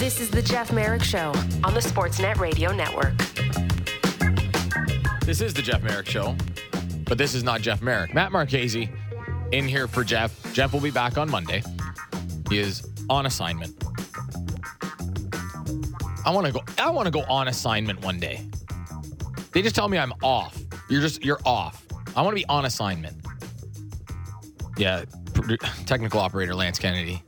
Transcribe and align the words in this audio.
This 0.00 0.18
is 0.18 0.30
the 0.30 0.40
Jeff 0.40 0.72
Marek 0.72 1.02
Show 1.02 1.28
on 1.62 1.74
the 1.74 1.80
Sportsnet 1.80 2.38
Radio 2.38 2.72
Network. 2.72 3.14
This 5.26 5.42
is 5.42 5.52
the 5.52 5.60
Jeff 5.60 5.82
Marek 5.82 6.06
Show, 6.06 6.34
but 7.04 7.18
this 7.18 7.34
is 7.34 7.44
not 7.44 7.60
Jeff 7.60 7.82
Marek. 7.82 8.14
Matt 8.14 8.32
Marchese 8.32 8.88
in 9.52 9.68
here 9.68 9.86
for 9.86 10.02
Jeff. 10.02 10.54
Jeff 10.54 10.72
will 10.72 10.80
be 10.80 10.90
back 10.90 11.18
on 11.18 11.30
Monday. 11.30 11.62
He 12.48 12.58
is 12.58 12.88
on 13.10 13.26
assignment. 13.26 13.74
I 16.24 16.30
want 16.30 16.46
to 16.46 16.52
go. 16.54 16.62
I 16.78 16.88
want 16.88 17.04
to 17.04 17.12
go 17.12 17.24
on 17.24 17.48
assignment 17.48 18.02
one 18.02 18.18
day. 18.18 18.40
They 19.52 19.60
just 19.60 19.74
tell 19.74 19.90
me 19.90 19.98
I'm 19.98 20.14
off. 20.22 20.58
You're 20.88 21.02
just 21.02 21.22
you're 21.22 21.40
off. 21.44 21.84
I 22.16 22.22
want 22.22 22.34
to 22.34 22.40
be 22.40 22.46
on 22.48 22.64
assignment. 22.64 23.18
Yeah, 24.78 25.04
technical 25.84 26.20
operator 26.20 26.54
Lance 26.54 26.78
Kennedy 26.78 27.22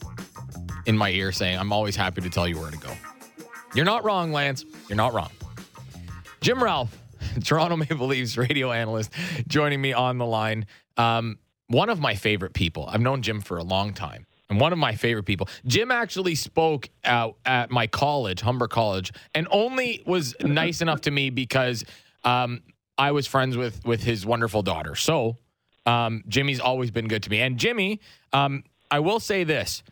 in 0.86 0.96
my 0.96 1.10
ear 1.10 1.32
saying, 1.32 1.58
"I'm 1.58 1.72
always 1.72 1.96
happy 1.96 2.20
to 2.20 2.30
tell 2.30 2.48
you 2.48 2.58
where 2.58 2.70
to 2.70 2.78
go." 2.78 2.92
You're 3.74 3.84
not 3.84 4.04
wrong, 4.04 4.32
Lance. 4.32 4.64
You're 4.88 4.96
not 4.96 5.14
wrong. 5.14 5.30
Jim 6.40 6.62
Ralph, 6.62 6.96
Toronto 7.44 7.76
Maple 7.76 8.06
Leafs 8.06 8.36
radio 8.36 8.72
analyst, 8.72 9.12
joining 9.46 9.80
me 9.80 9.92
on 9.92 10.18
the 10.18 10.26
line. 10.26 10.66
Um, 10.96 11.38
one 11.68 11.88
of 11.88 12.00
my 12.00 12.14
favorite 12.14 12.52
people. 12.52 12.86
I've 12.86 13.00
known 13.00 13.22
Jim 13.22 13.40
for 13.40 13.56
a 13.56 13.62
long 13.62 13.94
time. 13.94 14.26
And 14.50 14.60
one 14.60 14.74
of 14.74 14.78
my 14.78 14.94
favorite 14.94 15.22
people. 15.22 15.48
Jim 15.66 15.90
actually 15.90 16.34
spoke 16.34 16.90
out 17.04 17.38
at 17.46 17.70
my 17.70 17.86
college, 17.86 18.42
Humber 18.42 18.68
College, 18.68 19.10
and 19.34 19.48
only 19.50 20.02
was 20.04 20.34
nice 20.42 20.82
enough 20.82 21.00
to 21.02 21.10
me 21.10 21.30
because 21.30 21.86
um, 22.22 22.60
I 22.98 23.12
was 23.12 23.26
friends 23.26 23.56
with 23.56 23.82
with 23.86 24.02
his 24.02 24.26
wonderful 24.26 24.62
daughter. 24.62 24.94
So 24.94 25.38
um, 25.86 26.22
Jimmy's 26.28 26.60
always 26.60 26.90
been 26.90 27.08
good 27.08 27.22
to 27.22 27.30
me. 27.30 27.40
And 27.40 27.56
Jimmy, 27.56 28.00
um, 28.34 28.64
I 28.90 29.00
will 29.00 29.20
say 29.20 29.42
this: 29.42 29.82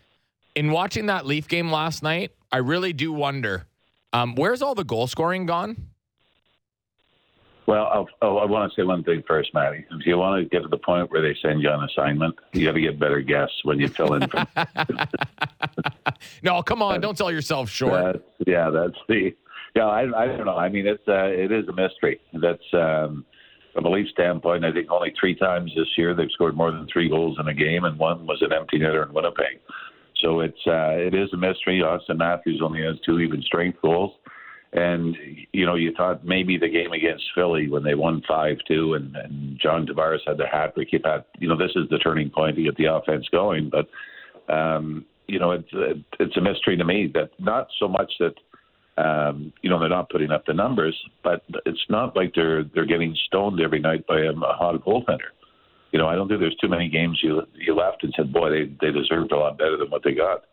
in 0.54 0.70
watching 0.70 1.06
that 1.06 1.26
Leaf 1.26 1.48
game 1.48 1.70
last 1.70 2.02
night, 2.02 2.32
I 2.52 2.58
really 2.58 2.92
do 2.92 3.12
wonder 3.12 3.66
um, 4.12 4.34
where's 4.34 4.62
all 4.62 4.74
the 4.74 4.84
goal 4.84 5.06
scoring 5.06 5.46
gone. 5.46 5.90
Well, 7.66 7.86
I'll, 7.86 8.08
I'll, 8.20 8.38
i 8.40 8.44
want 8.46 8.72
to 8.72 8.80
say 8.80 8.84
one 8.84 9.04
thing 9.04 9.22
first, 9.28 9.54
Matty. 9.54 9.84
If 9.92 10.04
you 10.04 10.18
want 10.18 10.42
to 10.42 10.48
get 10.48 10.62
to 10.62 10.68
the 10.68 10.78
point 10.78 11.08
where 11.12 11.22
they 11.22 11.38
send 11.40 11.62
you 11.62 11.68
on 11.68 11.84
assignment, 11.84 12.34
you 12.52 12.66
got 12.66 12.72
to 12.72 12.80
get 12.80 12.98
better 12.98 13.20
guests 13.20 13.54
when 13.62 13.78
you 13.78 13.86
fill 13.86 14.14
in. 14.14 14.28
From- 14.28 14.48
no, 16.42 16.62
come 16.64 16.82
on, 16.82 17.00
don't 17.00 17.16
sell 17.16 17.30
yourself 17.30 17.70
short. 17.70 17.92
That's, 17.92 18.24
yeah, 18.48 18.70
that's 18.70 18.96
the. 19.08 19.36
Yeah, 19.76 19.86
I, 19.86 20.00
I 20.00 20.26
don't 20.26 20.46
know. 20.46 20.56
I 20.56 20.68
mean, 20.68 20.84
it's 20.84 21.06
uh, 21.06 21.26
it 21.26 21.52
is 21.52 21.68
a 21.68 21.72
mystery. 21.72 22.20
That's 22.32 22.64
um, 22.72 23.24
from 23.72 23.84
a 23.84 23.88
Leaf 23.88 24.08
standpoint. 24.08 24.64
I 24.64 24.72
think 24.72 24.90
only 24.90 25.14
three 25.20 25.36
times 25.36 25.70
this 25.76 25.86
year 25.96 26.12
they've 26.12 26.30
scored 26.32 26.56
more 26.56 26.72
than 26.72 26.88
three 26.92 27.08
goals 27.08 27.38
in 27.38 27.46
a 27.46 27.54
game, 27.54 27.84
and 27.84 27.96
one 27.96 28.26
was 28.26 28.42
an 28.42 28.52
empty 28.52 28.80
netter 28.80 29.06
in 29.06 29.14
Winnipeg. 29.14 29.60
So 30.22 30.40
it's 30.40 30.66
uh, 30.66 30.92
it 30.96 31.14
is 31.14 31.32
a 31.32 31.36
mystery. 31.36 31.82
Auston 31.84 32.18
Matthews 32.18 32.60
only 32.62 32.82
has 32.82 32.96
two 33.04 33.20
even 33.20 33.42
strength 33.42 33.78
goals. 33.82 34.12
And 34.72 35.16
you 35.52 35.66
know, 35.66 35.74
you 35.74 35.92
thought 35.96 36.24
maybe 36.24 36.56
the 36.56 36.68
game 36.68 36.92
against 36.92 37.24
Philly 37.34 37.68
when 37.68 37.82
they 37.82 37.94
won 37.94 38.22
five 38.28 38.58
two, 38.68 38.94
and, 38.94 39.16
and 39.16 39.58
John 39.60 39.86
Tavares 39.86 40.20
had 40.26 40.38
the 40.38 40.46
hat 40.46 40.74
trick. 40.74 40.92
You 40.92 41.00
thought, 41.00 41.26
you 41.38 41.48
know, 41.48 41.56
this 41.56 41.72
is 41.74 41.88
the 41.90 41.98
turning 41.98 42.30
point 42.30 42.56
to 42.56 42.62
get 42.62 42.76
the 42.76 42.92
offense 42.92 43.26
going. 43.32 43.70
But 43.70 43.88
um, 44.52 45.04
you 45.26 45.40
know, 45.40 45.52
it's 45.52 45.68
it's 46.20 46.36
a 46.36 46.40
mystery 46.40 46.76
to 46.76 46.84
me 46.84 47.10
that 47.14 47.30
not 47.40 47.68
so 47.80 47.88
much 47.88 48.12
that 48.20 48.34
um, 49.02 49.52
you 49.62 49.70
know 49.70 49.80
they're 49.80 49.88
not 49.88 50.10
putting 50.10 50.30
up 50.30 50.46
the 50.46 50.54
numbers, 50.54 50.96
but 51.24 51.42
it's 51.66 51.84
not 51.88 52.14
like 52.14 52.32
they're 52.36 52.62
they're 52.62 52.86
getting 52.86 53.16
stoned 53.26 53.60
every 53.60 53.80
night 53.80 54.06
by 54.06 54.20
a, 54.20 54.30
a 54.30 54.54
hot 54.54 54.84
goaltender. 54.84 55.30
You 55.92 55.98
know, 55.98 56.08
I 56.08 56.14
don't 56.14 56.28
think 56.28 56.40
there's 56.40 56.56
too 56.56 56.68
many 56.68 56.88
games 56.88 57.20
you 57.22 57.42
you 57.54 57.74
left 57.74 58.04
and 58.04 58.12
said, 58.16 58.32
boy, 58.32 58.50
they 58.50 58.64
they 58.80 58.92
deserved 58.92 59.32
a 59.32 59.36
lot 59.36 59.58
better 59.58 59.76
than 59.76 59.90
what 59.90 60.02
they 60.02 60.12
got. 60.12 60.44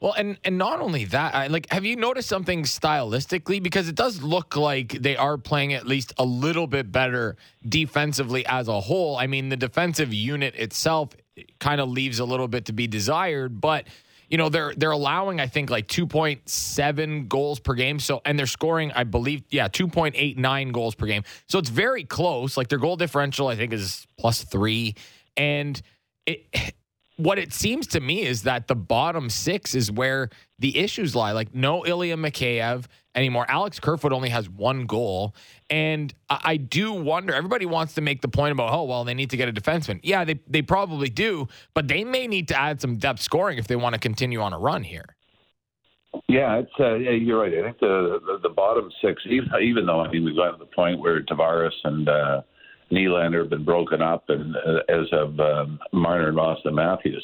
Well, 0.00 0.12
and 0.12 0.38
and 0.44 0.58
not 0.58 0.80
only 0.80 1.06
that, 1.06 1.34
I, 1.34 1.46
like, 1.46 1.72
have 1.72 1.84
you 1.84 1.96
noticed 1.96 2.28
something 2.28 2.64
stylistically? 2.64 3.62
Because 3.62 3.88
it 3.88 3.94
does 3.94 4.22
look 4.22 4.54
like 4.54 4.92
they 4.92 5.16
are 5.16 5.38
playing 5.38 5.72
at 5.72 5.86
least 5.86 6.12
a 6.18 6.24
little 6.24 6.66
bit 6.66 6.92
better 6.92 7.36
defensively 7.66 8.44
as 8.46 8.68
a 8.68 8.80
whole. 8.80 9.16
I 9.16 9.26
mean, 9.26 9.48
the 9.48 9.56
defensive 9.56 10.12
unit 10.12 10.54
itself 10.56 11.16
kind 11.58 11.80
of 11.80 11.88
leaves 11.88 12.18
a 12.18 12.24
little 12.24 12.48
bit 12.48 12.66
to 12.66 12.72
be 12.72 12.86
desired, 12.86 13.60
but 13.60 13.86
you 14.28 14.38
know 14.38 14.48
they're 14.48 14.74
they're 14.76 14.90
allowing 14.90 15.40
I 15.40 15.46
think 15.46 15.70
like 15.70 15.88
2.7 15.88 17.28
goals 17.28 17.60
per 17.60 17.74
game. 17.74 17.98
So 17.98 18.22
and 18.24 18.38
they're 18.38 18.46
scoring 18.46 18.92
I 18.92 19.04
believe 19.04 19.42
yeah 19.50 19.68
2.89 19.68 20.72
goals 20.72 20.94
per 20.94 21.06
game. 21.06 21.22
So 21.48 21.58
it's 21.58 21.70
very 21.70 22.04
close. 22.04 22.56
Like 22.56 22.68
their 22.68 22.78
goal 22.78 22.96
differential 22.96 23.48
I 23.48 23.56
think 23.56 23.72
is 23.72 24.06
plus 24.18 24.44
three, 24.44 24.94
and 25.36 25.80
it 26.26 26.46
what 27.16 27.38
it 27.38 27.52
seems 27.52 27.86
to 27.88 28.00
me 28.00 28.22
is 28.22 28.42
that 28.42 28.68
the 28.68 28.74
bottom 28.74 29.30
six 29.30 29.74
is 29.74 29.90
where 29.90 30.28
the 30.58 30.76
issues 30.76 31.14
lie. 31.16 31.32
Like 31.32 31.54
no 31.54 31.86
Ilya 31.86 32.16
Mikheyev 32.16 32.84
anymore. 33.16 33.46
Alex 33.48 33.80
Kerfoot 33.80 34.12
only 34.12 34.28
has 34.28 34.48
one 34.48 34.86
goal. 34.86 35.34
And 35.68 36.14
I 36.30 36.58
do 36.58 36.92
wonder, 36.92 37.34
everybody 37.34 37.66
wants 37.66 37.94
to 37.94 38.00
make 38.00 38.20
the 38.20 38.28
point 38.28 38.52
about, 38.52 38.72
oh, 38.72 38.84
well, 38.84 39.02
they 39.02 39.14
need 39.14 39.30
to 39.30 39.36
get 39.36 39.48
a 39.48 39.52
defenseman. 39.52 39.98
Yeah, 40.04 40.24
they, 40.24 40.38
they 40.46 40.62
probably 40.62 41.08
do, 41.08 41.48
but 41.74 41.88
they 41.88 42.04
may 42.04 42.28
need 42.28 42.46
to 42.48 42.60
add 42.60 42.80
some 42.80 42.98
depth 42.98 43.20
scoring 43.20 43.58
if 43.58 43.66
they 43.66 43.74
want 43.74 43.94
to 43.94 43.98
continue 43.98 44.40
on 44.40 44.52
a 44.52 44.58
run 44.58 44.84
here. 44.84 45.16
Yeah, 46.28 46.58
it's 46.58 46.70
uh, 46.80 46.94
yeah, 46.94 47.10
you're 47.10 47.40
right. 47.40 47.52
I 47.52 47.62
think 47.62 47.78
the, 47.78 48.20
the, 48.24 48.48
the 48.48 48.54
bottom 48.54 48.90
six, 49.02 49.22
even 49.26 49.50
even 49.62 49.84
though 49.84 50.00
I 50.00 50.10
mean 50.10 50.24
we've 50.24 50.34
gotten 50.34 50.58
to 50.58 50.64
the 50.64 50.70
point 50.74 50.98
where 50.98 51.22
Tavares 51.22 51.74
and 51.84 52.08
uh, 52.08 52.40
Nylander 52.90 53.40
have 53.40 53.50
been 53.50 53.66
broken 53.66 54.00
up, 54.00 54.24
and 54.28 54.56
uh, 54.56 54.80
as 54.88 55.06
have 55.12 55.38
um, 55.38 55.78
Marner 55.92 56.28
and 56.28 56.38
Auston 56.38 56.74
Matthews. 56.74 57.22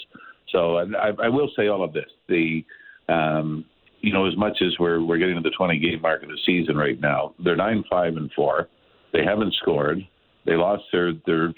So 0.51 0.77
I, 0.77 1.09
I 1.23 1.29
will 1.29 1.51
say 1.57 1.69
all 1.69 1.83
of 1.83 1.95
this: 1.95 2.11
the 2.29 2.65
um, 3.09 3.65
you 4.03 4.13
know, 4.13 4.27
as 4.27 4.37
much 4.37 4.59
as 4.61 4.79
we're 4.79 5.03
we're 5.03 5.19
getting 5.19 5.37
to 5.37 5.41
the 5.41 5.55
20 5.57 5.79
game 5.79 6.01
mark 6.03 6.23
of 6.23 6.29
the 6.29 6.39
season 6.45 6.77
right 6.77 7.01
now, 7.01 7.35
they're 7.43 7.57
nine 7.57 7.85
five 7.89 8.17
and 8.17 8.31
four. 8.33 8.69
They 9.13 9.25
haven't 9.25 9.55
scored. 9.55 10.01
They 10.45 10.57
lost 10.57 10.83
their 10.93 11.13
their 11.25 11.55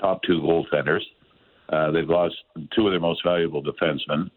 top 0.00 0.22
two 0.22 0.40
goaltenders. 0.40 1.02
Uh, 1.70 1.90
they've 1.90 2.08
lost 2.08 2.36
two 2.74 2.86
of 2.86 2.92
their 2.92 3.00
most 3.00 3.22
valuable 3.24 3.62
defensemen, 3.62 4.30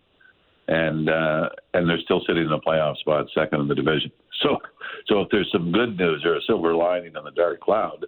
and 0.68 1.10
uh, 1.10 1.50
and 1.74 1.88
they're 1.88 2.02
still 2.04 2.22
sitting 2.28 2.44
in 2.44 2.52
a 2.52 2.60
playoff 2.60 2.98
spot, 2.98 3.28
second 3.34 3.62
in 3.62 3.68
the 3.68 3.76
division. 3.76 4.12
So, 4.42 4.58
so 5.06 5.22
if 5.22 5.28
there's 5.30 5.52
some 5.52 5.72
good 5.72 6.00
news 6.00 6.24
or 6.26 6.36
a 6.36 6.42
silver 6.48 6.74
lining 6.74 7.14
in 7.16 7.24
the 7.24 7.30
dark 7.36 7.60
cloud, 7.60 8.08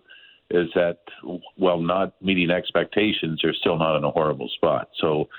is 0.50 0.68
that 0.74 0.97
while 1.58 1.80
not 1.80 2.19
meeting 2.24 2.50
expectations, 2.50 3.40
they're 3.44 3.53
still 3.53 3.78
not 3.78 3.97
in 3.97 4.03
a 4.03 4.09
horrible 4.09 4.50
spot. 4.56 4.90
So 5.00 5.30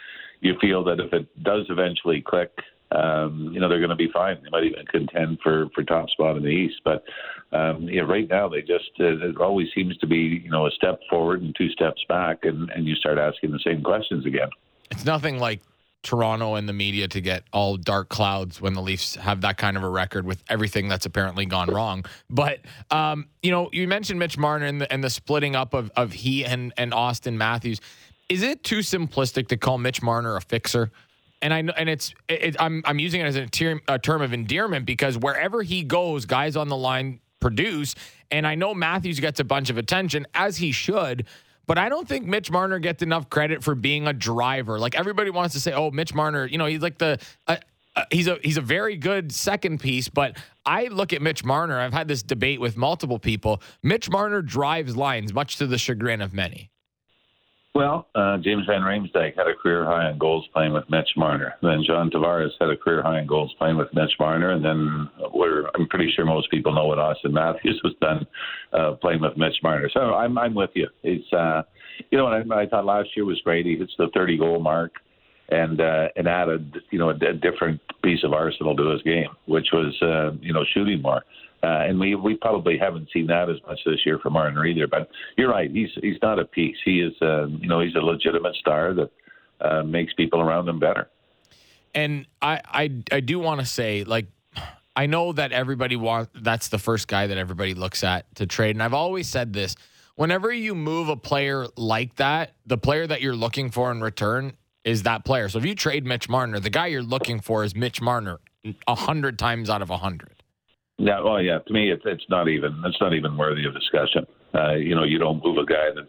you 0.40 0.54
feel 0.60 0.84
that 0.84 1.00
if 1.00 1.12
it 1.12 1.26
does 1.42 1.66
eventually 1.68 2.22
click, 2.24 2.52
um, 2.94 3.50
you 3.52 3.60
know 3.60 3.68
they're 3.68 3.78
going 3.78 3.90
to 3.90 3.96
be 3.96 4.10
fine. 4.12 4.38
They 4.42 4.50
might 4.50 4.64
even 4.64 4.86
contend 4.86 5.38
for 5.42 5.68
for 5.74 5.82
top 5.82 6.08
spot 6.10 6.36
in 6.36 6.42
the 6.42 6.48
East. 6.48 6.80
But 6.84 7.04
um, 7.52 7.88
yeah, 7.88 8.02
right 8.02 8.28
now 8.28 8.48
they 8.48 8.60
just 8.60 8.90
uh, 9.00 9.28
it 9.28 9.38
always 9.38 9.68
seems 9.74 9.96
to 9.98 10.06
be 10.06 10.42
you 10.44 10.50
know 10.50 10.66
a 10.66 10.70
step 10.70 11.00
forward 11.10 11.42
and 11.42 11.54
two 11.56 11.70
steps 11.70 12.02
back, 12.08 12.44
and 12.44 12.70
and 12.70 12.86
you 12.86 12.94
start 12.94 13.18
asking 13.18 13.52
the 13.52 13.60
same 13.64 13.82
questions 13.82 14.26
again. 14.26 14.48
It's 14.90 15.04
nothing 15.04 15.38
like 15.38 15.60
Toronto 16.04 16.54
and 16.54 16.68
the 16.68 16.72
media 16.72 17.08
to 17.08 17.20
get 17.20 17.44
all 17.52 17.76
dark 17.76 18.10
clouds 18.10 18.60
when 18.60 18.74
the 18.74 18.82
Leafs 18.82 19.16
have 19.16 19.40
that 19.40 19.56
kind 19.56 19.76
of 19.76 19.82
a 19.82 19.88
record 19.88 20.24
with 20.26 20.42
everything 20.48 20.86
that's 20.86 21.06
apparently 21.06 21.46
gone 21.46 21.68
wrong. 21.68 22.04
But 22.30 22.60
um, 22.90 23.26
you 23.42 23.50
know, 23.50 23.70
you 23.72 23.88
mentioned 23.88 24.20
Mitch 24.20 24.38
Marner 24.38 24.66
and 24.66 24.80
the, 24.80 24.92
and 24.92 25.02
the 25.02 25.10
splitting 25.10 25.56
up 25.56 25.74
of 25.74 25.90
of 25.96 26.12
he 26.12 26.44
and 26.44 26.72
and 26.76 26.92
Auston 26.92 27.34
Matthews. 27.34 27.80
Is 28.28 28.42
it 28.42 28.62
too 28.62 28.78
simplistic 28.78 29.48
to 29.48 29.56
call 29.56 29.78
Mitch 29.78 30.02
Marner 30.02 30.36
a 30.36 30.40
fixer? 30.40 30.90
And 31.44 31.52
I 31.52 31.58
and 31.58 31.90
it's 31.90 32.14
it, 32.26 32.56
I'm 32.58 32.82
I'm 32.86 32.98
using 32.98 33.20
it 33.20 33.24
as 33.24 33.36
a 33.36 33.46
term, 33.46 33.82
a 33.86 33.98
term 33.98 34.22
of 34.22 34.32
endearment 34.32 34.86
because 34.86 35.18
wherever 35.18 35.62
he 35.62 35.82
goes, 35.82 36.24
guys 36.24 36.56
on 36.56 36.68
the 36.68 36.76
line 36.76 37.20
produce. 37.38 37.94
And 38.30 38.46
I 38.46 38.54
know 38.54 38.72
Matthews 38.72 39.20
gets 39.20 39.40
a 39.40 39.44
bunch 39.44 39.68
of 39.68 39.76
attention 39.76 40.26
as 40.32 40.56
he 40.56 40.72
should. 40.72 41.26
But 41.66 41.76
I 41.76 41.90
don't 41.90 42.08
think 42.08 42.24
Mitch 42.26 42.50
Marner 42.50 42.78
gets 42.78 43.02
enough 43.02 43.28
credit 43.28 43.62
for 43.62 43.74
being 43.74 44.06
a 44.06 44.14
driver. 44.14 44.78
Like 44.78 44.94
everybody 44.94 45.28
wants 45.28 45.54
to 45.54 45.60
say, 45.60 45.72
"Oh, 45.72 45.90
Mitch 45.90 46.14
Marner, 46.14 46.46
you 46.46 46.56
know, 46.56 46.66
he's 46.66 46.80
like 46.80 46.96
the 46.96 47.18
uh, 47.46 47.56
uh, 47.94 48.04
he's 48.10 48.26
a 48.26 48.38
he's 48.42 48.56
a 48.56 48.62
very 48.62 48.96
good 48.96 49.30
second 49.30 49.80
piece." 49.80 50.08
But 50.08 50.38
I 50.64 50.86
look 50.86 51.12
at 51.12 51.20
Mitch 51.20 51.44
Marner. 51.44 51.78
I've 51.78 51.92
had 51.92 52.08
this 52.08 52.22
debate 52.22 52.60
with 52.60 52.78
multiple 52.78 53.18
people. 53.18 53.62
Mitch 53.82 54.08
Marner 54.08 54.40
drives 54.40 54.96
lines, 54.96 55.34
much 55.34 55.58
to 55.58 55.66
the 55.66 55.76
chagrin 55.76 56.22
of 56.22 56.32
many. 56.32 56.70
Well, 57.74 58.06
uh, 58.14 58.38
James 58.38 58.66
Van 58.68 58.82
Riemsdyk 58.82 59.36
had 59.36 59.48
a 59.48 59.54
career 59.54 59.84
high 59.84 60.08
in 60.08 60.16
goals 60.16 60.46
playing 60.52 60.72
with 60.72 60.88
Mitch 60.88 61.08
Marner. 61.16 61.54
Then 61.60 61.82
John 61.84 62.08
Tavares 62.08 62.50
had 62.60 62.70
a 62.70 62.76
career 62.76 63.02
high 63.02 63.18
in 63.18 63.26
goals 63.26 63.52
playing 63.58 63.76
with 63.76 63.92
Mitch 63.92 64.12
Marner. 64.20 64.52
And 64.52 64.64
then 64.64 65.10
we're, 65.32 65.66
I'm 65.74 65.88
pretty 65.88 66.12
sure 66.14 66.24
most 66.24 66.48
people 66.52 66.72
know 66.72 66.86
what 66.86 66.98
Auston 66.98 67.32
Matthews 67.32 67.80
was 67.82 67.94
done 68.00 68.26
uh, 68.72 68.92
playing 68.92 69.22
with 69.22 69.36
Mitch 69.36 69.56
Marner. 69.64 69.90
So 69.92 70.14
I'm, 70.14 70.38
I'm 70.38 70.54
with 70.54 70.70
you. 70.74 70.86
It's, 71.02 71.32
uh, 71.32 71.62
you 72.12 72.18
know, 72.18 72.26
I, 72.26 72.42
I 72.54 72.66
thought 72.66 72.84
last 72.84 73.08
year 73.16 73.24
was 73.24 73.40
great. 73.42 73.66
He 73.66 73.76
hits 73.76 73.92
the 73.98 74.06
30 74.14 74.38
goal 74.38 74.60
mark 74.60 74.92
and 75.48 75.80
uh, 75.80 76.08
and 76.16 76.28
added, 76.28 76.76
you 76.90 76.98
know, 76.98 77.10
a, 77.10 77.14
a 77.14 77.32
different 77.34 77.80
piece 78.02 78.22
of 78.24 78.32
arsenal 78.32 78.76
to 78.76 78.90
his 78.90 79.02
game, 79.02 79.28
which 79.46 79.66
was, 79.72 79.94
uh, 80.00 80.36
you 80.40 80.52
know, 80.52 80.64
shooting 80.72 81.02
more. 81.02 81.18
Uh, 81.18 81.20
and 81.66 81.98
we 81.98 82.14
we 82.14 82.36
probably 82.36 82.76
haven't 82.78 83.08
seen 83.12 83.26
that 83.28 83.48
as 83.48 83.56
much 83.66 83.78
this 83.86 84.04
year 84.04 84.18
from 84.18 84.34
Marner 84.34 84.66
either. 84.66 84.86
But 84.86 85.08
you're 85.36 85.50
right; 85.50 85.70
he's 85.70 85.90
he's 86.00 86.18
not 86.22 86.38
a 86.38 86.44
piece. 86.44 86.76
He 86.84 87.00
is, 87.00 87.14
uh, 87.22 87.46
you 87.46 87.68
know, 87.68 87.80
he's 87.80 87.94
a 87.94 88.00
legitimate 88.00 88.54
star 88.56 88.94
that 88.94 89.10
uh, 89.60 89.82
makes 89.82 90.12
people 90.14 90.40
around 90.40 90.68
him 90.68 90.78
better. 90.78 91.08
And 91.94 92.26
I 92.42 92.60
I, 92.64 92.90
I 93.12 93.20
do 93.20 93.38
want 93.38 93.60
to 93.60 93.66
say, 93.66 94.04
like 94.04 94.26
I 94.96 95.06
know 95.06 95.32
that 95.32 95.52
everybody 95.52 95.96
wants 95.96 96.30
that's 96.34 96.68
the 96.68 96.78
first 96.78 97.08
guy 97.08 97.26
that 97.26 97.38
everybody 97.38 97.74
looks 97.74 98.04
at 98.04 98.32
to 98.36 98.46
trade. 98.46 98.76
And 98.76 98.82
I've 98.82 98.94
always 98.94 99.28
said 99.28 99.52
this 99.52 99.76
whenever 100.16 100.52
you 100.52 100.74
move 100.74 101.08
a 101.08 101.16
player 101.16 101.66
like 101.76 102.16
that, 102.16 102.54
the 102.66 102.78
player 102.78 103.06
that 103.06 103.20
you're 103.20 103.36
looking 103.36 103.70
for 103.70 103.90
in 103.90 104.00
return 104.00 104.54
is 104.84 105.02
that 105.04 105.24
player. 105.24 105.48
So 105.48 105.58
if 105.58 105.64
you 105.64 105.74
trade 105.74 106.04
Mitch 106.04 106.28
Marner, 106.28 106.60
the 106.60 106.70
guy 106.70 106.88
you're 106.88 107.02
looking 107.02 107.40
for 107.40 107.64
is 107.64 107.74
Mitch 107.74 108.00
Marner 108.00 108.40
hundred 108.88 109.38
times 109.38 109.68
out 109.68 109.82
of 109.82 109.88
hundred. 109.88 110.42
Yeah, 110.98 111.20
well, 111.20 111.42
yeah. 111.42 111.58
To 111.58 111.72
me, 111.72 111.90
it's 111.90 112.02
it's 112.04 112.24
not 112.28 112.48
even 112.48 112.82
it's 112.84 113.00
not 113.00 113.14
even 113.14 113.36
worthy 113.36 113.66
of 113.66 113.74
discussion. 113.74 114.26
Uh, 114.54 114.74
you 114.74 114.94
know, 114.94 115.04
you 115.04 115.18
don't 115.18 115.42
move 115.44 115.58
a 115.58 115.66
guy 115.66 115.88
that's, 115.94 116.08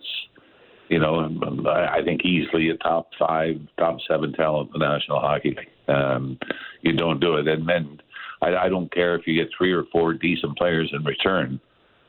you 0.90 1.00
know, 1.00 1.28
I 1.68 2.04
think 2.04 2.24
easily 2.24 2.70
a 2.70 2.78
top 2.78 3.10
five, 3.18 3.56
top 3.80 3.98
seven 4.08 4.34
talent 4.34 4.70
in 4.76 4.80
the 4.80 4.88
National 4.88 5.20
Hockey 5.20 5.56
League. 5.58 5.96
Um, 5.96 6.38
you 6.82 6.94
don't 6.94 7.20
do 7.20 7.38
it, 7.38 7.48
and 7.48 7.68
then 7.68 8.00
I, 8.44 8.56
I 8.56 8.70
don't 8.70 8.94
care 8.94 9.16
if 9.16 9.26
you 9.26 9.34
get 9.34 9.52
three 9.58 9.72
or 9.72 9.86
four 9.92 10.14
decent 10.14 10.56
players 10.58 10.92
in 10.94 11.04
return. 11.04 11.60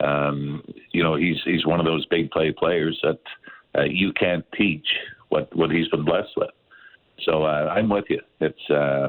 Um, 0.00 0.62
you 0.92 1.02
know, 1.02 1.16
he's 1.16 1.38
he's 1.46 1.64
one 1.64 1.80
of 1.80 1.86
those 1.86 2.04
big 2.06 2.30
play 2.30 2.52
players 2.52 3.00
that 3.02 3.18
uh, 3.78 3.84
you 3.84 4.12
can't 4.12 4.44
teach 4.56 4.86
what 5.30 5.54
what 5.56 5.70
he's 5.70 5.88
been 5.88 6.04
blessed 6.04 6.36
with. 6.36 6.50
So 7.24 7.44
uh, 7.44 7.72
I'm 7.74 7.88
with 7.88 8.04
you. 8.10 8.20
It's 8.40 8.70
uh, 8.70 9.08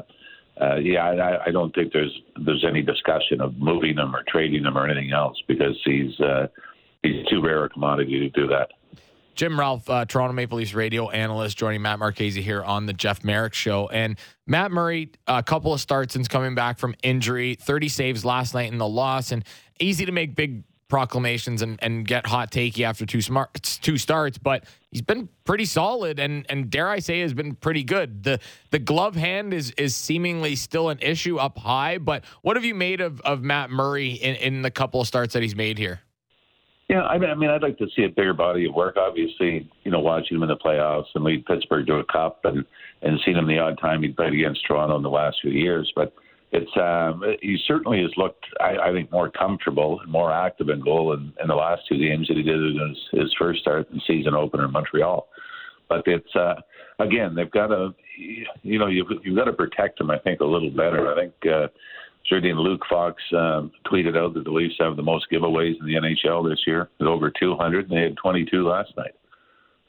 uh, 0.60 0.76
yeah, 0.76 1.04
I, 1.04 1.46
I 1.46 1.50
don't 1.50 1.74
think 1.74 1.92
there's 1.92 2.16
there's 2.44 2.64
any 2.68 2.82
discussion 2.82 3.40
of 3.40 3.56
moving 3.58 3.96
him 3.96 4.14
or 4.14 4.24
trading 4.28 4.64
him 4.64 4.76
or 4.76 4.86
anything 4.88 5.12
else 5.12 5.36
because 5.46 5.80
he's 5.84 6.18
uh, 6.20 6.48
he's 7.02 7.26
too 7.26 7.40
rare 7.42 7.64
a 7.64 7.68
commodity 7.68 8.18
to 8.20 8.30
do 8.30 8.46
that. 8.48 8.70
Jim 9.38 9.58
Ralph, 9.58 9.88
uh, 9.88 10.04
Toronto 10.04 10.32
Maple 10.32 10.58
Leafs 10.58 10.74
radio 10.74 11.10
analyst, 11.10 11.56
joining 11.56 11.80
Matt 11.80 12.00
Marchese 12.00 12.42
here 12.42 12.64
on 12.64 12.86
the 12.86 12.92
Jeff 12.92 13.22
Marek 13.22 13.54
Show. 13.54 13.86
And 13.86 14.18
Matt 14.48 14.72
Murray, 14.72 15.12
a 15.28 15.44
couple 15.44 15.72
of 15.72 15.80
starts 15.80 16.12
since 16.12 16.26
coming 16.26 16.56
back 16.56 16.76
from 16.76 16.96
injury, 17.04 17.54
30 17.54 17.88
saves 17.88 18.24
last 18.24 18.52
night 18.52 18.72
in 18.72 18.78
the 18.78 18.88
loss, 18.88 19.30
and 19.30 19.44
easy 19.78 20.04
to 20.06 20.10
make 20.10 20.34
big 20.34 20.64
proclamations 20.88 21.62
and, 21.62 21.78
and 21.82 22.06
get 22.06 22.26
hot 22.26 22.50
takey 22.50 22.82
after 22.82 23.04
two 23.04 23.20
smart 23.20 23.54
two 23.82 23.98
starts, 23.98 24.38
but 24.38 24.64
he's 24.90 25.02
been 25.02 25.28
pretty 25.44 25.64
solid 25.64 26.18
and 26.18 26.46
and 26.48 26.70
dare 26.70 26.88
I 26.88 26.98
say 26.98 27.20
has 27.20 27.34
been 27.34 27.54
pretty 27.54 27.84
good. 27.84 28.24
The 28.24 28.40
the 28.70 28.78
glove 28.78 29.14
hand 29.14 29.52
is 29.52 29.70
is 29.72 29.94
seemingly 29.94 30.56
still 30.56 30.88
an 30.88 30.98
issue 31.00 31.36
up 31.36 31.58
high, 31.58 31.98
but 31.98 32.24
what 32.42 32.56
have 32.56 32.64
you 32.64 32.74
made 32.74 33.00
of, 33.00 33.20
of 33.20 33.42
Matt 33.42 33.70
Murray 33.70 34.12
in, 34.12 34.36
in 34.36 34.62
the 34.62 34.70
couple 34.70 35.00
of 35.00 35.06
starts 35.06 35.34
that 35.34 35.42
he's 35.42 35.56
made 35.56 35.78
here? 35.78 36.00
Yeah, 36.88 37.02
I 37.02 37.18
mean, 37.18 37.28
I 37.28 37.34
mean, 37.34 37.50
I'd 37.50 37.62
like 37.62 37.76
to 37.78 37.86
see 37.94 38.04
a 38.04 38.08
bigger 38.08 38.32
body 38.32 38.66
of 38.66 38.74
work. 38.74 38.96
Obviously, 38.96 39.70
you 39.84 39.90
know, 39.90 40.00
watching 40.00 40.38
him 40.38 40.42
in 40.42 40.48
the 40.48 40.56
playoffs 40.56 41.04
and 41.14 41.22
lead 41.22 41.44
Pittsburgh 41.44 41.86
to 41.86 41.96
a 41.96 42.04
cup, 42.04 42.40
and 42.44 42.64
and 43.02 43.20
seeing 43.24 43.36
him 43.36 43.46
the 43.46 43.58
odd 43.58 43.78
time 43.78 44.02
he 44.02 44.08
played 44.08 44.32
against 44.32 44.66
Toronto 44.66 44.96
in 44.96 45.02
the 45.02 45.10
last 45.10 45.36
few 45.42 45.50
years. 45.50 45.92
But 45.94 46.14
it's 46.50 46.70
um, 46.76 47.22
he 47.42 47.58
certainly 47.66 48.00
has 48.00 48.10
looked, 48.16 48.44
I, 48.60 48.88
I 48.88 48.92
think, 48.92 49.12
more 49.12 49.30
comfortable 49.30 50.00
and 50.00 50.10
more 50.10 50.32
active 50.32 50.70
in 50.70 50.80
goal 50.80 51.12
in, 51.12 51.32
in 51.42 51.48
the 51.48 51.54
last 51.54 51.82
two 51.88 51.98
games 51.98 52.28
that 52.28 52.36
he 52.36 52.42
did 52.42 52.56
in 52.56 52.88
his, 52.88 53.20
his 53.20 53.34
first 53.38 53.60
start 53.60 53.90
in 53.90 54.00
season 54.06 54.34
opener 54.34 54.64
in 54.64 54.72
Montreal. 54.72 55.28
But 55.88 56.02
it's 56.06 56.34
uh, 56.34 56.54
again, 56.98 57.34
they've 57.34 57.50
got 57.50 57.68
to, 57.68 57.94
you 58.62 58.78
know, 58.78 58.86
you've 58.86 59.08
you've 59.24 59.36
got 59.36 59.44
to 59.44 59.52
protect 59.52 60.00
him. 60.00 60.10
I 60.10 60.18
think 60.18 60.40
a 60.40 60.44
little 60.44 60.70
better. 60.70 61.12
I 61.12 61.20
think. 61.20 61.34
Uh, 61.46 61.68
Certainly, 62.28 62.62
Luke 62.62 62.82
Fox 62.90 63.22
um, 63.32 63.72
tweeted 63.86 64.14
out 64.14 64.34
that 64.34 64.44
the 64.44 64.50
Leafs 64.50 64.74
have 64.80 64.96
the 64.96 65.02
most 65.02 65.26
giveaways 65.32 65.80
in 65.80 65.86
the 65.86 65.94
NHL 65.94 66.46
this 66.46 66.58
year, 66.66 66.90
at 67.00 67.06
over 67.06 67.30
200, 67.30 67.88
and 67.88 67.96
they 67.96 68.02
had 68.02 68.16
22 68.18 68.68
last 68.68 68.94
night. 68.98 69.14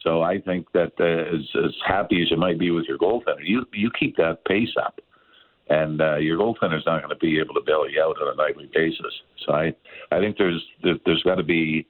So 0.02 0.22
I 0.22 0.40
think 0.40 0.72
that 0.74 0.94
uh, 1.00 1.36
as, 1.36 1.66
as 1.66 1.76
happy 1.86 2.22
as 2.22 2.32
you 2.32 2.38
might 2.38 2.58
be 2.58 2.72
with 2.72 2.86
your 2.88 2.98
goaltender, 2.98 3.44
you 3.44 3.66
you 3.74 3.92
keep 4.00 4.16
that 4.18 4.46
pace 4.46 4.74
up, 4.82 5.02
and 5.70 6.02
uh, 6.02 6.18
your 6.18 6.38
goaltender's 6.38 6.86
not 6.86 7.02
going 7.02 7.10
to 7.10 7.16
be 7.16 7.40
able 7.40 7.54
to 7.54 7.62
bail 7.66 7.90
you 7.90 8.02
out 8.02 8.22
on 8.22 8.34
a 8.34 8.36
nightly 8.36 8.70
basis. 8.74 9.14
So 9.46 9.54
I 9.54 9.74
I 10.12 10.20
think 10.20 10.38
there's 10.38 10.64
there's 10.84 11.24
got 11.24 11.36
to 11.36 11.44
be 11.44 11.88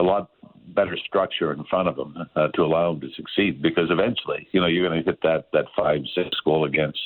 a 0.00 0.04
lot 0.04 0.30
better 0.68 0.96
structure 1.06 1.52
in 1.52 1.64
front 1.64 1.88
of 1.88 1.96
them 1.96 2.16
uh, 2.36 2.48
to 2.48 2.62
allow 2.62 2.92
them 2.92 3.00
to 3.02 3.14
succeed 3.14 3.60
because 3.60 3.90
eventually, 3.90 4.48
you 4.52 4.60
know, 4.60 4.66
you're 4.66 4.86
going 4.88 5.02
to 5.02 5.04
hit 5.04 5.20
that 5.22 5.48
that 5.52 5.66
five 5.76 6.00
six 6.14 6.30
goal 6.44 6.64
against 6.64 6.98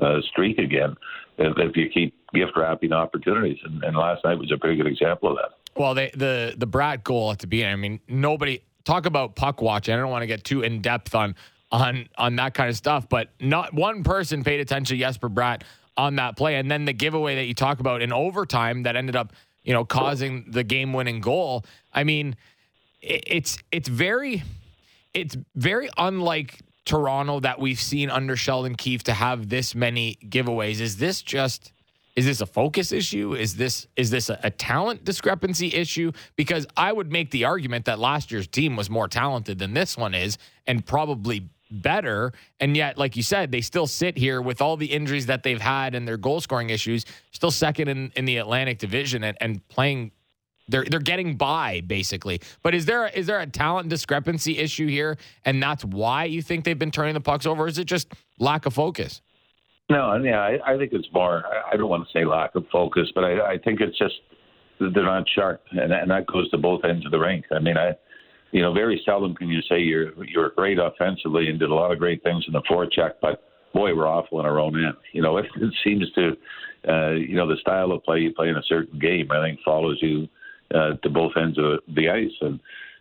uh, 0.00 0.20
streak 0.30 0.58
again 0.58 0.96
if, 1.38 1.56
if 1.56 1.76
you 1.76 1.88
keep 1.88 2.14
gift 2.32 2.52
wrapping 2.56 2.92
opportunities. 2.92 3.58
And, 3.64 3.82
and 3.84 3.96
last 3.96 4.24
night 4.24 4.38
was 4.38 4.50
a 4.52 4.58
pretty 4.58 4.76
good 4.76 4.86
example 4.86 5.30
of 5.30 5.36
that. 5.36 5.80
Well, 5.80 5.94
they, 5.94 6.10
the 6.10 6.54
the 6.56 6.66
Bratt 6.66 7.04
goal 7.04 7.32
at 7.32 7.38
the 7.38 7.46
beginning. 7.46 7.72
I 7.72 7.76
mean, 7.76 8.00
nobody 8.08 8.62
talk 8.84 9.06
about 9.06 9.34
puck 9.34 9.60
watching. 9.60 9.94
I 9.94 9.98
don't 9.98 10.10
want 10.10 10.22
to 10.22 10.26
get 10.26 10.44
too 10.44 10.62
in 10.62 10.80
depth 10.80 11.14
on 11.14 11.34
on 11.74 12.08
on 12.16 12.36
that 12.36 12.54
kind 12.54 12.70
of 12.70 12.76
stuff, 12.76 13.08
but 13.08 13.30
not 13.40 13.74
one 13.74 14.04
person 14.04 14.44
paid 14.44 14.60
attention 14.60 14.96
to 14.96 15.00
Jesper 15.00 15.28
Bratt 15.28 15.62
on 15.96 16.16
that 16.16 16.36
play, 16.36 16.56
and 16.56 16.70
then 16.70 16.84
the 16.84 16.92
giveaway 16.92 17.34
that 17.36 17.44
you 17.44 17.54
talk 17.54 17.80
about 17.80 18.02
in 18.02 18.12
overtime 18.12 18.84
that 18.84 18.96
ended 18.96 19.16
up 19.16 19.32
you 19.64 19.72
know 19.72 19.84
causing 19.84 20.44
the 20.48 20.62
game 20.62 20.92
winning 20.92 21.20
goal. 21.20 21.64
I 21.92 22.04
mean, 22.04 22.36
it's 23.02 23.58
it's 23.72 23.88
very 23.88 24.44
it's 25.12 25.36
very 25.56 25.90
unlike 25.98 26.60
Toronto 26.84 27.40
that 27.40 27.58
we've 27.58 27.80
seen 27.80 28.10
under 28.10 28.36
Sheldon 28.36 28.76
Keefe 28.76 29.04
to 29.04 29.12
have 29.12 29.48
this 29.48 29.74
many 29.74 30.16
giveaways? 30.28 30.80
Is 30.80 30.98
this 30.98 31.22
just 31.22 31.72
is 32.14 32.26
this 32.26 32.40
a 32.40 32.46
focus 32.46 32.92
issue? 32.92 33.34
Is 33.34 33.56
this 33.56 33.88
is 33.96 34.10
this 34.10 34.28
a, 34.30 34.38
a, 34.44 34.50
talent 34.50 35.04
discrepancy 35.04 35.74
issue? 35.74 36.12
Because 36.36 36.66
I 36.76 36.92
would 36.92 37.10
make 37.10 37.32
the 37.32 37.44
argument 37.44 37.86
that 37.86 37.98
last 37.98 38.30
year's 38.30 38.46
team 38.46 38.76
was 38.76 38.88
more 38.88 39.08
talented 39.08 39.58
than 39.58 39.74
this 39.74 39.96
one 39.96 40.14
is, 40.14 40.38
and 40.66 40.86
probably 40.86 41.48
better. 41.70 42.32
And 42.60 42.76
yet, 42.76 42.98
like 42.98 43.16
you 43.16 43.22
said, 43.22 43.50
they 43.50 43.60
still 43.60 43.86
sit 43.86 44.16
here 44.16 44.40
with 44.40 44.60
all 44.60 44.76
the 44.76 44.86
injuries 44.86 45.26
that 45.26 45.42
they've 45.42 45.60
had 45.60 45.94
and 45.94 46.06
their 46.06 46.16
goal 46.16 46.40
scoring 46.40 46.70
issues, 46.70 47.04
still 47.32 47.50
second 47.50 47.88
in, 47.88 48.12
in 48.16 48.24
the 48.24 48.38
Atlantic 48.38 48.78
Division 48.78 49.24
and, 49.24 49.36
and 49.40 49.66
playing 49.68 50.12
they're 50.68 50.84
they're 50.84 51.00
getting 51.00 51.36
by 51.36 51.82
basically. 51.82 52.40
But 52.62 52.74
is 52.74 52.86
there 52.86 53.06
is 53.08 53.26
there 53.26 53.40
a 53.40 53.46
talent 53.46 53.88
discrepancy 53.88 54.58
issue 54.58 54.86
here, 54.86 55.18
and 55.44 55.62
that's 55.62 55.84
why 55.84 56.24
you 56.24 56.42
think 56.42 56.64
they've 56.64 56.78
been 56.78 56.90
turning 56.90 57.14
the 57.14 57.20
pucks 57.20 57.46
over? 57.46 57.66
is 57.66 57.78
it 57.78 57.84
just 57.84 58.12
lack 58.38 58.66
of 58.66 58.74
focus? 58.74 59.20
No, 59.90 60.16
yeah, 60.16 60.40
I, 60.40 60.72
I 60.72 60.78
think 60.78 60.92
it's 60.94 61.08
more. 61.12 61.44
I 61.70 61.76
don't 61.76 61.90
want 61.90 62.06
to 62.06 62.12
say 62.18 62.24
lack 62.24 62.54
of 62.54 62.64
focus, 62.72 63.08
but 63.14 63.24
I, 63.24 63.52
I 63.52 63.58
think 63.58 63.80
it's 63.80 63.98
just 63.98 64.14
they're 64.80 65.04
not 65.04 65.28
sharp, 65.28 65.62
and, 65.72 65.92
and 65.92 66.10
that 66.10 66.26
goes 66.26 66.50
to 66.50 66.58
both 66.58 66.84
ends 66.84 67.04
of 67.04 67.12
the 67.12 67.18
rink. 67.18 67.44
I 67.52 67.58
mean, 67.58 67.76
I, 67.76 67.94
you 68.54 68.62
know, 68.62 68.72
very 68.72 69.02
seldom 69.04 69.34
can 69.34 69.48
you 69.48 69.60
say 69.68 69.80
you're 69.80 70.24
you're 70.24 70.50
great 70.50 70.78
offensively 70.78 71.48
and 71.48 71.58
did 71.58 71.70
a 71.70 71.74
lot 71.74 71.90
of 71.90 71.98
great 71.98 72.22
things 72.22 72.44
in 72.46 72.52
the 72.52 72.62
forecheck, 72.70 73.14
but 73.20 73.42
boy, 73.74 73.92
we're 73.92 74.06
awful 74.06 74.38
in 74.38 74.46
our 74.46 74.60
own 74.60 74.82
end. 74.82 74.94
You 75.12 75.22
know, 75.22 75.36
it, 75.38 75.46
it 75.56 75.74
seems 75.82 76.08
to, 76.12 76.36
uh, 76.88 77.10
you 77.10 77.34
know, 77.34 77.48
the 77.48 77.56
style 77.60 77.90
of 77.90 78.04
play 78.04 78.20
you 78.20 78.32
play 78.32 78.48
in 78.48 78.56
a 78.56 78.62
certain 78.62 79.00
game, 79.00 79.32
I 79.32 79.44
think 79.44 79.58
follows 79.64 79.98
you 80.00 80.28
uh, 80.72 80.92
to 81.02 81.10
both 81.10 81.32
ends 81.36 81.58
of 81.58 81.80
the 81.96 82.08
ice. 82.08 82.30
And, 82.40 82.60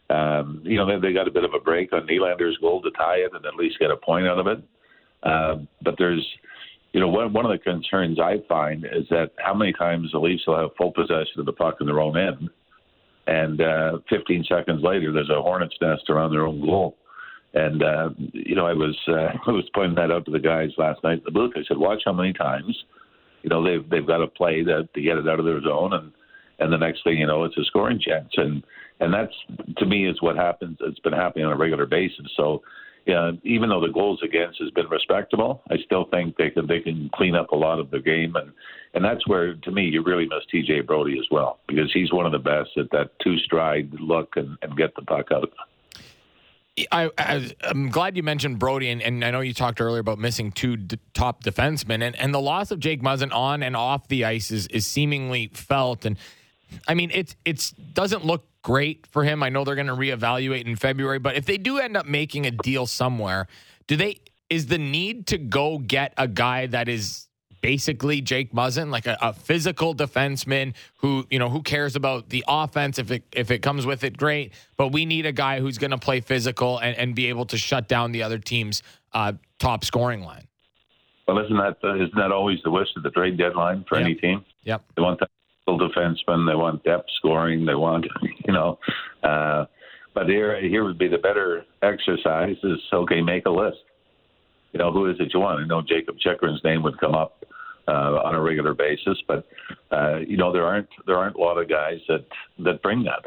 um, 0.10 0.62
you 0.66 0.76
know, 0.76 0.88
they, 0.88 1.08
they 1.08 1.14
got 1.14 1.28
a 1.28 1.32
bit 1.32 1.44
of 1.44 1.54
a 1.54 1.60
break 1.60 1.94
on 1.94 2.08
Nylander's 2.08 2.58
goal 2.58 2.82
to 2.82 2.90
tie 2.98 3.18
it 3.18 3.32
and 3.36 3.46
at 3.46 3.56
least 3.56 3.78
get 3.80 3.92
a 3.92 3.96
point 3.96 4.28
out 4.28 4.40
of 4.40 4.48
it. 4.48 4.64
Um, 5.22 5.68
but 5.84 5.94
there's, 6.00 6.26
you 6.94 7.00
know, 7.00 7.10
one, 7.10 7.32
one 7.32 7.46
of 7.46 7.52
the 7.52 7.60
concerns 7.60 8.20
I 8.20 8.38
find 8.50 8.86
is 8.86 9.08
that 9.12 9.34
how 9.38 9.54
many 9.54 9.72
times 9.74 10.12
the 10.12 10.20
Leafs 10.20 10.48
will 10.48 10.58
have 10.58 10.72
full 10.80 10.92
possession 10.92 11.40
of 11.40 11.46
the 11.46 11.54
puck 11.54 11.76
in 11.80 11.86
their 11.86 12.02
own 12.02 12.18
end, 12.18 12.50
and 13.28 13.62
uh, 13.62 14.00
15 14.10 14.46
seconds 14.50 14.82
later 14.84 15.12
there's 15.12 15.30
a 15.30 15.42
hornet's 15.42 15.76
nest 15.82 16.10
around 16.10 16.32
their 16.32 16.46
own 16.46 16.62
goal. 16.62 16.98
And 17.54 17.84
uh, 17.84 18.10
you 18.34 18.56
know, 18.56 18.66
I 18.66 18.74
was 18.74 18.98
uh, 19.08 19.38
I 19.48 19.52
was 19.52 19.70
pointing 19.74 19.96
that 19.96 20.12
out 20.12 20.26
to 20.26 20.32
the 20.32 20.40
guys 20.40 20.72
last 20.78 21.04
night 21.04 21.20
in 21.20 21.24
the 21.26 21.32
booth. 21.32 21.54
I 21.56 21.64
said, 21.68 21.78
watch 21.78 22.02
how 22.06 22.14
many 22.14 22.34
times, 22.34 22.76
you 23.44 23.50
know, 23.50 23.64
they've 23.64 23.88
they've 23.90 24.08
got 24.08 24.18
to 24.18 24.28
play 24.28 24.64
to, 24.64 24.84
to 24.84 25.02
get 25.02 25.18
it 25.18 25.28
out 25.28 25.40
of 25.40 25.46
their 25.46 25.62
zone, 25.62 25.94
and 25.94 26.12
and 26.60 26.74
the 26.74 26.78
next 26.78 27.04
thing 27.04 27.18
you 27.18 27.28
know, 27.28 27.44
it's 27.44 27.58
a 27.58 27.64
scoring 27.66 28.00
chance. 28.00 28.32
And 28.38 28.64
and 29.00 29.14
that's 29.14 29.34
to 29.78 29.86
me 29.86 30.10
is 30.10 30.22
what 30.22 30.36
happens. 30.36 30.78
It's 30.82 31.00
been 31.00 31.14
happening 31.14 31.46
on 31.46 31.54
a 31.54 31.58
regular 31.58 31.86
basis. 31.86 32.28
So. 32.36 32.62
Yeah, 33.06 33.32
even 33.44 33.68
though 33.68 33.82
the 33.82 33.92
goals 33.92 34.22
against 34.24 34.62
has 34.62 34.70
been 34.72 34.88
respectable, 34.88 35.62
I 35.70 35.76
still 35.86 36.06
think 36.06 36.38
they 36.38 36.50
can 36.50 36.68
they 36.68 36.80
can 36.80 37.10
clean 37.14 37.36
up 37.36 37.52
a 37.52 37.56
lot 37.56 37.80
of 37.80 37.92
the 37.92 38.00
game, 38.00 38.36
and 38.38 38.52
and 38.94 39.04
that's 39.04 39.28
where 39.28 39.56
to 39.56 39.72
me 39.72 39.86
you 39.86 40.04
really 40.04 40.26
miss 40.26 40.46
TJ 40.54 40.88
Brodie 40.88 41.20
as 41.20 41.26
well 41.30 41.60
because 41.68 41.92
he's 41.94 42.14
one 42.14 42.26
of 42.26 42.32
the 42.32 42.40
best 42.40 42.70
at 42.78 42.90
that 42.92 43.12
two 43.22 43.38
stride 43.40 43.92
look 44.00 44.38
and, 44.38 44.58
and 44.62 44.78
get 44.78 44.96
the 44.96 45.02
puck 45.02 45.32
out. 45.34 45.52
I, 46.92 47.12
I, 47.20 47.52
am 47.64 47.90
glad 47.90 48.18
you 48.18 48.24
mentioned 48.24 48.58
Brodie, 48.58 48.90
and, 48.90 49.00
and, 49.02 49.24
I 49.24 49.30
know 49.30 49.42
you 49.42 49.54
talked 49.54 49.80
earlier 49.80 50.00
about 50.00 50.18
missing 50.18 50.52
two 50.52 50.76
d- 50.76 50.98
top 51.14 51.44
defensemen, 51.44 52.02
and, 52.02 52.16
and 52.16 52.34
the 52.34 52.42
loss 52.42 52.72
of 52.72 52.80
Jake 52.80 53.04
Muzzin 53.04 53.32
on 53.32 53.62
and 53.62 53.76
off 53.76 54.08
the 54.08 54.26
ice 54.26 54.50
is, 54.50 54.66
is 54.68 54.88
seemingly 54.88 55.52
felt. 55.54 56.04
And 56.04 56.18
I 56.88 56.94
mean, 56.94 57.12
it 57.12 57.36
it's 57.46 57.72
doesn't 57.72 58.26
look 58.26 58.46
great 58.62 59.08
for 59.08 59.24
him. 59.24 59.44
I 59.44 59.50
know 59.50 59.64
they're 59.64 59.76
going 59.76 59.88
to 59.88 59.94
reevaluate 59.94 60.66
in 60.66 60.76
February, 60.76 61.20
but 61.20 61.36
if 61.36 61.46
they 61.46 61.58
do 61.58 61.78
end 61.80 61.98
up 61.98 62.06
making 62.06 62.46
a 62.46 62.52
deal 62.52 62.86
somewhere, 62.88 63.48
do 63.88 63.96
they 63.96 64.20
is 64.50 64.68
the 64.68 64.78
need 64.78 65.28
to 65.28 65.38
go 65.38 65.80
get 65.80 66.14
a 66.18 66.28
guy 66.28 66.68
that 66.68 66.88
is 66.88 67.28
basically 67.62 68.22
Jake 68.22 68.52
Muzzin, 68.52 68.92
like 68.92 69.08
a, 69.08 69.18
a, 69.22 69.34
physical 69.34 69.96
defenseman 69.96 70.74
who 70.98 71.26
you 71.32 71.40
know 71.40 71.50
who 71.50 71.64
cares 71.64 71.96
about 71.96 72.30
the 72.30 72.44
offense 72.48 73.00
if 73.00 73.10
it 73.10 73.24
if 73.34 73.50
it 73.50 73.60
comes 73.60 73.86
with 73.86 74.04
it, 74.04 74.18
great. 74.18 74.54
But 74.78 74.90
we 74.90 75.06
need 75.06 75.26
a 75.26 75.32
guy 75.32 75.60
who's 75.60 75.78
going 75.78 75.92
to 75.92 75.98
play 75.98 76.22
physical 76.22 76.78
and, 76.78 76.96
and 76.98 77.16
be 77.16 77.28
able 77.28 77.46
to 77.46 77.58
shut 77.58 77.88
down 77.88 78.12
the 78.12 78.22
other 78.22 78.38
team's 78.38 78.84
uh, 79.14 79.34
top 79.60 79.86
scoring 79.86 80.22
line. 80.22 80.48
Well, 81.28 81.40
isn't 81.40 81.58
that 81.58 81.78
isn't 81.84 82.16
that 82.16 82.32
always 82.32 82.60
the 82.64 82.70
wish 82.70 82.90
of 82.96 83.04
the 83.04 83.12
trade 83.12 83.38
deadline 83.38 83.86
for 83.88 83.98
Yep. 83.98 84.06
any 84.06 84.16
team? 84.16 84.46
Yep. 84.64 84.84
They 84.96 85.02
want 85.02 85.20
that 85.22 85.30
full 85.66 85.80
defenseman. 85.80 86.50
They 86.50 86.56
want 86.56 86.84
depth 86.84 87.10
scoring. 87.18 87.66
They 87.66 87.76
want, 87.76 88.06
you 88.46 88.54
know. 88.54 88.80
Uh, 89.24 89.66
but 90.14 90.28
here, 90.28 90.62
here 90.62 90.84
would 90.84 90.98
be 90.98 91.08
the 91.08 91.18
better 91.18 91.66
exercise 91.82 92.56
is 92.64 92.80
okay, 92.94 93.22
make 93.22 93.46
a 93.46 93.50
list. 93.50 93.78
You 94.72 94.80
know, 94.80 94.92
who 94.92 95.10
is 95.10 95.18
it 95.20 95.32
you 95.34 95.40
want? 95.40 95.62
I 95.62 95.68
know 95.68 95.82
Jakob 95.82 96.18
Chychrun's 96.20 96.64
name 96.64 96.84
would 96.84 97.00
come 97.00 97.14
up 97.14 97.46
uh, 97.88 97.92
on 98.24 98.36
a 98.36 98.42
regular 98.42 98.74
basis, 98.74 99.18
but 99.28 99.46
uh, 99.92 100.18
you 100.20 100.38
know 100.38 100.52
there 100.52 100.66
aren't 100.66 100.90
there 101.06 101.18
aren't 101.18 101.36
a 101.36 101.40
lot 101.40 101.58
of 101.58 101.70
guys 101.70 102.00
that 102.08 102.26
that 102.60 102.82
bring 102.82 103.04
that. 103.04 103.26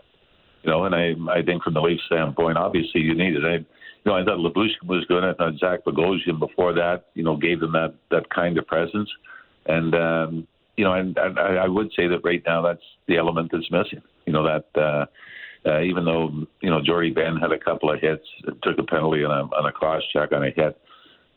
You 0.62 0.70
know, 0.70 0.84
and 0.84 0.94
I 0.94 1.14
I 1.30 1.42
think 1.42 1.62
from 1.62 1.74
the 1.74 1.80
Leafs 1.80 2.02
standpoint, 2.06 2.58
obviously 2.58 3.00
you 3.00 3.14
need 3.14 3.36
it. 3.36 3.44
I, 3.44 3.54
you 3.54 4.12
know, 4.12 4.14
I 4.14 4.24
thought 4.24 4.38
Lyubushkin 4.38 4.88
was 4.88 5.04
good. 5.06 5.24
I 5.24 5.34
thought 5.34 5.58
Zach 5.58 5.84
Bogosian 5.84 6.38
before 6.38 6.72
that, 6.74 7.06
you 7.14 7.24
know, 7.24 7.36
gave 7.36 7.60
them 7.60 7.72
that 7.72 7.94
that 8.10 8.28
kind 8.30 8.58
of 8.58 8.66
presence. 8.66 9.10
And 9.66 9.94
um, 9.94 10.46
you 10.76 10.84
know, 10.84 10.92
and, 10.92 11.16
and 11.16 11.38
I 11.38 11.68
would 11.68 11.90
say 11.96 12.06
that 12.08 12.20
right 12.24 12.42
now 12.46 12.62
that's 12.62 12.82
the 13.08 13.16
element 13.16 13.50
that's 13.52 13.70
missing. 13.70 14.02
You 14.26 14.32
know 14.32 14.44
that 14.44 14.80
uh, 14.80 15.06
uh, 15.68 15.80
even 15.82 16.04
though 16.04 16.30
you 16.60 16.70
know 16.70 16.80
Jordie 16.82 17.10
Benn 17.10 17.36
had 17.36 17.52
a 17.52 17.58
couple 17.58 17.92
of 17.92 18.00
hits, 18.00 18.26
took 18.62 18.78
a 18.78 18.82
penalty 18.82 19.24
on 19.24 19.30
a 19.30 19.54
on 19.54 19.66
a 19.66 19.72
cross 19.72 20.02
check 20.12 20.32
on 20.32 20.44
a 20.44 20.50
hit, 20.50 20.78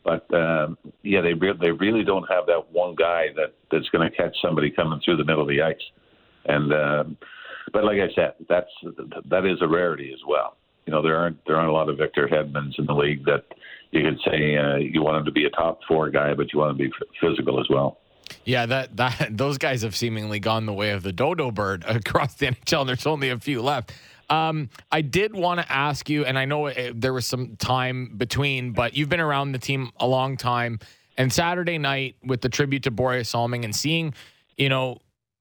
but 0.03 0.31
um, 0.33 0.77
yeah, 1.03 1.21
they 1.21 1.33
re- 1.33 1.57
they 1.59 1.71
really 1.71 2.03
don't 2.03 2.29
have 2.29 2.45
that 2.47 2.71
one 2.71 2.95
guy 2.95 3.27
that 3.35 3.53
that's 3.71 3.89
going 3.89 4.09
to 4.09 4.15
catch 4.15 4.35
somebody 4.41 4.71
coming 4.71 4.99
through 5.03 5.17
the 5.17 5.25
middle 5.25 5.41
of 5.41 5.47
the 5.47 5.61
ice. 5.61 5.75
And 6.45 6.73
um, 6.73 7.17
but 7.71 7.85
like 7.85 7.99
I 7.99 8.13
said, 8.15 8.33
that's 8.47 8.71
that 9.29 9.45
is 9.45 9.59
a 9.61 9.67
rarity 9.67 10.11
as 10.13 10.19
well. 10.27 10.57
You 10.85 10.93
know, 10.93 11.01
there 11.01 11.15
aren't 11.15 11.37
there 11.45 11.55
aren't 11.55 11.69
a 11.69 11.73
lot 11.73 11.89
of 11.89 11.97
Victor 11.97 12.27
Hedmans 12.27 12.79
in 12.79 12.85
the 12.85 12.93
league 12.93 13.23
that 13.25 13.45
you 13.91 14.03
could 14.03 14.19
say 14.25 14.57
uh, 14.57 14.77
you 14.77 15.03
want 15.03 15.17
him 15.17 15.25
to 15.25 15.31
be 15.31 15.45
a 15.45 15.49
top 15.51 15.79
four 15.87 16.09
guy, 16.09 16.33
but 16.33 16.51
you 16.51 16.59
want 16.59 16.71
him 16.71 16.77
to 16.77 16.83
be 16.89 17.05
physical 17.21 17.59
as 17.59 17.67
well. 17.69 17.98
Yeah, 18.45 18.65
that 18.67 18.97
that 18.97 19.27
those 19.37 19.57
guys 19.57 19.81
have 19.81 19.95
seemingly 19.95 20.39
gone 20.39 20.65
the 20.65 20.73
way 20.73 20.91
of 20.91 21.03
the 21.03 21.11
dodo 21.11 21.51
bird 21.51 21.83
across 21.87 22.35
the 22.35 22.47
NHL. 22.47 22.81
And 22.81 22.89
there's 22.89 23.05
only 23.05 23.29
a 23.29 23.39
few 23.39 23.61
left. 23.61 23.93
Um, 24.29 24.69
I 24.91 25.01
did 25.01 25.33
want 25.33 25.59
to 25.59 25.71
ask 25.71 26.07
you, 26.07 26.23
and 26.23 26.37
I 26.37 26.45
know 26.45 26.67
it, 26.67 27.01
there 27.01 27.13
was 27.13 27.25
some 27.25 27.55
time 27.55 28.13
between, 28.15 28.73
but 28.73 28.95
you've 28.95 29.09
been 29.09 29.19
around 29.19 29.53
the 29.53 29.59
team 29.59 29.91
a 29.99 30.07
long 30.07 30.37
time. 30.37 30.79
And 31.17 31.33
Saturday 31.33 31.79
night 31.79 32.15
with 32.23 32.41
the 32.41 32.49
tribute 32.49 32.83
to 32.83 32.91
Borje 32.91 33.25
Salming 33.25 33.65
and 33.65 33.75
seeing, 33.75 34.13
you 34.55 34.69
know, 34.69 34.99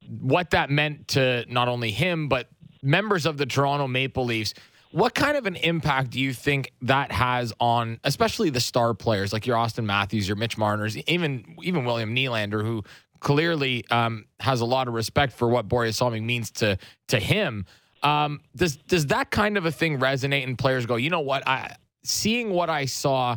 what 0.09 0.51
that 0.51 0.71
meant 0.71 1.09
to 1.09 1.45
not 1.49 1.69
only 1.69 1.91
him 1.91 2.29
but 2.29 2.49
members 2.83 3.27
of 3.27 3.37
the 3.37 3.47
Toronto 3.47 3.87
Maple 3.87 4.25
Leafs. 4.25 4.55
What 4.91 5.15
kind 5.15 5.37
of 5.37 5.47
an 5.47 5.57
impact 5.57 6.11
do 6.11 6.21
you 6.21 6.33
think 6.33 6.73
that 6.83 7.13
has 7.13 7.53
on, 7.61 8.01
especially 8.05 8.51
the 8.51 8.61
star 8.61 8.95
players 8.95 9.33
like 9.33 9.47
your 9.47 9.57
Auston 9.57 9.85
Matthews, 9.85 10.27
your 10.27 10.37
Mitch 10.37 10.57
Marners, 10.57 10.97
even 10.97 11.57
even 11.63 11.85
William 11.85 12.15
Nylander, 12.15 12.63
who 12.63 12.83
clearly 13.21 13.85
um, 13.91 14.25
has 14.41 14.61
a 14.61 14.65
lot 14.65 14.89
of 14.89 14.95
respect 14.95 15.33
for 15.33 15.49
what 15.49 15.69
Borje 15.69 15.95
Salming 15.95 16.25
means 16.25 16.51
to 16.53 16.79
to 17.09 17.19
him. 17.19 17.67
Um, 18.03 18.41
does 18.57 18.77
does 18.77 19.07
that 19.07 19.31
kind 19.31 19.57
of 19.57 19.67
a 19.67 19.73
thing 19.73 19.99
resonate? 19.99 20.45
And 20.45 20.57
players 20.57 20.87
go, 20.87 20.97
you 20.97 21.11
know 21.11 21.21
what? 21.21 21.47
I 21.47 21.77
seeing 22.05 22.51
what 22.51 22.71
I 22.71 22.87
saw, 22.87 23.37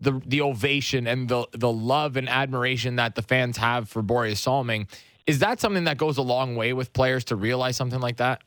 the 0.00 0.20
the 0.24 0.40
ovation 0.40 1.06
and 1.06 1.28
the 1.28 1.46
the 1.52 1.70
love 1.70 2.16
and 2.16 2.28
admiration 2.28 2.96
that 2.96 3.14
the 3.14 3.22
fans 3.22 3.56
have 3.56 3.88
for 3.88 4.02
Borje 4.02 4.36
Salming, 4.36 4.86
is 5.26 5.40
that 5.40 5.60
something 5.60 5.84
that 5.84 5.98
goes 5.98 6.16
a 6.18 6.22
long 6.22 6.56
way 6.56 6.72
with 6.72 6.92
players 6.92 7.24
to 7.26 7.36
realize 7.36 7.76
something 7.76 8.00
like 8.00 8.16
that? 8.18 8.42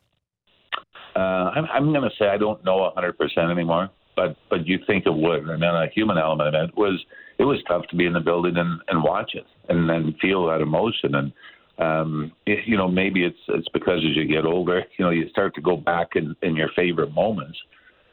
Uh, 1.16 1.50
I'm, 1.54 1.66
I'm 1.66 1.92
going 1.92 2.08
to 2.08 2.16
say 2.18 2.26
I 2.26 2.38
don't 2.38 2.64
know 2.64 2.90
100% 2.96 3.50
anymore, 3.50 3.90
but 4.16 4.36
but 4.50 4.66
you 4.66 4.78
think 4.86 5.06
it 5.06 5.14
would. 5.14 5.48
And 5.48 5.62
then 5.62 5.74
a 5.74 5.88
human 5.94 6.18
element 6.18 6.54
of 6.54 6.68
it 6.68 6.76
was 6.76 7.04
it 7.38 7.44
was 7.44 7.58
tough 7.68 7.86
to 7.90 7.96
be 7.96 8.06
in 8.06 8.12
the 8.12 8.20
building 8.20 8.56
and, 8.56 8.80
and 8.88 9.02
watch 9.02 9.32
it 9.34 9.46
and 9.68 9.88
then 9.88 10.14
feel 10.20 10.46
that 10.46 10.60
emotion. 10.60 11.14
And 11.14 11.32
um, 11.78 12.32
it, 12.46 12.66
you 12.66 12.76
know 12.76 12.88
maybe 12.88 13.24
it's 13.24 13.38
it's 13.48 13.68
because 13.68 13.98
as 13.98 14.16
you 14.16 14.26
get 14.26 14.44
older, 14.44 14.82
you 14.98 15.04
know 15.04 15.10
you 15.10 15.28
start 15.30 15.54
to 15.54 15.60
go 15.60 15.76
back 15.76 16.10
in, 16.14 16.34
in 16.42 16.56
your 16.56 16.70
favorite 16.74 17.12
moments. 17.12 17.58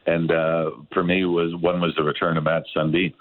And 0.07 0.31
uh, 0.31 0.71
for 0.93 1.03
me, 1.03 1.25
was 1.25 1.53
one 1.61 1.79
was 1.79 1.93
the 1.95 2.03
return 2.03 2.37
of 2.37 2.43
Mats 2.43 2.69
Sundin. 2.75 3.13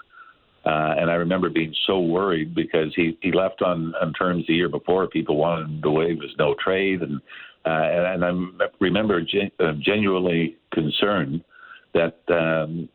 Uh, 0.63 0.93
and 0.97 1.09
I 1.09 1.15
remember 1.15 1.49
being 1.49 1.73
so 1.87 1.99
worried 1.99 2.53
because 2.53 2.93
he, 2.95 3.17
he 3.21 3.31
left 3.31 3.63
on, 3.63 3.95
on 3.99 4.13
terms 4.13 4.45
the 4.47 4.53
year 4.53 4.69
before. 4.69 5.07
People 5.07 5.37
wanted 5.37 5.65
him 5.65 5.81
to 5.81 5.89
waive 5.89 6.21
his 6.21 6.31
no 6.37 6.55
trade, 6.63 7.01
and 7.01 7.19
uh, 7.65 7.69
and, 7.69 8.23
and 8.23 8.61
I 8.61 8.65
remember 8.79 9.21
gen- 9.21 9.51
uh, 9.59 9.73
genuinely 9.79 10.57
concerned 10.73 11.43
that 11.93 12.17
um, 12.29 12.89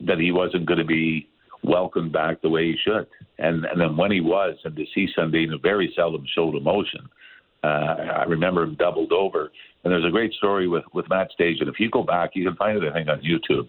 that 0.00 0.18
he 0.18 0.32
wasn't 0.32 0.66
going 0.66 0.78
to 0.78 0.84
be 0.84 1.28
welcomed 1.62 2.12
back 2.12 2.40
the 2.42 2.48
way 2.48 2.66
he 2.66 2.76
should. 2.84 3.06
And 3.38 3.64
and 3.64 3.80
then 3.80 3.96
when 3.96 4.10
he 4.10 4.20
was, 4.20 4.56
and 4.64 4.76
to 4.76 4.84
see 4.94 5.08
Sundin 5.16 5.50
very 5.62 5.92
seldom 5.96 6.24
showed 6.34 6.54
emotion, 6.54 7.08
uh, 7.64 7.66
I 7.66 8.24
remember 8.24 8.62
him 8.62 8.74
doubled 8.74 9.12
over. 9.12 9.50
And 9.84 9.92
there's 9.92 10.04
a 10.04 10.10
great 10.10 10.32
story 10.34 10.68
with 10.68 10.84
with 10.92 11.08
Matt 11.08 11.28
Stajan, 11.38 11.60
and 11.60 11.68
if 11.68 11.80
you 11.80 11.90
go 11.90 12.02
back, 12.02 12.30
you 12.34 12.44
can 12.44 12.56
find 12.56 12.82
it 12.82 12.88
I 12.88 12.92
think 12.92 13.08
on 13.08 13.20
YouTube 13.20 13.68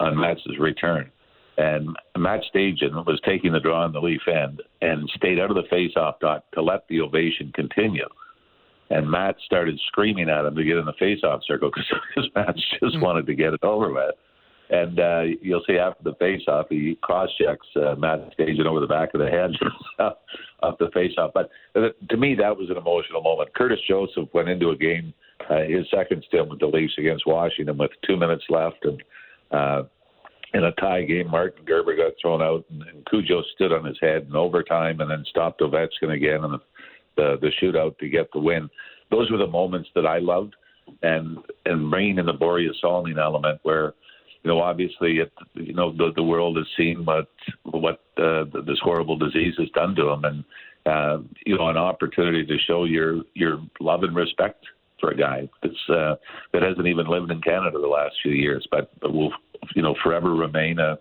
on 0.00 0.18
Matt's 0.18 0.40
return. 0.58 1.10
And 1.58 1.94
Matt 2.16 2.40
Stajan 2.52 3.04
was 3.06 3.20
taking 3.24 3.52
the 3.52 3.60
draw 3.60 3.84
on 3.84 3.92
the 3.92 4.00
Leaf 4.00 4.22
end 4.26 4.62
and 4.80 5.08
stayed 5.14 5.38
out 5.38 5.50
of 5.50 5.56
the 5.56 5.68
face-off 5.68 6.18
dot 6.18 6.46
to 6.54 6.62
let 6.62 6.88
the 6.88 7.02
ovation 7.02 7.52
continue. 7.54 8.08
And 8.90 9.08
Matt 9.08 9.36
started 9.44 9.78
screaming 9.86 10.28
at 10.28 10.44
him 10.44 10.56
to 10.56 10.64
get 10.64 10.76
in 10.76 10.84
the 10.84 10.92
face-off 10.98 11.42
circle 11.46 11.70
because 11.70 12.30
Matt 12.34 12.56
just 12.82 13.00
wanted 13.00 13.26
to 13.26 13.34
get 13.34 13.54
it 13.54 13.62
over 13.62 13.92
with. 13.92 14.14
And 14.70 15.00
uh, 15.00 15.22
you'll 15.42 15.64
see 15.66 15.78
after 15.78 16.02
the 16.04 16.14
face-off, 16.16 16.66
he 16.70 16.96
cross-checks 17.02 17.66
uh, 17.76 17.96
Matt 17.96 18.36
Stajan 18.38 18.66
over 18.66 18.80
the 18.80 18.86
back 18.86 19.14
of 19.14 19.20
the 19.20 19.28
head 19.28 19.50
off 20.62 20.78
the 20.78 20.90
face-off. 20.94 21.32
But 21.34 21.50
uh, 21.74 21.88
to 22.08 22.16
me, 22.16 22.36
that 22.36 22.56
was 22.56 22.70
an 22.70 22.76
emotional 22.76 23.20
moment. 23.20 23.54
Curtis 23.54 23.80
Joseph 23.88 24.28
went 24.32 24.48
into 24.48 24.70
a 24.70 24.76
game, 24.76 25.12
uh, 25.48 25.62
his 25.62 25.86
second 25.92 26.24
stint 26.28 26.48
with 26.48 26.60
the 26.60 26.66
Leafs 26.66 26.94
against 26.98 27.26
Washington, 27.26 27.78
with 27.78 27.90
two 28.06 28.16
minutes 28.16 28.44
left, 28.48 28.84
and 28.84 29.02
uh, 29.50 29.82
in 30.54 30.64
a 30.64 30.72
tie 30.72 31.02
game, 31.02 31.30
Martin 31.30 31.64
Gerber 31.64 31.96
got 31.96 32.12
thrown 32.20 32.42
out, 32.42 32.64
and, 32.70 32.82
and 32.82 33.06
Cujo 33.06 33.42
stood 33.54 33.72
on 33.72 33.84
his 33.84 33.98
head 34.00 34.26
in 34.28 34.36
overtime, 34.36 35.00
and 35.00 35.10
then 35.10 35.24
stopped 35.28 35.60
Ovechkin 35.60 36.12
again 36.14 36.44
in 36.44 36.52
the, 36.52 36.60
the 37.16 37.36
the 37.40 37.50
shootout 37.62 37.98
to 37.98 38.08
get 38.08 38.32
the 38.32 38.40
win. 38.40 38.68
Those 39.10 39.30
were 39.30 39.38
the 39.38 39.46
moments 39.46 39.88
that 39.94 40.06
I 40.06 40.18
loved, 40.18 40.54
and 41.02 41.38
and 41.66 41.90
bringing 41.90 42.18
in 42.18 42.26
the 42.26 42.34
Borje 42.34 42.70
Salming 42.80 43.18
element, 43.18 43.60
where 43.62 43.94
you 44.42 44.50
know 44.50 44.60
obviously 44.60 45.18
it 45.18 45.32
you 45.54 45.74
know 45.74 45.92
the 45.92 46.12
the 46.16 46.22
world 46.22 46.56
has 46.56 46.66
seen 46.76 47.04
what 47.04 47.28
what 47.64 48.00
uh, 48.18 48.44
this 48.66 48.78
horrible 48.82 49.16
disease 49.16 49.54
has 49.58 49.68
done 49.70 49.94
to 49.96 50.08
him, 50.10 50.24
and 50.24 50.44
uh, 50.86 51.18
you 51.46 51.56
know 51.56 51.68
an 51.68 51.76
opportunity 51.76 52.44
to 52.46 52.58
show 52.66 52.84
your 52.84 53.22
your 53.34 53.60
love 53.80 54.02
and 54.02 54.14
respect 54.14 54.64
for 55.00 55.10
a 55.10 55.16
guy 55.16 55.48
that's 55.62 55.88
uh, 55.88 56.14
that 56.52 56.62
hasn't 56.62 56.86
even 56.86 57.06
lived 57.06 57.30
in 57.30 57.40
Canada 57.40 57.78
the 57.80 57.86
last 57.86 58.14
few 58.22 58.32
years, 58.32 58.66
but, 58.70 58.90
but 59.00 59.12
will 59.12 59.32
you 59.74 59.82
know 59.82 59.94
forever 60.02 60.34
remain 60.34 60.78
a, 60.78 60.98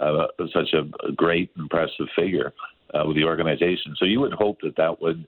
a 0.00 0.26
such 0.52 0.72
a 0.74 1.12
great, 1.12 1.50
impressive 1.56 2.06
figure 2.16 2.52
uh, 2.94 3.04
with 3.06 3.16
the 3.16 3.24
organization. 3.24 3.94
So 3.98 4.04
you 4.04 4.20
would 4.20 4.32
hope 4.32 4.58
that 4.62 4.76
that 4.76 5.00
would 5.00 5.26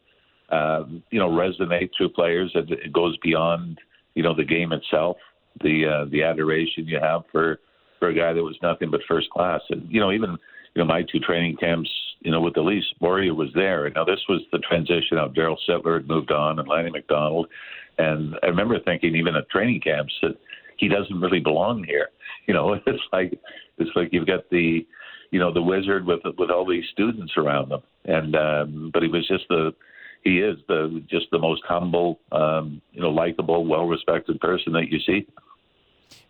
um, 0.51 1.03
you 1.11 1.19
know 1.19 1.29
resonate 1.29 1.91
through 1.97 2.11
players. 2.11 2.53
That 2.55 2.71
it 2.71 2.93
goes 2.93 3.17
beyond 3.19 3.79
you 4.15 4.23
know 4.23 4.35
the 4.35 4.45
game 4.45 4.73
itself, 4.73 5.17
the 5.63 5.85
uh, 5.87 6.11
the 6.11 6.23
adoration 6.23 6.87
you 6.87 6.99
have 7.01 7.23
for 7.33 7.61
for 7.99 8.09
a 8.09 8.15
guy 8.15 8.33
that 8.33 8.43
was 8.43 8.57
nothing 8.63 8.91
but 8.91 9.01
first 9.09 9.31
class, 9.31 9.61
and 9.71 9.87
you 9.91 10.01
know 10.01 10.13
even 10.13 10.31
you 10.31 10.83
know 10.83 10.85
my 10.85 11.03
two 11.03 11.21
training 11.21 11.57
camps. 11.57 11.91
You 12.21 12.31
know, 12.31 12.41
with 12.41 12.55
the 12.55 12.63
Leafs, 12.63 12.87
Borje 13.03 13.37
was 13.37 13.51
there. 13.55 13.85
And 13.85 13.95
now 13.95 14.05
this 14.05 14.21
was 14.31 14.41
the 14.51 14.59
transition 14.61 15.19
of 15.19 15.35
Darryl 15.35 15.59
Sittler 15.69 15.99
had 15.99 16.09
moved 16.09 16.31
on 16.31 16.59
and 16.59 16.67
Lanny 16.67 16.89
McDonald. 16.89 17.49
And 17.99 18.35
I 18.43 18.47
remember 18.47 18.81
thinking, 18.81 19.15
even 19.15 19.37
at 19.37 19.51
training 19.51 19.83
camps, 19.83 20.15
that 20.23 20.39
he 20.79 20.89
doesn't 20.89 21.21
really 21.21 21.41
belong 21.41 21.85
here. 21.85 22.09
You 22.47 22.53
know, 22.53 22.75
it's 22.87 23.03
like 23.11 23.33
it's 23.79 23.91
like 23.97 24.11
you've 24.13 24.27
got 24.27 24.51
the, 24.51 24.87
you 25.31 25.41
know, 25.41 25.51
the 25.51 25.63
wizard 25.63 26.05
with 26.05 26.21
with 26.37 26.51
all 26.51 26.67
these 26.67 26.85
students 26.93 27.33
around 27.39 27.71
them, 27.71 27.83
and 28.05 28.37
um, 28.37 28.91
but 28.93 29.03
he 29.03 29.09
was 29.09 29.27
just 29.27 29.45
the, 29.49 29.73
he 30.25 30.41
is 30.41 30.59
the 30.67 31.03
just 31.09 31.27
the 31.31 31.39
most 31.39 31.63
humble, 31.67 32.19
um, 32.33 32.81
you 32.93 33.01
know, 33.01 33.11
likable, 33.11 33.65
well 33.65 33.87
respected 33.87 34.41
person 34.41 34.73
that 34.73 34.91
you 34.91 34.99
see. 35.01 35.27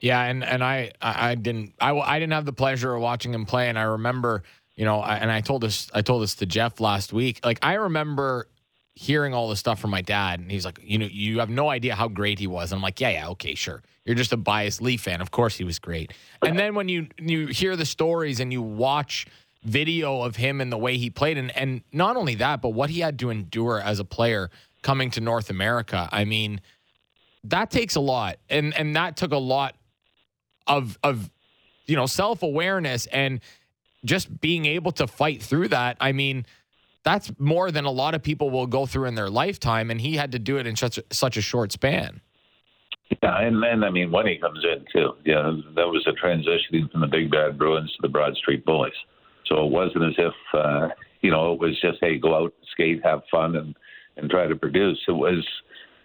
Yeah, 0.01 0.23
and 0.23 0.45
and 0.45 0.63
I 0.63 0.93
I 1.01 1.35
didn't 1.37 1.73
I, 1.81 1.97
I 1.97 2.19
didn't 2.19 2.33
have 2.33 2.45
the 2.45 2.53
pleasure 2.53 2.95
of 2.95 3.01
watching 3.01 3.33
him 3.33 3.47
play, 3.47 3.69
and 3.69 3.79
I 3.79 3.83
remember 3.83 4.43
you 4.77 4.85
know, 4.85 5.03
and 5.03 5.31
I 5.31 5.41
told 5.41 5.63
this 5.63 5.89
I 5.95 6.03
told 6.03 6.23
this 6.23 6.35
to 6.37 6.47
Jeff 6.47 6.81
last 6.81 7.13
week. 7.13 7.41
Like 7.45 7.61
I 7.63 7.75
remember 7.75 8.49
hearing 8.97 9.35
all 9.35 9.49
this 9.49 9.61
stuff 9.61 9.81
from 9.81 9.91
my 9.91 10.03
dad, 10.03 10.41
and 10.41 10.51
he's 10.51 10.65
like, 10.65 10.79
you 10.83 10.99
know, 10.99 11.07
you 11.07 11.41
have 11.41 11.51
no 11.51 11.69
idea 11.69 11.95
how 11.95 12.09
great 12.09 12.39
he 12.39 12.47
was. 12.47 12.73
And 12.73 12.79
I'm 12.79 12.83
like, 12.83 13.01
yeah, 13.01 13.11
yeah, 13.11 13.29
okay, 13.31 13.55
sure. 13.55 13.83
You're 14.05 14.17
just 14.17 14.33
a 14.33 14.37
biased 14.37 14.83
Leaf 14.83 15.03
fan. 15.03 15.21
Of 15.21 15.31
course, 15.31 15.57
he 15.57 15.65
was 15.65 15.79
great. 15.79 16.13
And 16.43 16.59
then 16.59 16.75
when 16.75 16.89
you 16.89 17.07
you 17.19 17.47
hear 17.47 17.77
the 17.77 17.87
stories 17.87 18.41
and 18.41 18.53
you 18.53 18.63
watch 18.63 19.27
video 19.65 20.23
of 20.23 20.37
him 20.37 20.61
and 20.61 20.71
the 20.71 20.79
way 20.79 20.97
he 20.97 21.11
played, 21.11 21.39
and 21.39 21.57
and 21.57 21.83
not 21.93 22.17
only 22.17 22.37
that, 22.37 22.63
but 22.63 22.71
what 22.71 22.91
he 22.91 23.01
had 23.01 23.19
to 23.21 23.31
endure 23.31 23.81
as 23.81 23.99
a 23.99 24.05
player 24.05 24.51
coming 24.83 25.11
to 25.13 25.21
North 25.21 25.51
America. 25.51 26.09
I 26.13 26.25
mean, 26.25 26.61
that 27.45 27.71
takes 27.71 27.97
a 27.97 28.01
lot, 28.01 28.37
and 28.49 28.77
and 28.77 28.97
that 28.97 29.17
took 29.17 29.33
a 29.33 29.39
lot 29.39 29.75
of 30.67 30.99
of 31.03 31.31
you 31.87 31.97
know 31.97 32.07
self 32.07 32.43
awareness 32.43 33.07
and 33.07 33.41
just 34.05 34.41
being 34.41 34.67
able 34.67 34.93
to 34.93 35.07
fight 35.07 35.43
through 35.43 35.69
that, 35.69 35.97
I 36.01 36.13
mean, 36.13 36.45
that's 37.05 37.33
more 37.39 37.71
than 37.71 37.85
a 37.85 37.91
lot 37.91 38.15
of 38.15 38.23
people 38.23 38.51
will 38.51 38.67
go 38.67 38.87
through 38.87 39.07
in 39.07 39.15
their 39.15 39.31
lifetime, 39.31 39.91
and 39.91 40.01
he 40.01 40.17
had 40.17 40.33
to 40.33 40.39
do 40.39 40.59
it 40.59 40.67
in 40.67 40.77
such 40.77 40.99
a, 40.99 41.05
such 41.11 41.37
a 41.37 41.41
short 41.41 41.73
span. 41.73 42.21
Yeah, 43.23 43.41
and 43.41 43.63
then 43.63 43.85
I 43.85 43.91
mean 43.91 44.11
when 44.11 44.27
he 44.27 44.39
comes 44.39 44.65
in 44.65 44.85
too, 44.93 45.15
yeah, 45.25 45.53
that 45.75 45.87
was 45.87 46.07
a 46.07 46.13
transitioning 46.13 46.91
from 46.91 47.03
the 47.03 47.07
Big 47.07 47.31
Bad 47.31 47.59
Bruins 47.59 47.91
to 47.93 47.99
the 48.03 48.09
Broad 48.09 48.35
Street 48.37 48.65
Bullies. 48.65 48.95
So 49.47 49.65
it 49.65 49.71
wasn't 49.71 50.05
as 50.05 50.15
if 50.19 50.35
uh, 50.55 50.89
you 51.21 51.31
know 51.31 51.53
it 51.53 51.61
was 51.61 51.79
just 51.81 51.99
hey 52.01 52.19
go 52.19 52.35
out, 52.35 52.55
skate, 52.73 53.01
have 53.05 53.23
fun, 53.31 53.57
and 53.57 53.75
and 54.17 54.31
try 54.31 54.47
to 54.47 54.57
produce. 54.57 54.99
It 55.09 55.13
was 55.13 55.45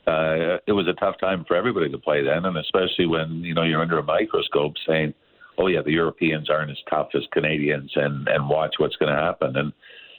uh, 0.07 0.57
it 0.67 0.73
was 0.73 0.87
a 0.87 0.93
tough 0.93 1.15
time 1.19 1.45
for 1.47 1.55
everybody 1.55 1.89
to 1.89 1.97
play 1.97 2.23
then, 2.23 2.45
and 2.45 2.57
especially 2.57 3.05
when 3.05 3.41
you 3.43 3.53
know 3.53 3.63
you're 3.63 3.81
under 3.81 3.99
a 3.99 4.03
microscope 4.03 4.73
saying, 4.87 5.13
oh 5.57 5.67
yeah, 5.67 5.81
the 5.83 5.91
Europeans 5.91 6.49
aren't 6.49 6.71
as 6.71 6.77
tough 6.89 7.09
as 7.15 7.23
Canadians, 7.31 7.91
and 7.95 8.27
and 8.27 8.49
watch 8.49 8.75
what's 8.77 8.95
going 8.95 9.13
to 9.13 9.21
happen. 9.21 9.55
And 9.55 9.73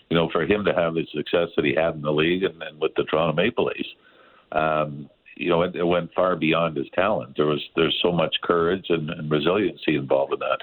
you 0.09 0.17
know 0.17 0.29
for 0.31 0.43
him 0.43 0.65
to 0.65 0.75
have 0.75 0.95
the 0.95 1.07
success 1.15 1.49
that 1.57 1.65
he 1.65 1.75
had 1.75 1.95
in 1.95 2.03
the 2.03 2.13
league 2.13 2.45
and, 2.45 2.63
and 2.63 2.81
with 2.81 2.93
the 2.97 3.05
Toronto 3.05 3.35
Maple 3.35 3.67
Leafs. 3.67 3.89
Um, 4.53 5.09
you 5.37 5.49
know, 5.49 5.63
it, 5.63 5.75
it 5.75 5.85
went 5.85 6.13
far 6.13 6.37
beyond 6.37 6.77
his 6.77 6.87
talent. 6.95 7.35
There 7.37 7.47
was 7.47 7.63
there's 7.75 7.99
so 8.03 8.13
much 8.13 8.37
courage 8.43 8.87
and, 8.91 9.09
and 9.09 9.31
resiliency 9.31 9.97
involved 9.97 10.35
in 10.35 10.39
that. 10.41 10.59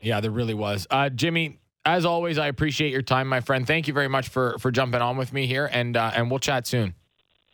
Yeah, 0.00 0.20
there 0.20 0.30
really 0.30 0.54
was. 0.54 0.86
Uh, 0.90 1.10
Jimmy, 1.10 1.58
as 1.84 2.04
always, 2.04 2.38
I 2.38 2.46
appreciate 2.48 2.92
your 2.92 3.02
time, 3.02 3.28
my 3.28 3.40
friend. 3.40 3.66
Thank 3.66 3.88
you 3.88 3.94
very 3.94 4.08
much 4.08 4.28
for 4.28 4.58
for 4.58 4.70
jumping 4.70 5.00
on 5.00 5.16
with 5.16 5.32
me 5.32 5.46
here, 5.46 5.68
and 5.70 5.96
uh, 5.96 6.12
and 6.14 6.30
we'll 6.30 6.40
chat 6.40 6.66
soon. 6.66 6.94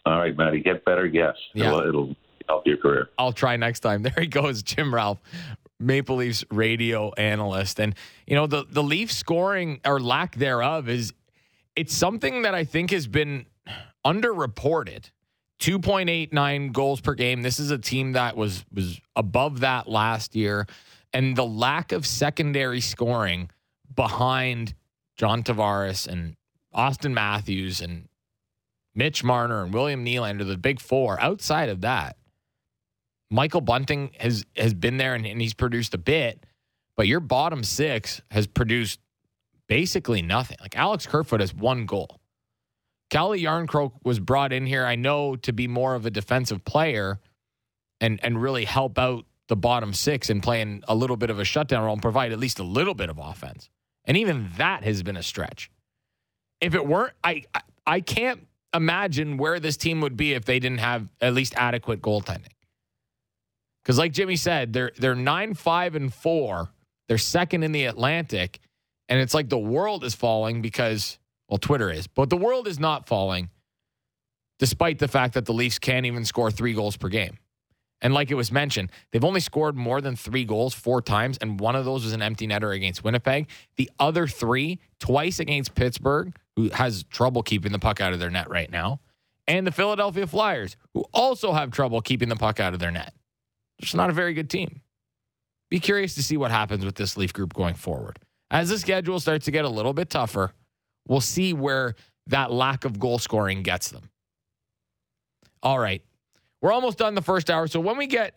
All 0.06 0.18
right, 0.18 0.36
Matty, 0.36 0.60
get 0.60 0.84
better 0.84 1.08
guests. 1.08 1.42
Yeah. 1.52 1.68
It'll, 1.68 1.80
it'll 1.88 2.16
help 2.48 2.66
your 2.66 2.78
career. 2.78 3.10
I'll 3.18 3.32
try 3.32 3.56
next 3.56 3.80
time. 3.80 4.02
There 4.10 4.14
he 4.18 4.26
goes, 4.26 4.62
Jim 4.62 4.94
Ralph, 4.94 5.20
Maple 5.78 6.16
Leafs 6.16 6.44
radio 6.50 7.12
analyst, 7.14 7.80
and 7.80 7.94
you 8.26 8.34
know 8.34 8.46
the 8.46 8.64
the 8.68 8.82
Leafs 8.82 9.16
scoring 9.16 9.80
or 9.84 10.00
lack 10.00 10.36
thereof 10.36 10.88
is 10.88 11.12
it's 11.76 11.94
something 11.94 12.42
that 12.42 12.54
I 12.54 12.64
think 12.64 12.90
has 12.90 13.06
been 13.06 13.46
underreported. 14.04 15.10
2.89 15.60 16.72
goals 16.72 17.02
per 17.02 17.12
game. 17.12 17.42
This 17.42 17.60
is 17.60 17.70
a 17.70 17.76
team 17.76 18.12
that 18.12 18.34
was 18.34 18.64
was 18.72 18.98
above 19.14 19.60
that 19.60 19.86
last 19.86 20.34
year 20.34 20.66
and 21.12 21.36
the 21.36 21.44
lack 21.44 21.92
of 21.92 22.06
secondary 22.06 22.80
scoring 22.80 23.50
behind 24.00 24.72
John 25.18 25.42
Tavares 25.42 26.08
and 26.08 26.34
Auston 26.74 27.12
Matthews 27.12 27.82
and 27.82 28.08
Mitch 28.94 29.22
Marner 29.22 29.62
and 29.62 29.74
William 29.74 30.06
Nylander, 30.06 30.48
the 30.48 30.56
big 30.56 30.80
four. 30.80 31.20
Outside 31.20 31.68
of 31.68 31.82
that, 31.82 32.16
Michael 33.30 33.60
Bunting 33.60 34.12
has 34.18 34.46
has 34.56 34.72
been 34.72 34.96
there 34.96 35.14
and, 35.14 35.26
and 35.26 35.38
he's 35.38 35.52
produced 35.52 35.92
a 35.92 35.98
bit, 35.98 36.46
but 36.96 37.08
your 37.08 37.20
bottom 37.20 37.62
six 37.62 38.22
has 38.30 38.46
produced 38.46 39.00
basically 39.68 40.22
nothing. 40.22 40.56
Like 40.62 40.78
Alex 40.78 41.06
Kerfoot 41.06 41.40
has 41.40 41.54
one 41.54 41.84
goal. 41.84 42.20
Calle 43.10 43.36
Jarnkrok 43.36 43.92
was 44.02 44.18
brought 44.18 44.50
in 44.50 44.64
here, 44.64 44.86
I 44.86 44.94
know, 44.94 45.36
to 45.36 45.52
be 45.52 45.68
more 45.68 45.94
of 45.94 46.06
a 46.06 46.10
defensive 46.10 46.64
player 46.64 47.20
and 48.00 48.18
and 48.22 48.40
really 48.40 48.64
help 48.64 48.98
out 48.98 49.26
the 49.48 49.56
bottom 49.56 49.92
six 49.92 50.30
and 50.30 50.42
playing 50.42 50.84
a 50.88 50.94
little 50.94 51.18
bit 51.18 51.28
of 51.28 51.38
a 51.38 51.44
shutdown 51.44 51.84
role 51.84 51.92
and 51.92 52.00
provide 52.00 52.32
at 52.32 52.38
least 52.38 52.60
a 52.60 52.64
little 52.64 52.94
bit 52.94 53.10
of 53.10 53.18
offense. 53.18 53.68
And 54.04 54.16
even 54.16 54.50
that 54.56 54.82
has 54.84 55.02
been 55.02 55.16
a 55.16 55.22
stretch. 55.22 55.70
If 56.60 56.74
it 56.74 56.86
weren't, 56.86 57.12
I 57.24 57.44
I, 57.86 58.00
can't 58.00 58.46
imagine 58.74 59.36
where 59.36 59.58
this 59.60 59.76
team 59.76 60.00
would 60.00 60.16
be 60.16 60.34
if 60.34 60.44
they 60.44 60.58
didn't 60.58 60.78
have 60.78 61.08
at 61.20 61.34
least 61.34 61.54
adequate 61.56 62.02
goaltending. 62.02 62.52
Because, 63.82 63.98
like 63.98 64.12
Jimmy 64.12 64.36
said, 64.36 64.72
they're 64.72 64.92
they're 64.98 65.14
nine 65.14 65.54
five 65.54 65.94
and 65.94 66.12
four. 66.12 66.70
They're 67.08 67.18
second 67.18 67.62
in 67.62 67.72
the 67.72 67.86
Atlantic, 67.86 68.60
and 69.08 69.20
it's 69.20 69.34
like 69.34 69.48
the 69.48 69.58
world 69.58 70.04
is 70.04 70.14
falling 70.14 70.62
because 70.62 71.18
well, 71.48 71.58
Twitter 71.58 71.90
is, 71.90 72.06
but 72.06 72.30
the 72.30 72.36
world 72.36 72.68
is 72.68 72.78
not 72.78 73.08
falling, 73.08 73.48
despite 74.58 74.98
the 74.98 75.08
fact 75.08 75.34
that 75.34 75.46
the 75.46 75.52
Leafs 75.52 75.78
can't 75.78 76.06
even 76.06 76.24
score 76.24 76.50
three 76.50 76.74
goals 76.74 76.96
per 76.96 77.08
game. 77.08 77.38
And 78.02 78.14
like 78.14 78.30
it 78.30 78.34
was 78.34 78.50
mentioned, 78.50 78.90
they've 79.10 79.24
only 79.24 79.40
scored 79.40 79.76
more 79.76 80.00
than 80.00 80.16
three 80.16 80.44
goals 80.44 80.72
four 80.74 81.02
times, 81.02 81.36
and 81.38 81.60
one 81.60 81.76
of 81.76 81.84
those 81.84 82.04
was 82.04 82.12
an 82.12 82.22
empty 82.22 82.46
netter 82.46 82.74
against 82.74 83.04
Winnipeg. 83.04 83.48
The 83.76 83.90
other 83.98 84.26
three, 84.26 84.80
twice 84.98 85.38
against 85.38 85.74
Pittsburgh, 85.74 86.34
who 86.56 86.70
has 86.70 87.04
trouble 87.04 87.42
keeping 87.42 87.72
the 87.72 87.78
puck 87.78 88.00
out 88.00 88.12
of 88.12 88.18
their 88.18 88.30
net 88.30 88.48
right 88.48 88.70
now, 88.70 89.00
and 89.46 89.66
the 89.66 89.72
Philadelphia 89.72 90.26
Flyers, 90.26 90.76
who 90.94 91.04
also 91.12 91.52
have 91.52 91.70
trouble 91.70 92.00
keeping 92.00 92.28
the 92.28 92.36
puck 92.36 92.58
out 92.60 92.72
of 92.72 92.80
their 92.80 92.90
net. 92.90 93.12
It's 93.78 93.94
not 93.94 94.10
a 94.10 94.14
very 94.14 94.32
good 94.32 94.48
team. 94.48 94.80
Be 95.70 95.80
curious 95.80 96.14
to 96.16 96.22
see 96.22 96.36
what 96.36 96.50
happens 96.50 96.84
with 96.84 96.96
this 96.96 97.16
Leaf 97.16 97.32
group 97.32 97.54
going 97.54 97.74
forward. 97.74 98.18
As 98.50 98.68
the 98.70 98.78
schedule 98.78 99.20
starts 99.20 99.44
to 99.44 99.50
get 99.50 99.64
a 99.64 99.68
little 99.68 99.92
bit 99.92 100.10
tougher, 100.10 100.52
we'll 101.06 101.20
see 101.20 101.52
where 101.52 101.94
that 102.26 102.50
lack 102.50 102.84
of 102.84 102.98
goal 102.98 103.18
scoring 103.18 103.62
gets 103.62 103.90
them. 103.90 104.10
All 105.62 105.78
right. 105.78 106.02
We're 106.60 106.72
almost 106.72 106.98
done 106.98 107.14
the 107.14 107.22
first 107.22 107.50
hour. 107.50 107.66
So 107.66 107.80
when 107.80 107.96
we 107.96 108.06
get 108.06 108.34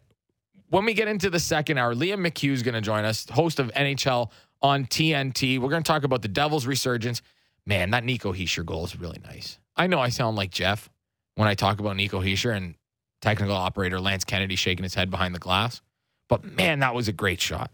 when 0.70 0.86
we 0.86 0.94
get 0.94 1.08
into 1.08 1.30
the 1.30 1.40
second 1.40 1.78
hour, 1.78 1.94
Liam 1.94 2.26
McHugh 2.26 2.52
is 2.52 2.64
going 2.64 2.74
to 2.74 2.82
join 2.82 3.06
us, 3.06 3.30
host 3.30 3.60
of 3.60 3.72
NHL 3.74 4.32
on 4.62 4.86
TNT. 4.86 5.60
We're 5.60 5.70
going 5.70 5.84
to 5.84 5.88
talk 5.88 6.04
about 6.04 6.22
the 6.22 6.28
Devils' 6.28 6.66
resurgence. 6.66 7.22
Man, 7.66 7.92
that 7.92 8.04
Nico 8.04 8.34
Hischier 8.34 8.66
goal 8.66 8.84
is 8.86 9.00
really 9.00 9.20
nice. 9.24 9.60
I 9.76 9.88
know 9.88 10.00
I 10.00 10.10
sound 10.10 10.36
like 10.36 10.52
Jeff 10.52 10.90
when 11.36 11.48
I 11.48 11.54
talk 11.54 11.80
about 11.80 11.96
Nico 11.96 12.22
Hischier 12.22 12.56
and 12.56 12.76
technical 13.22 13.56
operator 13.56 14.00
Lance 14.00 14.26
Kennedy 14.26 14.56
shaking 14.56 14.84
his 14.84 14.94
head 14.94 15.10
behind 15.10 15.34
the 15.34 15.40
glass, 15.40 15.82
but 16.28 16.44
man, 16.44 16.80
that 16.80 16.94
was 16.94 17.08
a 17.08 17.14
great 17.14 17.40
shot. 17.40 17.72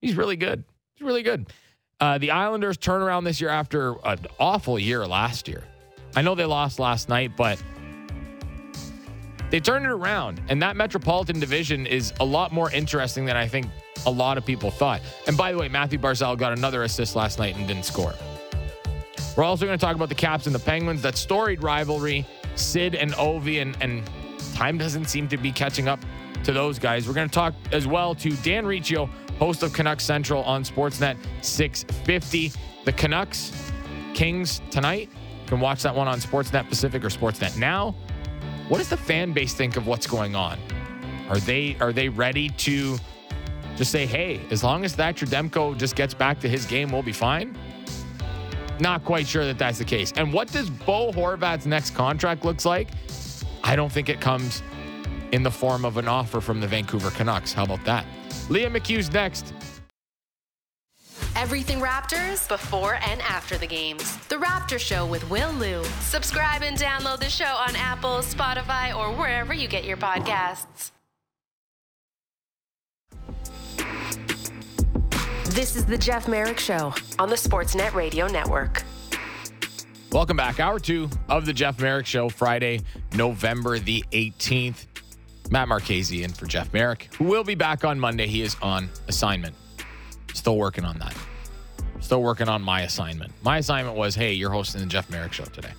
He's 0.00 0.16
really 0.16 0.36
good. 0.36 0.64
He's 0.94 1.06
really 1.06 1.22
good. 1.22 1.52
Uh, 2.00 2.18
the 2.18 2.30
Islanders 2.30 2.76
turn 2.76 3.02
around 3.02 3.24
this 3.24 3.40
year 3.40 3.50
after 3.50 3.94
an 4.04 4.20
awful 4.38 4.78
year 4.78 5.06
last 5.06 5.48
year. 5.48 5.64
I 6.14 6.22
know 6.22 6.34
they 6.34 6.44
lost 6.44 6.78
last 6.78 7.08
night, 7.08 7.32
but 7.36 7.62
they 9.50 9.60
turned 9.60 9.84
it 9.84 9.90
around. 9.90 10.40
And 10.48 10.60
that 10.62 10.76
Metropolitan 10.76 11.40
Division 11.40 11.86
is 11.86 12.12
a 12.20 12.24
lot 12.24 12.52
more 12.52 12.70
interesting 12.70 13.24
than 13.24 13.36
I 13.36 13.48
think 13.48 13.66
a 14.06 14.10
lot 14.10 14.38
of 14.38 14.44
people 14.44 14.70
thought. 14.70 15.00
And 15.26 15.36
by 15.36 15.52
the 15.52 15.58
way, 15.58 15.68
Mathew 15.68 15.98
Barzal 15.98 16.36
got 16.36 16.52
another 16.52 16.82
assist 16.82 17.16
last 17.16 17.38
night 17.38 17.56
and 17.56 17.66
didn't 17.66 17.84
score. 17.84 18.14
We're 19.36 19.44
also 19.44 19.66
going 19.66 19.78
to 19.78 19.84
talk 19.84 19.94
about 19.94 20.08
the 20.08 20.14
Caps 20.14 20.46
and 20.46 20.54
the 20.54 20.60
Penguins, 20.60 21.02
that 21.02 21.16
storied 21.16 21.62
rivalry, 21.62 22.26
Sid 22.56 22.94
and 22.94 23.12
Ovi, 23.12 23.62
and, 23.62 23.76
and 23.80 24.02
time 24.54 24.78
doesn't 24.78 25.06
seem 25.06 25.28
to 25.28 25.36
be 25.36 25.52
catching 25.52 25.86
up 25.86 26.00
to 26.44 26.52
those 26.52 26.78
guys. 26.78 27.06
We're 27.06 27.14
going 27.14 27.28
to 27.28 27.34
talk 27.34 27.54
as 27.72 27.86
well 27.86 28.14
to 28.16 28.30
Dan 28.38 28.66
Riccio, 28.66 29.08
host 29.38 29.62
of 29.62 29.72
Canucks 29.72 30.04
Central 30.04 30.42
on 30.44 30.64
Sportsnet 30.64 31.16
650. 31.42 32.52
The 32.84 32.92
Canucks 32.92 33.72
Kings 34.14 34.60
tonight. 34.70 35.08
You 35.42 35.48
can 35.48 35.60
watch 35.60 35.82
that 35.82 35.94
one 35.94 36.08
on 36.08 36.18
Sportsnet 36.18 36.68
Pacific 36.68 37.04
or 37.04 37.08
Sportsnet 37.08 37.56
Now. 37.56 37.94
What 38.68 38.78
does 38.78 38.90
the 38.90 38.96
fan 38.96 39.32
base 39.32 39.54
think 39.54 39.76
of 39.76 39.86
what's 39.86 40.06
going 40.06 40.34
on? 40.34 40.58
Are 41.30 41.38
they 41.38 41.76
are 41.80 41.92
they 41.92 42.08
ready 42.08 42.50
to 42.50 42.98
just 43.76 43.90
say, 43.90 44.06
hey, 44.06 44.40
as 44.50 44.64
long 44.64 44.84
as 44.84 44.94
Thatcher 44.94 45.24
Demko 45.24 45.76
just 45.78 45.96
gets 45.96 46.12
back 46.12 46.40
to 46.40 46.48
his 46.48 46.66
game, 46.66 46.90
we'll 46.90 47.02
be 47.02 47.12
fine? 47.12 47.56
Not 48.80 49.04
quite 49.04 49.26
sure 49.26 49.44
that 49.46 49.58
that's 49.58 49.78
the 49.78 49.84
case. 49.84 50.12
And 50.16 50.32
what 50.32 50.52
does 50.52 50.68
Bo 50.68 51.12
Horvat's 51.12 51.66
next 51.66 51.94
contract 51.94 52.44
looks 52.44 52.64
like? 52.64 52.88
I 53.64 53.74
don't 53.74 53.90
think 53.90 54.08
it 54.08 54.20
comes 54.20 54.62
in 55.32 55.42
the 55.42 55.50
form 55.50 55.84
of 55.84 55.96
an 55.96 56.08
offer 56.08 56.40
from 56.40 56.60
the 56.60 56.66
Vancouver 56.66 57.10
Canucks. 57.10 57.52
How 57.52 57.64
about 57.64 57.84
that? 57.84 58.04
Liam 58.48 58.76
McHugh's 58.76 59.12
next. 59.12 59.52
Everything 61.40 61.78
Raptors 61.78 62.48
before 62.48 62.98
and 63.08 63.22
after 63.22 63.56
the 63.56 63.66
games. 63.66 64.16
The 64.26 64.34
Raptor 64.34 64.76
Show 64.76 65.06
with 65.06 65.30
Will 65.30 65.52
Lou. 65.52 65.84
Subscribe 66.00 66.62
and 66.64 66.76
download 66.76 67.20
the 67.20 67.30
show 67.30 67.44
on 67.44 67.76
Apple, 67.76 68.18
Spotify, 68.22 68.92
or 68.92 69.12
wherever 69.12 69.54
you 69.54 69.68
get 69.68 69.84
your 69.84 69.96
podcasts. 69.96 70.90
This 75.50 75.76
is 75.76 75.86
the 75.86 75.96
Jeff 75.96 76.26
Marek 76.26 76.58
Show 76.58 76.92
on 77.20 77.30
the 77.30 77.36
Sportsnet 77.36 77.94
Radio 77.94 78.26
Network. 78.26 78.82
Welcome 80.10 80.36
back. 80.36 80.58
Hour 80.58 80.80
two 80.80 81.08
of 81.28 81.46
the 81.46 81.52
Jeff 81.52 81.78
Marek 81.78 82.06
Show, 82.06 82.28
Friday, 82.28 82.80
November 83.14 83.78
the 83.78 84.04
18th. 84.10 84.86
Matt 85.52 85.68
Marchese 85.68 86.24
in 86.24 86.32
for 86.32 86.46
Jeff 86.46 86.72
Marek, 86.72 87.14
who 87.14 87.26
will 87.26 87.44
be 87.44 87.54
back 87.54 87.84
on 87.84 88.00
Monday. 88.00 88.26
He 88.26 88.42
is 88.42 88.56
on 88.60 88.90
assignment. 89.06 89.54
Still 90.34 90.56
working 90.56 90.84
on 90.84 90.98
that. 90.98 91.16
Still 92.08 92.22
working 92.22 92.48
on 92.48 92.62
my 92.62 92.84
assignment. 92.84 93.30
My 93.42 93.58
assignment 93.58 93.94
was 93.94 94.14
hey, 94.14 94.32
you're 94.32 94.48
hosting 94.48 94.80
the 94.80 94.86
Jeff 94.86 95.10
Marek 95.10 95.34
Show 95.34 95.44
today. 95.44 95.72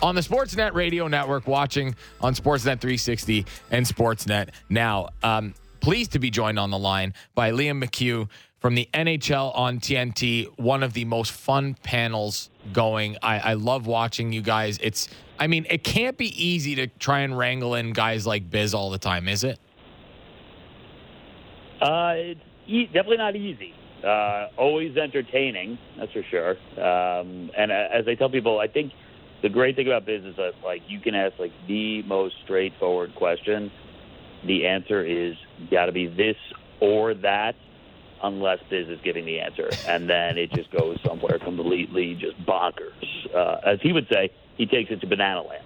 On 0.00 0.14
the 0.14 0.22
Sportsnet 0.22 0.72
Radio 0.72 1.08
Network, 1.08 1.46
watching 1.46 1.94
on 2.22 2.32
Sportsnet 2.34 2.80
360 2.80 3.44
and 3.70 3.84
Sportsnet 3.84 4.48
now. 4.70 5.10
Um, 5.22 5.52
pleased 5.80 6.12
to 6.12 6.18
be 6.18 6.30
joined 6.30 6.58
on 6.58 6.70
the 6.70 6.78
line 6.78 7.12
by 7.34 7.50
Liam 7.50 7.84
McHugh 7.84 8.30
from 8.60 8.74
the 8.74 8.88
NHL 8.94 9.54
on 9.54 9.78
TNT, 9.78 10.46
one 10.58 10.82
of 10.82 10.94
the 10.94 11.04
most 11.04 11.32
fun 11.32 11.76
panels 11.82 12.48
going. 12.72 13.18
I, 13.22 13.50
I 13.50 13.52
love 13.52 13.86
watching 13.86 14.32
you 14.32 14.40
guys. 14.40 14.78
It's, 14.82 15.10
I 15.38 15.48
mean, 15.48 15.66
it 15.68 15.84
can't 15.84 16.16
be 16.16 16.28
easy 16.42 16.76
to 16.76 16.86
try 16.86 17.20
and 17.20 17.36
wrangle 17.36 17.74
in 17.74 17.92
guys 17.92 18.26
like 18.26 18.48
Biz 18.48 18.72
all 18.72 18.88
the 18.88 18.96
time, 18.96 19.28
is 19.28 19.44
it? 19.44 19.58
Uh, 21.78 22.12
it's 22.16 22.40
e- 22.66 22.86
definitely 22.86 23.18
not 23.18 23.36
easy. 23.36 23.74
Uh, 24.04 24.48
always 24.58 24.96
entertaining, 24.96 25.78
that's 25.98 26.12
for 26.12 26.24
sure. 26.28 26.50
Um, 26.82 27.50
and 27.56 27.70
as 27.70 28.08
I 28.08 28.14
tell 28.16 28.28
people, 28.30 28.58
I 28.58 28.66
think 28.66 28.92
the 29.42 29.48
great 29.48 29.76
thing 29.76 29.86
about 29.86 30.06
Biz 30.06 30.24
is 30.24 30.36
that 30.36 30.52
like 30.64 30.82
you 30.88 31.00
can 31.00 31.14
ask 31.14 31.38
like 31.38 31.52
the 31.68 32.02
most 32.02 32.34
straightforward 32.44 33.14
question. 33.14 33.70
The 34.46 34.66
answer 34.66 35.04
is 35.04 35.36
got 35.70 35.86
to 35.86 35.92
be 35.92 36.08
this 36.08 36.36
or 36.80 37.14
that, 37.14 37.54
unless 38.24 38.58
Biz 38.70 38.88
is 38.88 38.98
giving 39.04 39.24
the 39.24 39.38
answer, 39.38 39.70
and 39.86 40.10
then 40.10 40.36
it 40.36 40.50
just 40.52 40.72
goes 40.72 40.98
somewhere 41.06 41.38
completely 41.38 42.18
just 42.20 42.44
bonkers. 42.44 42.90
Uh, 43.34 43.60
as 43.64 43.78
he 43.82 43.92
would 43.92 44.08
say, 44.12 44.30
he 44.56 44.66
takes 44.66 44.90
it 44.90 45.00
to 45.00 45.06
banana 45.06 45.42
land, 45.42 45.64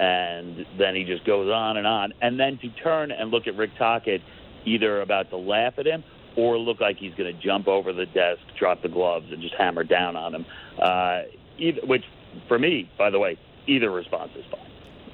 and 0.00 0.66
then 0.76 0.96
he 0.96 1.04
just 1.04 1.24
goes 1.24 1.52
on 1.52 1.76
and 1.76 1.86
on. 1.86 2.12
And 2.20 2.38
then 2.38 2.58
to 2.62 2.68
turn 2.82 3.12
and 3.12 3.30
look 3.30 3.46
at 3.46 3.56
Rick 3.56 3.70
Tocchet, 3.78 4.22
either 4.64 5.02
about 5.02 5.30
to 5.30 5.36
laugh 5.36 5.74
at 5.78 5.86
him 5.86 6.02
or 6.36 6.58
look 6.58 6.80
like 6.80 6.96
he's 6.98 7.14
going 7.14 7.34
to 7.34 7.42
jump 7.42 7.68
over 7.68 7.92
the 7.92 8.06
desk, 8.06 8.40
drop 8.58 8.82
the 8.82 8.88
gloves, 8.88 9.26
and 9.32 9.40
just 9.42 9.54
hammer 9.54 9.84
down 9.84 10.16
on 10.16 10.34
him. 10.34 10.46
Uh, 10.80 11.22
either, 11.58 11.80
which, 11.84 12.04
for 12.48 12.58
me, 12.58 12.90
by 12.98 13.10
the 13.10 13.18
way, 13.18 13.38
either 13.66 13.90
response 13.90 14.30
is 14.36 14.44
fine. 14.50 14.60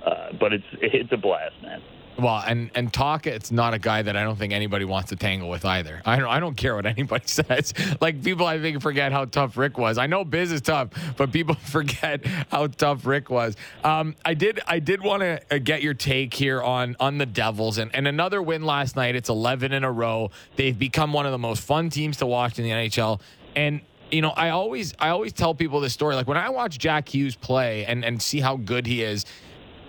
Uh, 0.04 0.32
but 0.38 0.52
it's 0.52 0.64
it's 0.80 1.12
a 1.12 1.16
blast, 1.16 1.54
man. 1.62 1.80
Well, 2.18 2.42
and 2.46 2.70
and 2.74 2.90
It's 3.26 3.50
not 3.50 3.74
a 3.74 3.78
guy 3.78 4.02
that 4.02 4.16
I 4.16 4.22
don't 4.22 4.36
think 4.36 4.52
anybody 4.52 4.84
wants 4.84 5.08
to 5.10 5.16
tangle 5.16 5.48
with 5.48 5.64
either. 5.64 6.02
I 6.04 6.16
don't 6.16 6.28
I 6.28 6.40
don't 6.40 6.56
care 6.56 6.74
what 6.74 6.86
anybody 6.98 7.26
says. 7.26 7.72
Like 8.00 8.22
people, 8.22 8.46
I 8.46 8.60
think 8.60 8.82
forget 8.82 9.12
how 9.12 9.24
tough 9.24 9.56
Rick 9.56 9.78
was. 9.78 9.98
I 9.98 10.06
know 10.06 10.24
Biz 10.24 10.52
is 10.52 10.60
tough, 10.60 10.90
but 11.16 11.32
people 11.32 11.54
forget 11.64 12.24
how 12.50 12.66
tough 12.66 13.06
Rick 13.06 13.30
was. 13.30 13.56
Um, 13.82 14.14
I 14.24 14.34
did 14.34 14.60
I 14.66 14.78
did 14.78 15.02
want 15.02 15.22
to 15.22 15.40
uh, 15.50 15.58
get 15.58 15.82
your 15.82 15.94
take 15.94 16.34
here 16.34 16.62
on 16.62 16.96
on 17.00 17.18
the 17.18 17.26
Devils 17.26 17.78
and 17.78 17.94
and 17.94 18.06
another 18.06 18.42
win 18.42 18.64
last 18.64 18.94
night. 18.94 19.16
It's 19.16 19.28
eleven 19.28 19.72
in 19.72 19.84
a 19.84 19.92
row. 19.92 20.30
They've 20.56 20.78
become 20.78 21.12
one 21.12 21.26
of 21.26 21.32
the 21.32 21.38
most 21.38 21.62
fun 21.62 21.90
teams 21.90 22.18
to 22.18 22.26
watch 22.26 22.58
in 22.58 22.64
the 22.64 22.70
NHL. 22.70 23.20
And 23.56 23.80
you 24.10 24.20
know, 24.20 24.30
I 24.30 24.50
always 24.50 24.94
I 24.98 25.08
always 25.08 25.32
tell 25.32 25.54
people 25.54 25.80
this 25.80 25.94
story. 25.94 26.14
Like 26.14 26.28
when 26.28 26.36
I 26.36 26.50
watch 26.50 26.78
Jack 26.78 27.08
Hughes 27.08 27.36
play 27.36 27.86
and 27.86 28.04
and 28.04 28.20
see 28.20 28.40
how 28.40 28.56
good 28.56 28.86
he 28.86 29.02
is, 29.02 29.24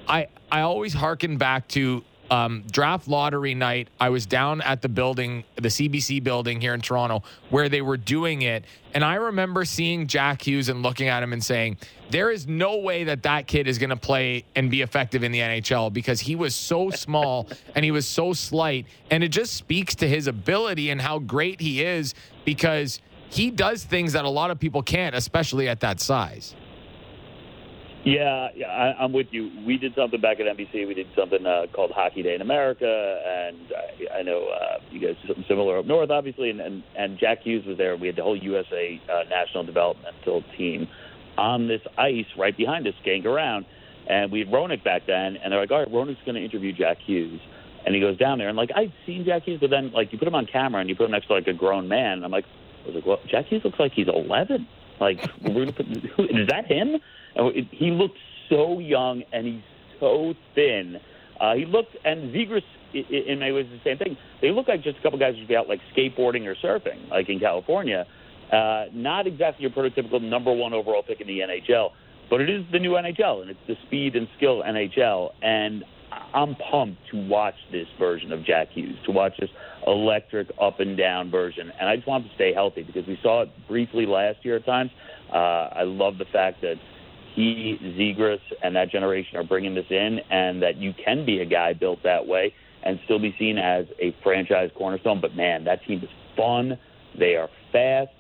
I 0.07 0.27
I 0.51 0.62
always 0.62 0.93
harken 0.93 1.38
back 1.38 1.67
to 1.69 2.03
um, 2.33 2.63
draft 2.71 3.07
lottery 3.07 3.53
night, 3.53 3.89
I 3.99 4.09
was 4.09 4.25
down 4.25 4.61
at 4.61 4.81
the 4.81 4.89
building, 4.89 5.43
the 5.55 5.67
CBC 5.67 6.23
building 6.23 6.59
here 6.59 6.73
in 6.73 6.81
Toronto, 6.81 7.21
where 7.51 7.69
they 7.69 7.83
were 7.83 7.95
doing 7.95 8.41
it. 8.41 8.65
And 8.95 9.05
I 9.05 9.15
remember 9.15 9.65
seeing 9.65 10.07
Jack 10.07 10.47
Hughes 10.47 10.67
and 10.67 10.81
looking 10.81 11.09
at 11.09 11.21
him 11.21 11.31
and 11.31 11.45
saying, 11.45 11.77
there 12.09 12.31
is 12.31 12.47
no 12.47 12.77
way 12.77 13.03
that 13.03 13.21
that 13.21 13.45
kid 13.45 13.67
is 13.67 13.77
going 13.77 13.91
to 13.91 13.95
play 13.95 14.45
and 14.55 14.71
be 14.71 14.81
effective 14.81 15.23
in 15.23 15.31
the 15.31 15.41
NHL 15.41 15.93
because 15.93 16.21
he 16.21 16.35
was 16.35 16.55
so 16.55 16.89
small 17.05 17.47
and 17.75 17.85
he 17.85 17.91
was 17.91 18.07
so 18.07 18.33
slight. 18.33 18.87
And 19.11 19.23
it 19.23 19.29
just 19.29 19.53
speaks 19.53 19.93
to 19.95 20.09
his 20.09 20.25
ability 20.25 20.89
and 20.89 20.99
how 20.99 21.19
great 21.19 21.61
he 21.61 21.83
is 21.83 22.15
because 22.45 22.99
he 23.29 23.51
does 23.51 23.83
things 23.83 24.13
that 24.13 24.25
a 24.25 24.29
lot 24.29 24.49
of 24.49 24.59
people 24.59 24.81
can't, 24.81 25.15
especially 25.15 25.69
at 25.69 25.81
that 25.81 25.99
size. 25.99 26.55
Yeah, 28.05 28.49
yeah, 28.53 28.67
I, 28.67 29.01
I'm 29.01 29.13
with 29.13 29.27
you. 29.31 29.49
We 29.65 29.77
did 29.77 29.93
something 29.95 30.19
back 30.19 30.39
at 30.41 30.45
NBC. 30.45 30.85
We 30.85 30.93
did 30.93 31.07
something 31.17 31.45
uh, 31.45 31.67
called 31.73 31.91
Hockey 31.91 32.21
Day 32.21 32.35
in 32.35 32.41
America, 32.41 32.85
and 32.85 33.57
I, 33.71 34.19
I 34.19 34.21
know 34.23 34.47
uh, 34.49 34.79
you 34.91 34.99
guys 34.99 35.15
did 35.21 35.27
something 35.27 35.45
similar 35.47 35.77
up 35.77 35.85
north, 35.85 36.09
obviously. 36.09 36.49
And, 36.49 36.59
and 36.59 36.83
and 36.97 37.17
Jack 37.17 37.43
Hughes 37.43 37.65
was 37.65 37.77
there. 37.77 37.95
We 37.95 38.07
had 38.07 38.17
the 38.17 38.23
whole 38.23 38.35
USA 38.35 38.99
uh, 39.09 39.29
national 39.29 39.63
developmental 39.63 40.43
team 40.57 40.89
on 41.37 41.69
this 41.69 41.79
ice 41.97 42.25
right 42.37 42.55
behind 42.55 42.87
us, 42.87 42.93
skating 43.01 43.25
around. 43.25 43.65
And 44.09 44.33
we 44.33 44.39
had 44.39 44.49
Roenick 44.49 44.83
back 44.83 45.03
then, 45.07 45.37
and 45.37 45.53
they're 45.53 45.61
like, 45.61 45.71
"All 45.71 45.79
right, 45.79 45.89
Roenick's 45.89 46.25
going 46.25 46.35
to 46.35 46.43
interview 46.43 46.73
Jack 46.73 46.97
Hughes." 47.05 47.39
And 47.85 47.95
he 47.95 48.01
goes 48.01 48.17
down 48.17 48.37
there, 48.37 48.49
and 48.49 48.57
like 48.57 48.71
I'd 48.75 48.91
seen 49.05 49.23
Jack 49.23 49.43
Hughes, 49.43 49.59
but 49.61 49.69
then 49.69 49.93
like 49.93 50.11
you 50.11 50.19
put 50.19 50.27
him 50.27 50.35
on 50.35 50.45
camera 50.45 50.81
and 50.81 50.89
you 50.89 50.95
put 50.95 51.05
him 51.05 51.11
next 51.11 51.27
to 51.27 51.35
like 51.35 51.47
a 51.47 51.53
grown 51.53 51.87
man. 51.87 52.13
And 52.13 52.25
I'm 52.25 52.31
like, 52.31 52.45
I 52.83 52.87
was 52.87 52.95
like, 52.95 53.05
well, 53.05 53.19
Jack 53.29 53.45
Hughes 53.45 53.61
looks 53.63 53.79
like 53.79 53.93
he's 53.93 54.07
11. 54.09 54.67
Like, 54.99 55.19
we're 55.41 55.65
gonna 55.65 55.73
put, 55.73 55.88
is 55.88 56.47
that 56.49 56.65
him? 56.67 56.97
And 57.36 57.67
he 57.71 57.91
looked 57.91 58.17
so 58.49 58.79
young 58.79 59.23
and 59.32 59.45
he's 59.45 59.62
so 59.99 60.34
thin. 60.56 60.99
Uh, 61.39 61.56
he 61.56 61.65
looked, 61.65 61.95
and 62.06 62.34
Zegras 62.34 62.63
in 62.93 63.39
many 63.39 63.51
ways 63.51 63.65
the 63.71 63.79
same 63.84 63.97
thing. 63.97 64.17
They 64.41 64.51
look 64.51 64.67
like 64.67 64.84
just 64.84 64.99
a 64.99 65.01
couple 65.01 65.19
guys 65.19 65.36
who'd 65.36 65.47
be 65.47 65.56
out 65.56 65.67
like 65.67 65.79
skateboarding 65.95 66.45
or 66.45 66.56
surfing, 66.56 67.10
like 67.10 67.29
in 67.29 67.39
California. 67.39 68.06
Uh, 68.51 68.86
not 68.93 69.25
exactly 69.25 69.63
your 69.63 69.71
prototypical 69.71 70.21
number 70.21 70.53
one 70.53 70.73
overall 70.73 71.01
pick 71.01 71.21
in 71.21 71.27
the 71.27 71.39
NHL, 71.39 71.89
but 72.29 72.39
it 72.41 72.49
is 72.49 72.63
the 72.71 72.79
new 72.79 72.91
NHL, 72.91 73.41
and 73.41 73.49
it's 73.49 73.60
the 73.67 73.75
speed 73.88 74.15
and 74.15 74.27
skill 74.38 74.62
NHL. 74.63 75.32
And 75.41 75.84
I'm 76.34 76.56
pumped 76.56 76.99
to 77.12 77.28
watch 77.28 77.56
this 77.71 77.88
version 77.99 78.32
of 78.32 78.43
Jack 78.43 78.69
Hughes, 78.71 78.97
to 79.06 79.12
watch 79.12 79.34
this 79.39 79.49
electric 79.86 80.49
up 80.60 80.80
and 80.80 80.97
down 80.97 81.30
version. 81.30 81.71
And 81.80 81.89
I 81.89 81.95
just 81.95 82.08
want 82.08 82.23
him 82.23 82.30
to 82.30 82.36
stay 82.36 82.54
healthy 82.54 82.84
because 82.84 83.06
we 83.08 83.19
saw 83.21 83.43
it 83.43 83.49
briefly 83.67 84.06
last 84.06 84.43
year 84.43 84.58
at 84.58 84.65
times. 84.65 84.91
Uh, 85.32 85.69
I 85.73 85.84
love 85.84 86.17
the 86.17 86.26
fact 86.26 86.62
that 86.62 86.76
he, 87.36 87.78
Zegras, 87.97 88.41
and 88.63 88.76
that 88.76 88.89
generation 88.89 89.38
are 89.38 89.43
bringing 89.43 89.73
this 89.73 89.86
in, 89.89 90.19
and 90.30 90.62
that 90.62 90.78
you 90.78 90.93
can 91.04 91.26
be 91.26 91.39
a 91.41 91.45
guy 91.45 91.73
built 91.73 92.04
that 92.04 92.28
way 92.28 92.54
and 92.84 92.99
still 93.06 93.19
be 93.19 93.36
seen 93.39 93.58
as 93.58 93.86
a 93.99 94.15
franchise 94.23 94.69
cornerstone. 94.76 95.21
But 95.21 95.36
man, 95.36 95.63
that 95.63 95.84
team 95.86 95.99
is 96.04 96.10
fun. 96.36 96.78
They 97.17 97.36
are 97.36 97.49
fast. 97.71 98.12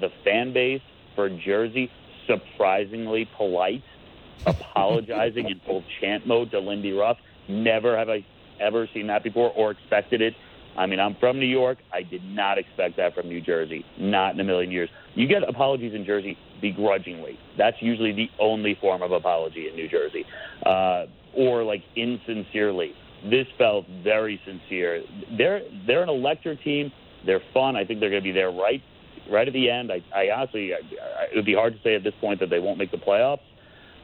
The 0.00 0.10
fan 0.24 0.52
base 0.52 0.82
for 1.16 1.28
Jersey 1.28 1.90
surprisingly 2.26 3.28
polite, 3.36 3.82
apologizing 4.46 5.48
in 5.48 5.60
full 5.66 5.82
chant 6.00 6.26
mode 6.26 6.50
to 6.52 6.60
Lindy 6.60 6.92
Ruff. 6.92 7.18
Never 7.50 7.96
have 7.96 8.08
I 8.08 8.24
ever 8.60 8.88
seen 8.94 9.06
that 9.08 9.22
before 9.24 9.50
or 9.52 9.70
expected 9.72 10.20
it. 10.20 10.34
I 10.76 10.86
mean, 10.86 11.00
I'm 11.00 11.16
from 11.18 11.38
New 11.38 11.46
York. 11.46 11.78
I 11.92 12.02
did 12.02 12.24
not 12.24 12.58
expect 12.58 12.96
that 12.96 13.14
from 13.14 13.28
New 13.28 13.40
Jersey. 13.40 13.84
Not 13.98 14.34
in 14.34 14.40
a 14.40 14.44
million 14.44 14.70
years. 14.70 14.88
You 15.14 15.26
get 15.26 15.42
apologies 15.48 15.94
in 15.94 16.04
Jersey 16.04 16.38
begrudgingly. 16.60 17.38
That's 17.58 17.76
usually 17.80 18.12
the 18.12 18.28
only 18.38 18.76
form 18.80 19.02
of 19.02 19.10
apology 19.10 19.68
in 19.68 19.74
New 19.74 19.88
Jersey, 19.88 20.24
uh, 20.64 21.06
or 21.36 21.64
like 21.64 21.82
insincerely. 21.96 22.92
This 23.28 23.46
felt 23.58 23.86
very 24.02 24.40
sincere. 24.46 25.02
They're 25.36 25.62
they're 25.86 26.02
an 26.02 26.08
electric 26.08 26.62
team. 26.62 26.92
They're 27.26 27.42
fun. 27.52 27.76
I 27.76 27.84
think 27.84 28.00
they're 28.00 28.10
going 28.10 28.22
to 28.22 28.28
be 28.28 28.32
there 28.32 28.50
right 28.50 28.82
right 29.30 29.46
at 29.46 29.52
the 29.52 29.68
end. 29.68 29.90
I, 29.92 30.02
I 30.16 30.30
honestly, 30.30 30.72
I, 30.72 30.76
I, 30.76 31.24
it 31.24 31.36
would 31.36 31.44
be 31.44 31.54
hard 31.54 31.74
to 31.74 31.78
say 31.82 31.94
at 31.94 32.04
this 32.04 32.14
point 32.20 32.40
that 32.40 32.50
they 32.50 32.60
won't 32.60 32.78
make 32.78 32.90
the 32.90 32.96
playoffs. 32.96 33.40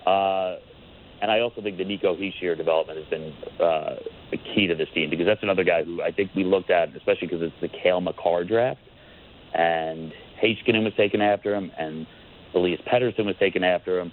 Uh, 0.07 0.61
and 1.22 1.31
I 1.31 1.40
also 1.40 1.62
think 1.62 1.79
the 1.79 1.85
Nico 1.85 2.14
Hischier 2.14 2.57
development 2.57 2.98
has 2.98 3.09
been 3.09 3.33
uh, 3.61 3.96
a 4.33 4.37
key 4.55 4.66
to 4.66 4.74
this 4.74 4.88
team 4.94 5.09
because 5.11 5.26
that's 5.26 5.42
another 5.42 5.64
guy 5.64 5.83
who 5.83 6.02
I 6.02 6.12
think 6.12 6.31
we 6.35 6.44
looked 6.44 6.70
at, 6.70 6.94
especially 6.94 7.29
because 7.29 7.42
it's 7.42 7.55
the 7.61 7.68
Cale 7.68 8.00
Makar 8.00 8.44
draft, 8.44 8.81
and 9.55 10.12
Heiskanen 10.42 10.85
was 10.85 10.92
taken 10.96 11.22
after 11.22 11.55
him, 11.55 11.70
and 11.79 12.07
Elias 12.55 12.81
Pettersson 12.87 13.24
was 13.24 13.37
taken 13.38 13.64
after 13.64 13.98
him. 13.98 14.12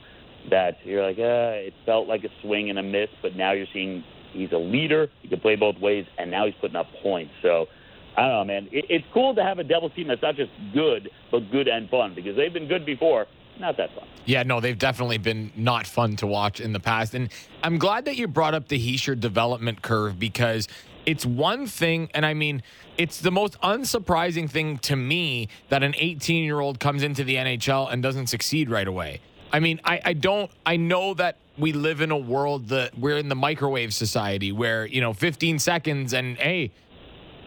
That 0.50 0.78
you're 0.84 1.06
like, 1.06 1.18
uh, 1.18 1.68
it 1.68 1.74
felt 1.86 2.08
like 2.08 2.26
a 2.26 2.30
swing 2.42 2.70
and 2.70 2.78
a 2.78 2.84
miss, 2.84 3.08
but 3.22 3.36
now 3.36 3.54
you're 3.54 3.68
seeing 3.72 4.04
he's 4.34 4.52
a 4.52 4.58
leader. 4.58 5.10
He 5.22 5.30
can 5.30 5.40
play 5.40 5.56
both 5.56 5.80
ways, 5.80 6.06
and 6.18 6.30
now 6.30 6.46
he's 6.46 6.56
putting 6.60 6.76
up 6.76 6.88
points. 7.02 7.32
So 7.42 7.68
I 8.18 8.24
don't 8.24 8.32
know, 8.32 8.44
man. 8.46 8.68
It, 8.72 8.86
it's 8.90 9.06
cool 9.14 9.34
to 9.36 9.44
have 9.44 9.60
a 9.60 9.64
Devils 9.64 9.94
team 9.96 10.10
that's 10.10 10.22
not 10.22 10.36
just 10.36 10.52
good, 10.74 11.10
but 11.32 11.50
good 11.50 11.70
and 11.70 11.90
fun 11.90 12.14
because 12.14 12.36
they've 12.36 12.52
been 12.52 12.68
good 12.68 12.86
before 12.86 13.28
not 13.60 13.78
that 13.78 13.94
fun. 13.94 14.08
Yeah, 14.26 14.44
no, 14.44 14.60
they've 14.60 14.78
definitely 14.78 15.18
been 15.18 15.52
not 15.56 15.86
fun 15.86 16.16
to 16.18 16.28
watch 16.28 16.60
in 16.60 16.74
the 16.74 16.80
past. 16.80 17.14
And 17.14 17.30
I'm 17.62 17.78
glad 17.78 18.06
that 18.06 18.18
you 18.18 18.28
brought 18.28 18.54
up 18.54 18.68
the 18.68 18.80
Hischier 18.80 19.20
development 19.20 19.82
curve 19.82 20.18
because 20.18 20.68
it's 21.06 21.26
one 21.26 21.68
thing, 21.68 22.10
and 22.14 22.26
I 22.26 22.34
mean, 22.34 22.64
it's 22.98 23.20
the 23.20 23.32
most 23.32 23.60
unsurprising 23.62 24.50
thing 24.50 24.78
to 24.80 24.96
me 24.96 25.50
that 25.70 25.84
an 25.84 25.94
18 25.98 26.44
year 26.44 26.60
old 26.60 26.80
comes 26.80 27.04
into 27.04 27.24
the 27.24 27.36
NHL 27.36 27.92
and 27.92 28.02
doesn't 28.02 28.28
succeed 28.28 28.70
right 28.70 28.88
away. 28.88 29.20
I 29.52 29.60
mean, 29.60 29.80
I, 29.84 30.02
I 30.04 30.14
don't, 30.14 30.50
I 30.66 30.78
know 30.78 31.14
that 31.16 31.38
we 31.58 31.74
live 31.74 32.02
in 32.02 32.10
a 32.10 32.18
world 32.18 32.70
that 32.70 32.98
we're 32.98 33.18
in 33.18 33.30
the 33.30 33.36
microwave 33.36 33.94
society 33.94 34.52
where, 34.52 34.86
you 34.86 35.02
know, 35.02 35.14
15 35.14 35.60
seconds 35.60 36.14
and 36.14 36.38
hey, 36.38 36.72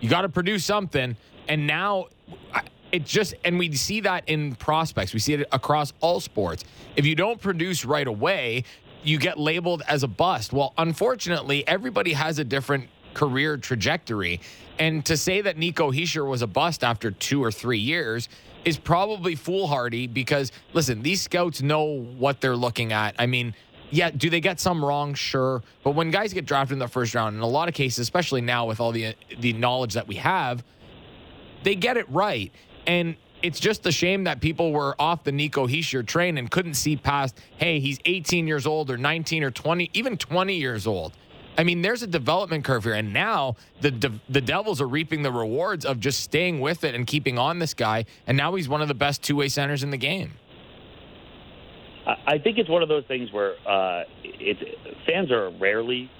you 0.01 0.09
got 0.09 0.23
to 0.23 0.29
produce 0.29 0.65
something. 0.65 1.17
And 1.49 1.67
now, 1.67 2.07
it 2.97 3.05
just 3.05 3.35
and 3.45 3.59
we 3.59 3.73
see 3.75 4.01
that 4.01 4.25
in 4.27 4.55
prospects. 4.55 5.13
We 5.13 5.21
see 5.21 5.35
it 5.35 5.47
across 5.53 5.93
all 6.01 6.19
sports. 6.19 6.65
If 6.97 7.05
you 7.05 7.15
don't 7.15 7.41
produce 7.41 7.85
right 7.85 8.07
away, 8.07 8.65
you 9.05 9.19
get 9.19 9.39
labeled 9.39 9.83
as 9.87 10.03
a 10.03 10.09
bust. 10.09 10.53
Well, 10.53 10.73
unfortunately, 10.79 11.67
everybody 11.69 12.15
has 12.15 12.39
a 12.39 12.45
different 12.45 12.89
career 13.13 13.59
trajectory. 13.59 14.41
And 14.79 15.05
to 15.07 15.17
say 15.17 15.43
that 15.43 15.59
Nico 15.59 15.93
Hischier 15.93 16.27
was 16.27 16.41
a 16.43 16.47
bust 16.47 16.83
after 16.83 17.11
two 17.11 17.45
or 17.45 17.53
three 17.53 17.79
years 17.79 18.29
is 18.65 18.79
probably 18.79 19.35
foolhardy 19.35 20.07
because 20.07 20.51
listen, 20.73 21.03
these 21.03 21.21
scouts 21.21 21.61
know 21.61 21.85
what 22.19 22.41
they're 22.41 22.57
looking 22.57 22.93
at. 22.93 23.15
I 23.19 23.27
mean, 23.27 23.55
yeah, 23.91 24.11
do 24.11 24.31
they 24.31 24.41
get 24.41 24.59
some 24.59 24.83
wrong? 24.83 25.13
Sure, 25.13 25.63
but 25.85 25.91
when 25.91 26.11
guys 26.11 26.33
get 26.33 26.47
drafted 26.47 26.73
in 26.73 26.79
the 26.79 26.89
first 26.89 27.15
round, 27.15 27.37
in 27.37 27.43
a 27.43 27.47
lot 27.47 27.69
of 27.69 27.75
cases, 27.75 28.01
especially 28.01 28.41
now 28.41 28.67
with 28.67 28.81
all 28.81 28.91
the 28.91 29.15
the 29.39 29.53
knowledge 29.53 29.93
that 29.95 30.09
we 30.09 30.17
have, 30.17 30.65
they 31.63 31.75
get 31.75 31.97
it 31.97 32.09
right. 32.09 32.53
And 32.87 33.17
it's 33.43 33.61
just 33.61 33.87
a 33.87 33.93
shame 33.93 34.25
that 34.25 34.41
people 34.41 34.73
were 34.73 34.95
off 34.99 35.25
the 35.25 35.33
Nico 35.33 35.67
Hischier 35.67 36.07
train 36.07 36.39
and 36.39 36.51
couldn't 36.51 36.75
see 36.75 36.97
past, 36.97 37.39
hey, 37.59 37.81
he's 37.81 37.99
18 38.05 38.47
years 38.47 38.67
old 38.67 38.91
or 38.91 38.97
19 38.97 39.45
or 39.45 39.51
20, 39.51 39.91
even 39.93 40.17
20 40.17 40.55
years 40.55 40.87
old. 40.87 41.13
I 41.59 41.65
mean, 41.65 41.83
there's 41.83 42.03
a 42.03 42.07
development 42.07 42.65
curve 42.65 42.85
here, 42.85 42.93
and 42.93 43.15
now 43.15 43.57
the 43.81 44.13
the 44.29 44.43
Devils 44.43 44.81
are 44.81 44.89
reaping 44.89 45.23
the 45.23 45.33
rewards 45.33 45.87
of 45.87 46.01
just 46.01 46.21
staying 46.21 46.61
with 46.61 46.85
it 46.85 46.95
and 46.95 47.07
keeping 47.07 47.39
on 47.39 47.61
this 47.61 47.73
guy, 47.73 48.05
and 48.27 48.37
now 48.37 48.55
he's 48.57 48.69
one 48.69 48.83
of 48.83 48.89
the 48.89 48.95
best 48.95 49.23
two 49.23 49.37
way 49.37 49.49
centers 49.49 49.83
in 49.83 49.91
the 49.91 49.97
game. 49.97 50.35
I 52.07 52.39
think 52.39 52.59
it's 52.59 52.69
one 52.69 52.83
of 52.83 52.89
those 52.89 53.05
things 53.07 53.33
where 53.33 53.55
uh, 53.67 54.05
it's 54.23 54.61
fans 55.07 55.33
are 55.33 55.51
rarely 55.59 56.11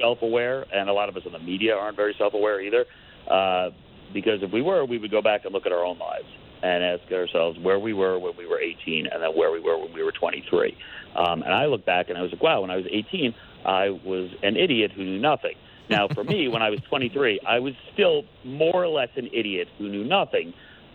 self-aware, 0.00 0.64
and 0.72 0.88
a 0.88 0.92
lot 0.92 1.08
of 1.08 1.16
us 1.16 1.22
in 1.26 1.32
the 1.32 1.38
media 1.38 1.76
aren't 1.76 1.96
very 1.96 2.14
self-aware 2.18 2.60
either. 2.60 2.86
Uh, 3.28 3.70
because 4.12 4.42
if 4.42 4.52
we 4.52 4.62
were, 4.62 4.84
we 4.84 4.98
would 4.98 5.10
go 5.10 5.22
back 5.22 5.44
and 5.44 5.52
look 5.52 5.66
at 5.66 5.72
our 5.72 5.84
own 5.84 5.98
lives 5.98 6.26
and 6.62 6.82
ask 6.82 7.10
ourselves 7.12 7.58
where 7.60 7.78
we 7.78 7.92
were 7.92 8.18
when 8.18 8.36
we 8.36 8.46
were 8.46 8.60
18, 8.60 9.06
and 9.06 9.22
then 9.22 9.30
where 9.30 9.50
we 9.52 9.60
were 9.60 9.78
when 9.78 9.92
we 9.92 10.02
were 10.02 10.12
23. 10.12 10.76
Um, 11.14 11.42
and 11.42 11.52
I 11.52 11.66
look 11.66 11.84
back 11.84 12.08
and 12.08 12.18
I 12.18 12.22
was 12.22 12.32
like, 12.32 12.42
wow, 12.42 12.60
when 12.60 12.70
I 12.70 12.76
was 12.76 12.86
18, 12.90 13.34
I 13.64 13.90
was 13.90 14.30
an 14.42 14.56
idiot 14.56 14.92
who 14.94 15.04
knew 15.04 15.18
nothing. 15.18 15.54
Now, 15.90 16.06
for 16.08 16.22
me, 16.22 16.48
when 16.48 16.62
I 16.62 16.70
was 16.70 16.80
23, 16.88 17.40
I 17.46 17.60
was 17.60 17.72
still 17.94 18.24
more 18.44 18.84
or 18.84 18.88
less 18.88 19.08
an 19.16 19.28
idiot 19.32 19.68
who 19.78 19.88
knew 19.88 20.04
nothing. 20.04 20.52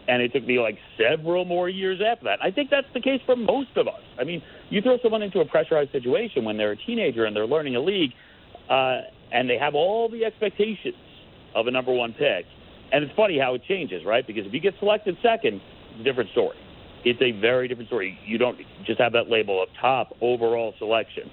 And 0.07 0.21
it 0.21 0.33
took 0.33 0.45
me 0.45 0.59
like 0.59 0.77
several 0.97 1.45
more 1.45 1.69
years 1.69 1.99
after 2.05 2.25
that. 2.25 2.39
I 2.43 2.51
think 2.51 2.69
that's 2.69 2.87
the 2.93 2.99
case 3.01 3.21
for 3.25 3.35
most 3.35 3.75
of 3.75 3.87
us. 3.87 4.01
I 4.19 4.23
mean, 4.23 4.43
you 4.69 4.81
throw 4.81 4.97
someone 5.01 5.21
into 5.23 5.39
a 5.39 5.45
pressurized 5.45 5.91
situation 5.91 6.43
when 6.43 6.57
they're 6.57 6.71
a 6.71 6.77
teenager 6.77 7.25
and 7.25 7.35
they're 7.35 7.47
learning 7.47 7.75
a 7.75 7.79
league, 7.79 8.11
uh, 8.69 9.01
and 9.31 9.49
they 9.49 9.57
have 9.57 9.75
all 9.75 10.09
the 10.09 10.25
expectations 10.25 10.95
of 11.55 11.67
a 11.67 11.71
number 11.71 11.93
one 11.93 12.13
pick. 12.13 12.45
And 12.93 13.03
it's 13.03 13.13
funny 13.15 13.39
how 13.39 13.55
it 13.55 13.63
changes, 13.67 14.05
right? 14.05 14.25
Because 14.25 14.45
if 14.45 14.53
you 14.53 14.61
get 14.61 14.75
selected 14.79 15.17
second, 15.21 15.59
different 16.03 16.29
story. 16.31 16.57
It's 17.03 17.21
a 17.21 17.31
very 17.41 17.67
different 17.67 17.89
story. 17.89 18.17
You 18.25 18.37
don't 18.37 18.57
just 18.85 18.99
have 19.01 19.11
that 19.13 19.29
label 19.29 19.61
of 19.61 19.69
top 19.81 20.15
overall 20.21 20.73
selection. 20.77 21.29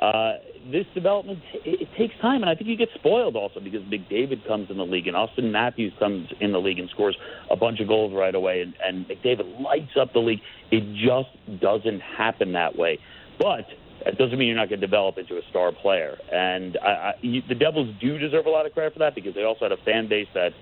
Uh, 0.00 0.34
this 0.72 0.86
development 0.94 1.40
it, 1.52 1.82
it 1.82 1.88
takes 1.98 2.14
time, 2.22 2.42
and 2.42 2.48
I 2.48 2.54
think 2.54 2.70
you 2.70 2.76
get 2.76 2.88
spoiled 2.94 3.36
also 3.36 3.60
because 3.60 3.82
McDavid 3.82 4.46
comes 4.46 4.70
in 4.70 4.78
the 4.78 4.86
league 4.86 5.08
and 5.08 5.16
Auston 5.16 5.50
Matthews 5.50 5.92
comes 5.98 6.28
in 6.40 6.52
the 6.52 6.60
league 6.60 6.78
and 6.78 6.88
scores 6.90 7.16
a 7.50 7.56
bunch 7.56 7.80
of 7.80 7.88
goals 7.88 8.14
right 8.14 8.34
away, 8.34 8.62
and, 8.62 8.74
and 8.82 9.06
McDavid 9.06 9.60
lights 9.60 9.92
up 10.00 10.12
the 10.12 10.20
league. 10.20 10.40
It 10.70 10.84
just 10.94 11.60
doesn't 11.60 12.00
happen 12.00 12.52
that 12.52 12.76
way. 12.78 12.98
But 13.38 13.66
that 14.04 14.16
doesn't 14.16 14.38
mean 14.38 14.48
you're 14.48 14.56
not 14.56 14.68
going 14.68 14.80
to 14.80 14.86
develop 14.86 15.18
into 15.18 15.36
a 15.36 15.42
star 15.50 15.72
player. 15.72 16.16
And 16.32 16.78
I, 16.82 16.88
I, 16.88 17.12
you, 17.20 17.42
the 17.48 17.54
Devils 17.54 17.94
do 18.00 18.16
deserve 18.18 18.46
a 18.46 18.50
lot 18.50 18.64
of 18.64 18.72
credit 18.72 18.94
for 18.94 19.00
that 19.00 19.14
because 19.14 19.34
they 19.34 19.44
also 19.44 19.66
had 19.66 19.72
a 19.72 19.82
fan 19.84 20.08
base 20.08 20.28
that, 20.34 20.52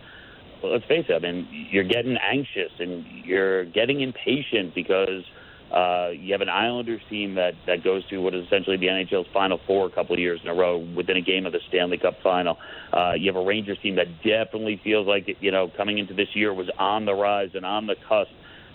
let's 0.62 0.85
face 0.87 1.07
it, 1.09 1.14
I 1.14 1.18
mean, 1.18 1.49
you're 1.71 1.85
getting 1.85 2.16
anxious 2.16 2.73
and 2.79 3.05
you're 3.25 3.64
getting 3.64 4.01
impatient 4.01 4.75
because 4.75 5.25
uh, 5.73 6.11
you 6.11 6.33
have 6.33 6.40
an 6.40 6.49
Islanders 6.49 7.03
team 7.11 7.35
that, 7.35 7.53
that 7.66 7.85
goes 7.85 8.07
to 8.09 8.18
what 8.18 8.35
is 8.35 8.47
essentially 8.47 8.77
the 8.77 8.87
NHL's 8.87 9.27
Final 9.33 9.61
Four 9.66 9.87
a 9.87 9.90
couple 9.90 10.14
of 10.14 10.18
years 10.18 10.40
in 10.42 10.49
a 10.49 10.55
row 10.55 10.79
within 10.79 11.16
a 11.16 11.21
game 11.21 11.44
of 11.44 11.53
the 11.53 11.61
Stanley 11.68 11.99
Cup 11.99 12.14
Final. 12.23 12.57
Uh, 12.92 13.12
you 13.12 13.31
have 13.31 13.40
a 13.40 13.44
Rangers 13.44 13.79
team 13.83 13.97
that 13.97 14.07
definitely 14.23 14.81
feels 14.83 15.07
like, 15.07 15.37
you 15.40 15.51
know, 15.51 15.71
coming 15.77 15.99
into 15.99 16.14
this 16.14 16.29
year 16.35 16.55
was 16.55 16.71
on 16.79 17.05
the 17.05 17.14
rise 17.14 17.51
and 17.55 17.66
on 17.66 17.87
the 17.87 17.97
cusp. 18.09 18.31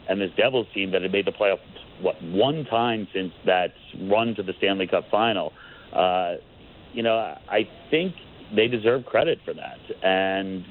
And 0.08 0.20
this 0.20 0.32
Devils 0.36 0.68
team 0.74 0.92
that 0.92 1.02
had 1.02 1.12
made 1.12 1.26
the 1.26 1.32
playoff 1.32 1.60
what 2.02 2.22
one 2.22 2.66
time 2.66 3.08
since 3.14 3.32
that 3.46 3.74
run 4.02 4.36
to 4.36 4.44
the 4.44 4.54
Stanley 4.58 4.86
Cup 4.86 5.06
final. 5.10 5.54
Uh, 5.94 6.36
you 6.94 7.02
know, 7.02 7.18
I 7.18 7.68
think 7.90 8.14
they 8.56 8.68
deserve 8.68 9.06
credit 9.06 9.40
for 9.46 9.54
that, 9.54 9.80
and 10.04 10.66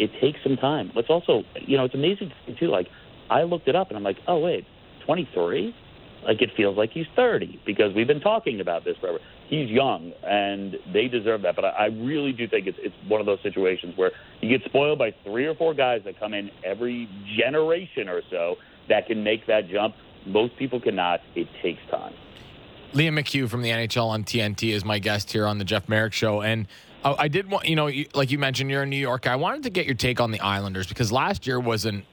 it 0.00 0.10
takes 0.20 0.42
some 0.42 0.56
time. 0.56 0.90
Let's 0.94 1.10
also, 1.10 1.44
you 1.54 1.76
know, 1.76 1.84
it's 1.84 1.94
amazing 1.94 2.32
too. 2.58 2.68
Like, 2.68 2.88
I 3.28 3.42
looked 3.42 3.68
it 3.68 3.76
up 3.76 3.88
and 3.88 3.96
I'm 3.96 4.02
like, 4.02 4.18
oh 4.26 4.38
wait, 4.38 4.66
23. 5.04 5.74
Like 6.24 6.42
it 6.42 6.50
feels 6.56 6.76
like 6.76 6.90
he's 6.90 7.06
30 7.16 7.60
because 7.64 7.94
we've 7.94 8.06
been 8.06 8.20
talking 8.20 8.60
about 8.60 8.84
this 8.84 8.96
forever. 8.98 9.20
He's 9.48 9.70
young, 9.70 10.12
and 10.22 10.76
they 10.92 11.08
deserve 11.08 11.42
that. 11.42 11.56
But 11.56 11.64
I, 11.64 11.68
I 11.68 11.84
really 11.86 12.32
do 12.32 12.46
think 12.46 12.66
it's 12.66 12.78
it's 12.80 12.94
one 13.08 13.20
of 13.20 13.26
those 13.26 13.40
situations 13.42 13.96
where 13.96 14.12
you 14.40 14.48
get 14.48 14.64
spoiled 14.68 14.98
by 14.98 15.14
three 15.24 15.46
or 15.46 15.54
four 15.54 15.74
guys 15.74 16.02
that 16.04 16.20
come 16.20 16.34
in 16.34 16.50
every 16.62 17.08
generation 17.38 18.08
or 18.08 18.22
so 18.30 18.56
that 18.88 19.06
can 19.06 19.24
make 19.24 19.46
that 19.46 19.68
jump 19.68 19.94
most 20.26 20.56
people 20.56 20.80
cannot. 20.80 21.20
It 21.34 21.48
takes 21.62 21.80
time. 21.90 22.12
Liam 22.92 23.18
McHugh 23.18 23.48
from 23.48 23.62
the 23.62 23.70
NHL 23.70 24.08
on 24.08 24.24
TNT 24.24 24.74
is 24.74 24.84
my 24.84 24.98
guest 24.98 25.32
here 25.32 25.46
on 25.46 25.58
the 25.58 25.64
Jeff 25.64 25.88
Marek 25.88 26.12
Show, 26.12 26.42
and 26.42 26.66
Oh, 27.04 27.16
I 27.18 27.28
did 27.28 27.50
want 27.50 27.66
you 27.66 27.76
know, 27.76 27.90
like 28.14 28.30
you 28.30 28.38
mentioned, 28.38 28.70
you're 28.70 28.82
in 28.82 28.90
New 28.90 28.96
York. 28.96 29.26
I 29.26 29.36
wanted 29.36 29.62
to 29.62 29.70
get 29.70 29.86
your 29.86 29.94
take 29.94 30.20
on 30.20 30.30
the 30.30 30.40
Islanders 30.40 30.86
because 30.86 31.10
last 31.10 31.46
year 31.46 31.58
was 31.58 31.86
an 31.86 32.04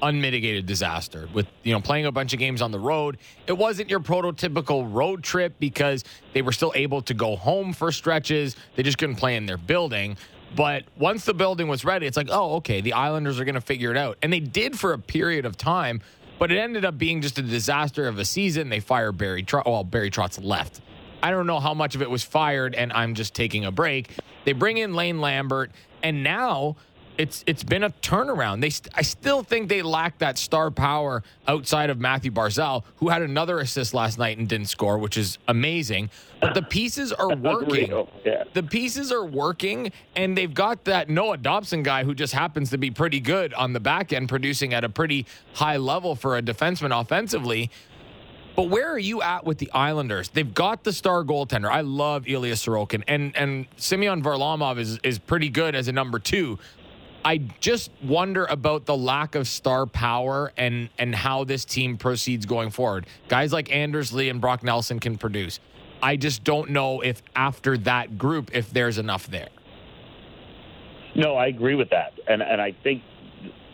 unmitigated 0.00 0.64
disaster 0.64 1.28
with 1.34 1.48
you 1.64 1.72
know 1.72 1.80
playing 1.80 2.06
a 2.06 2.12
bunch 2.12 2.32
of 2.32 2.38
games 2.38 2.62
on 2.62 2.70
the 2.70 2.78
road. 2.78 3.18
It 3.46 3.52
wasn't 3.58 3.90
your 3.90 4.00
prototypical 4.00 4.92
road 4.92 5.24
trip 5.24 5.54
because 5.58 6.04
they 6.34 6.42
were 6.42 6.52
still 6.52 6.72
able 6.76 7.02
to 7.02 7.14
go 7.14 7.34
home 7.34 7.72
for 7.72 7.90
stretches. 7.90 8.54
They 8.76 8.84
just 8.84 8.98
couldn't 8.98 9.16
play 9.16 9.36
in 9.36 9.46
their 9.46 9.58
building. 9.58 10.16
But 10.56 10.84
once 10.96 11.24
the 11.24 11.34
building 11.34 11.68
was 11.68 11.84
ready, 11.84 12.06
it's 12.06 12.16
like, 12.16 12.28
oh, 12.30 12.56
okay, 12.56 12.80
the 12.80 12.94
Islanders 12.94 13.38
are 13.38 13.44
going 13.44 13.54
to 13.56 13.60
figure 13.60 13.90
it 13.90 13.98
out. 13.98 14.16
And 14.22 14.32
they 14.32 14.40
did 14.40 14.78
for 14.78 14.94
a 14.94 14.98
period 14.98 15.44
of 15.44 15.58
time. 15.58 16.00
But 16.38 16.52
it 16.52 16.56
ended 16.56 16.84
up 16.84 16.96
being 16.96 17.20
just 17.20 17.38
a 17.38 17.42
disaster 17.42 18.06
of 18.06 18.18
a 18.18 18.24
season. 18.24 18.68
They 18.68 18.80
fired 18.80 19.18
Barry 19.18 19.42
Trotz. 19.42 19.66
Well, 19.66 19.84
Barry 19.84 20.10
Trotz 20.10 20.42
left. 20.42 20.80
I 21.22 21.30
don't 21.30 21.46
know 21.46 21.60
how 21.60 21.74
much 21.74 21.94
of 21.94 22.02
it 22.02 22.10
was 22.10 22.22
fired, 22.22 22.74
and 22.74 22.92
I'm 22.92 23.14
just 23.14 23.34
taking 23.34 23.64
a 23.64 23.70
break. 23.70 24.10
They 24.44 24.52
bring 24.52 24.78
in 24.78 24.94
Lane 24.94 25.20
Lambert, 25.20 25.70
and 26.02 26.22
now 26.22 26.76
it's 27.18 27.42
it's 27.48 27.64
been 27.64 27.82
a 27.82 27.90
turnaround. 27.90 28.60
They 28.60 28.70
st- 28.70 28.92
I 28.94 29.02
still 29.02 29.42
think 29.42 29.68
they 29.68 29.82
lack 29.82 30.18
that 30.18 30.38
star 30.38 30.70
power 30.70 31.24
outside 31.48 31.90
of 31.90 31.98
Mathew 31.98 32.30
Barzal, 32.30 32.84
who 32.96 33.08
had 33.08 33.22
another 33.22 33.58
assist 33.58 33.92
last 33.92 34.18
night 34.18 34.38
and 34.38 34.48
didn't 34.48 34.68
score, 34.68 34.98
which 34.98 35.16
is 35.16 35.38
amazing. 35.48 36.10
But 36.40 36.54
the 36.54 36.62
pieces 36.62 37.12
are 37.12 37.34
working. 37.36 37.92
Oh, 37.92 38.08
yeah. 38.24 38.44
The 38.52 38.62
pieces 38.62 39.10
are 39.10 39.24
working, 39.24 39.90
and 40.14 40.38
they've 40.38 40.54
got 40.54 40.84
that 40.84 41.10
Noah 41.10 41.38
Dobson 41.38 41.82
guy 41.82 42.04
who 42.04 42.14
just 42.14 42.32
happens 42.32 42.70
to 42.70 42.78
be 42.78 42.92
pretty 42.92 43.18
good 43.18 43.52
on 43.54 43.72
the 43.72 43.80
back 43.80 44.12
end, 44.12 44.28
producing 44.28 44.72
at 44.72 44.84
a 44.84 44.88
pretty 44.88 45.26
high 45.54 45.76
level 45.76 46.14
for 46.14 46.38
a 46.38 46.42
defenseman 46.42 46.98
offensively. 46.98 47.70
But 48.58 48.70
where 48.70 48.90
are 48.90 48.98
you 48.98 49.22
at 49.22 49.44
with 49.44 49.58
the 49.58 49.70
Islanders? 49.70 50.30
They've 50.30 50.52
got 50.52 50.82
the 50.82 50.92
star 50.92 51.22
goaltender. 51.22 51.70
I 51.70 51.82
love 51.82 52.26
Ilya 52.26 52.54
Sorokin, 52.54 53.04
and 53.06 53.36
and 53.36 53.68
Semyon 53.76 54.20
Varlamov 54.20 54.80
is 54.80 54.98
is 55.04 55.20
pretty 55.20 55.48
good 55.48 55.76
as 55.76 55.86
a 55.86 55.92
number 55.92 56.18
two. 56.18 56.58
I 57.24 57.36
just 57.60 57.92
wonder 58.02 58.46
about 58.46 58.84
the 58.84 58.96
lack 58.96 59.36
of 59.36 59.46
star 59.46 59.86
power 59.86 60.52
and 60.56 60.88
and 60.98 61.14
how 61.14 61.44
this 61.44 61.64
team 61.64 61.96
proceeds 61.96 62.46
going 62.46 62.70
forward. 62.70 63.06
Guys 63.28 63.52
like 63.52 63.72
Anders 63.72 64.12
Lee 64.12 64.28
and 64.28 64.40
Brock 64.40 64.64
Nelson 64.64 64.98
can 64.98 65.18
produce. 65.18 65.60
I 66.02 66.16
just 66.16 66.42
don't 66.42 66.70
know 66.70 67.00
if 67.00 67.22
after 67.36 67.78
that 67.78 68.18
group 68.18 68.50
if 68.52 68.72
there's 68.72 68.98
enough 68.98 69.28
there. 69.28 69.50
No, 71.14 71.36
I 71.36 71.46
agree 71.46 71.76
with 71.76 71.90
that, 71.90 72.14
and 72.26 72.42
and 72.42 72.60
I 72.60 72.72
think 72.82 73.04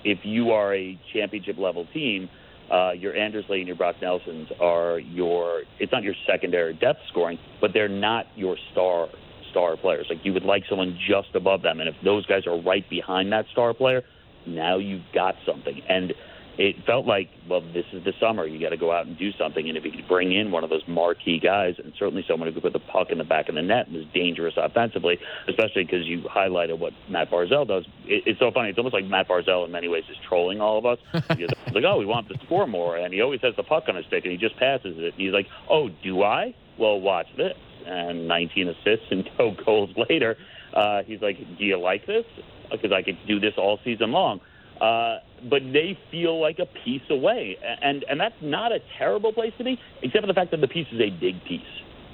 if 0.04 0.18
you 0.24 0.50
are 0.50 0.74
a 0.74 1.00
championship 1.10 1.56
level 1.56 1.86
team, 1.94 2.28
uh, 2.74 2.92
your 2.92 3.14
Anders 3.14 3.44
Lee 3.48 3.58
and 3.58 3.68
your 3.68 3.76
Brock 3.76 3.96
Nelsons 4.02 4.48
are 4.60 4.98
your. 4.98 5.62
It's 5.78 5.92
not 5.92 6.02
your 6.02 6.14
secondary 6.26 6.74
depth 6.74 7.00
scoring, 7.08 7.38
but 7.60 7.70
they're 7.72 7.88
not 7.88 8.26
your 8.34 8.56
star 8.72 9.08
star 9.50 9.76
players. 9.76 10.06
Like 10.10 10.18
you 10.24 10.32
would 10.32 10.42
like 10.42 10.64
someone 10.68 10.98
just 11.08 11.34
above 11.34 11.62
them, 11.62 11.78
and 11.78 11.88
if 11.88 11.94
those 12.02 12.26
guys 12.26 12.46
are 12.46 12.60
right 12.60 12.88
behind 12.90 13.32
that 13.32 13.44
star 13.52 13.74
player, 13.74 14.02
now 14.46 14.78
you've 14.78 15.04
got 15.14 15.36
something. 15.46 15.80
And 15.88 16.14
it 16.58 16.76
felt 16.86 17.06
like, 17.06 17.30
well, 17.48 17.60
this 17.60 17.84
is 17.92 18.04
the 18.04 18.12
summer. 18.20 18.46
You 18.46 18.60
got 18.60 18.70
to 18.70 18.76
go 18.76 18.92
out 18.92 19.06
and 19.06 19.18
do 19.18 19.32
something. 19.32 19.68
And 19.68 19.76
if 19.76 19.84
you 19.84 19.90
could 19.90 20.06
bring 20.06 20.32
in 20.32 20.50
one 20.50 20.64
of 20.64 20.70
those 20.70 20.82
marquee 20.86 21.40
guys, 21.40 21.74
and 21.82 21.92
certainly 21.98 22.24
someone 22.28 22.48
who 22.48 22.54
could 22.54 22.62
put 22.62 22.72
the 22.72 22.92
puck 22.92 23.10
in 23.10 23.18
the 23.18 23.24
back 23.24 23.48
of 23.48 23.54
the 23.54 23.62
net 23.62 23.88
and 23.88 23.96
is 23.96 24.06
dangerous 24.14 24.54
offensively, 24.56 25.18
especially 25.48 25.84
because 25.84 26.06
you 26.06 26.22
highlighted 26.22 26.78
what 26.78 26.92
Matt 27.08 27.30
Barzal 27.30 27.66
does. 27.66 27.84
It, 28.04 28.24
it's 28.26 28.38
so 28.38 28.50
funny. 28.52 28.70
It's 28.70 28.78
almost 28.78 28.94
like 28.94 29.06
Matt 29.06 29.28
Barzal 29.28 29.64
in 29.64 29.72
many 29.72 29.88
ways 29.88 30.04
is 30.10 30.16
trolling 30.28 30.60
all 30.60 30.78
of 30.78 30.86
us. 30.86 30.98
It's 31.36 31.74
like, 31.74 31.84
oh, 31.84 31.98
we 31.98 32.06
want 32.06 32.28
to 32.28 32.38
score 32.46 32.66
more, 32.66 32.96
and 32.96 33.12
he 33.12 33.20
always 33.20 33.40
has 33.40 33.56
the 33.56 33.62
puck 33.64 33.84
on 33.88 33.96
his 33.96 34.06
stick, 34.06 34.24
and 34.24 34.30
he 34.30 34.38
just 34.38 34.56
passes 34.56 34.96
it. 34.96 35.14
And 35.14 35.20
he's 35.20 35.32
like, 35.32 35.48
oh, 35.68 35.88
do 36.02 36.22
I? 36.22 36.54
Well, 36.78 37.00
watch 37.00 37.26
this 37.36 37.56
and 37.86 38.28
19 38.28 38.68
assists 38.68 39.06
and 39.10 39.28
no 39.38 39.56
goals 39.64 39.90
later. 40.08 40.36
Uh, 40.72 41.02
he's 41.04 41.20
like, 41.20 41.38
"Do 41.58 41.64
you 41.64 41.78
like 41.78 42.06
this? 42.06 42.24
Because 42.70 42.92
I 42.92 43.02
could 43.02 43.18
do 43.26 43.38
this 43.38 43.54
all 43.56 43.78
season 43.84 44.10
long." 44.12 44.40
Uh, 44.80 45.18
but 45.48 45.62
they 45.72 45.98
feel 46.10 46.40
like 46.40 46.58
a 46.58 46.66
piece 46.84 47.02
away, 47.10 47.56
and 47.82 48.04
and 48.08 48.18
that's 48.18 48.34
not 48.42 48.72
a 48.72 48.78
terrible 48.98 49.32
place 49.32 49.52
to 49.58 49.64
be, 49.64 49.78
except 50.02 50.22
for 50.22 50.26
the 50.26 50.34
fact 50.34 50.50
that 50.50 50.60
the 50.60 50.68
piece 50.68 50.86
is 50.92 51.00
a 51.00 51.10
big 51.10 51.42
piece. 51.44 51.60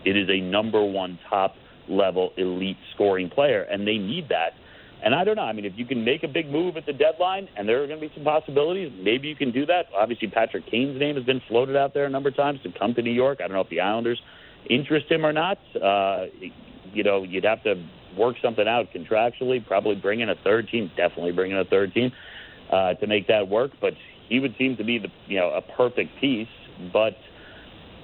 It 0.04 0.16
is 0.16 0.28
a 0.28 0.40
number 0.40 0.84
one 0.84 1.18
top 1.28 1.54
level 1.88 2.32
elite 2.36 2.76
scoring 2.94 3.30
player, 3.30 3.62
and 3.62 3.86
they 3.86 3.98
need 3.98 4.28
that. 4.28 4.52
And 5.02 5.14
I 5.14 5.24
don't 5.24 5.36
know. 5.36 5.42
I 5.42 5.52
mean, 5.54 5.64
if 5.64 5.72
you 5.76 5.86
can 5.86 6.04
make 6.04 6.22
a 6.22 6.28
big 6.28 6.50
move 6.50 6.76
at 6.76 6.84
the 6.84 6.92
deadline, 6.92 7.48
and 7.56 7.66
there 7.66 7.82
are 7.82 7.86
going 7.86 8.00
to 8.00 8.06
be 8.06 8.12
some 8.14 8.24
possibilities, 8.24 8.92
maybe 9.02 9.28
you 9.28 9.36
can 9.36 9.50
do 9.50 9.64
that. 9.66 9.86
Obviously, 9.96 10.28
Patrick 10.28 10.70
Kane's 10.70 10.98
name 10.98 11.16
has 11.16 11.24
been 11.24 11.40
floated 11.48 11.76
out 11.76 11.94
there 11.94 12.04
a 12.04 12.10
number 12.10 12.28
of 12.28 12.36
times 12.36 12.60
to 12.64 12.72
come 12.78 12.94
to 12.94 13.02
New 13.02 13.12
York. 13.12 13.38
I 13.40 13.48
don't 13.48 13.54
know 13.54 13.62
if 13.62 13.70
the 13.70 13.80
Islanders 13.80 14.20
interest 14.68 15.10
him 15.10 15.24
or 15.24 15.32
not. 15.32 15.58
Uh, 15.74 16.26
you 16.92 17.02
know, 17.02 17.22
you'd 17.22 17.44
have 17.44 17.62
to 17.62 17.82
work 18.18 18.36
something 18.42 18.68
out 18.68 18.88
contractually. 18.94 19.66
Probably 19.66 19.94
bring 19.94 20.20
in 20.20 20.28
a 20.28 20.34
third 20.44 20.68
team. 20.68 20.90
Definitely 20.96 21.32
bring 21.32 21.52
in 21.52 21.56
a 21.56 21.64
third 21.64 21.94
team 21.94 22.12
uh, 22.70 22.94
to 22.94 23.06
make 23.06 23.26
that 23.28 23.48
work. 23.48 23.72
But 23.80 23.94
he 24.28 24.40
would 24.40 24.54
seem 24.58 24.76
to 24.76 24.84
be 24.84 24.98
the 24.98 25.08
you 25.26 25.38
know 25.38 25.50
a 25.50 25.60
perfect 25.60 26.18
piece. 26.20 26.48
But 26.92 27.16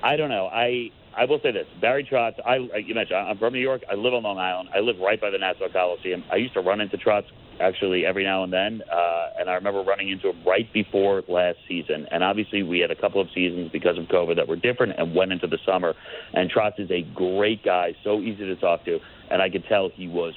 I 0.02 0.16
don't 0.16 0.30
know. 0.30 0.46
I 0.46 0.90
I 1.16 1.24
will 1.24 1.40
say 1.42 1.52
this: 1.52 1.66
Barry 1.80 2.06
Trotz. 2.10 2.34
I 2.44 2.56
you 2.78 2.94
mentioned 2.94 3.18
I'm 3.18 3.38
from 3.38 3.54
New 3.54 3.60
York. 3.60 3.82
I 3.90 3.94
live 3.94 4.12
on 4.12 4.22
Long 4.24 4.38
Island. 4.38 4.68
I 4.74 4.80
live 4.80 4.96
right 5.00 5.20
by 5.20 5.30
the 5.30 5.38
Nassau 5.38 5.72
Coliseum. 5.72 6.24
I 6.30 6.36
used 6.36 6.54
to 6.54 6.60
run 6.60 6.80
into 6.80 6.98
Trotz 6.98 7.24
actually 7.58 8.04
every 8.04 8.22
now 8.22 8.44
and 8.44 8.52
then, 8.52 8.82
uh, 8.92 9.28
and 9.38 9.48
I 9.48 9.54
remember 9.54 9.82
running 9.82 10.10
into 10.10 10.28
him 10.28 10.44
right 10.46 10.70
before 10.74 11.22
last 11.26 11.56
season. 11.66 12.06
And 12.10 12.22
obviously, 12.22 12.62
we 12.62 12.80
had 12.80 12.90
a 12.90 12.94
couple 12.94 13.20
of 13.20 13.28
seasons 13.34 13.70
because 13.72 13.96
of 13.96 14.04
COVID 14.06 14.36
that 14.36 14.46
were 14.46 14.56
different, 14.56 14.92
and 14.98 15.14
went 15.14 15.32
into 15.32 15.46
the 15.46 15.58
summer. 15.64 15.94
And 16.34 16.50
Trotz 16.50 16.78
is 16.78 16.90
a 16.90 17.02
great 17.14 17.64
guy, 17.64 17.94
so 18.04 18.20
easy 18.20 18.44
to 18.44 18.56
talk 18.56 18.84
to, 18.84 18.98
and 19.30 19.40
I 19.40 19.48
could 19.48 19.64
tell 19.68 19.90
he 19.94 20.08
was 20.08 20.34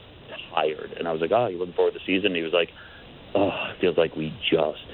tired. 0.54 0.94
And 0.98 1.08
I 1.08 1.12
was 1.12 1.20
like, 1.20 1.32
"Oh, 1.32 1.48
you 1.48 1.58
looking 1.58 1.74
forward 1.74 1.94
to 1.94 2.00
the 2.00 2.06
season?" 2.06 2.28
And 2.28 2.36
he 2.38 2.44
was 2.44 2.54
like, 2.54 2.70
"Oh, 3.36 3.52
it 3.72 3.82
feels 3.82 3.98
like 3.98 4.16
we 4.16 4.34
just 4.50 4.86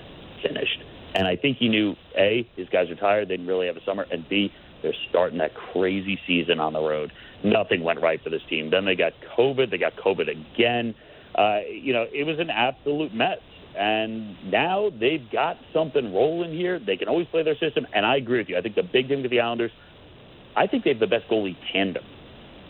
finished." 0.42 0.84
And 1.16 1.28
I 1.28 1.36
think 1.36 1.58
he 1.58 1.70
knew 1.70 1.96
a 2.18 2.48
his 2.56 2.68
guys 2.70 2.90
are 2.90 2.96
tired; 2.96 3.28
they 3.28 3.38
didn't 3.38 3.48
really 3.48 3.68
have 3.68 3.78
a 3.78 3.84
summer, 3.86 4.06
and 4.12 4.28
b 4.28 4.52
they're 4.82 4.94
starting 5.10 5.40
that 5.40 5.56
crazy 5.56 6.20
season 6.28 6.60
on 6.60 6.74
the 6.74 6.80
road. 6.80 7.12
Nothing 7.44 7.84
went 7.84 8.02
right 8.02 8.22
for 8.24 8.30
this 8.30 8.44
team. 8.50 8.70
Then 8.70 8.86
they 8.86 8.96
got 8.96 9.14
COVID. 9.36 9.72
They 9.72 9.80
got 9.80 9.96
COVID 9.96 10.30
again. 10.30 10.94
Uh, 11.34 11.62
you 11.70 11.92
know, 11.92 12.06
it 12.14 12.24
was 12.24 12.38
an 12.40 12.52
absolute 12.52 13.14
mess. 13.14 13.40
And 13.76 14.52
now 14.52 14.92
they've 14.92 15.30
got 15.32 15.58
something 15.74 16.14
rolling 16.14 16.54
here. 16.54 16.80
They 16.80 16.98
can 16.98 17.08
always 17.08 17.28
play 17.28 17.44
their 17.44 17.58
system. 17.58 17.88
And 17.94 18.06
I 18.06 18.18
agree 18.18 18.38
with 18.38 18.50
you. 18.50 18.58
I 18.58 18.62
think 18.62 18.76
the 18.76 18.84
big 18.84 19.08
thing 19.08 19.22
with 19.22 19.32
the 19.32 19.42
Islanders, 19.42 19.72
I 20.56 20.68
think 20.68 20.84
they 20.84 20.92
have 20.92 21.00
the 21.00 21.08
best 21.08 21.28
goalie 21.30 21.58
tandem 21.74 22.04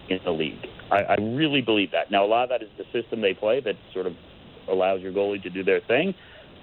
in 0.09 0.19
the 0.23 0.31
league. 0.31 0.65
I, 0.89 1.03
I 1.03 1.15
really 1.15 1.61
believe 1.61 1.91
that. 1.91 2.11
Now, 2.11 2.25
a 2.25 2.27
lot 2.27 2.43
of 2.43 2.49
that 2.49 2.63
is 2.63 2.69
the 2.77 2.85
system 2.91 3.21
they 3.21 3.33
play 3.33 3.59
that 3.59 3.75
sort 3.93 4.07
of 4.07 4.13
allows 4.67 5.01
your 5.01 5.11
goalie 5.11 5.41
to 5.43 5.49
do 5.49 5.63
their 5.63 5.81
thing. 5.81 6.13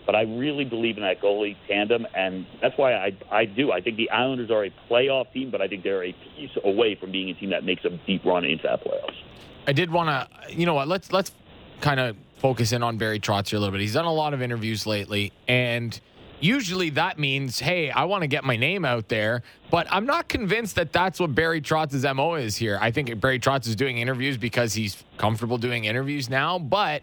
But 0.05 0.17
I 0.17 0.23
really 0.23 0.65
believe 0.65 0.97
in 0.97 1.05
that 1.05 1.21
goalie 1.21 1.57
tandem, 1.69 2.07
and 2.15 2.45
that's 2.61 2.77
why 2.77 2.95
I 2.95 3.17
I 3.31 3.45
do. 3.45 3.71
I 3.71 3.81
think 3.81 3.97
the 3.97 4.11
Islanders 4.11 4.51
are 4.51 4.65
a 4.65 4.71
playoff 4.91 5.33
team, 5.33 5.51
but 5.51 5.63
I 5.63 5.69
think 5.69 5.85
they're 5.85 6.05
a 6.05 6.13
piece 6.13 6.51
away 6.65 6.97
from 6.97 7.13
being 7.13 7.31
a 7.31 7.35
team 7.35 7.51
that 7.51 7.65
makes 7.65 7.85
a 7.85 7.91
deep 7.91 8.25
run 8.25 8.45
into 8.45 8.65
that 8.65 8.85
playoffs. 8.85 9.15
I 9.67 9.73
did 9.73 9.93
want 9.93 10.09
to, 10.09 10.53
you 10.53 10.67
know 10.67 10.75
what? 10.75 10.89
Let's 10.89 11.13
let's 11.13 11.31
kind 11.81 12.01
of 12.01 12.17
focus 12.39 12.73
in 12.73 12.83
on 12.83 12.99
Barry 12.99 13.21
Trotz 13.21 13.51
here 13.51 13.59
a 13.59 13.61
little 13.61 13.73
bit. 13.73 13.81
He's 13.81 13.95
done 13.95 14.05
a 14.05 14.13
lot 14.13 14.35
of 14.35 14.43
interviews 14.43 14.87
lately, 14.87 15.33
and 15.47 16.01
usually 16.41 16.91
that 16.91 17.19
means, 17.19 17.61
hey, 17.61 17.91
I 17.91 18.05
want 18.05 18.23
to 18.23 18.27
get 18.27 18.43
my 18.43 18.57
name 18.57 18.85
out 18.85 19.09
there. 19.09 19.43
But 19.71 19.87
I'm 19.91 20.05
not 20.05 20.29
convinced 20.29 20.75
that 20.75 20.93
that's 20.93 21.21
what 21.21 21.35
Barry 21.35 21.61
Trotz's 21.61 22.05
mo 22.15 22.35
is 22.35 22.57
here. 22.57 22.79
I 22.81 22.91
think 22.91 23.21
Barry 23.21 23.39
Trotz 23.39 23.69
is 23.69 23.77
doing 23.77 23.99
interviews 23.99 24.37
because 24.37 24.75
he's 24.75 25.05
comfortable 25.17 25.59
doing 25.59 25.85
interviews 25.85 26.29
now, 26.29 26.59
but 26.59 27.03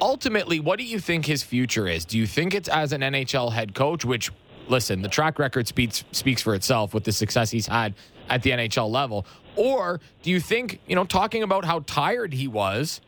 ultimately, 0.00 0.60
what 0.60 0.78
do 0.78 0.84
you 0.84 0.98
think 0.98 1.26
his 1.26 1.42
future 1.42 1.86
is? 1.86 2.04
Do 2.04 2.18
you 2.18 2.26
think 2.26 2.54
it's 2.54 2.68
as 2.68 2.92
an 2.92 3.00
NHL 3.00 3.52
head 3.52 3.74
coach, 3.74 4.04
which, 4.04 4.30
listen, 4.68 5.02
the 5.02 5.08
track 5.08 5.38
record 5.38 5.68
speaks 5.68 6.04
speaks 6.12 6.42
for 6.42 6.54
itself 6.54 6.94
with 6.94 7.04
the 7.04 7.12
success 7.12 7.50
he's 7.50 7.66
had 7.66 7.94
at 8.28 8.42
the 8.42 8.50
NHL 8.50 8.90
level, 8.90 9.26
or 9.54 10.00
do 10.22 10.30
you 10.30 10.40
think, 10.40 10.80
you 10.86 10.94
know, 10.94 11.04
talking 11.04 11.42
about 11.42 11.64
how 11.64 11.80
tired 11.86 12.32
he 12.32 12.48
was 12.48 13.00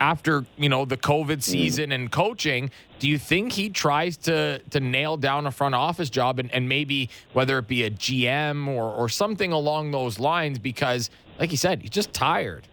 after 0.00 0.44
you 0.56 0.68
know 0.68 0.84
the 0.84 0.96
COVID 0.96 1.36
hmm. 1.36 1.40
season 1.40 1.92
and 1.92 2.10
coaching, 2.10 2.70
do 2.98 3.08
you 3.08 3.18
think 3.18 3.52
he 3.52 3.70
tries 3.70 4.16
to 4.18 4.58
to 4.70 4.80
nail 4.80 5.16
down 5.16 5.46
a 5.46 5.50
front 5.50 5.74
office 5.74 6.10
job 6.10 6.38
and, 6.38 6.52
and 6.52 6.68
maybe 6.68 7.10
whether 7.32 7.58
it 7.58 7.68
be 7.68 7.84
a 7.84 7.90
GM 7.90 8.68
or 8.68 8.92
or 8.92 9.08
something 9.08 9.52
along 9.52 9.90
those 9.90 10.18
lines? 10.18 10.58
Because, 10.58 11.10
like 11.38 11.50
you 11.50 11.56
said, 11.56 11.82
he's 11.82 11.90
just 11.90 12.12
tired. 12.12 12.66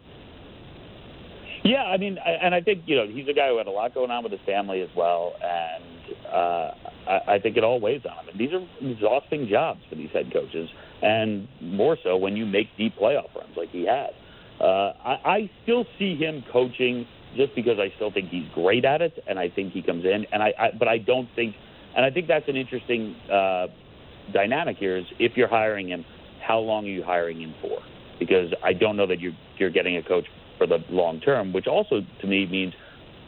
Yeah, 1.66 1.82
I 1.82 1.98
mean, 1.98 2.20
and 2.24 2.54
I 2.54 2.62
think 2.62 2.84
you 2.86 2.96
know 2.96 3.08
he's 3.08 3.28
a 3.28 3.34
guy 3.34 3.50
who 3.50 3.58
had 3.58 3.66
a 3.66 3.72
lot 3.72 3.96
going 3.96 4.12
on 4.12 4.22
with 4.22 4.32
his 4.32 4.42
family 4.46 4.82
as 4.82 4.90
well, 4.96 5.34
and 5.42 5.84
uh, 6.32 6.72
I, 7.10 7.36
I 7.36 7.40
think 7.40 7.58
it 7.58 7.64
all 7.64 7.80
weighs 7.80 8.04
on 8.06 8.24
him. 8.24 8.30
And 8.30 8.40
these 8.40 8.52
are 8.54 8.88
exhausting 8.88 9.48
jobs 9.50 9.82
for 9.90 9.96
these 9.96 10.12
head 10.14 10.32
coaches, 10.32 10.70
and 11.02 11.48
more 11.62 11.98
so 12.04 12.18
when 12.18 12.38
you 12.38 12.46
make 12.46 12.68
deep 12.78 12.96
playoff 13.02 13.34
runs 13.36 13.58
like 13.58 13.70
he 13.72 13.84
had. 13.84 14.12
Uh, 14.62 14.94
I, 15.04 15.18
I 15.26 15.52
still 15.64 15.86
see 15.98 16.16
him 16.16 16.44
coaching 16.54 17.08
just 17.36 17.56
because 17.56 17.80
I 17.80 17.92
still 17.96 18.12
think 18.12 18.30
he's 18.30 18.48
great 18.54 18.86
at 18.86 19.02
it, 19.02 19.14
and 19.28 19.40
I 19.40 19.50
think 19.50 19.74
he 19.74 19.82
comes 19.82 20.06
in, 20.06 20.28
and 20.32 20.44
I, 20.44 20.54
I 20.60 20.70
but 20.78 20.88
I 20.88 21.00
don't 21.00 21.28
think, 21.36 21.56
and 21.98 22.06
I 22.06 22.12
think 22.12 22.28
that's 22.28 22.48
an 22.48 22.58
interesting 22.58 23.16
uh, 23.34 23.68
dynamic 24.32 24.78
here 24.78 24.98
is 24.98 25.06
if 25.18 25.32
you're 25.36 25.50
hiring 25.50 25.90
him, 25.90 26.06
how 26.46 26.60
long 26.60 26.86
are 26.86 26.90
you 26.90 27.04
hiring 27.04 27.42
him 27.42 27.56
for? 27.60 27.80
Because 28.20 28.54
I 28.64 28.74
don't 28.74 28.96
know 28.98 29.08
that 29.08 29.20
you're 29.20 29.34
you're 29.58 29.72
getting 29.72 29.98
a 29.98 30.04
coach 30.04 30.26
for 30.58 30.68
the 30.68 30.80
long 30.90 31.20
term, 31.20 31.54
which 31.54 31.68
also 31.68 32.02
to 32.22 32.28
me 32.28 32.46
means 32.46 32.74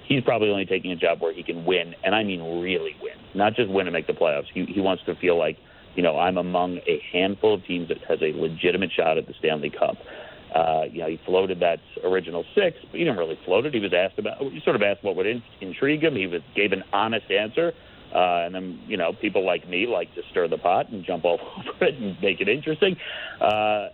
he's 0.08 0.24
probably 0.24 0.50
only 0.50 0.66
taking 0.66 0.92
a 0.92 0.96
job 0.96 1.22
where 1.22 1.34
he 1.34 1.44
can 1.44 1.66
win, 1.66 1.96
and 2.04 2.16
I 2.16 2.24
mean 2.24 2.62
really 2.62 2.96
win, 3.02 3.16
not 3.36 3.56
just 3.56 3.70
win 3.70 3.88
and 3.88 3.94
make 3.94 4.08
the 4.08 4.14
playoffs. 4.14 4.46
He, 4.54 4.66
he 4.66 4.82
wants 4.82 5.04
to 5.06 5.16
feel 5.16 5.38
like, 5.38 5.58
you 5.96 6.04
know, 6.04 6.18
I'm 6.18 6.38
among 6.38 6.78
a 6.88 7.02
handful 7.12 7.56
of 7.56 7.66
teams 7.66 7.90
that 7.90 7.98
has 8.08 8.20
a 8.22 8.32
legitimate 8.38 8.92
shot 8.96 9.18
at 9.18 9.28
the 9.28 9.34
Stanley 9.40 9.70
Cup. 9.70 9.98
Uh, 10.56 10.84
you 10.90 11.00
know, 11.00 11.08
he 11.08 11.20
floated 11.26 11.60
that 11.60 11.80
original 12.04 12.46
six, 12.56 12.78
but 12.90 12.98
he 12.98 13.00
didn't 13.00 13.18
really 13.18 13.38
float 13.46 13.66
it. 13.66 13.74
He 13.74 13.80
was 13.80 13.94
asked 13.94 14.18
about, 14.18 14.42
he 14.42 14.62
sort 14.64 14.76
of 14.76 14.82
asked 14.82 15.04
what 15.04 15.16
would 15.16 15.28
in, 15.28 15.44
intrigue 15.60 16.04
him. 16.04 16.16
He 16.16 16.26
was 16.26 16.42
gave 16.56 16.72
an 16.72 16.84
honest 16.94 17.30
answer. 17.30 17.74
Uh, 18.14 18.46
and 18.46 18.56
then, 18.56 18.80
you 18.88 18.96
know, 18.96 19.12
people 19.12 19.46
like 19.46 19.68
me 19.68 19.86
like 19.86 20.14
to 20.16 20.22
stir 20.32 20.48
the 20.48 20.58
pot 20.58 20.90
and 20.90 21.04
jump 21.04 21.26
all 21.26 21.40
over 21.58 21.86
it 21.86 21.96
and 21.96 22.16
make 22.22 22.40
it 22.40 22.48
interesting. 22.48 22.96
Uh, 23.42 23.90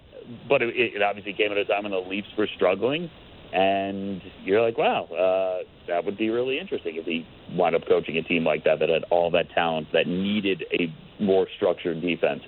but 0.48 0.62
it, 0.62 0.74
it 0.76 1.02
obviously 1.02 1.34
came 1.34 1.52
at 1.52 1.58
a 1.58 1.66
time 1.66 1.84
when 1.84 1.92
the 1.92 1.98
Leafs 1.98 2.28
were 2.38 2.48
struggling, 2.56 3.10
and 3.54 4.22
you're 4.44 4.62
like, 4.62 4.78
wow, 4.78 5.04
uh, 5.06 5.64
that 5.88 6.04
would 6.04 6.18
be 6.18 6.30
really 6.30 6.60
interesting 6.60 6.96
if 6.96 7.06
he 7.06 7.26
wound 7.52 7.76
up 7.76 7.84
coaching 7.88 8.18
a 8.18 8.24
team 8.24 8.44
like 8.44 8.64
that 8.64 8.80
that 8.80 8.90
had 8.90 9.04
all 9.12 9.30
that 9.32 9.50
talent 9.54 9.88
that 9.94 10.08
needed 10.08 10.64
a 10.72 10.94
more 11.22 11.48
structured 11.58 12.02
defense. 12.02 12.42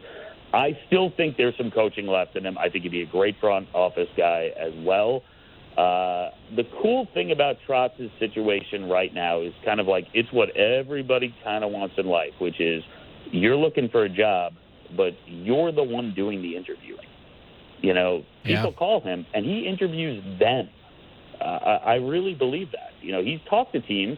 I 0.54 0.78
still 0.88 1.12
think 1.16 1.38
there's 1.38 1.56
some 1.58 1.70
coaching 1.70 2.08
left 2.08 2.36
in 2.36 2.46
him. 2.46 2.58
I 2.58 2.70
think 2.70 2.84
he'd 2.84 2.92
be 2.92 3.02
a 3.02 3.08
great 3.08 3.36
front 3.40 3.68
office 3.74 4.08
guy 4.18 4.52
as 4.58 4.72
well. 4.86 5.22
Uh, 5.78 6.32
the 6.56 6.64
cool 6.82 7.08
thing 7.14 7.32
about 7.32 7.58
Trotz's 7.68 8.10
situation 8.18 8.88
right 8.88 9.14
now 9.14 9.42
is 9.42 9.54
kind 9.66 9.82
of 9.82 9.88
like 9.88 10.08
it's 10.14 10.32
what 10.32 10.56
everybody 10.56 11.36
kind 11.44 11.66
of 11.66 11.72
wants 11.72 11.96
in 11.98 12.06
life, 12.06 12.32
which 12.40 12.62
is 12.62 12.82
you're 13.32 13.58
looking 13.58 13.90
for 13.90 14.06
a 14.06 14.10
job, 14.10 14.54
but 14.96 15.12
you're 15.26 15.74
the 15.74 15.84
one 15.84 16.14
doing 16.16 16.42
the 16.42 16.56
interviewing. 16.56 17.06
You 17.82 17.94
know, 17.94 18.24
people 18.44 18.72
yeah. 18.72 18.78
call 18.78 19.02
him 19.02 19.26
and 19.34 19.46
he 19.46 19.68
interviews 19.68 20.24
them. 20.40 20.70
Uh, 21.40 21.44
I 21.44 21.96
really 21.96 22.34
believe 22.34 22.72
that. 22.72 22.92
You 23.02 23.12
know, 23.12 23.24
he's 23.24 23.40
talked 23.50 23.74
to 23.74 23.82
teams, 23.82 24.18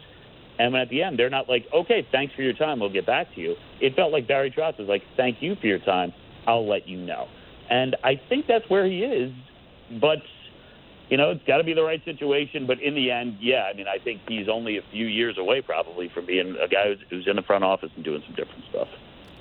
and 0.58 0.74
at 0.76 0.88
the 0.88 1.02
end, 1.02 1.18
they're 1.18 1.30
not 1.30 1.48
like, 1.48 1.66
okay, 1.74 2.06
thanks 2.10 2.34
for 2.34 2.42
your 2.42 2.54
time, 2.54 2.80
we'll 2.80 2.92
get 2.92 3.06
back 3.06 3.34
to 3.34 3.40
you. 3.40 3.56
It 3.80 3.96
felt 3.96 4.12
like 4.12 4.26
Barry 4.28 4.50
Trotz 4.50 4.78
was 4.78 4.88
like, 4.88 5.02
thank 5.16 5.42
you 5.42 5.56
for 5.60 5.66
your 5.66 5.80
time, 5.80 6.12
I'll 6.46 6.68
let 6.68 6.88
you 6.88 6.96
know. 6.96 7.26
And 7.68 7.96
I 8.04 8.20
think 8.28 8.46
that's 8.46 8.64
where 8.70 8.86
he 8.86 9.00
is, 9.00 9.32
but 10.00 10.18
you 11.10 11.16
know, 11.16 11.30
it's 11.30 11.42
got 11.46 11.58
to 11.58 11.64
be 11.64 11.74
the 11.74 11.82
right 11.82 12.04
situation. 12.04 12.66
But 12.66 12.80
in 12.80 12.94
the 12.94 13.10
end, 13.10 13.38
yeah, 13.40 13.64
I 13.64 13.74
mean, 13.74 13.86
I 13.88 14.02
think 14.02 14.20
he's 14.28 14.48
only 14.48 14.76
a 14.76 14.82
few 14.92 15.06
years 15.06 15.36
away 15.38 15.62
probably 15.62 16.10
from 16.12 16.26
being 16.26 16.56
a 16.62 16.68
guy 16.68 16.88
who's, 16.88 16.98
who's 17.10 17.26
in 17.26 17.36
the 17.36 17.42
front 17.42 17.64
office 17.64 17.90
and 17.96 18.04
doing 18.04 18.22
some 18.26 18.34
different 18.34 18.64
stuff. 18.70 18.88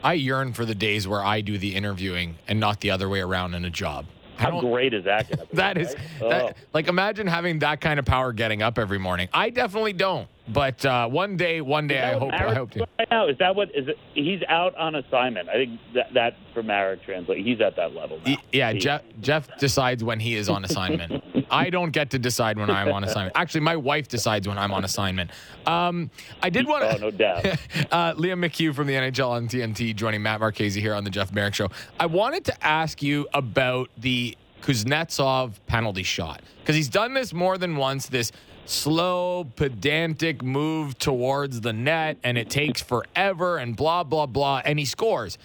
I 0.03 0.13
yearn 0.13 0.53
for 0.53 0.65
the 0.65 0.75
days 0.75 1.07
where 1.07 1.23
I 1.23 1.41
do 1.41 1.57
the 1.57 1.75
interviewing 1.75 2.37
and 2.47 2.59
not 2.59 2.81
the 2.81 2.91
other 2.91 3.09
way 3.09 3.19
around 3.19 3.53
in 3.53 3.65
a 3.65 3.69
job. 3.69 4.05
How 4.37 4.61
great 4.61 4.93
is 4.93 5.05
that? 5.05 5.49
that 5.53 5.77
is 5.77 5.95
right? 5.95 6.29
that, 6.29 6.43
oh. 6.43 6.51
like 6.73 6.87
imagine 6.87 7.27
having 7.27 7.59
that 7.59 7.81
kind 7.81 7.99
of 7.99 8.05
power 8.05 8.31
getting 8.31 8.61
up 8.61 8.77
every 8.77 8.99
morning. 8.99 9.29
I 9.33 9.49
definitely 9.49 9.93
don't. 9.93 10.27
But 10.49 10.85
uh, 10.85 11.07
one 11.07 11.35
day, 11.35 11.61
one 11.61 11.87
day, 11.87 12.01
I 12.01 12.13
hope. 12.13 12.33
I 12.33 12.53
hope 12.53 12.71
to. 12.71 12.87
Right 12.97 13.07
now, 13.11 13.27
is 13.27 13.37
that 13.39 13.55
what 13.55 13.69
is 13.75 13.87
it? 13.87 13.97
He's 14.13 14.41
out 14.47 14.75
on 14.75 14.95
assignment. 14.95 15.49
I 15.49 15.53
think 15.53 15.79
that 15.93 16.13
that 16.13 16.35
for 16.53 16.63
Marek 16.63 17.03
translate. 17.03 17.45
He's 17.45 17.59
at 17.59 17.75
that 17.75 17.93
level. 17.93 18.19
Now. 18.25 18.37
Yeah, 18.53 18.71
he, 18.71 18.79
Jeff. 18.79 19.01
Jeff 19.19 19.57
decides 19.57 20.03
when 20.03 20.19
he 20.19 20.35
is 20.35 20.47
on 20.47 20.63
assignment. 20.63 21.23
I 21.51 21.69
don't 21.69 21.91
get 21.91 22.11
to 22.11 22.19
decide 22.19 22.57
when 22.57 22.69
I'm 22.69 22.91
on 22.91 23.03
assignment. 23.03 23.35
Actually, 23.35 23.61
my 23.61 23.75
wife 23.75 24.07
decides 24.07 24.47
when 24.47 24.57
I'm 24.57 24.73
on 24.73 24.83
assignment. 24.83 25.31
Um, 25.65 26.11
I 26.41 26.49
did 26.49 26.67
want 26.67 26.83
to. 26.83 26.95
Oh, 26.95 26.97
no 26.97 27.11
doubt. 27.11 27.45
uh, 27.91 28.13
Liam 28.13 28.45
McHugh 28.45 28.73
from 28.73 28.87
the 28.87 28.93
NHL 28.93 29.29
on 29.29 29.47
TNT 29.47 29.95
joining 29.95 30.21
Matt 30.21 30.39
Marchese 30.39 30.79
here 30.79 30.93
on 30.93 31.03
the 31.03 31.09
Jeff 31.09 31.31
Marek 31.33 31.53
Show. 31.53 31.69
I 31.99 32.05
wanted 32.05 32.45
to 32.45 32.65
ask 32.65 33.01
you 33.01 33.27
about 33.33 33.89
the 33.97 34.37
Kuznetsov 34.61 35.53
penalty 35.67 36.03
shot 36.03 36.41
because 36.59 36.75
he's 36.75 36.89
done 36.89 37.13
this 37.13 37.33
more 37.33 37.57
than 37.57 37.75
once. 37.77 38.07
This 38.07 38.31
slow, 38.67 39.45
pedantic 39.55 40.43
move 40.43 40.97
towards 40.99 41.61
the 41.61 41.73
net, 41.73 42.17
and 42.23 42.37
it 42.37 42.49
takes 42.49 42.81
forever, 42.81 43.57
and 43.57 43.75
blah, 43.75 44.03
blah, 44.03 44.25
blah, 44.25 44.61
and 44.63 44.77
he 44.77 44.85
scores. 44.85 45.37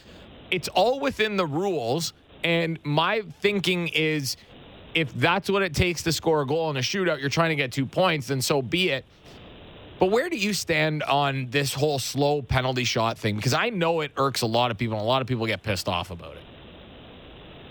It's 0.51 0.69
all 0.69 1.01
within 1.01 1.37
the 1.37 1.47
rules. 1.47 2.13
And 2.45 2.79
my 2.85 3.23
thinking 3.41 3.89
is 3.89 4.37
if 4.95 5.15
that's 5.15 5.49
what 5.49 5.63
it 5.63 5.75
takes 5.75 6.03
to 6.03 6.13
score 6.13 6.43
a 6.43 6.47
goal 6.47 6.71
in 6.71 6.77
a 6.77 6.81
shootout, 6.81 7.21
you're 7.21 7.31
trying 7.31 7.51
to 7.51 7.57
get 7.57 7.73
two 7.73 7.87
points, 7.87 8.27
then 8.27 8.43
so 8.43 8.61
be 8.61 8.91
it. 8.91 9.05
But 9.99 10.11
where 10.11 10.29
do 10.29 10.37
you 10.37 10.53
stand 10.53 11.05
on 11.05 11.49
this 11.51 11.73
whole 11.73 12.01
slow 12.01 12.43
penalty 12.43 12.85
shot 12.85 13.19
thing? 13.19 13.37
Because 13.37 13.55
I 13.55 13.71
know 13.71 14.01
it 14.01 14.11
irks 14.17 14.43
a 14.43 14.47
lot 14.47 14.73
of 14.73 14.79
people, 14.79 14.97
and 14.97 15.03
a 15.03 15.07
lot 15.07 15.23
of 15.23 15.29
people 15.29 15.47
get 15.47 15.63
pissed 15.63 15.89
off 15.89 16.11
about 16.11 16.33
it. 16.33 16.43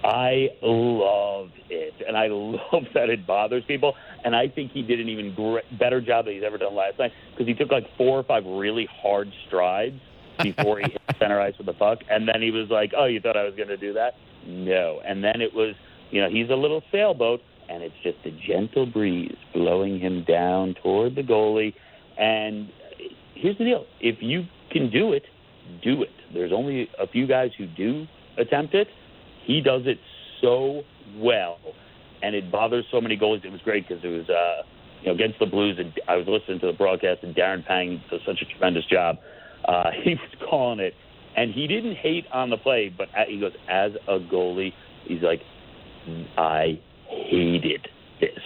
I 0.04 0.50
love 0.62 1.50
it, 1.70 1.94
and 2.08 2.18
I 2.18 2.28
love 2.32 2.84
that 2.94 3.10
it 3.10 3.26
bothers 3.28 3.64
people. 3.66 3.96
And 4.24 4.36
I 4.36 4.48
think 4.48 4.72
he 4.72 4.82
did 4.82 5.00
an 5.00 5.10
even 5.10 5.34
great, 5.36 5.66
better 5.78 6.02
job 6.02 6.26
than 6.26 6.36
he's 6.36 6.44
ever 6.44 6.58
done 6.58 6.76
last 6.76 7.00
night 7.00 7.12
because 7.32 7.48
he 7.48 7.54
took 7.54 7.72
like 7.72 7.86
four 7.98 8.20
or 8.20 8.24
five 8.24 8.44
really 8.46 8.88
hard 9.02 9.32
strides 9.48 10.00
before 10.42 10.80
he 10.80 10.92
hit 10.92 11.02
center 11.20 11.40
ice 11.40 11.54
with 11.58 11.68
the 11.68 11.74
puck, 11.74 12.00
and 12.10 12.28
then 12.28 12.42
he 12.42 12.52
was 12.52 12.70
like, 12.70 12.92
"Oh, 12.98 13.06
you 13.06 13.20
thought 13.20 13.38
I 13.38 13.44
was 13.44 13.56
going 13.56 13.70
to 13.70 13.78
do 13.78 13.94
that? 13.94 14.14
No. 14.46 15.02
And 15.06 15.24
then 15.24 15.42
it 15.42 15.54
was, 15.54 15.76
you 16.10 16.22
know, 16.22 16.30
he's 16.30 16.50
a 16.50 16.56
little 16.56 16.82
sailboat, 16.92 17.42
and 17.70 17.84
it's 17.84 17.96
just 18.04 18.18
a 18.26 18.32
gentle 18.48 18.86
breeze 18.86 19.36
blowing 19.54 20.00
him 20.00 20.24
down 20.28 20.76
toward 20.82 21.16
the 21.16 21.22
goalie. 21.22 21.74
And 22.18 22.70
here's 23.36 23.58
the 23.58 23.66
deal 23.66 23.86
if 24.00 24.18
you 24.22 24.46
can 24.72 24.90
do 24.90 25.14
it, 25.14 25.24
do 25.84 26.02
it. 26.04 26.10
There's 26.34 26.52
only 26.52 26.90
a 27.00 27.08
few 27.08 27.28
guys 27.28 27.52
who 27.58 27.68
do 27.68 28.08
attempt 28.38 28.74
it. 28.74 28.88
He 29.46 29.62
does 29.62 29.84
it 29.86 30.00
so 30.42 30.84
well, 31.18 31.60
and 32.22 32.36
it 32.36 32.52
bothers 32.52 32.86
so 32.92 33.02
many 33.02 33.18
goalies. 33.18 33.46
It 33.46 33.52
was 33.52 33.62
great 33.62 33.88
because 33.88 34.04
it 34.04 34.08
was, 34.10 34.30
uh, 34.30 34.64
you 35.02 35.08
know, 35.08 35.14
against 35.14 35.40
the 35.40 35.46
Blues, 35.46 35.78
and 35.80 35.94
I 36.08 36.16
was 36.16 36.28
listening 36.28 36.60
to 36.62 36.68
the 36.68 36.74
broadcast, 36.74 37.24
and 37.24 37.36
Darren 37.36 37.66
Pang 37.66 38.02
does 38.10 38.22
such 38.26 38.42
a 38.42 38.46
tremendous 38.46 38.86
job. 38.86 39.18
Uh, 39.66 39.92
he 40.04 40.12
was 40.12 40.50
calling 40.50 40.80
it, 40.80 40.94
and 41.36 41.54
he 41.54 41.68
didn't 41.68 41.96
hate 41.96 42.26
on 42.32 42.50
the 42.50 42.58
play, 42.58 42.94
but 42.96 43.08
he 43.28 43.40
goes, 43.40 43.54
as 43.70 43.92
a 44.08 44.20
goalie, 44.20 44.74
he's 45.06 45.22
like, 45.22 45.42
I 46.38 46.80
hated 47.08 47.88
this. 48.20 48.40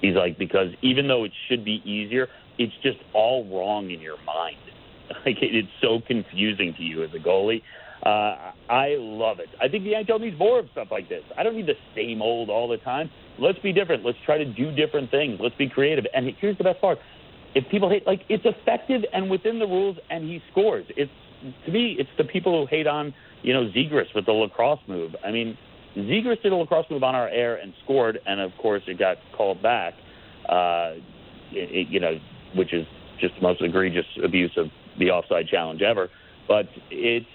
He's 0.00 0.14
like, 0.14 0.38
because 0.38 0.68
even 0.82 1.08
though 1.08 1.24
it 1.24 1.32
should 1.48 1.64
be 1.64 1.82
easier, 1.84 2.28
it's 2.58 2.72
just 2.82 2.98
all 3.12 3.44
wrong 3.46 3.90
in 3.90 4.00
your 4.00 4.22
mind. 4.24 4.56
Like 5.26 5.36
it's 5.42 5.68
so 5.82 6.00
confusing 6.06 6.74
to 6.78 6.82
you 6.82 7.04
as 7.04 7.10
a 7.14 7.18
goalie. 7.18 7.60
Uh, 8.04 8.52
I 8.68 8.96
love 8.98 9.38
it. 9.38 9.48
I 9.62 9.68
think 9.68 9.84
the 9.84 9.92
NHL 9.92 10.20
needs 10.20 10.38
more 10.38 10.58
of 10.58 10.66
stuff 10.72 10.88
like 10.90 11.08
this. 11.08 11.22
I 11.38 11.42
don't 11.42 11.56
need 11.56 11.66
the 11.66 11.78
same 11.96 12.20
old 12.20 12.50
all 12.50 12.68
the 12.68 12.76
time. 12.78 13.10
Let's 13.38 13.58
be 13.60 13.72
different. 13.72 14.04
Let's 14.04 14.18
try 14.26 14.36
to 14.36 14.44
do 14.44 14.70
different 14.72 15.10
things. 15.10 15.38
Let's 15.40 15.54
be 15.56 15.68
creative. 15.70 16.04
And 16.12 16.30
here's 16.38 16.58
the 16.58 16.64
best 16.64 16.82
part: 16.82 16.98
if 17.54 17.64
people 17.70 17.88
hate, 17.88 18.06
like 18.06 18.20
it's 18.28 18.44
effective 18.44 19.02
and 19.12 19.30
within 19.30 19.58
the 19.58 19.66
rules, 19.66 19.96
and 20.10 20.24
he 20.24 20.42
scores. 20.50 20.84
It's 20.96 21.10
to 21.64 21.72
me, 21.72 21.96
it's 21.98 22.10
the 22.18 22.24
people 22.24 22.60
who 22.60 22.66
hate 22.66 22.86
on 22.86 23.14
you 23.42 23.54
know 23.54 23.70
Zegras 23.70 24.14
with 24.14 24.26
the 24.26 24.32
lacrosse 24.32 24.80
move. 24.86 25.16
I 25.24 25.30
mean, 25.30 25.56
Zegras 25.96 26.42
did 26.42 26.52
a 26.52 26.56
lacrosse 26.56 26.86
move 26.90 27.02
on 27.02 27.14
our 27.14 27.28
air 27.28 27.56
and 27.56 27.72
scored, 27.84 28.18
and 28.26 28.38
of 28.38 28.52
course 28.60 28.82
it 28.86 28.98
got 28.98 29.16
called 29.34 29.62
back. 29.62 29.94
Uh, 30.46 30.94
it, 31.52 31.88
you 31.88 32.00
know, 32.00 32.18
which 32.54 32.74
is 32.74 32.86
just 33.18 33.34
the 33.36 33.42
most 33.42 33.62
egregious 33.62 34.06
abuse 34.22 34.52
of 34.58 34.66
the 34.98 35.10
offside 35.10 35.46
challenge 35.48 35.80
ever. 35.80 36.10
But 36.46 36.66
it's 36.90 37.26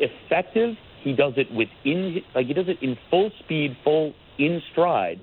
effective. 0.00 0.74
He 1.02 1.14
does 1.14 1.34
it 1.36 1.50
within, 1.52 2.20
like 2.34 2.46
he 2.46 2.54
does 2.54 2.68
it 2.68 2.78
in 2.82 2.96
full 3.10 3.30
speed, 3.38 3.76
full 3.84 4.12
in 4.38 4.60
stride, 4.72 5.20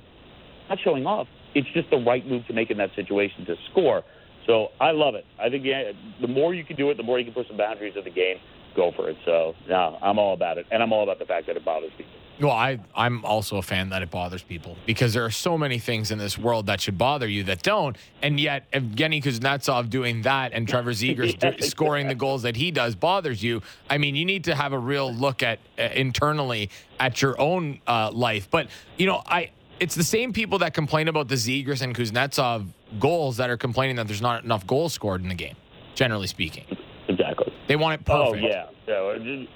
not 0.69 0.79
showing 0.83 1.05
off. 1.05 1.27
It's 1.53 1.67
just 1.73 1.89
the 1.89 1.97
right 1.97 2.25
move 2.25 2.45
to 2.47 2.53
make 2.53 2.71
in 2.71 2.77
that 2.77 2.89
situation 2.95 3.45
to 3.45 3.55
score. 3.71 4.03
So 4.45 4.69
I 4.79 4.91
love 4.91 5.15
it. 5.15 5.25
I 5.39 5.49
think 5.49 5.65
yeah, 5.65 5.91
the 6.21 6.27
more 6.27 6.53
you 6.53 6.63
can 6.63 6.75
do 6.75 6.89
it, 6.89 6.97
the 6.97 7.03
more 7.03 7.19
you 7.19 7.25
can 7.25 7.33
push 7.33 7.47
the 7.49 7.57
boundaries 7.57 7.95
of 7.97 8.05
the 8.05 8.09
game. 8.09 8.37
Go 8.75 8.91
for 8.95 9.09
it. 9.09 9.17
So 9.25 9.53
no, 9.67 9.97
I'm 10.01 10.17
all 10.19 10.33
about 10.33 10.57
it, 10.57 10.65
and 10.71 10.81
I'm 10.81 10.93
all 10.93 11.03
about 11.03 11.19
the 11.19 11.25
fact 11.25 11.47
that 11.47 11.57
it 11.57 11.65
bothers 11.65 11.91
people. 11.97 12.11
Well, 12.39 12.51
I, 12.51 12.79
I'm 12.95 13.25
also 13.25 13.57
a 13.57 13.61
fan 13.61 13.89
that 13.89 14.03
it 14.03 14.11
bothers 14.11 14.43
people 14.43 14.77
because 14.85 15.13
there 15.13 15.25
are 15.25 15.31
so 15.31 15.57
many 15.57 15.79
things 15.79 16.11
in 16.11 16.19
this 16.19 16.37
world 16.37 16.67
that 16.67 16.79
should 16.79 16.97
bother 16.97 17.27
you 17.27 17.43
that 17.45 17.63
don't. 17.63 17.97
And 18.21 18.39
yet, 18.39 18.71
Evgeny 18.71 19.23
Kuznetsov 19.23 19.89
doing 19.89 20.21
that 20.21 20.53
and 20.53 20.67
Trevor 20.67 20.91
Zegras 20.93 21.41
yeah, 21.41 21.65
scoring 21.65 22.07
the 22.07 22.15
goals 22.15 22.43
that 22.43 22.55
he 22.55 22.69
does 22.69 22.95
bothers 22.95 23.41
you. 23.41 23.61
I 23.89 23.97
mean, 23.97 24.15
you 24.15 24.25
need 24.25 24.43
to 24.45 24.55
have 24.55 24.73
a 24.73 24.79
real 24.79 25.11
look 25.11 25.41
at 25.41 25.59
uh, 25.79 25.83
internally 25.93 26.69
at 26.99 27.21
your 27.21 27.39
own 27.41 27.79
uh, 27.87 28.11
life. 28.11 28.49
But, 28.51 28.67
you 28.97 29.07
know, 29.07 29.23
I 29.25 29.51
it's 29.79 29.95
the 29.95 30.03
same 30.03 30.33
people 30.33 30.59
that 30.59 30.73
complain 30.73 31.07
about 31.07 31.27
the 31.27 31.35
Zegras 31.35 31.81
and 31.81 31.95
Kuznetsov 31.95 32.67
goals 32.99 33.37
that 33.37 33.49
are 33.49 33.57
complaining 33.57 33.95
that 33.97 34.07
there's 34.07 34.21
not 34.21 34.43
enough 34.43 34.65
goals 34.65 34.93
scored 34.93 35.21
in 35.21 35.29
the 35.29 35.35
game, 35.35 35.55
generally 35.95 36.27
speaking. 36.27 36.65
Exactly. 37.07 37.53
They 37.67 37.75
want 37.75 38.01
it 38.01 38.09
oh, 38.09 38.31
perfect. 38.31 38.45
Oh, 38.45 38.47
yeah. 38.47 38.67
So, 38.85 39.47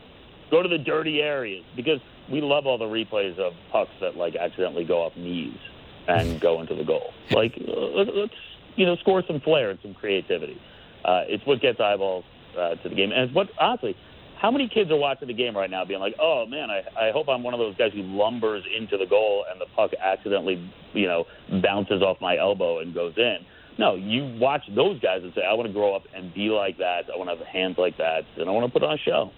go 0.52 0.62
to 0.62 0.70
the 0.70 0.78
dirty 0.78 1.22
areas 1.22 1.64
because 1.76 2.00
we 2.32 2.42
love 2.42 2.68
all 2.68 2.78
the 2.78 2.86
replays 2.86 3.40
of 3.40 3.54
pucks 3.72 3.92
that 4.02 4.16
like 4.16 4.36
accidentally 4.36 4.84
go 4.84 5.02
off 5.02 5.14
knees 5.16 5.58
and 6.08 6.40
go 6.42 6.62
into 6.62 6.76
the 6.76 6.84
goal. 6.84 7.12
Like 7.32 7.54
let's 7.58 8.34
you 8.76 8.86
know 8.86 8.96
score 8.98 9.24
some 9.26 9.40
flair 9.40 9.72
and 9.72 9.80
some 9.82 9.94
creativity. 9.94 10.62
Uh, 11.04 11.24
it's 11.28 11.46
what 11.48 11.62
gets 11.62 11.80
eyeballs 11.80 12.26
uh, 12.58 12.76
to 12.76 12.90
the 12.90 12.96
game, 12.96 13.12
and 13.12 13.22
it's 13.30 13.34
what 13.34 13.50
honestly. 13.60 13.96
How 14.40 14.50
many 14.50 14.68
kids 14.68 14.90
are 14.90 14.98
watching 14.98 15.28
the 15.28 15.36
game 15.36 15.56
right 15.56 15.70
now, 15.70 15.86
being 15.86 16.00
like, 16.00 16.16
"Oh 16.20 16.48
man, 16.48 16.72
I, 16.72 17.10
I 17.10 17.12
hope 17.12 17.30
I'm 17.30 17.44
one 17.44 17.54
of 17.54 17.60
those 17.60 17.78
guys 17.78 17.92
who 17.94 18.02
lumbers 18.02 18.64
into 18.76 18.98
the 18.98 19.06
goal 19.06 19.46
and 19.52 19.62
the 19.62 19.68
puck 19.76 19.92
accidentally, 20.04 20.68
you 20.94 21.06
know, 21.06 21.26
bounces 21.62 22.02
off 22.02 22.18
my 22.22 22.40
elbow 22.40 22.80
and 22.80 22.92
goes 22.92 23.14
in." 23.18 23.38
No, 23.78 23.94
you 23.94 24.36
watch 24.40 24.64
those 24.76 25.00
guys 25.00 25.20
and 25.22 25.32
say, 25.36 25.44
"I 25.48 25.54
want 25.54 25.68
to 25.68 25.74
grow 25.74 25.96
up 25.96 26.04
and 26.16 26.34
be 26.34 26.50
like 26.50 26.80
that. 26.80 27.04
I 27.14 27.18
want 27.18 27.30
to 27.30 27.36
have 27.38 27.46
hands 27.46 27.76
like 27.78 27.98
that, 27.98 28.22
and 28.36 28.50
I 28.50 28.52
want 28.52 28.66
to 28.66 28.72
put 28.72 28.82
on 28.84 28.94
a 28.94 28.98
show." 28.98 29.30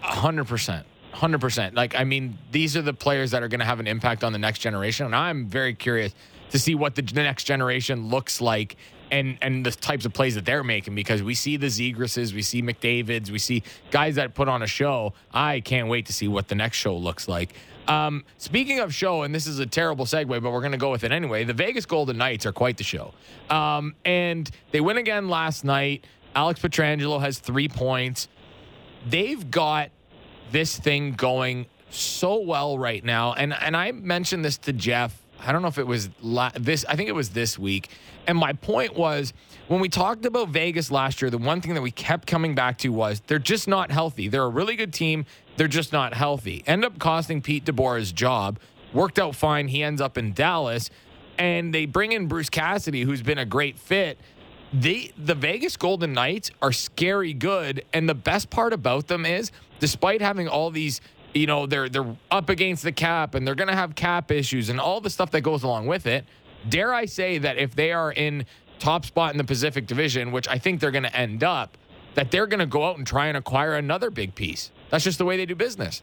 Hundred 0.00 0.46
percent. 0.46 0.86
Hundred 1.12 1.40
percent. 1.40 1.74
Like, 1.74 1.94
I 1.94 2.04
mean, 2.04 2.38
these 2.52 2.76
are 2.76 2.82
the 2.82 2.94
players 2.94 3.32
that 3.32 3.42
are 3.42 3.48
going 3.48 3.60
to 3.60 3.66
have 3.66 3.80
an 3.80 3.86
impact 3.86 4.22
on 4.24 4.32
the 4.32 4.38
next 4.38 4.60
generation, 4.60 5.06
and 5.06 5.14
I'm 5.14 5.46
very 5.46 5.74
curious 5.74 6.14
to 6.50 6.58
see 6.58 6.74
what 6.74 6.94
the 6.94 7.02
next 7.02 7.44
generation 7.44 8.08
looks 8.08 8.40
like 8.40 8.76
and 9.10 9.38
and 9.42 9.64
the 9.64 9.70
types 9.70 10.04
of 10.04 10.12
plays 10.12 10.34
that 10.34 10.44
they're 10.44 10.64
making 10.64 10.94
because 10.94 11.22
we 11.22 11.34
see 11.34 11.56
the 11.56 11.66
Zegrases, 11.66 12.32
we 12.32 12.42
see 12.42 12.62
McDavid's, 12.62 13.30
we 13.30 13.38
see 13.38 13.62
guys 13.90 14.16
that 14.16 14.34
put 14.34 14.48
on 14.48 14.62
a 14.62 14.66
show. 14.66 15.12
I 15.32 15.60
can't 15.60 15.88
wait 15.88 16.06
to 16.06 16.12
see 16.12 16.28
what 16.28 16.48
the 16.48 16.54
next 16.54 16.76
show 16.76 16.96
looks 16.96 17.28
like. 17.28 17.54
Um, 17.86 18.24
speaking 18.36 18.80
of 18.80 18.94
show, 18.94 19.22
and 19.22 19.34
this 19.34 19.46
is 19.46 19.60
a 19.60 19.66
terrible 19.66 20.04
segue, 20.04 20.28
but 20.28 20.52
we're 20.52 20.60
going 20.60 20.72
to 20.72 20.78
go 20.78 20.90
with 20.90 21.04
it 21.04 21.12
anyway. 21.12 21.44
The 21.44 21.54
Vegas 21.54 21.86
Golden 21.86 22.18
Knights 22.18 22.44
are 22.44 22.52
quite 22.52 22.76
the 22.76 22.84
show, 22.84 23.14
um, 23.48 23.94
and 24.04 24.50
they 24.72 24.80
win 24.80 24.98
again 24.98 25.28
last 25.28 25.64
night. 25.64 26.04
Alex 26.34 26.60
Pietrangelo 26.60 27.20
has 27.20 27.38
three 27.38 27.68
points. 27.68 28.28
They've 29.06 29.50
got 29.50 29.90
this 30.52 30.76
thing 30.78 31.12
going 31.12 31.66
so 31.90 32.40
well 32.40 32.78
right 32.78 33.04
now. 33.04 33.32
And 33.32 33.52
and 33.52 33.76
I 33.76 33.92
mentioned 33.92 34.44
this 34.44 34.58
to 34.58 34.72
Jeff. 34.72 35.22
I 35.40 35.52
don't 35.52 35.62
know 35.62 35.68
if 35.68 35.78
it 35.78 35.86
was 35.86 36.10
la- 36.20 36.50
this. 36.54 36.84
I 36.88 36.96
think 36.96 37.08
it 37.08 37.14
was 37.14 37.30
this 37.30 37.58
week. 37.58 37.90
And 38.26 38.36
my 38.36 38.52
point 38.52 38.94
was 38.96 39.32
when 39.68 39.80
we 39.80 39.88
talked 39.88 40.26
about 40.26 40.48
Vegas 40.48 40.90
last 40.90 41.22
year, 41.22 41.30
the 41.30 41.38
one 41.38 41.60
thing 41.60 41.74
that 41.74 41.82
we 41.82 41.90
kept 41.90 42.26
coming 42.26 42.54
back 42.54 42.78
to 42.78 42.88
was 42.88 43.22
they're 43.26 43.38
just 43.38 43.68
not 43.68 43.90
healthy. 43.90 44.28
They're 44.28 44.42
a 44.42 44.48
really 44.48 44.76
good 44.76 44.92
team. 44.92 45.26
They're 45.56 45.68
just 45.68 45.92
not 45.92 46.12
healthy. 46.14 46.62
End 46.66 46.84
up 46.84 46.98
costing 46.98 47.40
Pete 47.40 47.64
DeBoer 47.64 47.98
his 47.98 48.12
job. 48.12 48.58
Worked 48.92 49.18
out 49.18 49.34
fine. 49.34 49.68
He 49.68 49.82
ends 49.82 50.00
up 50.00 50.18
in 50.18 50.32
Dallas. 50.32 50.90
And 51.38 51.72
they 51.72 51.86
bring 51.86 52.12
in 52.12 52.26
Bruce 52.26 52.50
Cassidy, 52.50 53.02
who's 53.02 53.22
been 53.22 53.38
a 53.38 53.44
great 53.46 53.78
fit. 53.78 54.18
They, 54.72 55.12
the 55.16 55.34
Vegas 55.34 55.76
Golden 55.76 56.12
Knights 56.12 56.50
are 56.60 56.72
scary 56.72 57.32
good. 57.32 57.84
And 57.92 58.08
the 58.08 58.14
best 58.14 58.50
part 58.50 58.72
about 58.72 59.06
them 59.06 59.24
is 59.24 59.50
despite 59.80 60.20
having 60.20 60.48
all 60.48 60.70
these 60.70 61.00
you 61.34 61.46
know 61.46 61.66
they're 61.66 61.88
they're 61.88 62.16
up 62.30 62.48
against 62.48 62.82
the 62.82 62.92
cap 62.92 63.34
and 63.34 63.46
they're 63.46 63.54
going 63.54 63.68
to 63.68 63.74
have 63.74 63.94
cap 63.94 64.30
issues 64.30 64.68
and 64.68 64.80
all 64.80 65.00
the 65.00 65.10
stuff 65.10 65.30
that 65.30 65.42
goes 65.42 65.62
along 65.62 65.86
with 65.86 66.06
it 66.06 66.24
dare 66.68 66.92
i 66.94 67.04
say 67.04 67.38
that 67.38 67.58
if 67.58 67.74
they 67.74 67.92
are 67.92 68.12
in 68.12 68.44
top 68.78 69.04
spot 69.04 69.32
in 69.32 69.38
the 69.38 69.44
pacific 69.44 69.86
division 69.86 70.32
which 70.32 70.48
i 70.48 70.58
think 70.58 70.80
they're 70.80 70.90
going 70.90 71.04
to 71.04 71.16
end 71.16 71.44
up 71.44 71.76
that 72.14 72.30
they're 72.30 72.46
going 72.46 72.60
to 72.60 72.66
go 72.66 72.84
out 72.84 72.96
and 72.96 73.06
try 73.06 73.26
and 73.26 73.36
acquire 73.36 73.74
another 73.74 74.10
big 74.10 74.34
piece 74.34 74.70
that's 74.90 75.04
just 75.04 75.18
the 75.18 75.24
way 75.24 75.36
they 75.36 75.46
do 75.46 75.54
business 75.54 76.02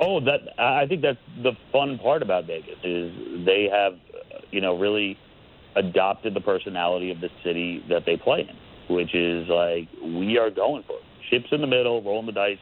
oh 0.00 0.20
that 0.20 0.40
i 0.58 0.86
think 0.86 1.00
that's 1.00 1.18
the 1.42 1.52
fun 1.72 1.98
part 1.98 2.22
about 2.22 2.44
vegas 2.44 2.78
is 2.84 3.10
they 3.46 3.68
have 3.72 3.98
you 4.50 4.60
know 4.60 4.76
really 4.76 5.18
adopted 5.76 6.34
the 6.34 6.40
personality 6.40 7.10
of 7.10 7.20
the 7.20 7.28
city 7.44 7.84
that 7.88 8.02
they 8.06 8.16
play 8.16 8.40
in 8.40 8.56
which 8.92 9.14
is 9.14 9.48
like 9.48 9.88
we 10.02 10.36
are 10.36 10.50
going 10.50 10.82
for 10.86 10.96
it 10.96 11.04
chips 11.30 11.46
in 11.52 11.60
the 11.60 11.66
middle, 11.66 12.02
rolling 12.02 12.26
the 12.26 12.32
dice, 12.32 12.58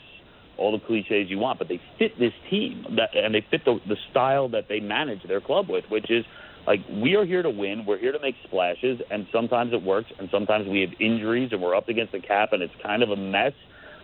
all 0.57 0.73
the 0.73 0.85
cliches 0.87 1.29
you 1.29 1.39
want, 1.39 1.59
but 1.59 1.69
they 1.69 1.81
fit 1.99 2.19
this 2.19 2.33
team 2.51 2.85
that, 2.97 3.11
and 3.15 3.35
they 3.35 3.45
fit 3.51 3.65
the, 3.65 3.79
the 3.89 3.97
style 4.11 4.49
that 4.49 4.67
they 4.69 4.81
manage 4.81 5.23
their 5.27 5.41
club 5.41 5.69
with, 5.69 5.85
which 5.89 6.11
is 6.11 6.25
like 6.67 6.81
we 6.91 7.15
are 7.15 7.25
here 7.25 7.43
to 7.43 7.51
win, 7.51 7.85
we're 7.87 7.99
here 7.99 8.13
to 8.13 8.21
make 8.21 8.35
splashes, 8.45 9.01
and 9.11 9.27
sometimes 9.33 9.73
it 9.73 9.83
works, 9.83 10.11
and 10.19 10.29
sometimes 10.31 10.69
we 10.69 10.83
have 10.83 10.91
injuries 11.01 11.51
and 11.53 11.61
we're 11.61 11.75
up 11.75 11.89
against 11.89 12.13
the 12.13 12.21
cap, 12.21 12.51
and 12.53 12.63
it's 12.63 12.75
kind 12.83 13.03
of 13.03 13.11
a 13.11 13.17
mess. 13.17 13.53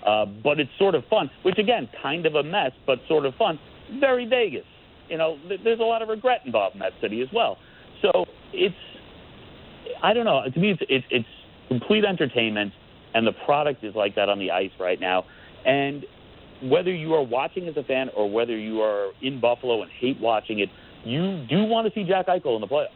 Uh, 0.06 0.24
but 0.24 0.60
it's 0.60 0.70
sort 0.78 0.94
of 0.94 1.04
fun, 1.10 1.28
which 1.42 1.58
again, 1.58 1.88
kind 2.00 2.26
of 2.26 2.36
a 2.36 2.42
mess, 2.42 2.70
but 2.86 2.98
sort 3.08 3.26
of 3.26 3.34
fun. 3.34 3.58
Very 3.98 4.24
Vegas. 4.24 4.64
You 5.08 5.18
know, 5.18 5.36
th- 5.48 5.60
there's 5.64 5.80
a 5.80 5.84
lot 5.84 6.00
of 6.00 6.08
regret 6.08 6.42
involved 6.46 6.76
in 6.76 6.80
that 6.80 6.92
city 7.00 7.22
as 7.22 7.28
well. 7.34 7.58
So 8.02 8.24
it's, 8.52 8.74
I 10.02 10.12
don't 10.12 10.24
know. 10.24 10.42
To 10.52 10.60
me, 10.60 10.70
it's 10.70 10.82
it's, 10.88 11.06
it's 11.10 11.28
complete 11.68 12.04
entertainment 12.04 12.72
and 13.16 13.26
the 13.26 13.32
product 13.32 13.82
is 13.82 13.94
like 13.94 14.14
that 14.14 14.28
on 14.28 14.38
the 14.38 14.50
ice 14.50 14.70
right 14.78 15.00
now. 15.00 15.24
And 15.64 16.04
whether 16.62 16.94
you 16.94 17.14
are 17.14 17.22
watching 17.22 17.66
as 17.66 17.76
a 17.76 17.82
fan 17.82 18.10
or 18.14 18.30
whether 18.30 18.56
you 18.56 18.82
are 18.82 19.12
in 19.22 19.40
Buffalo 19.40 19.80
and 19.82 19.90
hate 19.90 20.20
watching 20.20 20.58
it, 20.58 20.68
you 21.02 21.46
do 21.48 21.64
want 21.64 21.86
to 21.86 21.98
see 21.98 22.06
Jack 22.06 22.26
Eichel 22.26 22.54
in 22.56 22.60
the 22.60 22.66
playoffs. 22.66 22.88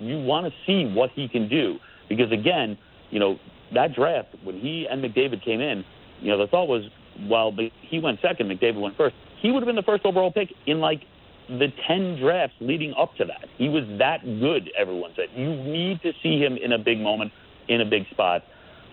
You 0.00 0.18
want 0.18 0.46
to 0.46 0.52
see 0.66 0.92
what 0.92 1.10
he 1.14 1.28
can 1.28 1.48
do 1.48 1.76
because 2.08 2.32
again, 2.32 2.76
you 3.10 3.20
know 3.20 3.38
that 3.72 3.94
draft 3.94 4.34
when 4.42 4.58
he 4.58 4.86
and 4.90 5.02
McDavid 5.02 5.44
came 5.44 5.60
in, 5.60 5.84
you 6.20 6.28
know 6.28 6.38
the 6.38 6.48
thought 6.48 6.66
was, 6.66 6.82
well, 7.28 7.56
he 7.82 8.00
went 8.00 8.20
second, 8.20 8.48
McDavid 8.48 8.80
went 8.80 8.96
first. 8.96 9.14
He 9.40 9.52
would 9.52 9.62
have 9.62 9.66
been 9.66 9.76
the 9.76 9.82
first 9.82 10.04
overall 10.04 10.32
pick 10.32 10.52
in 10.66 10.80
like 10.80 11.02
the 11.48 11.68
10 11.86 12.18
drafts 12.20 12.56
leading 12.60 12.94
up 12.98 13.14
to 13.16 13.24
that. 13.24 13.48
He 13.56 13.68
was 13.68 13.84
that 13.98 14.22
good, 14.24 14.70
everyone 14.76 15.12
said. 15.14 15.26
You 15.34 15.50
need 15.50 16.02
to 16.02 16.12
see 16.22 16.38
him 16.38 16.56
in 16.56 16.72
a 16.72 16.78
big 16.78 16.98
moment, 16.98 17.32
in 17.68 17.80
a 17.80 17.84
big 17.84 18.08
spot. 18.10 18.42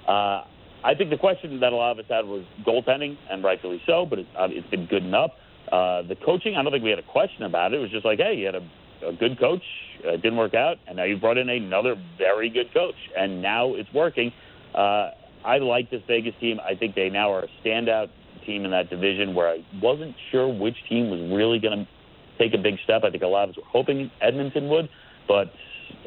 Uh, 0.07 0.43
I 0.83 0.93
think 0.95 1.09
the 1.09 1.17
question 1.17 1.59
that 1.61 1.73
a 1.73 1.75
lot 1.75 1.91
of 1.91 1.99
us 1.99 2.05
had 2.09 2.25
was 2.25 2.43
goaltending, 2.65 3.17
and 3.29 3.43
rightfully 3.43 3.81
so, 3.87 4.05
but 4.05 4.19
it's, 4.19 4.29
uh, 4.37 4.47
it's 4.49 4.69
been 4.69 4.85
good 4.85 5.03
enough. 5.03 5.31
Uh, 5.71 6.01
the 6.03 6.15
coaching, 6.25 6.55
I 6.55 6.63
don't 6.63 6.71
think 6.71 6.83
we 6.83 6.89
had 6.89 6.99
a 6.99 7.03
question 7.03 7.43
about 7.43 7.73
it. 7.73 7.77
It 7.77 7.79
was 7.79 7.91
just 7.91 8.05
like, 8.05 8.19
hey, 8.19 8.35
you 8.35 8.45
had 8.45 8.55
a, 8.55 9.07
a 9.07 9.13
good 9.13 9.39
coach, 9.39 9.63
uh, 10.05 10.11
didn't 10.17 10.37
work 10.37 10.53
out, 10.53 10.77
and 10.87 10.97
now 10.97 11.05
you 11.05 11.17
brought 11.17 11.37
in 11.37 11.49
another 11.49 11.95
very 12.17 12.49
good 12.49 12.73
coach, 12.73 12.95
and 13.17 13.41
now 13.41 13.73
it's 13.73 13.91
working. 13.93 14.31
Uh, 14.75 15.11
I 15.45 15.57
like 15.57 15.89
this 15.89 16.01
Vegas 16.07 16.33
team. 16.39 16.59
I 16.59 16.75
think 16.75 16.95
they 16.95 17.09
now 17.09 17.31
are 17.31 17.43
a 17.43 17.47
standout 17.65 18.09
team 18.45 18.65
in 18.65 18.71
that 18.71 18.89
division 18.89 19.33
where 19.33 19.49
I 19.49 19.65
wasn't 19.81 20.15
sure 20.31 20.47
which 20.47 20.75
team 20.89 21.09
was 21.09 21.19
really 21.33 21.59
going 21.59 21.79
to 21.79 21.87
take 22.37 22.53
a 22.53 22.57
big 22.57 22.75
step. 22.83 23.03
I 23.03 23.11
think 23.11 23.23
a 23.23 23.27
lot 23.27 23.45
of 23.45 23.51
us 23.51 23.57
were 23.57 23.63
hoping 23.67 24.11
Edmonton 24.21 24.69
would, 24.69 24.89
but 25.27 25.51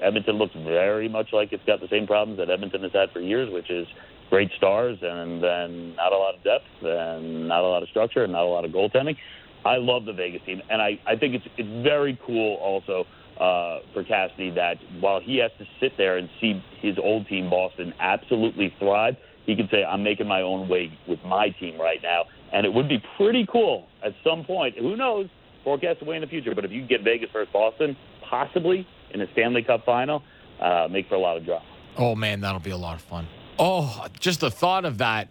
Edmonton 0.03 0.37
looks 0.37 0.55
very 0.55 1.09
much 1.09 1.29
like 1.33 1.53
it's 1.53 1.65
got 1.67 1.81
the 1.81 1.89
same 1.89 2.07
problems 2.07 2.39
that 2.39 2.51
Edmonton 2.51 2.83
has 2.83 2.93
had 2.93 3.11
for 3.13 3.21
years, 3.21 3.53
which 3.53 3.71
is 3.71 3.87
great 4.31 4.51
stars 4.57 4.99
and 5.03 5.43
then 5.43 5.95
not 5.95 6.13
a 6.13 6.17
lot 6.17 6.35
of 6.35 6.43
depth 6.43 6.65
and 6.83 7.49
not 7.49 7.63
a 7.63 7.69
lot 7.69 7.83
of 7.83 7.89
structure 7.89 8.25
and 8.25 8.33
not 8.33 8.43
a 8.43 8.49
lot 8.49 8.65
of 8.65 8.71
goaltending. 8.73 9.17
I 9.65 9.77
love 9.77 10.05
the 10.05 10.13
Vegas 10.13 10.43
team, 10.47 10.63
and 10.71 10.81
I, 10.81 11.01
I 11.07 11.17
think 11.17 11.35
it's 11.35 11.45
it's 11.57 11.69
very 11.83 12.19
cool 12.25 12.57
also 12.57 13.05
uh, 13.41 13.81
for 13.93 14.05
Cassidy 14.05 14.51
that 14.51 14.77
while 15.01 15.21
he 15.21 15.39
has 15.39 15.51
to 15.59 15.65
sit 15.81 15.93
there 15.99 16.19
and 16.19 16.29
see 16.41 16.63
his 16.81 16.97
old 17.03 17.27
team 17.27 17.51
Boston 17.51 17.93
absolutely 17.99 18.73
thrive, 18.79 19.17
he 19.45 19.57
can 19.57 19.69
say 19.71 19.83
I'm 19.83 20.05
making 20.05 20.29
my 20.29 20.43
own 20.43 20.69
way 20.69 20.97
with 21.09 21.19
my 21.25 21.49
team 21.49 21.81
right 21.81 22.01
now, 22.03 22.25
and 22.53 22.65
it 22.65 22.73
would 22.73 22.89
be 22.89 23.03
pretty 23.17 23.47
cool 23.51 23.89
at 24.05 24.13
some 24.23 24.45
point. 24.45 24.79
Who 24.79 24.97
knows? 24.97 25.27
Forecast 25.67 26.01
away 26.01 26.15
in 26.15 26.21
the 26.21 26.29
future, 26.29 26.55
but 26.55 26.65
if 26.65 26.71
you 26.71 26.87
get 26.87 27.03
Vegas 27.03 27.29
versus 27.33 27.53
Boston, 27.53 27.97
possibly 28.31 28.87
in 29.11 29.21
a 29.21 29.27
Stanley 29.33 29.65
Cup 29.65 29.85
final, 29.85 30.23
uh, 30.61 30.87
make 30.89 31.09
for 31.09 31.17
a 31.17 31.19
lot 31.19 31.37
of 31.37 31.45
drama. 31.45 31.65
Oh 31.99 32.15
man, 32.15 32.41
that'll 32.41 32.61
be 32.61 32.71
a 32.71 32.77
lot 32.77 32.95
of 32.95 33.03
fun. 33.03 33.27
Oh, 33.59 34.07
just 34.21 34.39
the 34.39 34.51
thought 34.51 34.85
of 34.85 34.99
that 34.99 35.27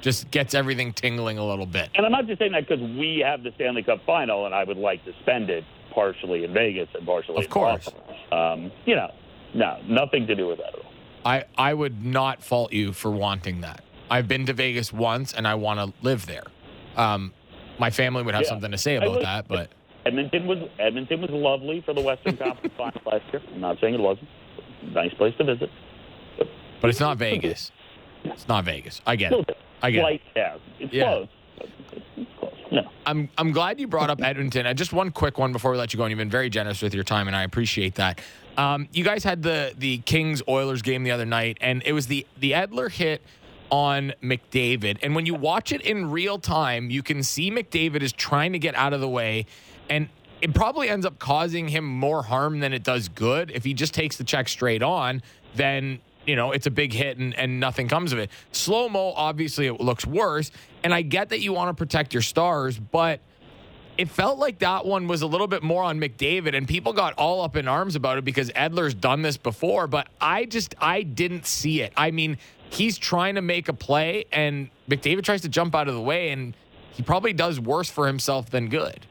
just 0.00 0.30
gets 0.30 0.54
everything 0.54 0.92
tingling 0.92 1.36
a 1.36 1.44
little 1.44 1.66
bit. 1.66 1.90
And 1.96 2.06
I'm 2.06 2.12
not 2.12 2.28
just 2.28 2.38
saying 2.38 2.52
that 2.52 2.68
because 2.68 2.80
we 2.80 3.24
have 3.26 3.42
the 3.42 3.50
Stanley 3.56 3.82
Cup 3.82 4.06
final, 4.06 4.46
and 4.46 4.54
I 4.54 4.62
would 4.62 4.76
like 4.76 5.04
to 5.04 5.12
spend 5.22 5.50
it 5.50 5.64
partially 5.92 6.44
in 6.44 6.54
Vegas 6.54 6.88
and 6.94 7.04
partially 7.04 7.38
of 7.38 7.44
in 7.44 7.50
course. 7.50 7.88
Um, 8.30 8.70
you 8.86 8.94
know, 8.94 9.10
no, 9.52 9.80
nothing 9.88 10.28
to 10.28 10.36
do 10.36 10.46
with 10.46 10.58
that 10.58 10.68
at 10.68 10.74
all. 10.76 10.92
I 11.24 11.44
I 11.58 11.74
would 11.74 12.04
not 12.04 12.44
fault 12.44 12.72
you 12.72 12.92
for 12.92 13.10
wanting 13.10 13.62
that. 13.62 13.82
I've 14.08 14.28
been 14.28 14.46
to 14.46 14.52
Vegas 14.52 14.92
once, 14.92 15.32
and 15.32 15.48
I 15.48 15.56
want 15.56 15.80
to 15.80 16.06
live 16.06 16.26
there. 16.26 16.44
Um, 16.96 17.32
my 17.78 17.90
family 17.90 18.22
would 18.22 18.34
have 18.34 18.42
Yeah. 18.44 18.48
something 18.48 18.70
to 18.70 18.78
say 18.78 18.96
about 18.96 19.10
would- 19.12 19.22
that, 19.24 19.48
but 19.48 19.70
Edmonton 20.04 20.46
was 20.46 20.58
Edmonton 20.78 21.20
was 21.20 21.30
lovely 21.30 21.80
for 21.80 21.94
the 21.94 22.00
Western 22.00 22.36
Conference 22.36 22.74
final 22.76 23.00
last 23.06 23.24
year. 23.32 23.40
I'm 23.54 23.60
not 23.60 23.78
saying 23.80 23.94
it 23.94 24.00
wasn't. 24.00 24.28
Nice 24.92 25.14
place 25.14 25.34
to 25.38 25.44
visit. 25.44 25.70
but 26.80 26.90
it's 26.90 26.98
not 27.00 27.16
Vegas. 27.18 27.70
It's 28.24 28.48
not 28.48 28.64
Vegas. 28.64 29.00
I 29.06 29.14
get 29.16 29.32
it. 29.32 29.56
I 29.82 29.90
get 29.92 29.98
it. 29.98 30.02
Slight. 30.34 30.60
It's 30.80 30.92
Yeah. 30.92 31.04
close. 31.04 31.28
It's 32.16 32.30
close. 32.38 32.52
No. 32.72 32.82
I'm 33.06 33.28
I'm 33.38 33.52
glad 33.52 33.78
you 33.78 33.86
brought 33.86 34.10
up 34.10 34.20
Edmonton. 34.22 34.66
And 34.66 34.76
just 34.76 34.92
one 34.92 35.10
quick 35.10 35.38
one 35.38 35.52
before 35.52 35.70
we 35.70 35.78
let 35.78 35.92
you 35.92 35.98
go. 35.98 36.04
And 36.04 36.10
you've 36.10 36.18
been 36.18 36.30
very 36.30 36.50
generous 36.50 36.82
with 36.82 36.94
your 36.94 37.04
time, 37.04 37.26
and 37.28 37.36
I 37.36 37.44
appreciate 37.44 37.94
that. 37.96 38.20
Um, 38.56 38.88
you 38.92 39.04
guys 39.04 39.22
had 39.24 39.42
the 39.42 39.72
the 39.76 39.98
Kings 39.98 40.42
Oilers 40.48 40.82
game 40.82 41.04
the 41.04 41.10
other 41.12 41.26
night, 41.26 41.58
and 41.60 41.82
it 41.86 41.92
was 41.92 42.08
the 42.08 42.26
the 42.40 42.52
Edler 42.52 42.90
hit 42.90 43.22
on 43.72 44.12
McDavid. 44.22 44.98
And 45.02 45.16
when 45.16 45.24
you 45.24 45.34
watch 45.34 45.72
it 45.72 45.80
in 45.80 46.10
real 46.10 46.38
time, 46.38 46.90
you 46.90 47.02
can 47.02 47.22
see 47.22 47.50
McDavid 47.50 48.02
is 48.02 48.12
trying 48.12 48.52
to 48.52 48.58
get 48.58 48.74
out 48.76 48.92
of 48.92 49.00
the 49.00 49.08
way, 49.08 49.46
and 49.88 50.08
it 50.42 50.54
probably 50.54 50.90
ends 50.90 51.06
up 51.06 51.18
causing 51.18 51.68
him 51.68 51.84
more 51.84 52.22
harm 52.22 52.60
than 52.60 52.74
it 52.74 52.84
does 52.84 53.08
good. 53.08 53.50
If 53.50 53.64
he 53.64 53.72
just 53.72 53.94
takes 53.94 54.16
the 54.16 54.24
check 54.24 54.48
straight 54.48 54.82
on, 54.82 55.22
then 55.54 56.00
you 56.26 56.36
know 56.36 56.52
it's 56.52 56.66
a 56.66 56.70
big 56.70 56.92
hit 56.92 57.16
and, 57.16 57.34
and 57.34 57.58
nothing 57.58 57.88
comes 57.88 58.12
of 58.12 58.18
it. 58.18 58.30
Slow 58.52 58.90
mo, 58.90 59.14
obviously, 59.16 59.66
it 59.66 59.80
looks 59.80 60.06
worse. 60.06 60.50
And 60.84 60.92
I 60.92 61.00
get 61.00 61.30
that 61.30 61.40
you 61.40 61.54
want 61.54 61.74
to 61.74 61.80
protect 61.80 62.12
your 62.12 62.22
stars, 62.22 62.78
but 62.78 63.20
it 63.96 64.10
felt 64.10 64.38
like 64.38 64.58
that 64.58 64.84
one 64.84 65.06
was 65.06 65.22
a 65.22 65.26
little 65.26 65.46
bit 65.46 65.62
more 65.62 65.82
on 65.82 65.98
McDavid, 65.98 66.54
and 66.54 66.68
people 66.68 66.92
got 66.92 67.14
all 67.14 67.40
up 67.40 67.56
in 67.56 67.68
arms 67.68 67.96
about 67.96 68.18
it 68.18 68.24
because 68.24 68.50
Edler's 68.50 68.94
done 68.94 69.22
this 69.22 69.38
before. 69.38 69.86
But 69.86 70.08
I 70.20 70.44
just 70.44 70.74
I 70.78 71.02
didn't 71.02 71.46
see 71.46 71.80
it. 71.80 71.94
I 71.96 72.10
mean, 72.10 72.36
he's 72.72 72.98
trying 72.98 73.34
to 73.34 73.42
make 73.42 73.68
a 73.68 73.72
play, 73.72 74.24
and 74.32 74.70
McDavid 74.88 75.24
tries 75.24 75.42
to 75.42 75.48
jump 75.48 75.74
out 75.74 75.88
of 75.88 75.94
the 75.94 76.00
way, 76.00 76.30
and 76.30 76.54
he 76.92 77.02
probably 77.02 77.32
does 77.32 77.60
worse 77.60 77.90
for 77.90 78.06
himself 78.06 78.50
than 78.50 78.68
good. 78.68 79.06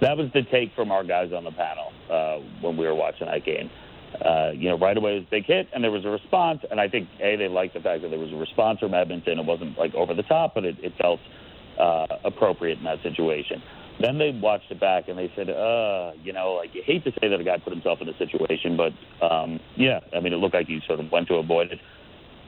That 0.00 0.16
was 0.16 0.30
the 0.34 0.42
take 0.42 0.74
from 0.74 0.90
our 0.90 1.04
guys 1.04 1.32
on 1.32 1.44
the 1.44 1.52
panel 1.52 1.92
uh, 2.10 2.38
when 2.60 2.76
we 2.76 2.86
were 2.86 2.94
watching 2.94 3.26
that 3.26 3.44
game. 3.44 3.70
Uh, 4.20 4.50
you 4.54 4.68
know, 4.68 4.78
right 4.78 4.96
away 4.96 5.12
it 5.12 5.14
was 5.20 5.24
a 5.26 5.30
big 5.30 5.44
hit, 5.44 5.68
and 5.72 5.82
there 5.82 5.90
was 5.90 6.04
a 6.04 6.08
response. 6.08 6.60
And 6.70 6.80
I 6.80 6.88
think 6.88 7.08
a 7.20 7.36
they 7.36 7.48
liked 7.48 7.74
the 7.74 7.80
fact 7.80 8.02
that 8.02 8.10
there 8.10 8.18
was 8.18 8.32
a 8.32 8.36
response 8.36 8.80
from 8.80 8.94
Edmonton. 8.94 9.38
It 9.38 9.46
wasn't 9.46 9.76
like 9.78 9.94
over 9.94 10.14
the 10.14 10.22
top, 10.22 10.54
but 10.54 10.64
it, 10.64 10.76
it 10.82 10.92
felt 11.00 11.20
uh, 11.78 12.06
appropriate 12.24 12.78
in 12.78 12.84
that 12.84 13.02
situation. 13.02 13.62
Then 14.00 14.18
they 14.18 14.30
watched 14.30 14.70
it 14.70 14.80
back 14.80 15.08
and 15.08 15.18
they 15.18 15.32
said, 15.36 15.48
uh, 15.48 16.12
you 16.22 16.32
know, 16.32 16.54
like 16.54 16.74
you 16.74 16.82
hate 16.84 17.04
to 17.04 17.12
say 17.20 17.28
that 17.28 17.40
a 17.40 17.44
guy 17.44 17.58
put 17.58 17.72
himself 17.72 18.00
in 18.00 18.08
a 18.08 18.18
situation, 18.18 18.76
but 18.76 18.92
um, 19.24 19.60
yeah, 19.76 20.00
I 20.14 20.20
mean, 20.20 20.32
it 20.32 20.36
looked 20.36 20.54
like 20.54 20.66
he 20.66 20.80
sort 20.86 21.00
of 21.00 21.10
went 21.12 21.28
to 21.28 21.34
avoid 21.34 21.70
it. 21.70 21.78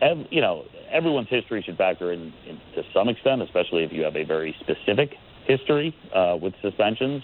Ev- 0.03 0.27
you 0.31 0.41
know, 0.41 0.65
everyone's 0.91 1.29
history 1.29 1.63
should 1.63 1.77
factor 1.77 2.13
in, 2.13 2.33
in 2.47 2.61
to 2.75 2.83
some 2.93 3.09
extent, 3.09 3.43
especially 3.43 3.85
if 3.85 3.93
you 3.93 4.03
have 4.03 4.17
a 4.17 4.25
very 4.25 4.57
specific 4.61 5.11
history 5.47 5.95
uh, 6.15 6.37
with 6.41 6.53
suspensions. 6.63 7.23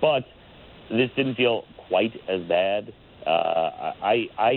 But 0.00 0.24
this 0.90 1.10
didn't 1.14 1.34
feel 1.34 1.64
quite 1.88 2.12
as 2.28 2.40
bad. 2.48 2.92
Uh, 3.26 3.30
I, 4.02 4.28
I, 4.38 4.50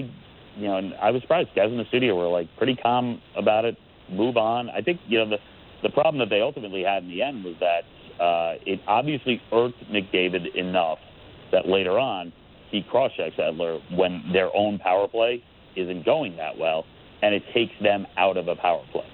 you 0.56 0.68
know, 0.68 0.78
and 0.78 0.94
I 0.96 1.12
was 1.12 1.22
surprised. 1.22 1.50
Guys 1.56 1.70
in 1.70 1.78
the 1.78 1.86
studio 1.90 2.16
were 2.16 2.28
like 2.28 2.48
pretty 2.58 2.76
calm 2.76 3.22
about 3.36 3.66
it. 3.66 3.76
Move 4.10 4.38
on. 4.38 4.70
I 4.70 4.82
think 4.82 5.00
you 5.08 5.20
know 5.20 5.30
the 5.30 5.38
the 5.84 5.90
problem 5.90 6.20
that 6.20 6.30
they 6.30 6.42
ultimately 6.42 6.84
had 6.84 7.04
in 7.04 7.10
the 7.10 7.22
end 7.22 7.44
was 7.44 7.56
that 7.60 7.84
uh, 8.22 8.54
it 8.66 8.80
obviously 8.88 9.42
irked 9.52 9.84
McDavid 9.92 10.56
enough 10.56 11.00
that 11.52 11.68
later 11.68 11.98
on 11.98 12.32
he 12.70 12.84
cross-checks 12.84 13.36
Edler 13.38 13.82
when 13.98 14.24
their 14.32 14.56
own 14.56 14.80
power 14.80 15.08
play 15.08 15.44
isn't 15.76 16.06
going 16.06 16.38
that 16.38 16.58
well, 16.58 16.86
and 17.22 17.34
it 17.34 17.44
takes 17.54 17.74
them 17.82 18.06
out 18.18 18.38
of 18.38 18.48
a 18.48 18.56
power 18.56 18.84
play. 18.92 19.08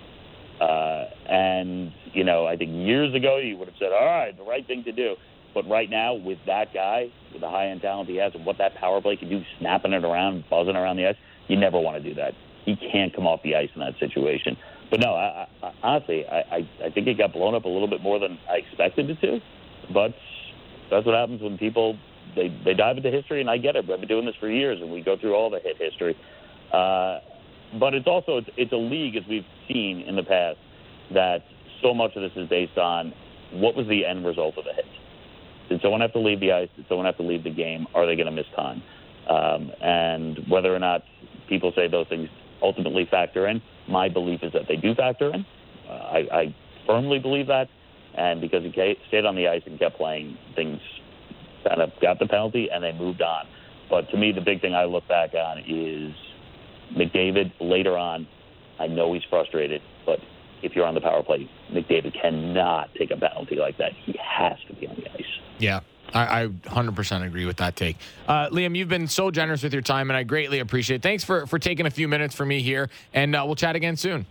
Uh, 0.59 1.05
and 1.31 1.91
you 2.13 2.23
know, 2.23 2.45
I 2.45 2.57
think 2.57 2.71
years 2.71 3.13
ago 3.15 3.37
you 3.37 3.57
would 3.57 3.67
have 3.67 3.77
said, 3.79 3.91
"All 3.91 4.05
right, 4.05 4.35
the 4.35 4.43
right 4.43 4.65
thing 4.65 4.83
to 4.83 4.91
do." 4.91 5.15
But 5.53 5.67
right 5.69 5.89
now, 5.89 6.13
with 6.13 6.39
that 6.45 6.73
guy, 6.73 7.09
with 7.31 7.41
the 7.41 7.49
high 7.49 7.69
end 7.69 7.81
talent 7.81 8.09
he 8.09 8.17
has, 8.17 8.33
and 8.35 8.45
what 8.45 8.57
that 8.57 8.75
power 8.75 9.01
play 9.01 9.15
can 9.15 9.29
do, 9.29 9.41
snapping 9.59 9.93
it 9.93 10.03
around, 10.03 10.43
buzzing 10.49 10.75
around 10.75 10.97
the 10.97 11.07
ice, 11.07 11.15
you 11.47 11.57
never 11.57 11.79
want 11.79 12.01
to 12.01 12.09
do 12.09 12.13
that. 12.15 12.33
He 12.65 12.75
can't 12.75 13.15
come 13.15 13.25
off 13.25 13.41
the 13.43 13.55
ice 13.55 13.69
in 13.73 13.81
that 13.81 13.97
situation. 13.99 14.57
But 14.89 15.01
no, 15.01 15.13
I, 15.13 15.47
I, 15.61 15.71
honestly, 15.83 16.25
I, 16.25 16.67
I, 16.83 16.89
think 16.91 17.07
it 17.07 17.17
got 17.17 17.33
blown 17.33 17.55
up 17.55 17.65
a 17.65 17.69
little 17.69 17.89
bit 17.89 18.01
more 18.01 18.19
than 18.19 18.37
I 18.49 18.57
expected 18.57 19.09
it 19.09 19.19
to. 19.21 19.39
But 19.93 20.13
that's 20.89 21.05
what 21.05 21.15
happens 21.15 21.41
when 21.41 21.57
people 21.57 21.97
they 22.35 22.49
they 22.63 22.73
dive 22.73 22.97
into 22.97 23.11
history, 23.11 23.41
and 23.41 23.49
I 23.49 23.57
get 23.57 23.75
it. 23.75 23.89
I've 23.89 23.99
been 23.99 24.07
doing 24.07 24.25
this 24.25 24.35
for 24.39 24.49
years, 24.49 24.79
and 24.81 24.91
we 24.91 25.01
go 25.01 25.17
through 25.17 25.35
all 25.35 25.49
the 25.49 25.59
hit 25.59 25.77
history. 25.77 26.15
Uh, 26.71 27.19
but 27.79 27.93
it's 27.93 28.07
also 28.07 28.37
it's, 28.37 28.49
it's 28.55 28.71
a 28.71 28.77
league, 28.77 29.15
as 29.15 29.23
we've 29.27 29.45
seen 29.67 30.01
in 30.01 30.15
the 30.15 30.23
past, 30.23 30.57
that 31.13 31.43
so 31.81 31.93
much 31.93 32.15
of 32.15 32.21
this 32.21 32.31
is 32.35 32.49
based 32.49 32.77
on 32.77 33.13
what 33.51 33.75
was 33.75 33.87
the 33.87 34.05
end 34.05 34.25
result 34.25 34.57
of 34.57 34.65
the 34.65 34.73
hit. 34.73 34.85
Did 35.69 35.81
someone 35.81 36.01
have 36.01 36.13
to 36.13 36.19
leave 36.19 36.39
the 36.39 36.51
ice? 36.53 36.69
Did 36.75 36.85
someone 36.87 37.05
have 37.05 37.17
to 37.17 37.23
leave 37.23 37.43
the 37.43 37.53
game? 37.53 37.87
Are 37.93 38.05
they 38.05 38.15
going 38.15 38.27
to 38.27 38.31
miss 38.31 38.45
time? 38.55 38.81
Um, 39.29 39.71
and 39.81 40.39
whether 40.47 40.73
or 40.73 40.79
not 40.79 41.03
people 41.49 41.73
say 41.75 41.87
those 41.87 42.07
things 42.07 42.29
ultimately 42.61 43.05
factor 43.09 43.47
in, 43.47 43.61
my 43.87 44.09
belief 44.09 44.41
is 44.43 44.53
that 44.53 44.67
they 44.67 44.75
do 44.75 44.93
factor 44.95 45.33
in. 45.33 45.45
Uh, 45.87 45.91
I, 45.91 46.17
I 46.31 46.55
firmly 46.85 47.19
believe 47.19 47.47
that. 47.47 47.69
And 48.15 48.41
because 48.41 48.63
he 48.63 48.71
stayed 49.07 49.25
on 49.25 49.35
the 49.35 49.47
ice 49.47 49.61
and 49.65 49.77
kept 49.77 49.97
playing, 49.97 50.37
things 50.55 50.79
kind 51.67 51.81
of 51.81 51.91
got 52.01 52.19
the 52.19 52.27
penalty 52.27 52.69
and 52.71 52.83
they 52.83 52.91
moved 52.91 53.21
on. 53.21 53.45
But 53.89 54.09
to 54.09 54.17
me, 54.17 54.31
the 54.31 54.41
big 54.41 54.61
thing 54.61 54.73
I 54.73 54.85
look 54.85 55.07
back 55.07 55.33
on 55.33 55.59
is 55.59 56.13
McDavid 56.95 57.53
later 57.59 57.97
on. 57.97 58.27
I 58.79 58.87
know 58.87 59.13
he's 59.13 59.23
frustrated, 59.29 59.81
but 60.05 60.19
if 60.61 60.75
you're 60.75 60.85
on 60.85 60.95
the 60.95 61.01
power 61.01 61.23
play, 61.23 61.49
McDavid 61.71 62.19
cannot 62.19 62.93
take 62.95 63.11
a 63.11 63.17
penalty 63.17 63.55
like 63.55 63.77
that. 63.77 63.93
He 64.05 64.15
has 64.21 64.57
to 64.67 64.75
be 64.75 64.87
on 64.87 64.95
the 64.95 65.11
ice. 65.11 65.25
Yeah. 65.59 65.81
I, 66.13 66.43
I 66.43 66.47
100% 66.47 67.25
agree 67.25 67.45
with 67.45 67.57
that 67.57 67.75
take. 67.75 67.97
Uh, 68.27 68.49
Liam, 68.49 68.75
you've 68.75 68.89
been 68.89 69.07
so 69.07 69.29
generous 69.29 69.63
with 69.63 69.73
your 69.73 69.81
time, 69.81 70.09
and 70.09 70.17
I 70.17 70.23
greatly 70.23 70.59
appreciate 70.59 70.97
it. 70.97 71.01
Thanks 71.03 71.23
for, 71.23 71.45
for 71.47 71.59
taking 71.59 71.85
a 71.85 71.91
few 71.91 72.07
minutes 72.07 72.33
for 72.33 72.45
me 72.45 72.61
here, 72.61 72.89
and 73.13 73.35
uh, 73.35 73.43
we'll 73.45 73.55
chat 73.55 73.75
again 73.75 73.97
soon. 73.97 74.25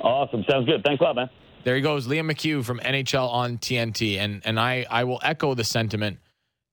Awesome. 0.00 0.44
Sounds 0.48 0.66
good. 0.66 0.82
Thanks 0.84 1.00
a 1.00 1.04
lot, 1.04 1.16
man. 1.16 1.30
There 1.64 1.76
he 1.76 1.82
goes, 1.82 2.06
Liam 2.08 2.30
McHugh 2.30 2.64
from 2.64 2.80
NHL 2.80 3.28
on 3.28 3.58
TNT. 3.58 4.18
And 4.18 4.42
and 4.44 4.58
I, 4.58 4.86
I 4.90 5.04
will 5.04 5.20
echo 5.22 5.54
the 5.54 5.64
sentiment 5.64 6.18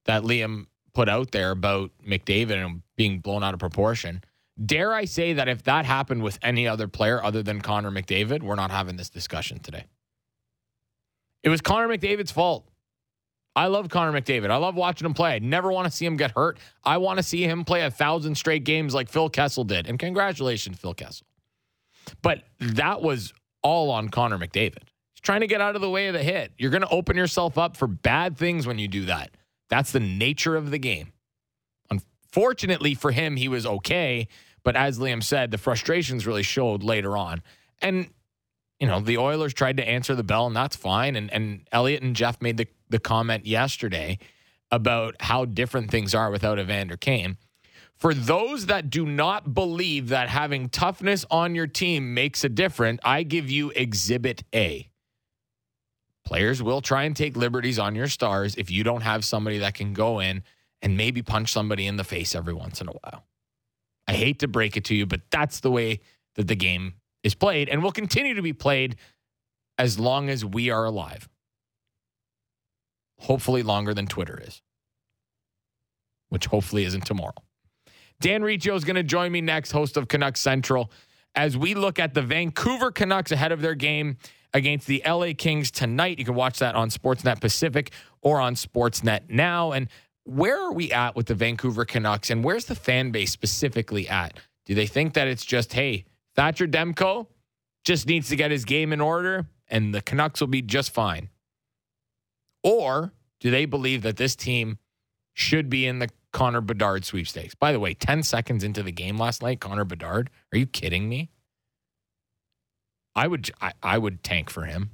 that 0.05 0.23
Liam 0.23 0.65
put 0.93 1.07
out 1.07 1.31
there 1.31 1.51
about 1.51 1.91
McDavid 2.05 2.63
and 2.65 2.81
being 2.95 3.19
blown 3.19 3.43
out 3.43 3.53
of 3.53 3.59
proportion. 3.59 4.23
Dare 4.63 4.93
I 4.93 5.05
say 5.05 5.33
that 5.33 5.47
if 5.47 5.63
that 5.63 5.85
happened 5.85 6.23
with 6.23 6.37
any 6.41 6.67
other 6.67 6.87
player 6.87 7.23
other 7.23 7.43
than 7.43 7.61
Connor 7.61 7.91
McDavid, 7.91 8.41
we're 8.41 8.55
not 8.55 8.71
having 8.71 8.97
this 8.97 9.09
discussion 9.09 9.59
today. 9.59 9.85
It 11.43 11.49
was 11.49 11.61
Connor 11.61 11.87
McDavid's 11.87 12.31
fault. 12.31 12.65
I 13.55 13.67
love 13.67 13.89
Connor 13.89 14.19
McDavid. 14.19 14.51
I 14.51 14.57
love 14.57 14.75
watching 14.75 15.05
him 15.05 15.13
play. 15.13 15.35
I 15.35 15.39
never 15.39 15.71
want 15.71 15.85
to 15.85 15.91
see 15.91 16.05
him 16.05 16.17
get 16.17 16.31
hurt. 16.31 16.59
I 16.83 16.97
want 16.97 17.17
to 17.17 17.23
see 17.23 17.43
him 17.43 17.65
play 17.65 17.81
a 17.81 17.91
thousand 17.91 18.35
straight 18.35 18.63
games 18.63 18.93
like 18.93 19.09
Phil 19.09 19.29
Kessel 19.29 19.63
did. 19.63 19.87
And 19.87 19.99
congratulations, 19.99 20.77
Phil 20.77 20.93
Kessel. 20.93 21.25
But 22.21 22.43
that 22.59 23.01
was 23.01 23.33
all 23.61 23.91
on 23.91 24.09
Connor 24.09 24.37
McDavid. 24.37 24.83
He's 25.13 25.21
trying 25.21 25.41
to 25.41 25.47
get 25.47 25.61
out 25.61 25.75
of 25.75 25.81
the 25.81 25.89
way 25.89 26.07
of 26.07 26.13
the 26.13 26.23
hit. 26.23 26.53
You're 26.57 26.71
going 26.71 26.83
to 26.83 26.89
open 26.89 27.17
yourself 27.17 27.57
up 27.57 27.75
for 27.75 27.87
bad 27.87 28.37
things 28.37 28.65
when 28.65 28.79
you 28.79 28.87
do 28.87 29.05
that. 29.05 29.31
That's 29.69 29.91
the 29.91 29.99
nature 29.99 30.55
of 30.55 30.71
the 30.71 30.79
game. 30.79 31.11
Unfortunately 31.89 32.95
for 32.95 33.11
him, 33.11 33.35
he 33.35 33.47
was 33.47 33.65
okay. 33.65 34.27
But 34.63 34.75
as 34.75 34.99
Liam 34.99 35.23
said, 35.23 35.51
the 35.51 35.57
frustrations 35.57 36.25
really 36.25 36.43
showed 36.43 36.83
later 36.83 37.17
on. 37.17 37.41
And, 37.81 38.09
you 38.79 38.87
know, 38.87 38.99
the 38.99 39.17
Oilers 39.17 39.53
tried 39.53 39.77
to 39.77 39.87
answer 39.87 40.15
the 40.15 40.23
bell, 40.23 40.47
and 40.47 40.55
that's 40.55 40.75
fine. 40.75 41.15
And, 41.15 41.31
and 41.33 41.67
Elliot 41.71 42.01
and 42.01 42.15
Jeff 42.15 42.41
made 42.41 42.57
the, 42.57 42.67
the 42.89 42.99
comment 42.99 43.45
yesterday 43.45 44.19
about 44.71 45.15
how 45.19 45.45
different 45.45 45.91
things 45.91 46.15
are 46.15 46.31
without 46.31 46.59
Evander 46.59 46.95
Kane. 46.95 47.37
For 47.95 48.13
those 48.13 48.67
that 48.67 48.89
do 48.89 49.05
not 49.05 49.53
believe 49.53 50.09
that 50.09 50.29
having 50.29 50.69
toughness 50.69 51.25
on 51.29 51.53
your 51.53 51.67
team 51.67 52.13
makes 52.13 52.45
a 52.45 52.49
difference, 52.49 53.01
I 53.03 53.23
give 53.23 53.49
you 53.49 53.71
Exhibit 53.75 54.43
A. 54.55 54.89
Players 56.23 56.63
will 56.63 56.79
try 56.79 57.03
and 57.03 57.15
take 57.15 57.35
liberties 57.35 57.79
on 57.79 57.95
your 57.95 58.07
stars 58.07 58.55
if 58.55 58.71
you 58.71 58.83
don't 58.83 59.01
have 59.01 59.25
somebody 59.25 59.57
that 59.57 59.73
can 59.73 59.93
go 59.93 60.19
in 60.19 60.43
and 60.81 60.95
maybe 60.95 61.21
punch 61.21 61.51
somebody 61.51 61.87
in 61.87 61.97
the 61.97 62.03
face 62.05 62.35
every 62.35 62.53
once 62.53 62.79
in 62.79 62.87
a 62.87 62.91
while. 62.91 63.25
I 64.07 64.13
hate 64.13 64.39
to 64.39 64.47
break 64.47 64.77
it 64.77 64.85
to 64.85 64.95
you, 64.95 65.05
but 65.05 65.21
that's 65.29 65.59
the 65.59 65.71
way 65.71 65.99
that 66.35 66.47
the 66.47 66.55
game 66.55 66.93
is 67.23 67.35
played 67.35 67.69
and 67.69 67.83
will 67.83 67.91
continue 67.91 68.33
to 68.33 68.41
be 68.41 68.53
played 68.53 68.95
as 69.77 69.99
long 69.99 70.29
as 70.29 70.43
we 70.43 70.69
are 70.69 70.85
alive. 70.85 71.29
Hopefully, 73.19 73.63
longer 73.63 73.93
than 73.93 74.07
Twitter 74.07 74.41
is, 74.45 74.61
which 76.29 76.45
hopefully 76.45 76.85
isn't 76.85 77.05
tomorrow. 77.05 77.33
Dan 78.21 78.43
Riccio 78.43 78.75
is 78.75 78.83
going 78.83 78.95
to 78.95 79.03
join 79.03 79.31
me 79.31 79.41
next, 79.41 79.71
host 79.71 79.97
of 79.97 80.07
Canucks 80.07 80.39
Central, 80.39 80.91
as 81.35 81.57
we 81.57 81.73
look 81.73 81.99
at 81.99 82.13
the 82.13 82.21
Vancouver 82.21 82.91
Canucks 82.91 83.31
ahead 83.31 83.51
of 83.51 83.61
their 83.61 83.75
game 83.75 84.17
against 84.53 84.87
the 84.87 85.01
LA 85.05 85.31
Kings 85.37 85.71
tonight. 85.71 86.19
You 86.19 86.25
can 86.25 86.35
watch 86.35 86.59
that 86.59 86.75
on 86.75 86.89
Sportsnet 86.89 87.39
Pacific 87.39 87.91
or 88.21 88.39
on 88.39 88.55
Sportsnet 88.55 89.29
Now. 89.29 89.71
And 89.71 89.87
where 90.23 90.59
are 90.61 90.73
we 90.73 90.91
at 90.91 91.15
with 91.15 91.27
the 91.27 91.35
Vancouver 91.35 91.85
Canucks 91.85 92.29
and 92.29 92.43
where's 92.43 92.65
the 92.65 92.75
fan 92.75 93.11
base 93.11 93.31
specifically 93.31 94.07
at? 94.09 94.37
Do 94.65 94.75
they 94.75 94.87
think 94.87 95.13
that 95.13 95.27
it's 95.27 95.45
just, 95.45 95.73
hey, 95.73 96.05
Thatcher 96.39 96.67
Demko 96.67 97.27
just 97.83 98.07
needs 98.07 98.29
to 98.29 98.37
get 98.37 98.49
his 98.49 98.63
game 98.63 98.93
in 98.93 99.01
order 99.01 99.45
and 99.67 99.93
the 99.93 100.01
Canucks 100.01 100.39
will 100.39 100.47
be 100.47 100.61
just 100.61 100.93
fine? 100.93 101.27
Or 102.63 103.11
do 103.41 103.51
they 103.51 103.65
believe 103.65 104.03
that 104.03 104.15
this 104.15 104.37
team 104.37 104.77
should 105.33 105.69
be 105.69 105.85
in 105.85 105.99
the 105.99 106.09
Connor 106.31 106.61
Bedard 106.61 107.03
sweepstakes. 107.03 107.55
By 107.55 107.71
the 107.71 107.79
way, 107.79 107.93
10 107.93 108.23
seconds 108.23 108.63
into 108.63 108.83
the 108.83 108.91
game 108.91 109.17
last 109.17 109.41
night, 109.41 109.59
Connor 109.59 109.83
Bedard, 109.83 110.29
are 110.53 110.57
you 110.57 110.65
kidding 110.65 111.09
me? 111.09 111.29
I 113.15 113.27
would 113.27 113.51
I, 113.59 113.73
I 113.83 113.97
would 113.97 114.23
tank 114.23 114.49
for 114.49 114.63
him. 114.63 114.91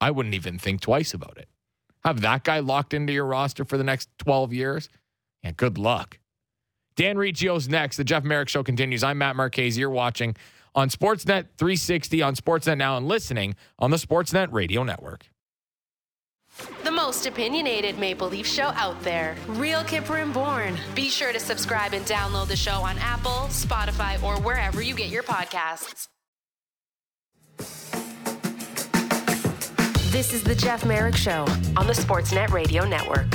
I 0.00 0.12
wouldn't 0.12 0.36
even 0.36 0.60
think 0.60 0.80
twice 0.80 1.12
about 1.12 1.38
it. 1.38 1.48
Have 2.04 2.20
that 2.20 2.44
guy 2.44 2.60
locked 2.60 2.94
into 2.94 3.12
your 3.12 3.24
roster 3.24 3.64
for 3.64 3.76
the 3.78 3.84
next 3.84 4.10
12 4.18 4.52
years? 4.52 4.88
Yeah, 5.42 5.50
good 5.56 5.76
luck. 5.76 6.18
Dan 6.94 7.16
Riccio's 7.16 7.68
next. 7.68 7.96
The 7.96 8.04
Jeff 8.04 8.24
Marek 8.24 8.48
Show 8.48 8.62
continues. 8.62 9.02
I'm 9.02 9.18
Matt 9.18 9.36
Marchese. 9.36 9.80
You're 9.80 9.90
watching 9.90 10.36
on 10.74 10.88
Sportsnet 10.88 11.46
360, 11.56 12.22
on 12.22 12.34
Sportsnet 12.34 12.76
Now, 12.78 12.96
and 12.96 13.06
listening 13.06 13.54
on 13.78 13.90
the 13.90 13.96
Sportsnet 13.96 14.52
Radio 14.52 14.82
Network. 14.82 15.28
The 16.82 16.90
most 16.90 17.26
opinionated 17.26 17.98
Maple 17.98 18.28
Leaf 18.28 18.46
show 18.46 18.72
out 18.74 19.00
there. 19.02 19.36
Real 19.46 19.82
Kyper 19.82 20.22
and 20.22 20.32
Bourne. 20.32 20.76
Be 20.94 21.08
sure 21.08 21.32
to 21.32 21.38
subscribe 21.38 21.92
and 21.92 22.04
download 22.04 22.48
the 22.48 22.56
show 22.56 22.80
on 22.80 22.98
Apple, 22.98 23.48
Spotify, 23.48 24.20
or 24.22 24.40
wherever 24.40 24.82
you 24.82 24.94
get 24.94 25.08
your 25.08 25.22
podcasts. 25.22 26.08
This 30.10 30.32
is 30.32 30.42
the 30.42 30.54
Jeff 30.54 30.84
Marek 30.84 31.14
Show 31.14 31.44
on 31.76 31.86
the 31.86 31.92
Sportsnet 31.92 32.50
Radio 32.50 32.84
Network. 32.88 33.26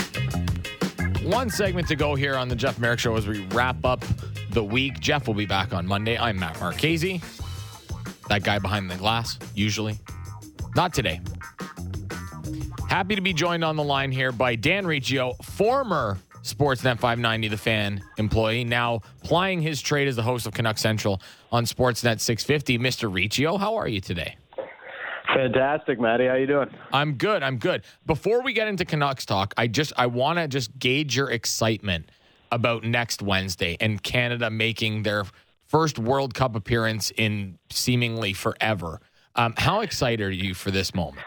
One 1.23 1.49
segment 1.49 1.87
to 1.87 1.95
go 1.95 2.15
here 2.15 2.35
on 2.35 2.49
the 2.49 2.55
Jeff 2.55 2.79
Marek 2.79 2.99
Show 2.99 3.15
as 3.15 3.25
we 3.25 3.45
wrap 3.47 3.77
up 3.85 4.03
the 4.53 4.63
week. 4.63 4.99
Jeff 4.99 5.27
will 5.27 5.33
be 5.33 5.45
back 5.45 5.73
on 5.73 5.85
Monday. 5.85 6.17
I'm 6.17 6.39
Matt 6.39 6.59
Marchese. 6.59 7.21
That 8.29 8.43
guy 8.43 8.59
behind 8.59 8.89
the 8.89 8.95
glass, 8.95 9.37
usually. 9.53 9.99
Not 10.75 10.93
today. 10.93 11.21
Happy 12.87 13.15
to 13.15 13.21
be 13.21 13.33
joined 13.33 13.63
on 13.63 13.75
the 13.75 13.83
line 13.83 14.11
here 14.11 14.31
by 14.31 14.55
Dan 14.55 14.85
Riccio, 14.85 15.33
former 15.41 16.19
Sportsnet 16.43 16.99
590 16.99 17.47
The 17.47 17.57
Fan 17.57 18.03
employee, 18.17 18.63
now 18.63 19.01
plying 19.23 19.61
his 19.61 19.81
trade 19.81 20.07
as 20.07 20.15
the 20.15 20.21
host 20.21 20.45
of 20.45 20.53
Canuck 20.53 20.77
Central 20.77 21.21
on 21.51 21.65
Sportsnet 21.65 22.19
650. 22.19 22.77
Mr. 22.77 23.13
Riccio, 23.13 23.57
how 23.57 23.75
are 23.75 23.87
you 23.87 23.99
today? 23.99 24.35
Fantastic, 25.33 25.99
Matty. 25.99 26.25
How 26.25 26.33
are 26.33 26.39
you 26.39 26.45
doing? 26.45 26.69
I'm 26.91 27.13
good. 27.13 27.41
I'm 27.41 27.57
good. 27.57 27.83
Before 28.05 28.43
we 28.43 28.53
get 28.53 28.67
into 28.67 28.85
Canucks 28.85 29.25
talk, 29.25 29.53
I 29.57 29.67
just 29.67 29.93
I 29.97 30.05
want 30.05 30.37
to 30.37 30.47
just 30.47 30.77
gauge 30.77 31.15
your 31.15 31.31
excitement 31.31 32.09
about 32.53 32.83
next 32.83 33.21
Wednesday 33.21 33.77
and 33.79 34.01
Canada 34.01 34.49
making 34.49 35.03
their 35.03 35.25
first 35.65 35.97
World 35.97 36.33
Cup 36.33 36.55
appearance 36.55 37.11
in 37.17 37.57
seemingly 37.69 38.33
forever. 38.33 39.01
Um, 39.35 39.53
how 39.57 39.81
excited 39.81 40.21
are 40.21 40.31
you 40.31 40.53
for 40.53 40.69
this 40.69 40.93
moment? 40.93 41.25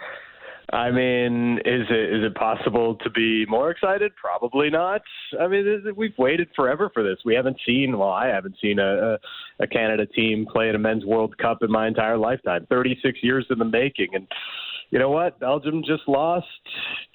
I 0.73 0.91
mean, 0.91 1.59
is 1.65 1.87
it 1.89 2.13
is 2.13 2.25
it 2.25 2.35
possible 2.35 2.97
to 2.97 3.11
be 3.11 3.47
more 3.47 3.71
excited? 3.71 4.13
Probably 4.17 4.69
not. 4.69 5.01
I 5.41 5.47
mean, 5.47 5.85
we've 5.97 6.17
waited 6.19 6.49
forever 6.57 6.91
for 6.93 7.05
this. 7.05 7.19
We 7.25 7.35
haven't 7.35 7.59
seen, 7.65 7.97
well, 7.97 8.11
I 8.11 8.27
haven't 8.27 8.57
seen 8.61 8.81
a, 8.81 9.19
a 9.61 9.67
Canada 9.69 10.07
team 10.07 10.45
play 10.53 10.69
in 10.69 10.75
a 10.75 10.79
men's 10.79 11.05
World 11.05 11.39
Cup 11.39 11.59
in 11.63 11.71
my 11.71 11.87
entire 11.87 12.19
lifetime. 12.19 12.67
36 12.69 13.19
years 13.23 13.47
in 13.49 13.59
the 13.59 13.65
making, 13.65 14.09
and 14.13 14.27
you 14.91 14.99
know 14.99 15.11
what? 15.11 15.39
Belgium 15.41 15.83
just 15.85 16.03
lost 16.07 16.47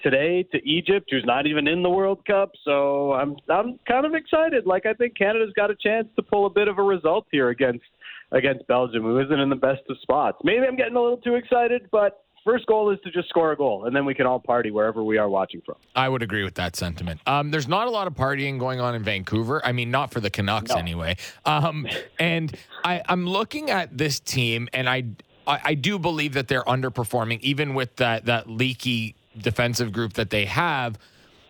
today 0.02 0.42
to 0.52 0.58
Egypt, 0.68 1.08
who's 1.10 1.24
not 1.24 1.46
even 1.46 1.66
in 1.66 1.82
the 1.82 1.90
World 1.90 2.24
Cup. 2.26 2.52
So 2.64 3.12
I'm 3.14 3.36
I'm 3.48 3.78
kind 3.88 4.06
of 4.06 4.14
excited. 4.14 4.66
Like 4.66 4.86
I 4.86 4.94
think 4.94 5.16
Canada's 5.16 5.52
got 5.56 5.70
a 5.70 5.76
chance 5.76 6.08
to 6.16 6.22
pull 6.22 6.46
a 6.46 6.50
bit 6.50 6.68
of 6.68 6.78
a 6.78 6.82
result 6.82 7.26
here 7.30 7.48
against 7.48 7.84
against 8.32 8.66
Belgium, 8.66 9.02
who 9.02 9.18
isn't 9.20 9.38
in 9.38 9.48
the 9.48 9.56
best 9.56 9.82
of 9.88 9.96
spots. 10.00 10.38
Maybe 10.44 10.66
I'm 10.66 10.76
getting 10.76 10.96
a 10.96 11.00
little 11.00 11.18
too 11.18 11.34
excited, 11.34 11.88
but 11.90 12.24
first 12.44 12.66
goal 12.66 12.90
is 12.90 12.98
to 13.04 13.10
just 13.10 13.28
score 13.28 13.52
a 13.52 13.56
goal, 13.56 13.84
and 13.84 13.94
then 13.94 14.04
we 14.04 14.14
can 14.14 14.26
all 14.26 14.38
party 14.38 14.70
wherever 14.70 15.02
we 15.04 15.18
are 15.18 15.28
watching 15.28 15.60
from. 15.64 15.76
I 15.94 16.08
would 16.08 16.22
agree 16.22 16.44
with 16.44 16.54
that 16.54 16.76
sentiment. 16.76 17.20
Um, 17.26 17.50
there's 17.50 17.68
not 17.68 17.86
a 17.86 17.90
lot 17.90 18.06
of 18.06 18.14
partying 18.14 18.58
going 18.58 18.80
on 18.80 18.94
in 18.94 19.02
Vancouver. 19.02 19.64
I 19.64 19.72
mean, 19.72 19.90
not 19.90 20.12
for 20.12 20.20
the 20.20 20.30
Canucks 20.30 20.70
no. 20.70 20.76
anyway. 20.76 21.16
Um, 21.44 21.86
and 22.18 22.54
I, 22.84 23.02
I'm 23.08 23.26
looking 23.26 23.70
at 23.70 23.96
this 23.96 24.20
team, 24.20 24.68
and 24.72 24.88
I, 24.88 25.04
I, 25.46 25.60
I 25.64 25.74
do 25.74 25.98
believe 25.98 26.34
that 26.34 26.48
they're 26.48 26.64
underperforming, 26.64 27.40
even 27.40 27.74
with 27.74 27.96
that 27.96 28.26
that 28.26 28.48
leaky 28.48 29.14
defensive 29.38 29.92
group 29.92 30.14
that 30.14 30.30
they 30.30 30.44
have. 30.46 30.98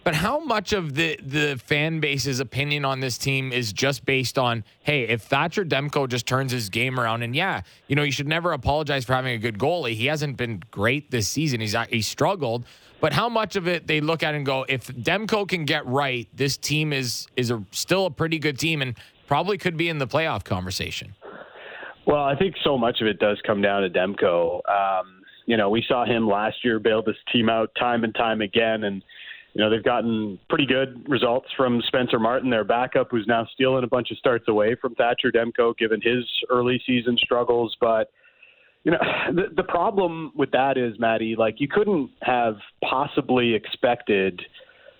But 0.04 0.16
how 0.16 0.40
much 0.40 0.72
of 0.72 0.94
the 0.94 1.16
the 1.24 1.60
fan 1.64 2.00
base's 2.00 2.40
opinion 2.40 2.84
on 2.84 2.98
this 3.00 3.16
team 3.16 3.52
is 3.52 3.72
just 3.72 4.04
based 4.04 4.36
on, 4.36 4.64
hey, 4.82 5.02
if 5.04 5.22
Thatcher 5.22 5.64
Demko 5.64 6.08
just 6.08 6.26
turns 6.26 6.50
his 6.50 6.68
game 6.70 6.98
around, 6.98 7.22
and 7.22 7.36
yeah, 7.36 7.62
you 7.86 7.94
know, 7.94 8.02
you 8.02 8.10
should 8.10 8.26
never 8.26 8.52
apologize 8.52 9.04
for 9.04 9.14
having 9.14 9.34
a 9.34 9.38
good 9.38 9.58
goalie. 9.58 9.94
He 9.94 10.06
hasn't 10.06 10.36
been 10.36 10.62
great 10.72 11.10
this 11.10 11.28
season. 11.28 11.60
He's 11.60 11.76
he 11.88 12.02
struggled. 12.02 12.64
But 13.00 13.12
how 13.12 13.28
much 13.28 13.56
of 13.56 13.66
it 13.66 13.88
they 13.88 14.00
look 14.00 14.22
at 14.22 14.34
and 14.34 14.46
go, 14.46 14.64
if 14.68 14.86
Demko 14.86 15.48
can 15.48 15.64
get 15.64 15.84
right, 15.86 16.28
this 16.34 16.56
team 16.56 16.92
is 16.92 17.28
is 17.36 17.50
a, 17.50 17.62
still 17.70 18.06
a 18.06 18.10
pretty 18.10 18.38
good 18.38 18.58
team 18.58 18.82
and 18.82 18.96
probably 19.28 19.56
could 19.56 19.76
be 19.76 19.88
in 19.88 19.98
the 19.98 20.06
playoff 20.06 20.42
conversation. 20.42 21.14
Well, 22.06 22.24
I 22.24 22.36
think 22.36 22.56
so 22.64 22.76
much 22.76 23.00
of 23.00 23.06
it 23.06 23.18
does 23.18 23.40
come 23.46 23.62
down 23.62 23.82
to 23.82 23.90
Demko. 23.90 24.60
Um, 24.68 25.22
you 25.46 25.56
know, 25.56 25.70
we 25.70 25.84
saw 25.86 26.04
him 26.04 26.28
last 26.28 26.64
year 26.64 26.78
bail 26.78 27.02
this 27.02 27.16
team 27.32 27.48
out 27.48 27.70
time 27.78 28.04
and 28.04 28.14
time 28.14 28.40
again, 28.40 28.84
and 28.84 29.02
you 29.54 29.62
know, 29.62 29.68
they've 29.68 29.84
gotten 29.84 30.38
pretty 30.48 30.64
good 30.64 31.04
results 31.08 31.48
from 31.56 31.82
Spencer 31.86 32.18
Martin, 32.18 32.48
their 32.48 32.64
backup, 32.64 33.08
who's 33.10 33.26
now 33.26 33.46
stealing 33.52 33.84
a 33.84 33.86
bunch 33.86 34.10
of 34.10 34.16
starts 34.16 34.46
away 34.48 34.74
from 34.80 34.94
Thatcher 34.94 35.30
Demko, 35.30 35.76
given 35.76 36.00
his 36.00 36.24
early 36.48 36.82
season 36.86 37.18
struggles. 37.18 37.76
But, 37.78 38.10
you 38.84 38.92
know, 38.92 38.98
the, 39.34 39.54
the 39.54 39.62
problem 39.62 40.32
with 40.34 40.50
that 40.52 40.78
is, 40.78 40.98
Matty, 40.98 41.36
like 41.36 41.56
you 41.58 41.68
couldn't 41.68 42.10
have 42.22 42.56
possibly 42.88 43.54
expected 43.54 44.40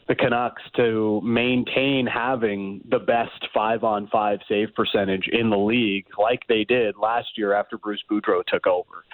the 0.08 0.14
Canucks 0.14 0.62
to 0.76 1.20
maintain 1.24 2.06
having 2.06 2.80
the 2.88 2.98
best 2.98 3.48
five 3.54 3.84
on 3.84 4.08
five 4.08 4.40
save 4.48 4.74
percentage 4.74 5.28
in 5.32 5.50
the 5.50 5.58
league 5.58 6.06
like 6.18 6.40
they 6.48 6.64
did 6.64 6.96
last 6.96 7.28
year 7.36 7.54
after 7.54 7.78
Bruce 7.78 8.02
Boudreau 8.10 8.42
took 8.46 8.66
over 8.66 9.04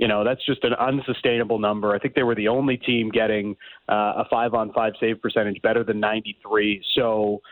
you 0.00 0.08
know 0.08 0.24
that's 0.24 0.44
just 0.46 0.64
an 0.64 0.72
unsustainable 0.74 1.58
number. 1.58 1.94
I 1.94 1.98
think 1.98 2.14
they 2.14 2.22
were 2.22 2.34
the 2.34 2.48
only 2.48 2.78
team 2.78 3.10
getting 3.10 3.54
uh, 3.86 4.14
a 4.16 4.24
five 4.30 4.54
on 4.54 4.72
five 4.72 4.94
save 4.98 5.20
percentage 5.20 5.60
better 5.60 5.84
than 5.84 6.00
93. 6.00 6.82
So 6.94 7.42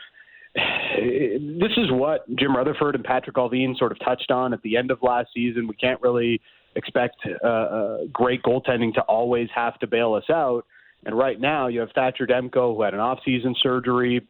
this 0.55 1.71
is 1.77 1.91
what 1.91 2.25
Jim 2.35 2.55
Rutherford 2.55 2.95
and 2.95 3.03
Patrick 3.03 3.35
Allvin 3.35 3.77
sort 3.77 3.91
of 3.91 3.99
touched 3.99 4.31
on 4.31 4.51
at 4.51 4.63
the 4.63 4.77
end 4.77 4.89
of 4.89 4.97
last 5.03 5.29
season. 5.31 5.67
We 5.67 5.75
can't 5.75 6.01
really 6.01 6.41
expect 6.75 7.17
uh, 7.43 7.47
uh, 7.47 7.97
great 8.11 8.41
goaltending 8.41 8.95
to 8.95 9.01
always 9.01 9.49
have 9.53 9.77
to 9.79 9.87
bail 9.87 10.15
us 10.15 10.29
out. 10.31 10.65
And 11.05 11.17
right 11.17 11.39
now, 11.39 11.67
you 11.67 11.79
have 11.79 11.89
Thatcher 11.95 12.27
Demko, 12.27 12.75
who 12.75 12.81
had 12.81 12.93
an 12.93 12.99
off-season 12.99 13.55
surgery, 13.61 14.27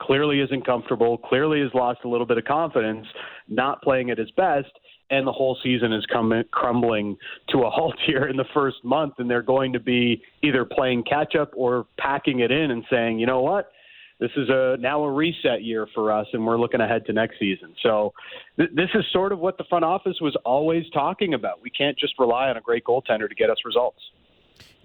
clearly 0.00 0.40
isn't 0.40 0.64
comfortable, 0.64 1.18
clearly 1.18 1.60
has 1.60 1.70
lost 1.74 2.00
a 2.04 2.08
little 2.08 2.26
bit 2.26 2.38
of 2.38 2.44
confidence, 2.44 3.06
not 3.48 3.82
playing 3.82 4.10
at 4.10 4.18
his 4.18 4.30
best 4.32 4.70
and 5.12 5.26
the 5.26 5.32
whole 5.32 5.56
season 5.62 5.92
is 5.92 6.04
coming 6.06 6.42
crumbling 6.50 7.16
to 7.50 7.58
a 7.58 7.70
halt 7.70 7.94
here 8.06 8.26
in 8.26 8.36
the 8.36 8.46
first 8.52 8.82
month, 8.82 9.14
and 9.18 9.30
they're 9.30 9.42
going 9.42 9.72
to 9.74 9.80
be 9.80 10.20
either 10.42 10.64
playing 10.64 11.04
catch 11.04 11.36
up 11.36 11.52
or 11.54 11.86
packing 11.98 12.40
it 12.40 12.50
in 12.50 12.70
and 12.72 12.82
saying, 12.90 13.18
you 13.18 13.26
know 13.26 13.42
what, 13.42 13.70
this 14.18 14.30
is 14.36 14.48
a 14.48 14.76
now 14.80 15.02
a 15.02 15.12
reset 15.12 15.62
year 15.62 15.86
for 15.94 16.10
us, 16.10 16.26
and 16.32 16.44
we're 16.44 16.58
looking 16.58 16.80
ahead 16.80 17.04
to 17.06 17.12
next 17.12 17.38
season. 17.38 17.74
So 17.82 18.14
th- 18.56 18.70
this 18.74 18.88
is 18.94 19.04
sort 19.12 19.32
of 19.32 19.38
what 19.38 19.58
the 19.58 19.64
front 19.64 19.84
office 19.84 20.16
was 20.20 20.36
always 20.44 20.84
talking 20.94 21.34
about. 21.34 21.60
We 21.62 21.70
can't 21.70 21.98
just 21.98 22.14
rely 22.18 22.48
on 22.48 22.56
a 22.56 22.60
great 22.60 22.84
goaltender 22.84 23.28
to 23.28 23.34
get 23.34 23.50
us 23.50 23.58
results. 23.64 23.98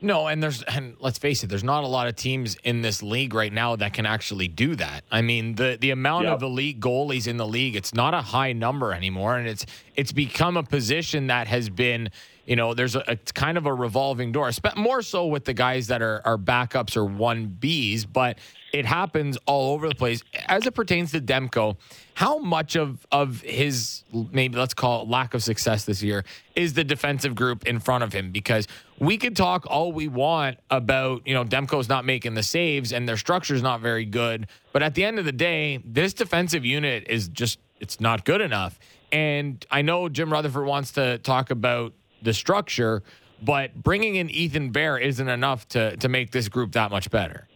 No, 0.01 0.27
and 0.27 0.41
there's 0.41 0.61
and 0.63 0.95
let's 0.99 1.17
face 1.17 1.43
it, 1.43 1.47
there's 1.47 1.63
not 1.63 1.83
a 1.83 1.87
lot 1.87 2.07
of 2.07 2.15
teams 2.15 2.55
in 2.63 2.81
this 2.81 3.01
league 3.01 3.33
right 3.33 3.51
now 3.51 3.75
that 3.75 3.93
can 3.93 4.05
actually 4.05 4.47
do 4.47 4.75
that. 4.75 5.03
I 5.11 5.21
mean, 5.21 5.55
the 5.55 5.77
the 5.79 5.91
amount 5.91 6.25
yep. 6.25 6.35
of 6.35 6.43
elite 6.43 6.79
goalies 6.79 7.27
in 7.27 7.37
the 7.37 7.47
league, 7.47 7.75
it's 7.75 7.93
not 7.93 8.13
a 8.13 8.21
high 8.21 8.53
number 8.53 8.93
anymore, 8.93 9.37
and 9.37 9.47
it's 9.47 9.65
it's 9.95 10.11
become 10.11 10.55
a 10.55 10.63
position 10.63 11.27
that 11.27 11.47
has 11.47 11.69
been 11.69 12.09
you 12.47 12.55
know, 12.55 12.73
there's 12.73 12.95
a, 12.95 13.03
a, 13.07 13.17
kind 13.17 13.57
of 13.57 13.65
a 13.65 13.73
revolving 13.73 14.31
door, 14.31 14.49
more 14.77 15.01
so 15.01 15.27
with 15.27 15.43
the 15.43 15.53
guys 15.53 15.87
that 15.87 16.01
are, 16.01 16.21
are 16.23 16.37
backups 16.37 16.95
or 16.95 17.03
one 17.03 17.57
Bs, 17.59 18.07
but 18.11 18.39
it 18.77 18.85
happens 18.85 19.37
all 19.47 19.73
over 19.73 19.89
the 19.89 19.95
place. 19.95 20.23
As 20.47 20.67
it 20.67 20.75
pertains 20.75 21.11
to 21.11 21.19
Demko, 21.19 21.77
how 22.13 22.37
much 22.37 22.75
of, 22.75 23.07
of 23.11 23.41
his, 23.41 24.03
maybe 24.31 24.57
let's 24.57 24.75
call 24.75 25.01
it 25.01 25.07
lack 25.07 25.33
of 25.33 25.43
success 25.43 25.85
this 25.85 26.03
year, 26.03 26.23
is 26.55 26.73
the 26.73 26.83
defensive 26.83 27.33
group 27.33 27.65
in 27.65 27.79
front 27.79 28.03
of 28.03 28.13
him? 28.13 28.31
Because 28.31 28.67
we 28.99 29.17
could 29.17 29.35
talk 29.35 29.65
all 29.67 29.91
we 29.91 30.07
want 30.07 30.59
about, 30.69 31.25
you 31.25 31.33
know, 31.33 31.43
Demko's 31.43 31.89
not 31.89 32.05
making 32.05 32.35
the 32.35 32.43
saves 32.43 32.93
and 32.93 33.09
their 33.09 33.17
structure's 33.17 33.63
not 33.63 33.81
very 33.81 34.05
good. 34.05 34.47
But 34.73 34.83
at 34.83 34.93
the 34.93 35.03
end 35.03 35.17
of 35.17 35.25
the 35.25 35.31
day, 35.31 35.79
this 35.83 36.13
defensive 36.13 36.63
unit 36.63 37.05
is 37.09 37.27
just, 37.29 37.59
it's 37.79 37.99
not 37.99 38.25
good 38.25 38.41
enough. 38.41 38.79
And 39.11 39.65
I 39.71 39.81
know 39.81 40.07
Jim 40.07 40.31
Rutherford 40.31 40.67
wants 40.67 40.91
to 40.93 41.17
talk 41.17 41.49
about 41.49 41.93
the 42.21 42.33
structure, 42.33 43.01
but 43.41 43.73
bringing 43.75 44.15
in 44.15 44.29
Ethan 44.29 44.71
Bear 44.71 44.97
isn't 44.97 45.29
enough 45.29 45.67
to 45.69 45.95
to 45.97 46.09
make 46.09 46.31
this 46.31 46.49
group 46.49 46.73
that 46.73 46.91
much 46.91 47.09
better. 47.11 47.46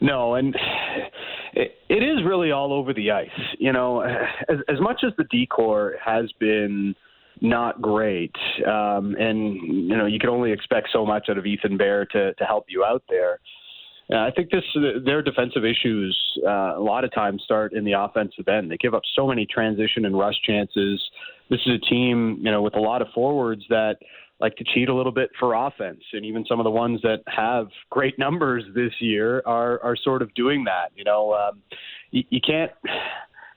No, 0.00 0.34
and 0.34 0.54
it, 1.52 1.74
it 1.88 2.02
is 2.02 2.24
really 2.24 2.52
all 2.52 2.72
over 2.72 2.94
the 2.94 3.10
ice. 3.10 3.28
You 3.58 3.72
know, 3.72 4.00
as, 4.00 4.58
as 4.68 4.80
much 4.80 5.02
as 5.06 5.12
the 5.18 5.24
D 5.24 5.46
corps 5.46 5.96
has 6.04 6.30
been 6.38 6.94
not 7.42 7.80
great, 7.80 8.34
um, 8.66 9.14
and 9.18 9.56
you 9.88 9.96
know 9.96 10.06
you 10.06 10.18
can 10.18 10.30
only 10.30 10.52
expect 10.52 10.88
so 10.92 11.04
much 11.04 11.28
out 11.28 11.38
of 11.38 11.46
Ethan 11.46 11.76
Bear 11.76 12.06
to 12.06 12.34
to 12.34 12.44
help 12.44 12.66
you 12.68 12.84
out 12.84 13.02
there. 13.08 13.40
Uh, 14.12 14.26
I 14.26 14.30
think 14.34 14.50
this 14.50 14.64
their 15.04 15.22
defensive 15.22 15.64
issues 15.64 16.18
uh, 16.46 16.76
a 16.76 16.82
lot 16.82 17.04
of 17.04 17.12
times 17.12 17.42
start 17.44 17.72
in 17.72 17.84
the 17.84 17.92
offensive 17.92 18.48
end. 18.48 18.70
They 18.70 18.76
give 18.76 18.94
up 18.94 19.02
so 19.14 19.26
many 19.26 19.46
transition 19.46 20.04
and 20.04 20.18
rush 20.18 20.34
chances. 20.44 21.00
This 21.48 21.60
is 21.66 21.74
a 21.74 21.90
team, 21.90 22.38
you 22.42 22.50
know, 22.50 22.62
with 22.62 22.74
a 22.74 22.80
lot 22.80 23.02
of 23.02 23.08
forwards 23.14 23.62
that 23.68 23.96
like 24.40 24.56
to 24.56 24.64
cheat 24.64 24.88
a 24.88 24.94
little 24.94 25.12
bit 25.12 25.30
for 25.38 25.54
offense, 25.54 26.00
and 26.12 26.24
even 26.24 26.44
some 26.46 26.60
of 26.60 26.64
the 26.64 26.70
ones 26.70 27.00
that 27.02 27.20
have 27.26 27.68
great 27.90 28.18
numbers 28.18 28.64
this 28.74 28.92
year 29.00 29.42
are 29.46 29.82
are 29.82 29.96
sort 29.96 30.22
of 30.22 30.32
doing 30.34 30.64
that. 30.64 30.90
You 30.96 31.04
know, 31.04 31.34
um, 31.34 31.62
you, 32.10 32.24
you 32.30 32.40
can't 32.40 32.72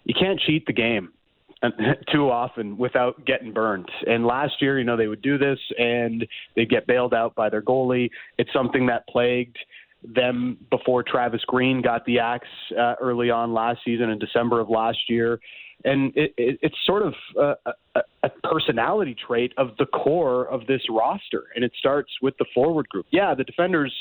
you 0.06 0.14
can't 0.20 0.40
cheat 0.40 0.66
the 0.66 0.74
game 0.74 1.14
too 2.12 2.30
often 2.30 2.78
without 2.78 3.26
getting 3.26 3.54
burned. 3.54 3.90
And 4.08 4.26
last 4.26 4.62
year, 4.62 4.78
you 4.78 4.86
know, 4.86 4.98
they 4.98 5.08
would 5.08 5.22
do 5.22 5.38
this 5.38 5.60
and 5.78 6.26
they'd 6.56 6.70
get 6.70 6.88
bailed 6.88 7.14
out 7.14 7.36
by 7.36 7.50
their 7.50 7.62
goalie. 7.62 8.10
It's 8.38 8.52
something 8.52 8.86
that 8.88 9.08
plagued 9.08 9.58
them 10.04 10.58
before 10.70 11.04
Travis 11.04 11.42
Green 11.46 11.82
got 11.82 12.06
the 12.06 12.20
axe 12.20 12.48
uh, 12.78 12.96
early 13.00 13.30
on 13.30 13.54
last 13.54 13.80
season 13.86 14.10
in 14.10 14.20
December 14.20 14.60
of 14.60 14.70
last 14.70 15.00
year. 15.10 15.40
And 15.86 16.16
it, 16.16 16.34
it, 16.38 16.60
it's 16.62 16.76
sort 16.86 17.04
of 17.04 17.14
a, 17.38 17.56
a, 17.96 18.02
a 18.24 18.30
personality 18.44 19.16
trait 19.28 19.54
of 19.58 19.72
the 19.78 19.86
core 19.86 20.48
of 20.48 20.66
this 20.68 20.82
roster. 20.90 21.46
And 21.56 21.64
it 21.64 21.74
starts 21.78 22.12
with 22.22 22.36
the 22.38 22.46
forward 22.54 22.88
group. 22.90 23.06
Yeah, 23.12 23.34
the 23.36 23.44
defenders 23.44 23.94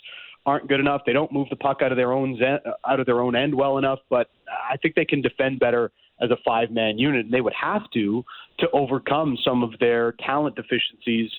aren't 0.47 0.69
good 0.69 0.81
enough. 0.81 1.03
They 1.07 1.13
don't 1.13 1.33
move 1.33 1.49
the 1.51 1.57
puck 1.57 1.83
out 1.83 1.93
of 1.93 1.97
their 1.97 2.13
own 2.13 2.39
out 2.87 3.01
of 3.01 3.07
their 3.07 3.21
own 3.21 3.37
end 3.37 3.55
well 3.55 3.79
enough, 3.79 4.01
but 4.11 4.29
I 4.49 4.77
think 4.77 4.95
they 4.95 5.05
can 5.05 5.23
defend 5.23 5.61
better 5.61 5.93
as 6.21 6.31
a 6.31 6.37
five-man 6.45 6.99
unit, 6.99 7.25
and 7.25 7.35
they 7.35 7.41
would 7.41 7.55
have 7.61 7.83
to 7.95 8.25
to 8.59 8.71
overcome 8.73 9.37
some 9.45 9.63
of 9.63 9.79
their 9.79 10.13
talent 10.25 10.57
deficiencies 10.57 11.31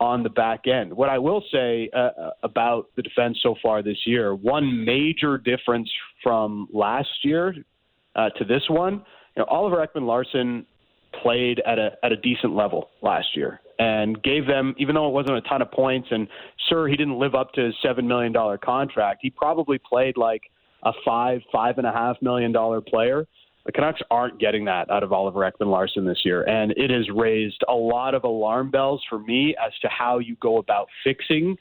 on 0.00 0.22
the 0.22 0.28
back 0.28 0.66
end. 0.66 0.92
What 0.92 1.08
I 1.08 1.18
will 1.18 1.42
say 1.52 1.88
uh, 1.94 1.98
uh, 1.98 2.30
about 2.42 2.88
the 2.96 3.02
defense 3.02 3.38
so 3.42 3.54
far 3.62 3.82
this 3.82 3.98
year, 4.06 4.34
one 4.34 4.84
major 4.84 5.38
difference 5.38 5.90
from 6.22 6.68
last 6.72 7.08
year 7.22 7.54
uh, 8.16 8.30
to 8.30 8.44
this 8.44 8.62
one, 8.68 9.04
you 9.36 9.42
know, 9.42 9.46
Oliver 9.48 9.86
Ekman-Larsson 9.86 10.66
played 11.22 11.60
at 11.66 11.78
a 11.78 11.92
at 12.02 12.12
a 12.12 12.16
decent 12.16 12.54
level 12.54 12.90
last 13.02 13.28
year 13.34 13.60
and 13.78 14.22
gave 14.22 14.46
them, 14.46 14.74
even 14.78 14.94
though 14.94 15.08
it 15.08 15.12
wasn't 15.12 15.36
a 15.36 15.40
ton 15.42 15.62
of 15.62 15.70
points, 15.70 16.08
and 16.10 16.28
sure 16.68 16.88
he 16.88 16.96
didn't 16.96 17.18
live 17.18 17.34
up 17.34 17.52
to 17.52 17.62
his 17.66 17.74
seven 17.82 18.06
million 18.06 18.32
dollar 18.32 18.58
contract, 18.58 19.20
he 19.22 19.30
probably 19.30 19.78
played 19.78 20.16
like 20.16 20.42
a 20.84 20.92
five 21.04 21.40
five 21.52 21.78
and 21.78 21.86
a 21.86 21.92
half 21.92 22.16
million 22.20 22.52
dollar 22.52 22.80
player 22.80 23.26
the 23.66 23.72
Canucks 23.72 24.00
aren't 24.10 24.38
getting 24.38 24.64
that 24.66 24.90
out 24.90 25.02
of 25.02 25.12
Oliver 25.12 25.40
Ekman-Larsson 25.40 26.04
this 26.04 26.20
year, 26.24 26.42
and 26.42 26.72
it 26.72 26.90
has 26.90 27.08
raised 27.14 27.62
a 27.68 27.74
lot 27.74 28.14
of 28.14 28.24
alarm 28.24 28.70
bells 28.70 29.02
for 29.08 29.18
me 29.18 29.54
as 29.64 29.72
to 29.80 29.88
how 29.88 30.18
you 30.18 30.36
go 30.40 30.58
about 30.58 30.88
fixing 31.02 31.56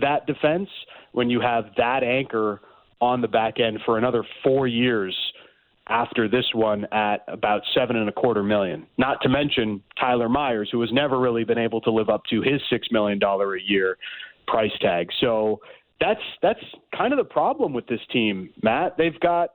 that 0.00 0.26
defense 0.26 0.68
when 1.12 1.30
you 1.30 1.40
have 1.40 1.64
that 1.76 2.02
anchor 2.02 2.60
on 3.00 3.20
the 3.20 3.28
back 3.28 3.58
end 3.58 3.78
for 3.84 3.98
another 3.98 4.24
four 4.42 4.66
years 4.66 5.16
after 5.88 6.28
this 6.28 6.44
one 6.52 6.84
at 6.92 7.24
about 7.28 7.62
seven 7.74 7.96
and 7.96 8.08
a 8.08 8.12
quarter 8.12 8.42
million. 8.42 8.86
Not 8.98 9.22
to 9.22 9.28
mention 9.28 9.82
Tyler 9.98 10.28
Myers, 10.28 10.68
who 10.72 10.80
has 10.80 10.90
never 10.92 11.18
really 11.18 11.44
been 11.44 11.58
able 11.58 11.80
to 11.82 11.90
live 11.90 12.08
up 12.08 12.22
to 12.30 12.42
his 12.42 12.60
six 12.68 12.88
million 12.90 13.18
dollar 13.18 13.54
a 13.56 13.62
year 13.62 13.96
price 14.46 14.72
tag. 14.80 15.08
So 15.20 15.60
that's 16.00 16.20
that's 16.42 16.60
kind 16.96 17.12
of 17.12 17.18
the 17.18 17.24
problem 17.24 17.72
with 17.72 17.86
this 17.86 18.00
team, 18.12 18.50
Matt. 18.62 18.96
They've 18.98 19.18
got 19.20 19.50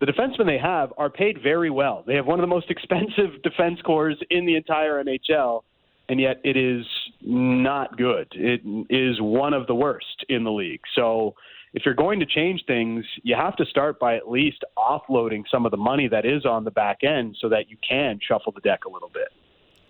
the 0.00 0.06
defensemen 0.06 0.46
they 0.46 0.58
have 0.58 0.92
are 0.96 1.10
paid 1.10 1.42
very 1.42 1.70
well. 1.70 2.04
They 2.06 2.14
have 2.14 2.26
one 2.26 2.38
of 2.38 2.42
the 2.42 2.48
most 2.48 2.70
expensive 2.70 3.42
defense 3.42 3.80
corps 3.82 4.14
in 4.30 4.46
the 4.46 4.56
entire 4.56 5.02
NHL, 5.02 5.62
and 6.08 6.20
yet 6.20 6.40
it 6.44 6.56
is 6.56 6.86
not 7.20 7.96
good. 7.96 8.28
It 8.32 8.60
is 8.90 9.20
one 9.20 9.54
of 9.54 9.66
the 9.66 9.74
worst 9.74 10.24
in 10.28 10.44
the 10.44 10.52
league. 10.52 10.80
So 10.94 11.34
if 11.74 11.84
you're 11.84 11.94
going 11.94 12.20
to 12.20 12.26
change 12.26 12.64
things, 12.66 13.04
you 13.22 13.34
have 13.34 13.56
to 13.56 13.66
start 13.66 13.98
by 13.98 14.16
at 14.16 14.30
least 14.30 14.64
offloading 14.76 15.44
some 15.50 15.66
of 15.66 15.70
the 15.70 15.76
money 15.76 16.08
that 16.08 16.24
is 16.24 16.46
on 16.46 16.64
the 16.64 16.70
back 16.70 17.04
end 17.04 17.36
so 17.40 17.48
that 17.50 17.68
you 17.68 17.76
can 17.86 18.18
shuffle 18.26 18.52
the 18.52 18.60
deck 18.60 18.84
a 18.86 18.88
little 18.88 19.10
bit. 19.12 19.28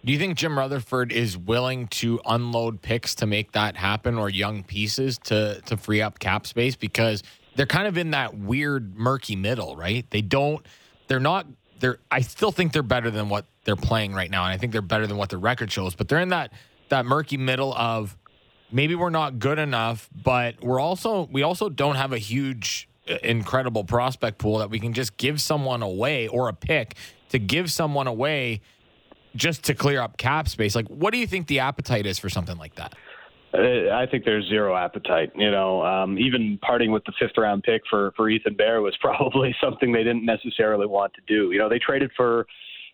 Do 0.04 0.12
you 0.12 0.18
think 0.18 0.38
Jim 0.38 0.56
Rutherford 0.56 1.12
is 1.12 1.36
willing 1.36 1.88
to 1.88 2.20
unload 2.24 2.80
picks 2.80 3.16
to 3.16 3.26
make 3.26 3.52
that 3.52 3.76
happen 3.76 4.16
or 4.16 4.30
young 4.30 4.62
pieces 4.62 5.18
to 5.24 5.60
to 5.66 5.76
free 5.76 6.00
up 6.00 6.18
cap 6.18 6.46
space 6.46 6.76
because 6.76 7.22
they're 7.58 7.66
kind 7.66 7.88
of 7.88 7.98
in 7.98 8.12
that 8.12 8.38
weird 8.38 8.96
murky 8.96 9.34
middle, 9.34 9.74
right? 9.74 10.08
They 10.10 10.22
don't 10.22 10.64
they're 11.08 11.18
not 11.18 11.44
they're 11.80 11.98
I 12.08 12.20
still 12.20 12.52
think 12.52 12.72
they're 12.72 12.84
better 12.84 13.10
than 13.10 13.28
what 13.28 13.46
they're 13.64 13.74
playing 13.74 14.14
right 14.14 14.30
now 14.30 14.44
and 14.44 14.52
I 14.52 14.56
think 14.56 14.70
they're 14.70 14.80
better 14.80 15.08
than 15.08 15.16
what 15.16 15.28
the 15.28 15.38
record 15.38 15.70
shows, 15.72 15.96
but 15.96 16.08
they're 16.08 16.20
in 16.20 16.28
that 16.28 16.52
that 16.88 17.04
murky 17.04 17.36
middle 17.36 17.74
of 17.74 18.16
maybe 18.70 18.94
we're 18.94 19.10
not 19.10 19.40
good 19.40 19.58
enough, 19.58 20.08
but 20.14 20.62
we're 20.62 20.78
also 20.78 21.28
we 21.32 21.42
also 21.42 21.68
don't 21.68 21.96
have 21.96 22.12
a 22.12 22.18
huge 22.18 22.88
uh, 23.10 23.16
incredible 23.24 23.82
prospect 23.82 24.38
pool 24.38 24.58
that 24.58 24.70
we 24.70 24.78
can 24.78 24.92
just 24.92 25.16
give 25.16 25.40
someone 25.40 25.82
away 25.82 26.28
or 26.28 26.48
a 26.48 26.54
pick 26.54 26.94
to 27.30 27.40
give 27.40 27.72
someone 27.72 28.06
away 28.06 28.60
just 29.34 29.64
to 29.64 29.74
clear 29.74 30.00
up 30.00 30.16
cap 30.16 30.48
space. 30.48 30.76
Like 30.76 30.86
what 30.86 31.12
do 31.12 31.18
you 31.18 31.26
think 31.26 31.48
the 31.48 31.58
appetite 31.58 32.06
is 32.06 32.20
for 32.20 32.30
something 32.30 32.56
like 32.56 32.76
that? 32.76 32.94
Uh, 33.58 33.92
I 33.92 34.06
think 34.08 34.24
there's 34.24 34.46
zero 34.48 34.76
appetite. 34.76 35.32
You 35.34 35.50
know, 35.50 35.82
um, 35.82 36.18
even 36.18 36.58
parting 36.62 36.92
with 36.92 37.04
the 37.04 37.12
fifth 37.18 37.36
round 37.36 37.64
pick 37.64 37.82
for 37.90 38.12
for 38.16 38.28
Ethan 38.30 38.54
Bear 38.54 38.82
was 38.82 38.96
probably 39.00 39.54
something 39.60 39.92
they 39.92 40.04
didn't 40.04 40.24
necessarily 40.24 40.86
want 40.86 41.12
to 41.14 41.20
do. 41.26 41.50
You 41.50 41.58
know, 41.58 41.68
they 41.68 41.80
traded 41.80 42.10
for 42.16 42.46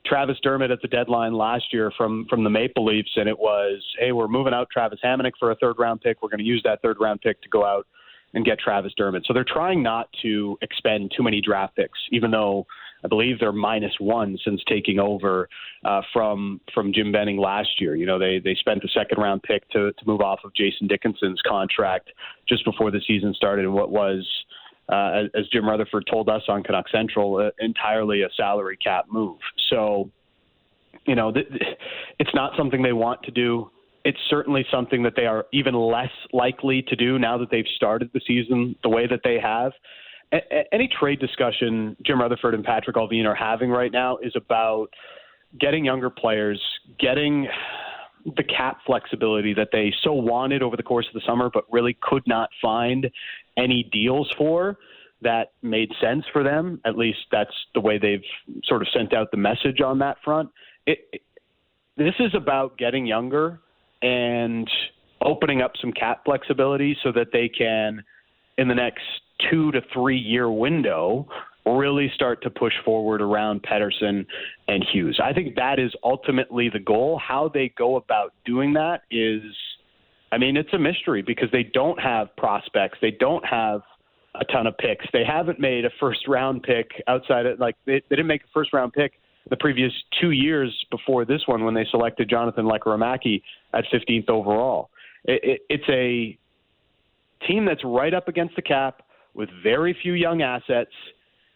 Travis 0.06 0.38
Dermott 0.42 0.70
at 0.70 0.80
the 0.80 0.88
deadline 0.88 1.34
last 1.34 1.72
year 1.72 1.92
from 1.96 2.26
from 2.30 2.44
the 2.44 2.50
Maple 2.50 2.84
Leafs, 2.84 3.12
and 3.16 3.28
it 3.28 3.38
was, 3.38 3.84
hey, 3.98 4.12
we're 4.12 4.28
moving 4.28 4.54
out 4.54 4.68
Travis 4.70 5.00
Hamonic 5.04 5.32
for 5.38 5.50
a 5.50 5.56
third 5.56 5.76
round 5.78 6.00
pick. 6.00 6.22
We're 6.22 6.30
going 6.30 6.38
to 6.38 6.44
use 6.44 6.62
that 6.64 6.80
third 6.80 6.96
round 6.98 7.20
pick 7.20 7.42
to 7.42 7.48
go 7.48 7.64
out 7.64 7.86
and 8.32 8.44
get 8.44 8.58
Travis 8.58 8.92
Dermott. 8.96 9.24
So 9.26 9.32
they're 9.32 9.44
trying 9.44 9.82
not 9.82 10.08
to 10.22 10.58
expend 10.60 11.12
too 11.16 11.22
many 11.22 11.40
draft 11.40 11.76
picks, 11.76 11.98
even 12.10 12.30
though 12.30 12.66
I 13.05 13.09
believe 13.09 13.38
they're 13.38 13.52
minus 13.52 13.92
one 14.00 14.38
since 14.44 14.62
taking 14.66 14.98
over 14.98 15.48
uh, 15.84 16.00
from 16.12 16.61
from 16.72 16.92
Jim 16.92 17.12
Benning 17.12 17.36
last 17.36 17.80
year. 17.80 17.94
You 17.94 18.07
know, 18.07 18.18
they 18.18 18.40
they 18.42 18.55
spent 18.55 18.80
the 18.82 18.88
second 18.88 19.18
round 19.18 19.42
pick 19.42 19.68
to 19.70 19.92
to 19.92 20.07
move 20.07 20.20
off 20.20 20.40
of 20.44 20.55
Jason 20.55 20.86
Dickinson's 20.86 21.40
contract 21.46 22.11
just 22.48 22.64
before 22.64 22.90
the 22.90 23.00
season 23.07 23.34
started, 23.34 23.64
and 23.64 23.74
what 23.74 23.90
was. 23.90 24.26
Uh, 24.86 25.22
as, 25.34 25.48
Jim 25.50 25.66
Rutherford 25.66 26.07
told 26.11 26.28
us 26.28 26.42
on 26.46 26.62
Canuck 26.62 26.90
Central, 26.90 27.38
uh, 27.38 27.48
entirely 27.59 28.20
a 28.20 28.28
salary 28.36 28.76
cap 28.76 29.07
move. 29.11 29.38
So, 29.70 30.11
you 31.07 31.14
know, 31.14 31.32
th- 31.32 31.46
it's 32.18 32.34
not 32.34 32.52
something 32.55 32.82
they 32.82 32.92
want 32.92 33.22
to 33.22 33.30
do. 33.30 33.70
It's 34.05 34.18
certainly 34.28 34.66
something 34.70 35.02
that 35.05 35.14
they 35.16 35.24
are 35.24 35.46
even 35.55 35.72
less 35.74 36.11
likely 36.34 36.82
to 36.88 36.96
do 36.96 37.18
now 37.18 37.38
that 37.38 37.50
they've 37.50 37.64
started 37.76 38.11
the 38.12 38.20
season 38.26 38.76
the 38.82 38.90
way 38.90 39.07
that 39.07 39.20
they 39.24 39.38
have 39.42 39.72
any 40.72 40.89
trade 40.89 41.20
discussion 41.20 41.97
Jim 42.05 42.20
Rutherford 42.20 42.55
and 42.55 42.64
Patrick 42.64 42.97
Allvin 42.97 43.27
are 43.27 43.35
having 43.35 43.70
right 43.70 43.93
now 43.93 44.18
is 44.18 44.33
about 44.37 44.89
getting 45.59 45.85
younger 45.85 46.11
players, 46.11 46.61
getting 46.99 47.47
the 48.25 48.43
cap 48.43 48.79
flexibility 48.87 49.53
that 49.55 49.68
they 49.70 49.93
so 50.03 50.12
wanted 50.12 50.62
over 50.62 50.77
the 50.77 50.83
course 50.83 51.07
of 51.07 51.14
the 51.14 51.20
summer, 51.27 51.51
but 51.53 51.64
really 51.70 51.97
could 52.01 52.22
not 52.27 52.49
find 52.61 53.11
any 53.57 53.89
deals 53.93 54.33
for 54.37 54.79
that 55.22 55.53
made 55.62 55.91
sense 56.01 56.25
for 56.33 56.43
them. 56.43 56.81
At 56.85 56.97
least 56.97 57.18
that's 57.31 57.55
the 57.75 57.81
way 57.81 57.99
they've 57.99 58.25
sort 58.64 58.83
of 58.83 58.89
sent 58.95 59.14
out 59.14 59.31
the 59.31 59.37
message 59.37 59.81
on 59.81 59.99
that 59.99 60.16
front. 60.25 60.51
It, 60.87 60.99
it, 61.12 61.22
this 61.97 62.14
is 62.18 62.35
about 62.35 62.77
getting 62.79 63.07
younger 63.07 63.61
and 64.03 64.68
opening 65.22 65.62
up 65.62 65.72
some 65.81 65.93
cap 65.93 66.25
flexibility 66.25 66.97
so 67.03 67.12
that 67.12 67.29
they 67.33 67.49
can, 67.49 68.03
in 68.59 68.68
the 68.68 68.74
next 68.74 69.02
two 69.50 69.72
to 69.72 69.80
three 69.92 70.18
year 70.18 70.50
window, 70.50 71.26
really 71.66 72.11
start 72.14 72.42
to 72.42 72.50
push 72.50 72.74
forward 72.84 73.22
around 73.22 73.62
Pettersson 73.62 74.26
and 74.68 74.84
Hughes. 74.92 75.18
I 75.22 75.32
think 75.32 75.57
that 75.57 75.78
is 75.78 75.92
ultimately 76.02 76.68
the 76.68 76.78
goal. 76.78 77.18
How 77.18 77.48
they 77.52 77.72
go 77.76 77.96
about 77.96 78.34
doing 78.44 78.74
that 78.74 79.02
is, 79.11 79.42
I 80.30 80.38
mean, 80.38 80.57
it's 80.57 80.72
a 80.72 80.78
mystery 80.78 81.22
because 81.22 81.48
they 81.52 81.62
don't 81.62 81.98
have 82.00 82.34
prospects. 82.36 82.98
They 83.00 83.12
don't 83.12 83.44
have 83.46 83.80
a 84.34 84.44
ton 84.46 84.66
of 84.66 84.76
picks. 84.78 85.07
They 85.12 85.24
haven't 85.24 85.61
made 85.61 85.84
a 85.84 85.90
first 86.00 86.28
round 86.28 86.62
pick 86.62 86.90
outside 87.07 87.46
of, 87.46 87.59
like, 87.59 87.76
they, 87.86 88.02
they 88.11 88.16
didn't 88.16 88.26
make 88.26 88.42
a 88.42 88.52
first 88.52 88.72
round 88.72 88.92
pick 88.92 89.12
the 89.48 89.57
previous 89.57 89.92
two 90.20 90.30
years 90.30 90.74
before 90.90 91.24
this 91.24 91.42
one 91.46 91.64
when 91.64 91.74
they 91.74 91.86
selected 91.90 92.28
Jonathan 92.28 92.64
Lekkerimaki 92.64 93.42
at 93.72 93.84
15th 93.92 94.28
overall. 94.28 94.90
It, 95.24 95.40
it, 95.44 95.61
it's 95.68 95.88
a 95.88 96.38
team 97.47 97.64
that's 97.64 97.84
right 97.84 98.14
up 98.14 98.28
against 98.28 98.57
the 98.57 98.62
cap 98.62 99.03
with 99.34 99.49
very 99.62 99.97
few 100.03 100.12
young 100.14 100.42
assets– 100.42 100.92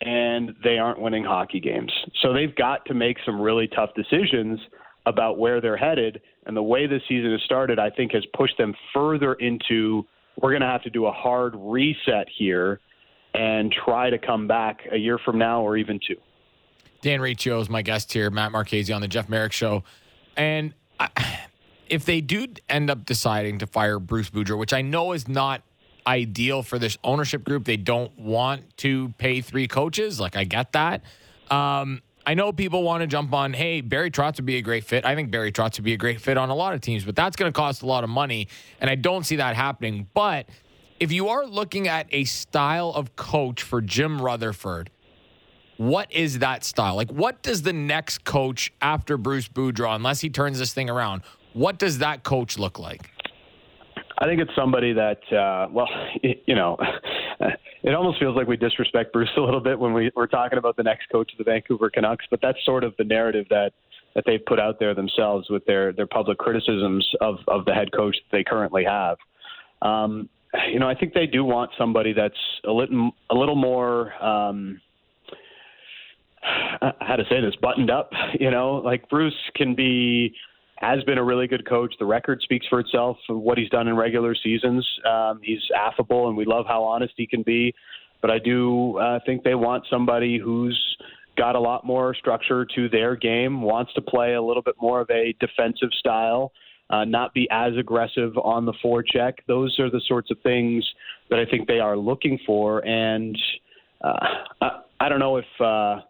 and 0.00 0.54
they 0.62 0.78
aren't 0.78 1.00
winning 1.00 1.24
hockey 1.24 1.60
games. 1.60 1.92
So 2.22 2.32
they've 2.32 2.54
got 2.54 2.84
to 2.86 2.94
make 2.94 3.16
some 3.26 3.40
really 3.40 3.68
tough 3.68 3.90
decisions 3.94 4.60
about 5.06 5.38
where 5.38 5.60
they're 5.60 5.76
headed. 5.76 6.20
And 6.46 6.56
the 6.56 6.62
way 6.62 6.86
the 6.86 7.00
season 7.08 7.32
has 7.32 7.42
started, 7.42 7.78
I 7.78 7.90
think, 7.90 8.12
has 8.12 8.24
pushed 8.36 8.58
them 8.58 8.74
further 8.94 9.34
into 9.34 10.06
we're 10.40 10.50
going 10.50 10.62
to 10.62 10.68
have 10.68 10.82
to 10.84 10.90
do 10.90 11.06
a 11.06 11.12
hard 11.12 11.54
reset 11.56 12.28
here 12.36 12.80
and 13.34 13.74
try 13.84 14.08
to 14.08 14.18
come 14.18 14.46
back 14.46 14.80
a 14.92 14.96
year 14.96 15.18
from 15.18 15.36
now 15.36 15.62
or 15.62 15.76
even 15.76 15.98
two. 16.06 16.16
Dan 17.02 17.20
Riccio 17.20 17.60
is 17.60 17.68
my 17.68 17.82
guest 17.82 18.12
here, 18.12 18.30
Matt 18.30 18.52
Marchese 18.52 18.92
on 18.92 19.00
the 19.00 19.08
Jeff 19.08 19.28
Marek 19.28 19.52
Show. 19.52 19.82
And 20.36 20.74
I, 21.00 21.08
if 21.88 22.04
they 22.04 22.20
do 22.20 22.46
end 22.68 22.88
up 22.88 23.04
deciding 23.04 23.58
to 23.58 23.66
fire 23.66 23.98
Bruce 23.98 24.30
Boudreau, 24.30 24.58
which 24.58 24.72
I 24.72 24.82
know 24.82 25.12
is 25.12 25.26
not 25.26 25.62
ideal 26.08 26.62
for 26.62 26.78
this 26.78 26.96
ownership 27.04 27.44
group. 27.44 27.66
They 27.66 27.76
don't 27.76 28.18
want 28.18 28.76
to 28.78 29.10
pay 29.18 29.42
three 29.42 29.68
coaches. 29.68 30.18
Like, 30.18 30.36
I 30.36 30.44
get 30.44 30.72
that. 30.72 31.02
Um, 31.50 32.00
I 32.26 32.34
know 32.34 32.52
people 32.52 32.82
want 32.82 33.02
to 33.02 33.06
jump 33.06 33.32
on, 33.32 33.52
hey, 33.52 33.82
Barry 33.82 34.10
Trotz 34.10 34.36
would 34.36 34.46
be 34.46 34.56
a 34.56 34.62
great 34.62 34.84
fit. 34.84 35.04
I 35.04 35.14
think 35.14 35.30
Barry 35.30 35.52
Trotz 35.52 35.76
would 35.76 35.84
be 35.84 35.92
a 35.92 35.98
great 35.98 36.20
fit 36.20 36.36
on 36.36 36.48
a 36.48 36.54
lot 36.54 36.74
of 36.74 36.80
teams, 36.80 37.04
but 37.04 37.14
that's 37.14 37.36
going 37.36 37.50
to 37.50 37.56
cost 37.56 37.82
a 37.82 37.86
lot 37.86 38.04
of 38.04 38.10
money. 38.10 38.48
And 38.80 38.90
I 38.90 38.94
don't 38.94 39.24
see 39.24 39.36
that 39.36 39.54
happening. 39.54 40.08
But 40.14 40.46
if 40.98 41.12
you 41.12 41.28
are 41.28 41.46
looking 41.46 41.88
at 41.88 42.06
a 42.10 42.24
style 42.24 42.90
of 42.94 43.14
coach 43.16 43.62
for 43.62 43.80
Jim 43.80 44.20
Rutherford, 44.20 44.90
what 45.76 46.10
is 46.12 46.40
that 46.40 46.64
style? 46.64 46.96
Like, 46.96 47.10
what 47.10 47.42
does 47.42 47.62
the 47.62 47.72
next 47.72 48.24
coach 48.24 48.72
after 48.82 49.16
Bruce 49.16 49.48
Boudreau, 49.48 49.94
unless 49.94 50.20
he 50.20 50.28
turns 50.28 50.58
this 50.58 50.74
thing 50.74 50.90
around, 50.90 51.22
what 51.52 51.78
does 51.78 51.98
that 51.98 52.24
coach 52.24 52.58
look 52.58 52.78
like? 52.78 53.10
I 54.20 54.26
think 54.26 54.40
it's 54.40 54.50
somebody 54.56 54.92
that, 54.92 55.32
uh, 55.32 55.68
well, 55.70 55.88
you 56.22 56.54
know, 56.54 56.76
it 57.82 57.94
almost 57.94 58.18
feels 58.18 58.36
like 58.36 58.48
we 58.48 58.56
disrespect 58.56 59.12
Bruce 59.12 59.28
a 59.36 59.40
little 59.40 59.60
bit 59.60 59.78
when 59.78 59.92
we, 59.92 60.10
we're 60.16 60.26
talking 60.26 60.58
about 60.58 60.76
the 60.76 60.82
next 60.82 61.08
coach 61.10 61.30
of 61.32 61.38
the 61.38 61.44
Vancouver 61.44 61.88
Canucks, 61.88 62.26
but 62.30 62.40
that's 62.42 62.58
sort 62.64 62.84
of 62.84 62.94
the 62.98 63.04
narrative 63.04 63.46
that 63.50 63.72
that 64.14 64.24
they've 64.26 64.44
put 64.46 64.58
out 64.58 64.80
there 64.80 64.94
themselves 64.94 65.48
with 65.50 65.64
their 65.66 65.92
their 65.92 66.06
public 66.06 66.38
criticisms 66.38 67.08
of 67.20 67.36
of 67.46 67.64
the 67.66 67.72
head 67.72 67.92
coach 67.92 68.16
that 68.16 68.36
they 68.36 68.42
currently 68.42 68.82
have. 68.82 69.18
Um, 69.82 70.28
you 70.72 70.80
know, 70.80 70.88
I 70.88 70.94
think 70.94 71.12
they 71.12 71.26
do 71.26 71.44
want 71.44 71.70
somebody 71.78 72.12
that's 72.14 72.34
a 72.66 72.72
little 72.72 73.12
a 73.30 73.34
little 73.34 73.54
more. 73.54 74.12
Um, 74.22 74.80
how 77.00 77.16
to 77.16 77.24
say 77.28 77.40
this 77.40 77.54
buttoned 77.60 77.90
up 77.90 78.12
you 78.38 78.50
know 78.50 78.76
like 78.76 79.08
bruce 79.08 79.34
can 79.56 79.74
be 79.74 80.32
has 80.80 81.02
been 81.04 81.18
a 81.18 81.24
really 81.24 81.46
good 81.46 81.68
coach. 81.68 81.94
The 81.98 82.06
record 82.06 82.40
speaks 82.42 82.66
for 82.68 82.80
itself 82.80 83.16
what 83.28 83.58
he's 83.58 83.68
done 83.68 83.88
in 83.88 83.96
regular 83.96 84.34
seasons. 84.34 84.86
Um, 85.04 85.40
he's 85.42 85.62
affable, 85.76 86.28
and 86.28 86.36
we 86.36 86.44
love 86.44 86.66
how 86.66 86.84
honest 86.84 87.14
he 87.16 87.26
can 87.26 87.42
be. 87.42 87.74
But 88.22 88.30
I 88.30 88.38
do 88.38 88.96
uh, 88.98 89.18
think 89.26 89.42
they 89.42 89.54
want 89.54 89.84
somebody 89.90 90.38
who's 90.38 90.78
got 91.36 91.56
a 91.56 91.60
lot 91.60 91.84
more 91.84 92.14
structure 92.14 92.66
to 92.76 92.88
their 92.88 93.16
game, 93.16 93.62
wants 93.62 93.92
to 93.94 94.00
play 94.00 94.34
a 94.34 94.42
little 94.42 94.62
bit 94.62 94.74
more 94.80 95.00
of 95.00 95.10
a 95.10 95.34
defensive 95.40 95.90
style, 95.98 96.52
uh, 96.90 97.04
not 97.04 97.34
be 97.34 97.48
as 97.50 97.76
aggressive 97.76 98.36
on 98.38 98.64
the 98.64 98.72
forecheck. 98.84 99.34
Those 99.46 99.78
are 99.78 99.90
the 99.90 100.00
sorts 100.06 100.30
of 100.30 100.38
things 100.42 100.88
that 101.30 101.38
I 101.38 101.44
think 101.44 101.68
they 101.68 101.80
are 101.80 101.96
looking 101.96 102.38
for. 102.46 102.84
And 102.86 103.36
uh, 104.02 104.26
I, 104.60 104.80
I 105.00 105.08
don't 105.08 105.20
know 105.20 105.36
if. 105.36 105.60
Uh, 105.60 106.02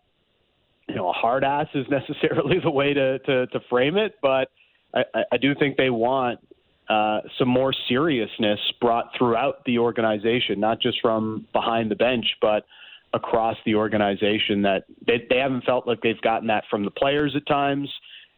you 0.88 0.94
know, 0.94 1.08
a 1.08 1.12
hard 1.12 1.44
ass 1.44 1.66
is 1.74 1.86
necessarily 1.90 2.58
the 2.62 2.70
way 2.70 2.94
to, 2.94 3.18
to, 3.20 3.46
to 3.48 3.60
frame 3.68 3.96
it, 3.96 4.16
but 4.22 4.50
I, 4.94 5.04
I 5.32 5.36
do 5.36 5.54
think 5.54 5.76
they 5.76 5.90
want 5.90 6.40
uh, 6.88 7.20
some 7.38 7.48
more 7.48 7.74
seriousness 7.88 8.58
brought 8.80 9.10
throughout 9.16 9.64
the 9.66 9.78
organization, 9.78 10.58
not 10.58 10.80
just 10.80 10.98
from 11.02 11.46
behind 11.52 11.90
the 11.90 11.96
bench, 11.96 12.26
but 12.40 12.64
across 13.12 13.56
the 13.66 13.74
organization. 13.74 14.62
That 14.62 14.84
they, 15.06 15.26
they 15.28 15.38
haven't 15.38 15.64
felt 15.64 15.86
like 15.86 16.00
they've 16.00 16.20
gotten 16.22 16.48
that 16.48 16.64
from 16.70 16.84
the 16.84 16.90
players 16.90 17.34
at 17.36 17.46
times. 17.46 17.90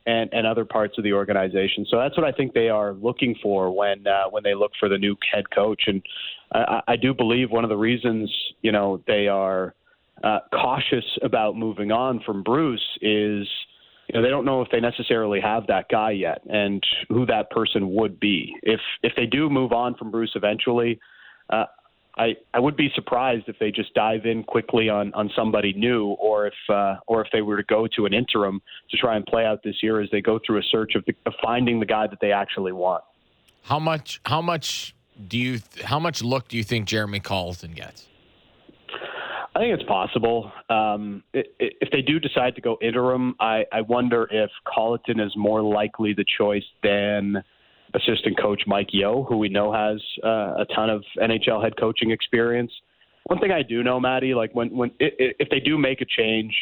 And, 0.06 0.30
and 0.32 0.46
other 0.46 0.64
parts 0.64 0.96
of 0.96 1.04
the 1.04 1.12
organization. 1.12 1.84
So 1.88 1.98
that's 1.98 2.16
what 2.16 2.26
I 2.26 2.32
think 2.32 2.54
they 2.54 2.70
are 2.70 2.94
looking 2.94 3.36
for 3.42 3.70
when 3.70 4.06
uh, 4.06 4.30
when 4.30 4.42
they 4.42 4.54
look 4.54 4.72
for 4.80 4.88
the 4.88 4.96
new 4.96 5.14
head 5.30 5.44
coach. 5.54 5.82
And 5.86 6.02
I, 6.52 6.80
I 6.88 6.96
do 6.96 7.12
believe 7.12 7.50
one 7.50 7.64
of 7.64 7.70
the 7.70 7.76
reasons 7.76 8.34
you 8.62 8.72
know 8.72 9.02
they 9.06 9.28
are 9.28 9.74
uh, 10.22 10.40
cautious 10.52 11.04
about 11.22 11.56
moving 11.56 11.92
on 11.92 12.20
from 12.20 12.42
Bruce 12.42 12.98
is 13.00 13.46
you 14.12 14.18
know, 14.18 14.22
they 14.24 14.30
don't 14.30 14.44
know 14.44 14.60
if 14.60 14.68
they 14.72 14.80
necessarily 14.80 15.40
have 15.40 15.68
that 15.68 15.88
guy 15.88 16.10
yet 16.10 16.42
and 16.50 16.84
who 17.08 17.26
that 17.26 17.48
person 17.50 17.94
would 17.94 18.18
be. 18.18 18.56
If 18.62 18.80
if 19.04 19.12
they 19.16 19.26
do 19.26 19.48
move 19.48 19.72
on 19.72 19.94
from 19.94 20.10
Bruce 20.10 20.32
eventually, 20.34 20.98
uh, 21.48 21.66
I 22.18 22.34
I 22.52 22.58
would 22.58 22.76
be 22.76 22.90
surprised 22.96 23.44
if 23.46 23.56
they 23.60 23.70
just 23.70 23.94
dive 23.94 24.26
in 24.26 24.42
quickly 24.42 24.88
on 24.88 25.14
on 25.14 25.30
somebody 25.36 25.72
new, 25.74 26.08
or 26.08 26.48
if 26.48 26.54
uh, 26.68 26.96
or 27.06 27.24
if 27.24 27.30
they 27.32 27.42
were 27.42 27.56
to 27.56 27.62
go 27.62 27.86
to 27.96 28.04
an 28.04 28.12
interim 28.12 28.60
to 28.90 28.96
try 28.96 29.14
and 29.14 29.24
play 29.24 29.44
out 29.44 29.62
this 29.62 29.80
year 29.80 30.00
as 30.00 30.10
they 30.10 30.20
go 30.20 30.40
through 30.44 30.58
a 30.58 30.64
search 30.64 30.96
of, 30.96 31.04
the, 31.04 31.14
of 31.24 31.32
finding 31.40 31.78
the 31.78 31.86
guy 31.86 32.08
that 32.08 32.18
they 32.20 32.32
actually 32.32 32.72
want. 32.72 33.04
How 33.62 33.78
much? 33.78 34.20
How 34.26 34.42
much 34.42 34.92
do 35.28 35.38
you? 35.38 35.60
How 35.84 36.00
much 36.00 36.20
look 36.20 36.48
do 36.48 36.56
you 36.56 36.64
think 36.64 36.86
Jeremy 36.86 37.20
Colliton 37.20 37.76
gets? 37.76 38.06
I 39.54 39.58
think 39.58 39.74
it's 39.74 39.88
possible. 39.88 40.52
Um, 40.68 41.24
if 41.32 41.90
they 41.90 42.02
do 42.02 42.20
decide 42.20 42.54
to 42.54 42.60
go 42.60 42.78
interim, 42.80 43.34
I, 43.40 43.64
I 43.72 43.80
wonder 43.80 44.28
if 44.30 44.50
Colliton 44.64 45.18
is 45.18 45.32
more 45.36 45.60
likely 45.60 46.14
the 46.14 46.24
choice 46.38 46.64
than 46.84 47.42
assistant 47.94 48.40
coach 48.40 48.62
Mike 48.66 48.88
Yeo, 48.92 49.24
who 49.24 49.36
we 49.38 49.48
know 49.48 49.72
has 49.72 50.00
uh, 50.24 50.62
a 50.62 50.66
ton 50.74 50.88
of 50.88 51.02
NHL 51.18 51.62
head 51.62 51.72
coaching 51.78 52.12
experience. 52.12 52.70
One 53.24 53.40
thing 53.40 53.50
I 53.50 53.62
do 53.62 53.82
know, 53.82 53.98
Matty, 53.98 54.34
like 54.34 54.54
when 54.54 54.74
when 54.76 54.92
if 55.00 55.48
they 55.50 55.60
do 55.60 55.76
make 55.76 56.00
a 56.00 56.06
change, 56.06 56.54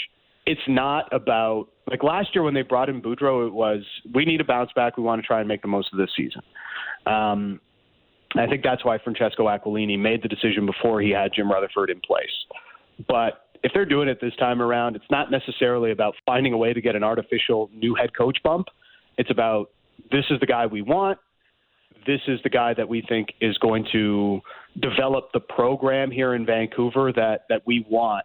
it's 0.47 0.61
not 0.67 1.13
about 1.13 1.69
like 1.91 2.03
last 2.03 2.35
year 2.35 2.43
when 2.43 2.55
they 2.55 2.63
brought 2.63 2.89
in 2.89 3.03
Boudreau, 3.03 3.47
it 3.47 3.53
was 3.53 3.83
we 4.15 4.25
need 4.25 4.41
a 4.41 4.45
bounce 4.45 4.71
back. 4.75 4.97
We 4.97 5.03
want 5.03 5.21
to 5.21 5.27
try 5.27 5.41
and 5.41 5.49
make 5.49 5.61
the 5.61 5.69
most 5.69 5.93
of 5.93 5.99
this 5.99 6.11
season. 6.17 6.43
Um, 7.07 7.61
I 8.35 8.47
think 8.47 8.63
that's 8.63 8.85
why 8.85 8.99
Francesco 8.99 9.47
Aquilini 9.47 9.99
made 9.99 10.23
the 10.23 10.29
decision 10.29 10.67
before 10.67 11.01
he 11.01 11.11
had 11.11 11.33
Jim 11.35 11.51
Rutherford 11.51 11.91
in 11.91 12.01
place. 12.01 12.27
But 13.07 13.47
if 13.63 13.73
they're 13.75 13.87
doing 13.87 14.09
it 14.09 14.21
this 14.21 14.35
time 14.37 14.63
around, 14.63 14.97
it's 14.97 15.11
not 15.11 15.31
necessarily 15.31 15.91
about 15.91 16.15
finding 16.25 16.53
a 16.53 16.57
way 16.57 16.73
to 16.73 16.81
get 16.81 16.97
an 16.97 17.03
artificial 17.03 17.71
new 17.75 17.95
head 17.95 18.17
coach 18.17 18.39
bump. 18.43 18.69
It's 19.17 19.31
about 19.31 19.71
this 20.11 20.25
is 20.31 20.41
the 20.41 20.47
guy 20.47 20.67
we 20.67 20.83
want. 20.83 21.19
This 22.07 22.21
is 22.27 22.41
the 22.43 22.51
guy 22.51 22.75
that 22.75 22.89
we 22.89 23.03
think 23.09 23.29
is 23.41 23.59
going 23.59 23.87
to 23.93 24.41
develop 24.81 25.33
the 25.33 25.41
program 25.41 26.11
here 26.11 26.35
in 26.35 26.47
Vancouver 26.47 27.13
that, 27.13 27.43
that 27.49 27.63
we 27.67 27.85
want 27.89 28.25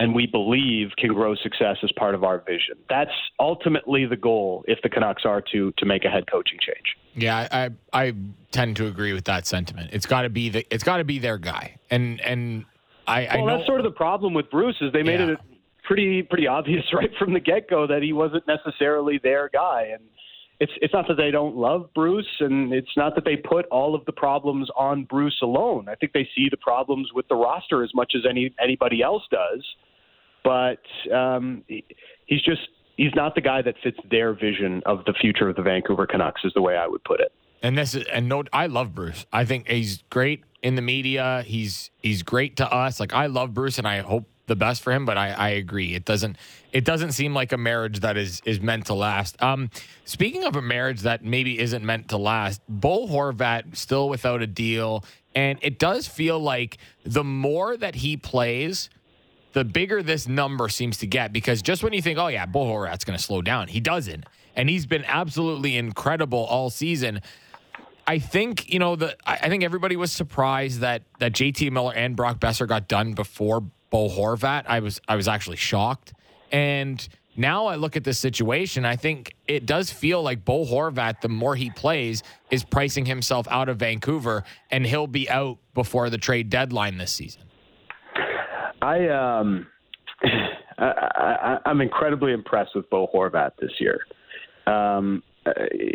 and 0.00 0.14
we 0.14 0.26
believe 0.26 0.90
can 0.98 1.12
grow 1.12 1.34
success 1.36 1.76
as 1.82 1.90
part 1.92 2.14
of 2.14 2.24
our 2.24 2.38
vision. 2.38 2.76
That's 2.88 3.10
ultimately 3.38 4.06
the 4.06 4.16
goal 4.16 4.64
if 4.66 4.80
the 4.82 4.88
Canucks 4.88 5.22
are 5.24 5.42
to 5.52 5.72
to 5.72 5.86
make 5.86 6.04
a 6.04 6.08
head 6.08 6.24
coaching 6.30 6.58
change. 6.60 6.96
Yeah, 7.14 7.48
I 7.50 7.70
I 7.92 8.14
tend 8.50 8.76
to 8.76 8.86
agree 8.86 9.12
with 9.12 9.24
that 9.24 9.46
sentiment. 9.46 9.90
It's 9.92 10.06
got 10.06 10.22
to 10.22 10.30
be 10.30 10.48
the 10.48 10.66
it's 10.74 10.84
got 10.84 10.96
to 10.96 11.04
be 11.04 11.18
their 11.18 11.38
guy. 11.38 11.76
And 11.90 12.20
and 12.22 12.64
I, 13.06 13.26
I 13.26 13.36
well, 13.36 13.46
know, 13.46 13.56
that's 13.56 13.66
sort 13.66 13.80
of 13.80 13.84
the 13.84 13.96
problem 13.96 14.34
with 14.34 14.50
Bruce 14.50 14.76
is 14.80 14.92
they 14.92 15.02
made 15.02 15.20
yeah. 15.20 15.32
it 15.32 15.38
pretty 15.84 16.22
pretty 16.22 16.46
obvious 16.46 16.84
right 16.92 17.10
from 17.18 17.32
the 17.32 17.40
get 17.40 17.68
go 17.68 17.86
that 17.86 18.02
he 18.02 18.12
wasn't 18.12 18.44
necessarily 18.46 19.18
their 19.22 19.50
guy, 19.52 19.88
and 19.92 20.02
it's 20.60 20.72
it's 20.80 20.94
not 20.94 21.06
that 21.08 21.16
they 21.16 21.30
don't 21.30 21.56
love 21.56 21.90
Bruce, 21.94 22.40
and 22.40 22.72
it's 22.72 22.96
not 22.96 23.14
that 23.14 23.24
they 23.24 23.36
put 23.36 23.66
all 23.66 23.94
of 23.94 24.04
the 24.06 24.12
problems 24.12 24.68
on 24.76 25.04
Bruce 25.04 25.38
alone. 25.42 25.88
I 25.88 25.94
think 25.94 26.12
they 26.12 26.28
see 26.34 26.48
the 26.50 26.56
problems 26.56 27.10
with 27.14 27.28
the 27.28 27.36
roster 27.36 27.82
as 27.82 27.90
much 27.94 28.12
as 28.16 28.22
any 28.28 28.54
anybody 28.62 29.02
else 29.02 29.22
does, 29.30 29.64
but 30.42 30.82
um, 31.14 31.64
he's 31.66 32.42
just 32.42 32.68
he's 32.96 33.14
not 33.14 33.34
the 33.34 33.40
guy 33.40 33.62
that 33.62 33.74
fits 33.82 33.98
their 34.10 34.34
vision 34.34 34.82
of 34.86 35.04
the 35.04 35.14
future 35.20 35.48
of 35.48 35.56
the 35.56 35.62
Vancouver 35.62 36.06
Canucks, 36.06 36.42
is 36.44 36.52
the 36.54 36.62
way 36.62 36.76
I 36.76 36.86
would 36.86 37.02
put 37.04 37.20
it. 37.20 37.32
And 37.62 37.78
this 37.78 37.94
is 37.94 38.04
and 38.12 38.28
no, 38.28 38.44
I 38.52 38.66
love 38.66 38.94
Bruce. 38.94 39.26
I 39.32 39.44
think 39.44 39.68
he's 39.68 40.02
great 40.10 40.44
in 40.64 40.74
the 40.74 40.82
media. 40.82 41.44
He's 41.46 41.90
he's 42.02 42.24
great 42.24 42.56
to 42.56 42.72
us. 42.72 42.98
Like 42.98 43.12
I 43.12 43.26
love 43.26 43.54
Bruce, 43.54 43.78
and 43.78 43.86
I 43.86 44.00
hope 44.00 44.24
the 44.46 44.56
best 44.56 44.82
for 44.82 44.92
him. 44.92 45.04
But 45.04 45.16
I, 45.16 45.30
I 45.30 45.48
agree, 45.50 45.94
it 45.94 46.04
doesn't 46.04 46.36
it 46.72 46.84
doesn't 46.84 47.12
seem 47.12 47.34
like 47.34 47.52
a 47.52 47.58
marriage 47.58 48.00
that 48.00 48.16
is 48.16 48.42
is 48.44 48.60
meant 48.60 48.86
to 48.86 48.94
last. 48.94 49.40
Um, 49.40 49.70
speaking 50.06 50.42
of 50.42 50.56
a 50.56 50.62
marriage 50.62 51.02
that 51.02 51.22
maybe 51.22 51.60
isn't 51.60 51.84
meant 51.84 52.08
to 52.08 52.16
last, 52.16 52.62
Bo 52.68 53.06
Horvat 53.06 53.76
still 53.76 54.08
without 54.08 54.42
a 54.42 54.46
deal, 54.46 55.04
and 55.34 55.58
it 55.62 55.78
does 55.78 56.08
feel 56.08 56.40
like 56.40 56.78
the 57.04 57.22
more 57.22 57.76
that 57.76 57.96
he 57.96 58.16
plays 58.16 58.88
the 59.52 59.64
bigger 59.64 60.02
this 60.02 60.26
number 60.26 60.68
seems 60.68 60.98
to 60.98 61.06
get 61.06 61.32
because 61.32 61.62
just 61.62 61.84
when 61.84 61.92
you 61.92 62.02
think, 62.02 62.18
oh 62.18 62.26
yeah, 62.26 62.44
Bo 62.44 62.64
Horvat's 62.64 63.04
going 63.04 63.16
to 63.16 63.22
slow 63.22 63.40
down, 63.40 63.68
he 63.68 63.80
doesn't, 63.80 64.24
and 64.56 64.68
he's 64.68 64.86
been 64.86 65.04
absolutely 65.04 65.76
incredible 65.76 66.44
all 66.46 66.70
season. 66.70 67.20
I 68.06 68.18
think 68.18 68.72
you 68.72 68.78
know 68.78 68.96
the. 68.96 69.16
I 69.26 69.48
think 69.48 69.62
everybody 69.62 69.96
was 69.96 70.12
surprised 70.12 70.80
that 70.80 71.02
that 71.20 71.32
JT 71.32 71.70
Miller 71.70 71.94
and 71.94 72.16
Brock 72.16 72.38
Boeser 72.38 72.68
got 72.68 72.88
done 72.88 73.12
before 73.12 73.60
Bo 73.90 74.08
Horvat. 74.08 74.64
I 74.66 74.80
was 74.80 75.00
I 75.08 75.16
was 75.16 75.28
actually 75.28 75.56
shocked, 75.56 76.12
and 76.52 77.06
now 77.36 77.66
I 77.66 77.76
look 77.76 77.96
at 77.96 78.04
this 78.04 78.18
situation. 78.18 78.84
I 78.84 78.96
think 78.96 79.34
it 79.48 79.66
does 79.66 79.90
feel 79.90 80.22
like 80.22 80.44
Bo 80.44 80.64
Horvat, 80.64 81.20
the 81.20 81.28
more 81.28 81.56
he 81.56 81.70
plays, 81.70 82.22
is 82.50 82.62
pricing 82.64 83.06
himself 83.06 83.46
out 83.50 83.68
of 83.68 83.78
Vancouver, 83.78 84.44
and 84.70 84.86
he'll 84.86 85.06
be 85.06 85.28
out 85.28 85.58
before 85.74 86.10
the 86.10 86.18
trade 86.18 86.50
deadline 86.50 86.98
this 86.98 87.12
season. 87.12 87.42
I 88.82 89.08
um, 89.08 89.66
I, 90.78 90.84
I, 90.84 91.58
I'm 91.66 91.80
incredibly 91.80 92.32
impressed 92.32 92.74
with 92.74 92.88
Bo 92.90 93.08
Horvat 93.14 93.52
this 93.58 93.72
year. 93.78 94.00
Um, 94.66 95.22
uh, 95.46 95.52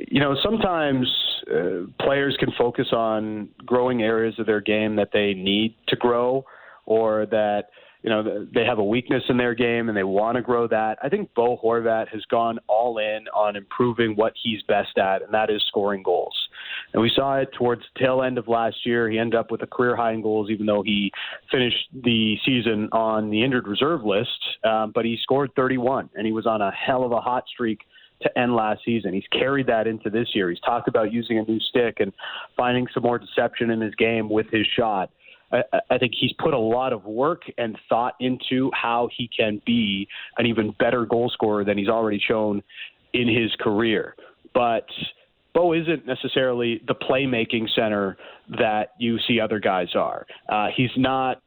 you 0.07 0.19
know, 0.19 0.35
sometimes 0.43 1.07
uh, 1.51 2.03
players 2.03 2.35
can 2.39 2.49
focus 2.57 2.87
on 2.91 3.49
growing 3.65 4.03
areas 4.03 4.35
of 4.37 4.45
their 4.45 4.61
game 4.61 4.95
that 4.95 5.09
they 5.11 5.33
need 5.33 5.75
to 5.87 5.95
grow, 5.95 6.45
or 6.85 7.25
that 7.27 7.69
you 8.03 8.09
know 8.09 8.47
they 8.53 8.63
have 8.63 8.77
a 8.77 8.83
weakness 8.83 9.23
in 9.27 9.37
their 9.37 9.55
game 9.55 9.89
and 9.89 9.97
they 9.97 10.03
want 10.03 10.35
to 10.35 10.41
grow 10.41 10.67
that. 10.67 10.97
I 11.01 11.09
think 11.09 11.33
Bo 11.33 11.57
Horvat 11.63 12.09
has 12.09 12.23
gone 12.29 12.59
all 12.67 12.99
in 12.99 13.25
on 13.35 13.55
improving 13.55 14.15
what 14.15 14.33
he's 14.41 14.61
best 14.67 14.97
at, 14.97 15.21
and 15.21 15.33
that 15.33 15.49
is 15.49 15.63
scoring 15.67 16.03
goals. 16.03 16.35
And 16.93 17.01
we 17.01 17.11
saw 17.15 17.37
it 17.37 17.49
towards 17.57 17.81
the 17.81 17.99
tail 17.99 18.21
end 18.21 18.37
of 18.37 18.47
last 18.47 18.85
year. 18.85 19.09
He 19.09 19.17
ended 19.17 19.39
up 19.39 19.51
with 19.51 19.61
a 19.63 19.67
career 19.67 19.95
high 19.95 20.13
in 20.13 20.21
goals, 20.21 20.49
even 20.49 20.65
though 20.65 20.83
he 20.83 21.11
finished 21.51 21.89
the 22.03 22.37
season 22.45 22.89
on 22.91 23.29
the 23.29 23.43
injured 23.43 23.67
reserve 23.67 24.03
list. 24.03 24.29
Um, 24.63 24.91
but 24.93 25.05
he 25.05 25.17
scored 25.21 25.51
31, 25.55 26.09
and 26.15 26.25
he 26.25 26.33
was 26.33 26.45
on 26.45 26.61
a 26.61 26.71
hell 26.71 27.03
of 27.03 27.11
a 27.11 27.21
hot 27.21 27.45
streak 27.51 27.79
to 28.21 28.39
end 28.39 28.55
last 28.55 28.81
season. 28.83 29.13
He's 29.13 29.27
carried 29.31 29.67
that 29.67 29.87
into 29.87 30.09
this 30.09 30.27
year. 30.33 30.49
He's 30.49 30.59
talked 30.59 30.87
about 30.87 31.11
using 31.11 31.39
a 31.39 31.43
new 31.43 31.59
stick 31.59 31.97
and 31.99 32.11
finding 32.57 32.87
some 32.93 33.03
more 33.03 33.17
deception 33.17 33.69
in 33.69 33.81
his 33.81 33.95
game 33.95 34.29
with 34.29 34.47
his 34.51 34.67
shot. 34.77 35.09
I, 35.51 35.63
I 35.89 35.97
think 35.97 36.13
he's 36.19 36.33
put 36.33 36.53
a 36.53 36.59
lot 36.59 36.93
of 36.93 37.05
work 37.05 37.43
and 37.57 37.77
thought 37.87 38.15
into 38.19 38.69
how 38.73 39.09
he 39.15 39.29
can 39.35 39.61
be 39.65 40.07
an 40.37 40.45
even 40.45 40.75
better 40.79 41.05
goal 41.05 41.29
scorer 41.33 41.63
than 41.63 41.77
he's 41.77 41.87
already 41.87 42.21
shown 42.25 42.61
in 43.13 43.27
his 43.27 43.51
career. 43.59 44.15
But 44.53 44.85
Bo 45.53 45.73
isn't 45.73 46.05
necessarily 46.05 46.81
the 46.87 46.95
playmaking 46.95 47.67
center 47.75 48.17
that 48.49 48.93
you 48.99 49.17
see 49.27 49.39
other 49.39 49.59
guys 49.59 49.95
are. 49.95 50.25
Uh, 50.47 50.67
he's 50.75 50.91
not. 50.97 51.41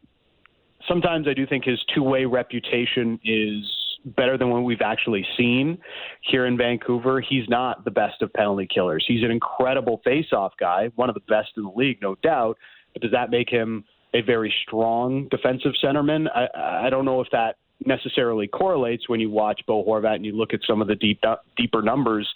Sometimes 0.88 1.28
I 1.28 1.34
do 1.34 1.46
think 1.46 1.64
his 1.64 1.78
two-way 1.94 2.24
reputation 2.24 3.20
is 3.24 3.62
better 4.04 4.36
than 4.36 4.50
what 4.50 4.62
we've 4.62 4.82
actually 4.82 5.24
seen 5.36 5.78
here 6.22 6.46
in 6.46 6.56
Vancouver. 6.56 7.20
He's 7.20 7.48
not 7.48 7.84
the 7.84 7.90
best 7.90 8.22
of 8.22 8.32
penalty 8.32 8.66
killers. 8.72 9.04
He's 9.06 9.22
an 9.22 9.30
incredible 9.30 10.00
face-off 10.04 10.52
guy, 10.58 10.90
one 10.96 11.08
of 11.08 11.14
the 11.14 11.20
best 11.28 11.50
in 11.56 11.64
the 11.64 11.72
league, 11.74 11.98
no 12.02 12.16
doubt. 12.22 12.58
But 12.92 13.02
does 13.02 13.12
that 13.12 13.30
make 13.30 13.48
him 13.48 13.84
a 14.14 14.20
very 14.22 14.52
strong 14.66 15.28
defensive 15.30 15.72
centerman? 15.82 16.26
I, 16.34 16.86
I 16.86 16.90
don't 16.90 17.04
know 17.04 17.20
if 17.20 17.28
that 17.32 17.56
necessarily 17.86 18.46
correlates 18.46 19.08
when 19.08 19.20
you 19.20 19.30
watch 19.30 19.60
Bo 19.66 19.84
Horvat 19.84 20.16
and 20.16 20.26
you 20.26 20.32
look 20.32 20.52
at 20.54 20.60
some 20.66 20.80
of 20.80 20.88
the 20.88 20.94
deep 20.94 21.20
deeper 21.56 21.82
numbers 21.82 22.28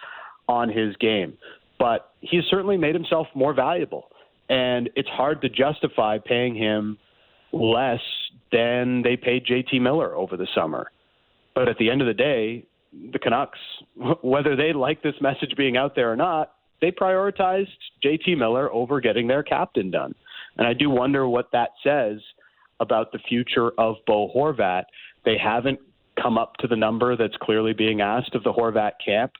on 0.48 0.68
his 0.68 0.96
game. 0.96 1.36
But 1.78 2.10
he's 2.20 2.44
certainly 2.48 2.76
made 2.76 2.94
himself 2.94 3.26
more 3.34 3.52
valuable. 3.52 4.08
And 4.48 4.88
it's 4.94 5.08
hard 5.08 5.42
to 5.42 5.48
justify 5.48 6.18
paying 6.24 6.54
him 6.54 6.98
less 7.52 8.00
than 8.52 9.02
they 9.02 9.16
paid 9.16 9.44
JT 9.44 9.80
Miller 9.80 10.14
over 10.14 10.36
the 10.36 10.46
summer. 10.54 10.90
But 11.57 11.68
at 11.68 11.78
the 11.78 11.90
end 11.90 12.02
of 12.02 12.07
the 12.07 12.14
day, 12.14 12.66
the 13.12 13.18
Canucks, 13.18 13.59
whether 14.22 14.54
they 14.54 14.72
like 14.72 15.02
this 15.02 15.14
message 15.20 15.54
being 15.57 15.76
out 15.76 15.96
there 15.96 16.12
or 16.12 16.16
not, 16.16 16.52
they 16.80 16.92
prioritized 16.92 17.68
JT 18.04 18.36
Miller 18.36 18.70
over 18.72 19.00
getting 19.00 19.26
their 19.26 19.42
captain 19.42 19.90
done. 19.90 20.14
And 20.59 20.68
I 20.68 20.74
do 20.74 20.90
wonder 20.90 21.26
what 21.26 21.50
that 21.52 21.70
says 21.82 22.20
about 22.78 23.11
the 23.11 23.18
future 23.26 23.70
of 23.78 23.96
Bo 24.07 24.30
Horvat. 24.36 24.84
They 25.24 25.36
haven't 25.42 25.80
come 26.22 26.36
up 26.36 26.52
to 26.61 26.66
the 26.66 26.76
number 26.76 27.16
that's 27.16 27.36
clearly 27.40 27.72
being 27.72 28.02
asked 28.02 28.34
of 28.34 28.44
the 28.44 28.52
Horvat 28.52 28.92
camp. 29.02 29.32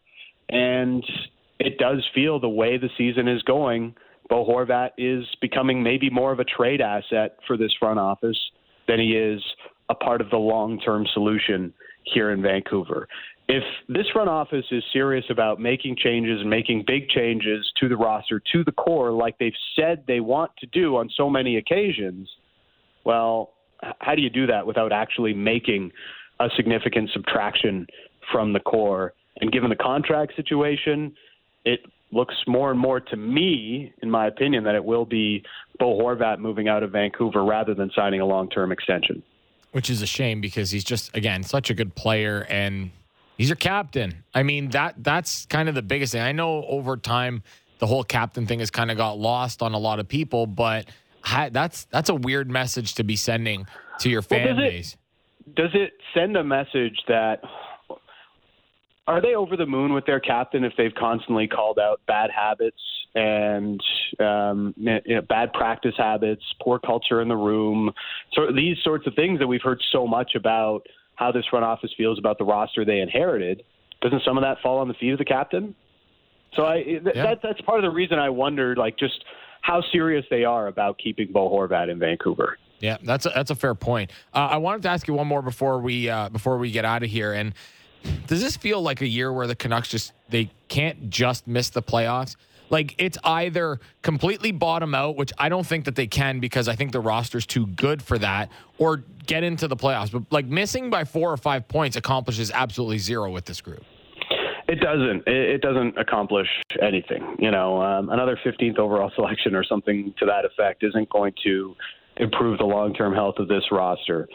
And 0.49 1.05
it 1.59 1.77
does 1.77 2.03
feel 2.15 2.41
the 2.41 2.49
way 2.49 2.79
the 2.79 2.89
season 2.97 3.29
is 3.29 3.43
going, 3.43 3.95
Bo 4.31 4.47
Horvat 4.47 4.91
is 4.97 5.27
becoming 5.43 5.83
maybe 5.83 6.09
more 6.09 6.33
of 6.33 6.41
a 6.41 6.45
trade 6.45 6.81
asset 6.81 7.37
for 7.47 7.59
this 7.59 7.73
front 7.79 7.99
office 7.99 8.39
than 8.89 9.01
he 9.01 9.17
is 9.17 9.43
a 9.91 9.95
part 9.95 10.23
of 10.23 10.31
the 10.31 10.39
long 10.39 10.81
term 10.81 11.07
solution 11.13 11.75
here 12.07 12.31
in 12.31 12.43
Vancouver. 12.43 13.09
If 13.49 13.63
this 13.89 14.07
front 14.13 14.29
office 14.29 14.65
is 14.71 14.83
serious 14.93 15.25
about 15.31 15.61
making 15.61 15.97
changes 15.97 16.41
and 16.41 16.51
making 16.51 16.85
big 16.87 17.09
changes 17.09 17.71
to 17.81 17.89
the 17.89 17.97
roster, 17.97 18.43
to 18.53 18.65
the 18.65 18.73
core, 18.73 19.13
like 19.13 19.39
they've 19.39 19.53
said 19.77 20.03
they 20.07 20.21
want 20.21 20.51
to 20.59 20.67
do 20.67 20.97
on 20.97 21.09
so 21.17 21.31
many 21.31 21.57
occasions, 21.57 22.29
well, 23.05 23.53
how 24.01 24.15
do 24.15 24.23
you 24.23 24.31
do 24.31 24.47
that 24.47 24.67
without 24.67 24.93
actually 24.93 25.33
making 25.33 25.93
a 26.41 26.49
significant 26.57 27.11
subtraction 27.13 27.87
from 28.33 28.53
the 28.53 28.61
core? 28.61 29.13
And 29.41 29.53
given 29.53 29.71
the 29.71 29.77
contract 29.77 30.33
situation, 30.35 31.15
it 31.65 31.81
looks 32.11 32.35
more 32.49 32.71
and 32.71 32.81
more 32.81 33.01
to 33.01 33.17
me, 33.17 33.93
in 34.03 34.11
my 34.11 34.27
opinion, 34.27 34.65
that 34.65 34.75
it 34.75 34.85
will 34.85 35.05
be 35.05 35.43
Bo 35.79 35.99
Horvat 35.99 36.39
moving 36.39 36.69
out 36.69 36.83
of 36.83 36.91
Vancouver 36.91 37.45
rather 37.45 37.75
than 37.75 37.91
signing 37.95 38.21
a 38.21 38.27
long 38.27 38.49
term 38.49 38.73
extension. 38.73 39.23
Which 39.77 39.91
is 39.91 40.01
a 40.01 40.07
shame 40.07 40.41
because 40.41 40.71
he's 40.71 40.85
just 40.85 41.15
again 41.15 41.43
such 41.43 41.69
a 41.69 41.75
good 41.75 41.95
player 41.95 42.47
and 42.49 42.91
he's 43.37 43.51
your 43.51 43.57
captain. 43.57 44.25
I 44.35 44.43
mean 44.43 44.71
that 44.71 44.95
that's 44.97 45.45
kind 45.45 45.69
of 45.69 45.75
the 45.75 45.83
biggest 45.83 46.13
thing. 46.15 46.23
I 46.23 46.33
know 46.33 46.65
over 46.65 46.97
time 46.97 47.43
the 47.79 47.87
whole 47.87 48.03
captain 48.03 48.47
thing 48.47 48.61
has 48.61 48.71
kind 48.71 48.91
of 48.91 48.97
got 48.97 49.19
lost 49.19 49.61
on 49.61 49.75
a 49.75 49.79
lot 49.79 50.01
of 50.01 50.09
people, 50.09 50.47
but 50.47 50.87
that's 51.53 51.85
that's 51.91 52.09
a 52.09 52.15
weird 52.15 52.51
message 52.51 52.95
to 52.95 53.05
be 53.05 53.17
sending 53.17 53.67
to 53.99 54.09
your 54.09 54.23
fan 54.23 54.47
well, 54.47 54.55
does 54.55 54.65
base. 54.65 54.97
It, 55.47 55.55
does 55.57 55.71
it 55.75 55.93
send 56.15 56.39
a 56.39 56.43
message 56.43 56.99
that 57.07 57.43
are 59.07 59.21
they 59.21 59.35
over 59.35 59.59
the 59.59 59.67
moon 59.67 59.93
with 59.93 60.07
their 60.07 60.21
captain 60.21 60.65
if 60.65 60.73
they've 60.79 60.95
constantly 60.99 61.49
called 61.49 61.79
out 61.79 62.01
bad 62.07 62.31
habits 62.31 62.81
and 63.17 63.83
um, 64.21 64.75
you 64.77 65.17
know, 65.17 65.23
bad 65.23 65.53
practice 65.53 65.95
habits, 65.97 66.45
poor 66.63 66.79
culture 66.79 67.21
in 67.21 67.29
the 67.29 67.37
room, 67.37 67.91
so 68.35 68.53
these 68.55 68.77
sorts 68.85 69.07
of 69.07 69.15
things 69.15 69.41
that 69.41 69.47
we've 69.47 69.63
heard 69.63 69.83
so 69.91 70.07
much 70.07 70.37
about 70.37 70.87
how 71.17 71.33
this 71.33 71.45
front 71.47 71.65
office 71.65 71.91
feels 71.97 72.19
about 72.19 72.39
the 72.39 72.45
roster 72.45 72.85
they 72.85 73.01
inherited? 73.01 73.65
Doesn't 74.03 74.23
some 74.25 74.37
of 74.37 74.43
that 74.43 74.59
fall 74.63 74.79
on 74.79 74.89
the 74.89 74.95
feet 74.95 75.13
of 75.13 75.19
the 75.19 75.25
captain? 75.25 75.75
So 76.55 76.65
I 76.65 76.83
th- 76.83 77.03
yeah. 77.05 77.23
that, 77.23 77.41
that's 77.43 77.61
part 77.63 77.79
of 77.79 77.91
the 77.91 77.95
reason 77.95 78.19
I 78.19 78.29
wondered, 78.29 78.79
like, 78.79 78.99
just 78.99 79.25
how 79.63 79.83
serious 79.93 80.25
they 80.31 80.45
are 80.45 80.69
about 80.69 80.99
keeping 80.99 81.33
Bo 81.33 81.51
Horvat 81.51 81.91
in 81.91 81.99
Vancouver. 81.99 82.59
Yeah, 82.79 82.99
that's 83.03 83.25
a, 83.25 83.33
that's 83.35 83.51
a 83.51 83.55
fair 83.55 83.75
point. 83.75 84.13
Uh, 84.35 84.49
I 84.51 84.59
wanted 84.59 84.83
to 84.83 84.89
ask 84.91 85.09
you 85.09 85.15
one 85.15 85.27
more 85.27 85.41
before 85.41 85.79
we 85.81 86.11
uh, 86.11 86.29
before 86.29 86.59
we 86.59 86.71
get 86.71 86.85
out 86.85 87.03
of 87.03 87.09
here, 87.09 87.33
and 87.33 87.55
does 88.27 88.43
this 88.43 88.57
feel 88.57 88.83
like 88.83 89.01
a 89.01 89.07
year 89.07 89.33
where 89.33 89.47
the 89.47 89.57
Canucks 89.57 89.89
just 89.89 90.13
they 90.29 90.51
can't 90.69 91.09
just 91.09 91.47
miss 91.47 91.71
the 91.71 91.83
playoffs? 91.83 92.37
Like 92.71 92.95
it's 92.99 93.19
either 93.25 93.81
completely 94.03 94.53
bottom 94.53 94.95
out, 94.95 95.17
which 95.17 95.33
I 95.39 95.49
don't 95.49 95.67
think 95.67 95.85
that 95.85 95.95
they 95.95 96.07
can 96.07 96.41
because 96.41 96.69
I 96.69 96.75
think 96.75 96.93
the 96.93 97.01
roster's 97.01 97.47
too 97.47 97.67
good 97.67 98.03
for 98.03 98.19
that, 98.19 98.51
or 98.79 99.05
get 99.27 99.45
into 99.45 99.69
the 99.69 99.77
playoffs. 99.77 100.11
But 100.11 100.25
like 100.31 100.47
missing 100.47 100.91
by 100.91 101.05
four 101.05 101.33
or 101.33 101.37
five 101.37 101.69
points 101.69 101.97
accomplishes 101.97 102.51
absolutely 102.51 102.99
zero 102.99 103.31
with 103.31 103.45
this 103.45 103.61
group. 103.61 103.85
It 104.69 104.81
doesn't. 104.81 105.23
It 105.29 105.61
doesn't 105.61 105.97
accomplish 105.97 106.49
anything. 106.83 107.37
You 107.39 107.53
know, 107.53 107.81
um, 107.81 108.11
another 108.11 108.39
15th 108.45 108.79
overall 108.79 109.13
selection 109.15 109.55
or 109.55 109.65
something 109.65 110.13
to 110.19 110.27
that 110.27 110.45
effect 110.45 110.83
isn't 110.83 111.09
going 111.09 111.35
to 111.45 111.77
improve 112.17 112.59
the 112.59 112.65
long-term 112.65 113.15
health 113.15 113.37
of 113.39 113.49
this 113.49 113.65
roster 113.71 114.27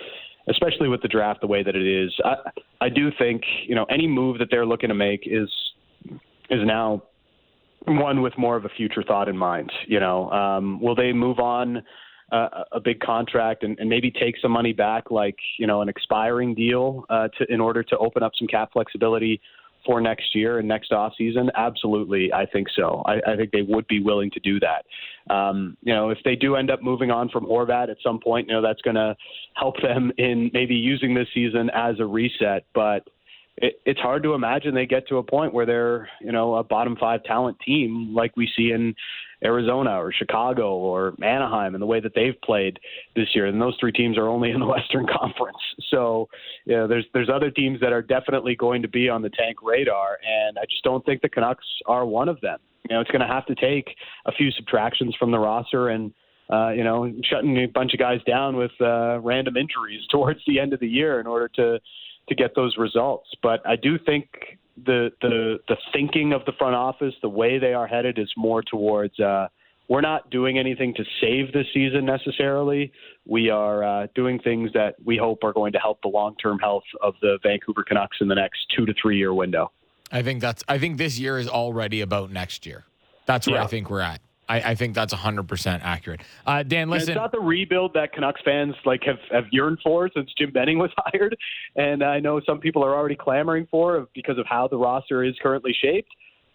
especially 0.49 0.87
with 0.87 1.01
the 1.01 1.07
draft 1.07 1.39
the 1.39 1.47
way 1.47 1.61
that 1.63 1.75
it 1.75 1.85
is. 1.85 2.11
I, 2.25 2.35
I 2.81 2.89
do 2.89 3.11
think 3.17 3.43
you 3.67 3.75
know 3.75 3.85
any 3.89 4.07
move 4.07 4.39
that 4.39 4.47
they're 4.49 4.65
looking 4.65 4.89
to 4.89 4.95
make 4.95 5.21
is 5.25 5.49
is 6.49 6.59
now 6.65 7.03
one 7.87 8.21
with 8.21 8.37
more 8.37 8.55
of 8.55 8.65
a 8.65 8.69
future 8.69 9.03
thought 9.03 9.27
in 9.27 9.37
mind. 9.37 9.71
You 9.87 9.99
know, 9.99 10.29
um, 10.31 10.79
will 10.81 10.95
they 10.95 11.13
move 11.13 11.39
on 11.39 11.83
uh, 12.31 12.63
a 12.71 12.79
big 12.79 12.99
contract 12.99 13.63
and, 13.63 13.77
and 13.79 13.89
maybe 13.89 14.11
take 14.11 14.35
some 14.41 14.51
money 14.51 14.73
back, 14.73 15.11
like 15.11 15.35
you 15.57 15.67
know 15.67 15.81
an 15.81 15.89
expiring 15.89 16.55
deal, 16.55 17.05
uh, 17.09 17.27
to 17.37 17.51
in 17.51 17.59
order 17.59 17.83
to 17.83 17.97
open 17.97 18.23
up 18.23 18.31
some 18.37 18.47
cap 18.47 18.69
flexibility 18.73 19.41
for 19.85 19.99
next 19.99 20.35
year 20.35 20.59
and 20.59 20.67
next 20.67 20.91
off 20.91 21.13
season? 21.17 21.49
Absolutely, 21.55 22.31
I 22.31 22.45
think 22.45 22.67
so. 22.75 23.03
I, 23.05 23.15
I 23.31 23.35
think 23.35 23.51
they 23.51 23.63
would 23.63 23.87
be 23.87 23.99
willing 23.99 24.29
to 24.31 24.39
do 24.39 24.59
that. 24.59 24.85
Um, 25.33 25.75
you 25.81 25.93
know, 25.93 26.09
if 26.09 26.19
they 26.23 26.35
do 26.35 26.55
end 26.55 26.69
up 26.69 26.81
moving 26.81 27.11
on 27.11 27.29
from 27.29 27.45
Horvat 27.45 27.89
at 27.89 27.97
some 28.03 28.19
point, 28.19 28.47
you 28.47 28.53
know 28.53 28.61
that's 28.61 28.81
going 28.81 28.95
to 28.95 29.15
help 29.55 29.81
them 29.81 30.11
in 30.17 30.51
maybe 30.53 30.75
using 30.75 31.13
this 31.13 31.27
season 31.33 31.69
as 31.73 31.99
a 31.99 32.05
reset, 32.05 32.65
but 32.73 33.07
it, 33.57 33.81
it's 33.85 33.99
hard 33.99 34.23
to 34.23 34.33
imagine 34.33 34.73
they 34.73 34.85
get 34.85 35.07
to 35.09 35.17
a 35.17 35.23
point 35.23 35.53
where 35.53 35.65
they're 35.65 36.09
you 36.21 36.31
know 36.31 36.55
a 36.55 36.63
bottom 36.63 36.95
five 36.99 37.23
talent 37.23 37.57
team 37.65 38.13
like 38.13 38.35
we 38.37 38.49
see 38.55 38.71
in 38.71 38.95
Arizona 39.43 39.91
or 39.91 40.13
Chicago 40.13 40.75
or 40.75 41.13
Anaheim 41.23 41.73
and 41.73 41.81
the 41.81 41.85
way 41.85 41.99
that 41.99 42.13
they've 42.15 42.39
played 42.43 42.79
this 43.15 43.27
year. 43.33 43.47
And 43.47 43.59
those 43.59 43.75
three 43.79 43.91
teams 43.91 44.17
are 44.17 44.27
only 44.27 44.51
in 44.51 44.59
the 44.59 44.65
Western 44.67 45.07
Conference. 45.07 45.57
So 45.89 46.29
you 46.65 46.75
know, 46.75 46.87
there's 46.87 47.05
there's 47.13 47.29
other 47.29 47.51
teams 47.51 47.79
that 47.81 47.91
are 47.91 48.01
definitely 48.01 48.55
going 48.55 48.81
to 48.81 48.87
be 48.87 49.09
on 49.09 49.21
the 49.21 49.29
tank 49.29 49.57
radar, 49.63 50.17
and 50.25 50.57
I 50.57 50.65
just 50.69 50.83
don't 50.83 51.05
think 51.05 51.21
the 51.21 51.29
Canucks 51.29 51.65
are 51.87 52.05
one 52.05 52.29
of 52.29 52.39
them. 52.41 52.59
You 52.89 52.95
know, 52.95 53.01
it's 53.01 53.11
going 53.11 53.21
to 53.21 53.27
have 53.27 53.45
to 53.45 53.55
take 53.55 53.95
a 54.25 54.31
few 54.31 54.51
subtractions 54.51 55.15
from 55.17 55.31
the 55.31 55.39
roster 55.39 55.89
and. 55.89 56.13
Uh, 56.51 56.71
you 56.71 56.83
know, 56.83 57.09
shutting 57.23 57.55
a 57.59 57.65
bunch 57.65 57.93
of 57.93 57.99
guys 57.99 58.19
down 58.27 58.57
with 58.57 58.71
uh, 58.81 59.17
random 59.21 59.55
injuries 59.55 60.01
towards 60.11 60.41
the 60.45 60.59
end 60.59 60.73
of 60.73 60.81
the 60.81 60.87
year 60.87 61.21
in 61.21 61.25
order 61.25 61.47
to 61.47 61.79
to 62.29 62.35
get 62.35 62.55
those 62.55 62.77
results. 62.77 63.29
But 63.41 63.65
I 63.67 63.75
do 63.75 63.97
think 63.97 64.27
the 64.85 65.11
the 65.21 65.59
the 65.67 65.77
thinking 65.93 66.33
of 66.33 66.45
the 66.45 66.53
front 66.53 66.75
office, 66.75 67.13
the 67.21 67.29
way 67.29 67.59
they 67.59 67.73
are 67.73 67.87
headed, 67.87 68.17
is 68.17 68.31
more 68.37 68.61
towards 68.61 69.19
uh, 69.19 69.47
we're 69.91 70.01
not 70.01 70.29
doing 70.29 70.57
anything 70.57 70.93
to 70.95 71.03
save 71.19 71.51
this 71.51 71.67
season 71.73 72.05
necessarily. 72.05 72.93
We 73.25 73.49
are 73.49 73.83
uh, 73.83 74.07
doing 74.15 74.39
things 74.39 74.71
that 74.73 74.95
we 75.03 75.17
hope 75.17 75.43
are 75.43 75.51
going 75.51 75.73
to 75.73 75.79
help 75.79 76.01
the 76.01 76.07
long 76.07 76.35
term 76.37 76.59
health 76.59 76.85
of 77.01 77.15
the 77.21 77.39
Vancouver 77.43 77.83
Canucks 77.83 78.17
in 78.21 78.29
the 78.29 78.35
next 78.35 78.59
two 78.75 78.85
to 78.85 78.93
three 78.99 79.17
year 79.17 79.33
window. 79.33 79.71
I 80.11 80.21
think 80.21 80.41
that's. 80.41 80.63
I 80.67 80.77
think 80.77 80.97
this 80.97 81.19
year 81.19 81.37
is 81.37 81.49
already 81.49 82.01
about 82.01 82.31
next 82.31 82.65
year. 82.65 82.85
That's 83.25 83.47
where 83.47 83.57
yeah. 83.57 83.63
I 83.63 83.67
think 83.67 83.89
we're 83.89 84.01
at. 84.01 84.21
I, 84.51 84.71
I 84.71 84.75
think 84.75 84.93
that's 84.93 85.13
100% 85.13 85.79
accurate. 85.81 86.21
Uh, 86.45 86.63
Dan, 86.63 86.89
listen. 86.89 87.11
it's 87.11 87.15
not 87.15 87.31
the 87.31 87.39
rebuild 87.39 87.93
that 87.93 88.11
Canucks 88.11 88.41
fans 88.43 88.75
like 88.85 89.01
have, 89.03 89.19
have 89.31 89.45
yearned 89.51 89.79
for 89.81 90.09
since 90.13 90.29
Jim 90.37 90.51
Benning 90.51 90.77
was 90.77 90.91
hired. 90.97 91.37
And 91.77 92.03
I 92.03 92.19
know 92.19 92.41
some 92.45 92.59
people 92.59 92.83
are 92.83 92.93
already 92.93 93.15
clamoring 93.15 93.67
for 93.71 94.07
because 94.13 94.37
of 94.37 94.45
how 94.45 94.67
the 94.67 94.77
roster 94.77 95.23
is 95.23 95.35
currently 95.41 95.73
shaped. 95.81 96.09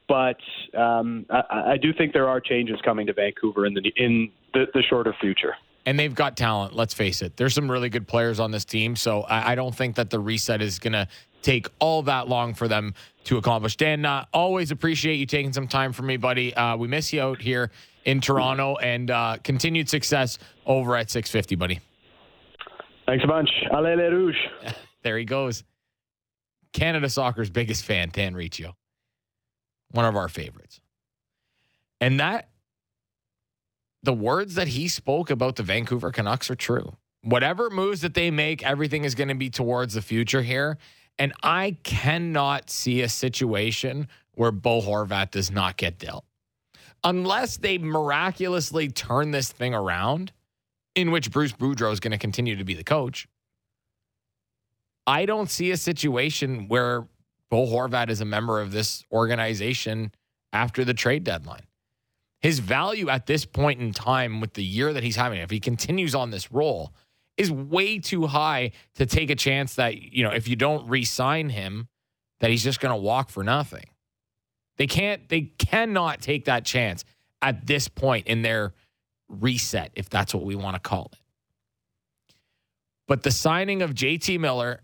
But 0.08 0.36
um, 0.78 1.24
I, 1.30 1.72
I 1.72 1.76
do 1.80 1.92
think 1.92 2.12
there 2.12 2.28
are 2.28 2.38
changes 2.38 2.76
coming 2.84 3.06
to 3.06 3.14
Vancouver 3.14 3.66
in 3.66 3.74
the 3.74 3.82
in 3.96 4.30
the, 4.52 4.66
the 4.72 4.82
shorter 4.82 5.14
future 5.20 5.54
and 5.86 5.98
they've 5.98 6.14
got 6.14 6.36
talent. 6.36 6.74
Let's 6.74 6.92
face 6.92 7.22
it. 7.22 7.36
There's 7.36 7.54
some 7.54 7.70
really 7.70 7.88
good 7.88 8.06
players 8.06 8.40
on 8.40 8.50
this 8.50 8.64
team, 8.64 8.96
so 8.96 9.22
I, 9.22 9.52
I 9.52 9.54
don't 9.54 9.74
think 9.74 9.96
that 9.96 10.10
the 10.10 10.18
reset 10.18 10.60
is 10.60 10.78
going 10.80 10.92
to 10.92 11.06
take 11.42 11.68
all 11.78 12.02
that 12.02 12.28
long 12.28 12.54
for 12.54 12.66
them 12.66 12.92
to 13.24 13.38
accomplish. 13.38 13.76
Dan, 13.76 14.04
uh, 14.04 14.26
always 14.32 14.72
appreciate 14.72 15.14
you 15.14 15.26
taking 15.26 15.52
some 15.52 15.68
time 15.68 15.92
for 15.92 16.02
me, 16.02 16.16
buddy. 16.16 16.52
Uh, 16.54 16.76
we 16.76 16.88
miss 16.88 17.12
you 17.12 17.22
out 17.22 17.40
here 17.40 17.70
in 18.04 18.20
Toronto, 18.20 18.76
and 18.76 19.10
uh, 19.10 19.36
continued 19.42 19.88
success 19.88 20.38
over 20.64 20.96
at 20.96 21.10
650, 21.10 21.54
buddy. 21.56 21.80
Thanks 23.06 23.24
a 23.24 23.28
bunch. 23.28 23.48
Allez 23.72 23.96
les 23.96 24.10
Rouges. 24.10 24.36
there 25.02 25.16
he 25.16 25.24
goes. 25.24 25.62
Canada 26.72 27.08
Soccer's 27.08 27.50
biggest 27.50 27.84
fan, 27.84 28.10
Dan 28.12 28.34
Riccio. 28.34 28.76
One 29.92 30.04
of 30.04 30.16
our 30.16 30.28
favorites. 30.28 30.80
And 32.00 32.20
that 32.20 32.48
the 34.06 34.12
words 34.12 34.54
that 34.54 34.68
he 34.68 34.86
spoke 34.86 35.30
about 35.30 35.56
the 35.56 35.64
Vancouver 35.64 36.12
Canucks 36.12 36.48
are 36.48 36.54
true. 36.54 36.96
Whatever 37.22 37.70
moves 37.70 38.02
that 38.02 38.14
they 38.14 38.30
make, 38.30 38.62
everything 38.62 39.04
is 39.04 39.16
going 39.16 39.28
to 39.28 39.34
be 39.34 39.50
towards 39.50 39.94
the 39.94 40.00
future 40.00 40.42
here. 40.42 40.78
And 41.18 41.32
I 41.42 41.76
cannot 41.82 42.70
see 42.70 43.02
a 43.02 43.08
situation 43.08 44.06
where 44.32 44.52
Bo 44.52 44.80
Horvat 44.80 45.32
does 45.32 45.50
not 45.50 45.76
get 45.76 45.98
dealt. 45.98 46.24
Unless 47.02 47.56
they 47.56 47.78
miraculously 47.78 48.88
turn 48.88 49.32
this 49.32 49.50
thing 49.50 49.74
around, 49.74 50.32
in 50.94 51.10
which 51.10 51.32
Bruce 51.32 51.52
Boudreau 51.52 51.92
is 51.92 52.00
going 52.00 52.12
to 52.12 52.18
continue 52.18 52.54
to 52.56 52.64
be 52.64 52.74
the 52.74 52.84
coach. 52.84 53.26
I 55.04 55.26
don't 55.26 55.50
see 55.50 55.72
a 55.72 55.76
situation 55.76 56.68
where 56.68 57.08
Bo 57.50 57.66
Horvat 57.66 58.08
is 58.08 58.20
a 58.20 58.24
member 58.24 58.60
of 58.60 58.70
this 58.70 59.04
organization 59.12 60.12
after 60.52 60.84
the 60.84 60.94
trade 60.94 61.24
deadline. 61.24 61.65
His 62.40 62.58
value 62.58 63.08
at 63.08 63.26
this 63.26 63.44
point 63.44 63.80
in 63.80 63.92
time 63.92 64.40
with 64.40 64.54
the 64.54 64.62
year 64.62 64.92
that 64.92 65.02
he's 65.02 65.16
having, 65.16 65.40
if 65.40 65.50
he 65.50 65.60
continues 65.60 66.14
on 66.14 66.30
this 66.30 66.52
role, 66.52 66.92
is 67.36 67.50
way 67.50 67.98
too 67.98 68.26
high 68.26 68.72
to 68.94 69.06
take 69.06 69.30
a 69.30 69.34
chance 69.34 69.74
that, 69.74 69.96
you 70.00 70.22
know, 70.22 70.30
if 70.30 70.48
you 70.48 70.56
don't 70.56 70.88
re 70.88 71.04
sign 71.04 71.50
him, 71.50 71.88
that 72.40 72.50
he's 72.50 72.62
just 72.62 72.80
going 72.80 72.94
to 72.94 73.00
walk 73.00 73.30
for 73.30 73.42
nothing. 73.42 73.84
They 74.76 74.86
can't, 74.86 75.28
they 75.28 75.52
cannot 75.58 76.20
take 76.20 76.44
that 76.46 76.64
chance 76.64 77.04
at 77.42 77.66
this 77.66 77.88
point 77.88 78.26
in 78.26 78.42
their 78.42 78.74
reset, 79.28 79.90
if 79.94 80.08
that's 80.08 80.34
what 80.34 80.44
we 80.44 80.54
want 80.54 80.74
to 80.74 80.80
call 80.80 81.10
it. 81.12 81.18
But 83.08 83.22
the 83.22 83.30
signing 83.30 83.82
of 83.82 83.94
JT 83.94 84.38
Miller, 84.40 84.82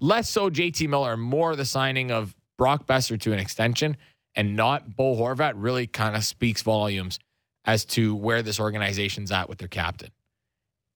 less 0.00 0.30
so 0.30 0.48
JT 0.48 0.88
Miller, 0.88 1.16
more 1.16 1.56
the 1.56 1.64
signing 1.64 2.10
of 2.10 2.34
Brock 2.56 2.86
Boeser 2.86 3.20
to 3.20 3.32
an 3.32 3.38
extension 3.38 3.96
and 4.34 4.56
not 4.56 4.96
Bo 4.96 5.14
Horvat 5.14 5.54
really 5.56 5.86
kind 5.86 6.16
of 6.16 6.24
speaks 6.24 6.62
volumes 6.62 7.18
as 7.64 7.84
to 7.84 8.14
where 8.14 8.42
this 8.42 8.58
organization's 8.58 9.30
at 9.30 9.48
with 9.48 9.58
their 9.58 9.68
captain. 9.68 10.10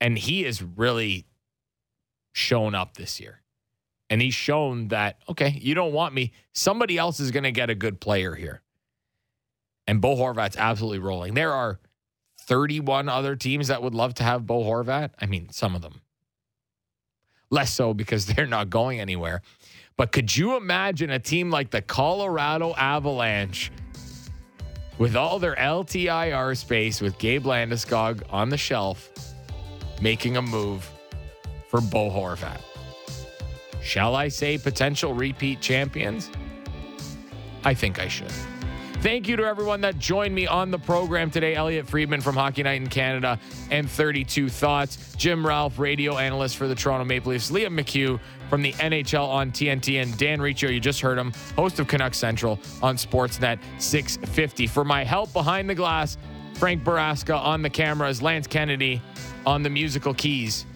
And 0.00 0.18
he 0.18 0.42
has 0.42 0.62
really 0.62 1.26
shown 2.32 2.74
up 2.74 2.96
this 2.96 3.20
year. 3.20 3.42
And 4.08 4.22
he's 4.22 4.34
shown 4.34 4.88
that, 4.88 5.18
okay, 5.28 5.58
you 5.60 5.74
don't 5.74 5.92
want 5.92 6.14
me. 6.14 6.32
Somebody 6.52 6.96
else 6.96 7.18
is 7.18 7.30
going 7.30 7.44
to 7.44 7.52
get 7.52 7.70
a 7.70 7.74
good 7.74 8.00
player 8.00 8.34
here. 8.34 8.62
And 9.86 10.00
Bo 10.00 10.16
Horvat's 10.16 10.56
absolutely 10.56 10.98
rolling. 10.98 11.34
There 11.34 11.52
are 11.52 11.80
31 12.40 13.08
other 13.08 13.36
teams 13.36 13.68
that 13.68 13.82
would 13.82 13.94
love 13.94 14.14
to 14.14 14.22
have 14.22 14.46
Bo 14.46 14.62
Horvat. 14.62 15.10
I 15.20 15.26
mean, 15.26 15.48
some 15.50 15.74
of 15.74 15.82
them. 15.82 16.02
Less 17.50 17.72
so 17.72 17.94
because 17.94 18.26
they're 18.34 18.46
not 18.46 18.70
going 18.70 19.00
anywhere. 19.00 19.42
But 19.96 20.12
could 20.12 20.36
you 20.36 20.56
imagine 20.56 21.10
a 21.10 21.18
team 21.18 21.50
like 21.50 21.70
the 21.70 21.80
Colorado 21.80 22.74
Avalanche 22.74 23.72
with 24.98 25.16
all 25.16 25.38
their 25.38 25.54
LTIR 25.54 26.54
space 26.56 27.00
with 27.00 27.16
Gabe 27.18 27.44
Landeskog 27.44 28.22
on 28.28 28.50
the 28.50 28.58
shelf 28.58 29.10
making 30.02 30.36
a 30.36 30.42
move 30.42 30.88
for 31.70 31.80
Bo 31.80 32.10
Horvat? 32.10 32.60
Shall 33.82 34.14
I 34.14 34.28
say 34.28 34.58
potential 34.58 35.14
repeat 35.14 35.62
champions? 35.62 36.30
I 37.64 37.72
think 37.72 37.98
I 37.98 38.08
should. 38.08 38.32
Thank 39.00 39.28
you 39.28 39.36
to 39.36 39.44
everyone 39.44 39.82
that 39.82 39.98
joined 39.98 40.34
me 40.34 40.46
on 40.46 40.70
the 40.70 40.78
program 40.78 41.30
today. 41.30 41.54
Elliot 41.54 41.86
Friedman 41.86 42.20
from 42.20 42.34
Hockey 42.34 42.62
Night 42.62 42.80
in 42.80 42.88
Canada 42.88 43.38
and 43.70 43.88
32 43.88 44.48
Thoughts. 44.48 45.14
Jim 45.16 45.46
Ralph, 45.46 45.78
radio 45.78 46.16
analyst 46.18 46.56
for 46.56 46.66
the 46.66 46.74
Toronto 46.74 47.04
Maple 47.04 47.32
Leafs. 47.32 47.50
Liam 47.50 47.78
McHugh 47.78 48.18
from 48.48 48.62
the 48.62 48.72
NHL 48.74 49.28
on 49.28 49.50
TNT. 49.52 50.02
And 50.02 50.16
Dan 50.18 50.40
Riccio, 50.40 50.70
you 50.70 50.80
just 50.80 51.00
heard 51.00 51.18
him, 51.18 51.32
host 51.56 51.78
of 51.80 51.88
Canuck 51.88 52.14
Central 52.14 52.58
on 52.82 52.96
Sportsnet 52.96 53.58
650. 53.78 54.66
For 54.66 54.84
my 54.84 55.04
help 55.04 55.32
behind 55.32 55.68
the 55.68 55.74
glass, 55.74 56.16
Frank 56.54 56.84
Baraska 56.84 57.38
on 57.38 57.62
the 57.62 57.70
cameras, 57.70 58.22
Lance 58.22 58.46
Kennedy 58.46 59.02
on 59.44 59.62
the 59.62 59.70
musical 59.70 60.14
keys. 60.14 60.66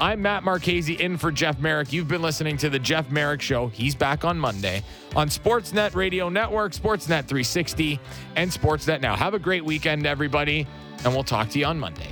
I'm 0.00 0.22
Matt 0.22 0.42
Marchese 0.42 0.94
in 0.94 1.16
for 1.16 1.30
Jeff 1.30 1.58
Marek. 1.60 1.92
You've 1.92 2.08
been 2.08 2.22
listening 2.22 2.56
to 2.58 2.68
The 2.68 2.80
Jeff 2.80 3.10
Marek 3.10 3.40
Show. 3.40 3.68
He's 3.68 3.94
back 3.94 4.24
on 4.24 4.38
Monday 4.38 4.82
on 5.14 5.28
Sportsnet 5.28 5.94
Radio 5.94 6.28
Network, 6.28 6.72
Sportsnet 6.72 7.26
360, 7.26 8.00
and 8.34 8.50
Sportsnet 8.50 9.00
Now. 9.00 9.14
Have 9.14 9.34
a 9.34 9.38
great 9.38 9.64
weekend, 9.64 10.04
everybody, 10.04 10.66
and 11.04 11.12
we'll 11.12 11.22
talk 11.22 11.48
to 11.50 11.60
you 11.60 11.66
on 11.66 11.78
Monday. 11.78 12.08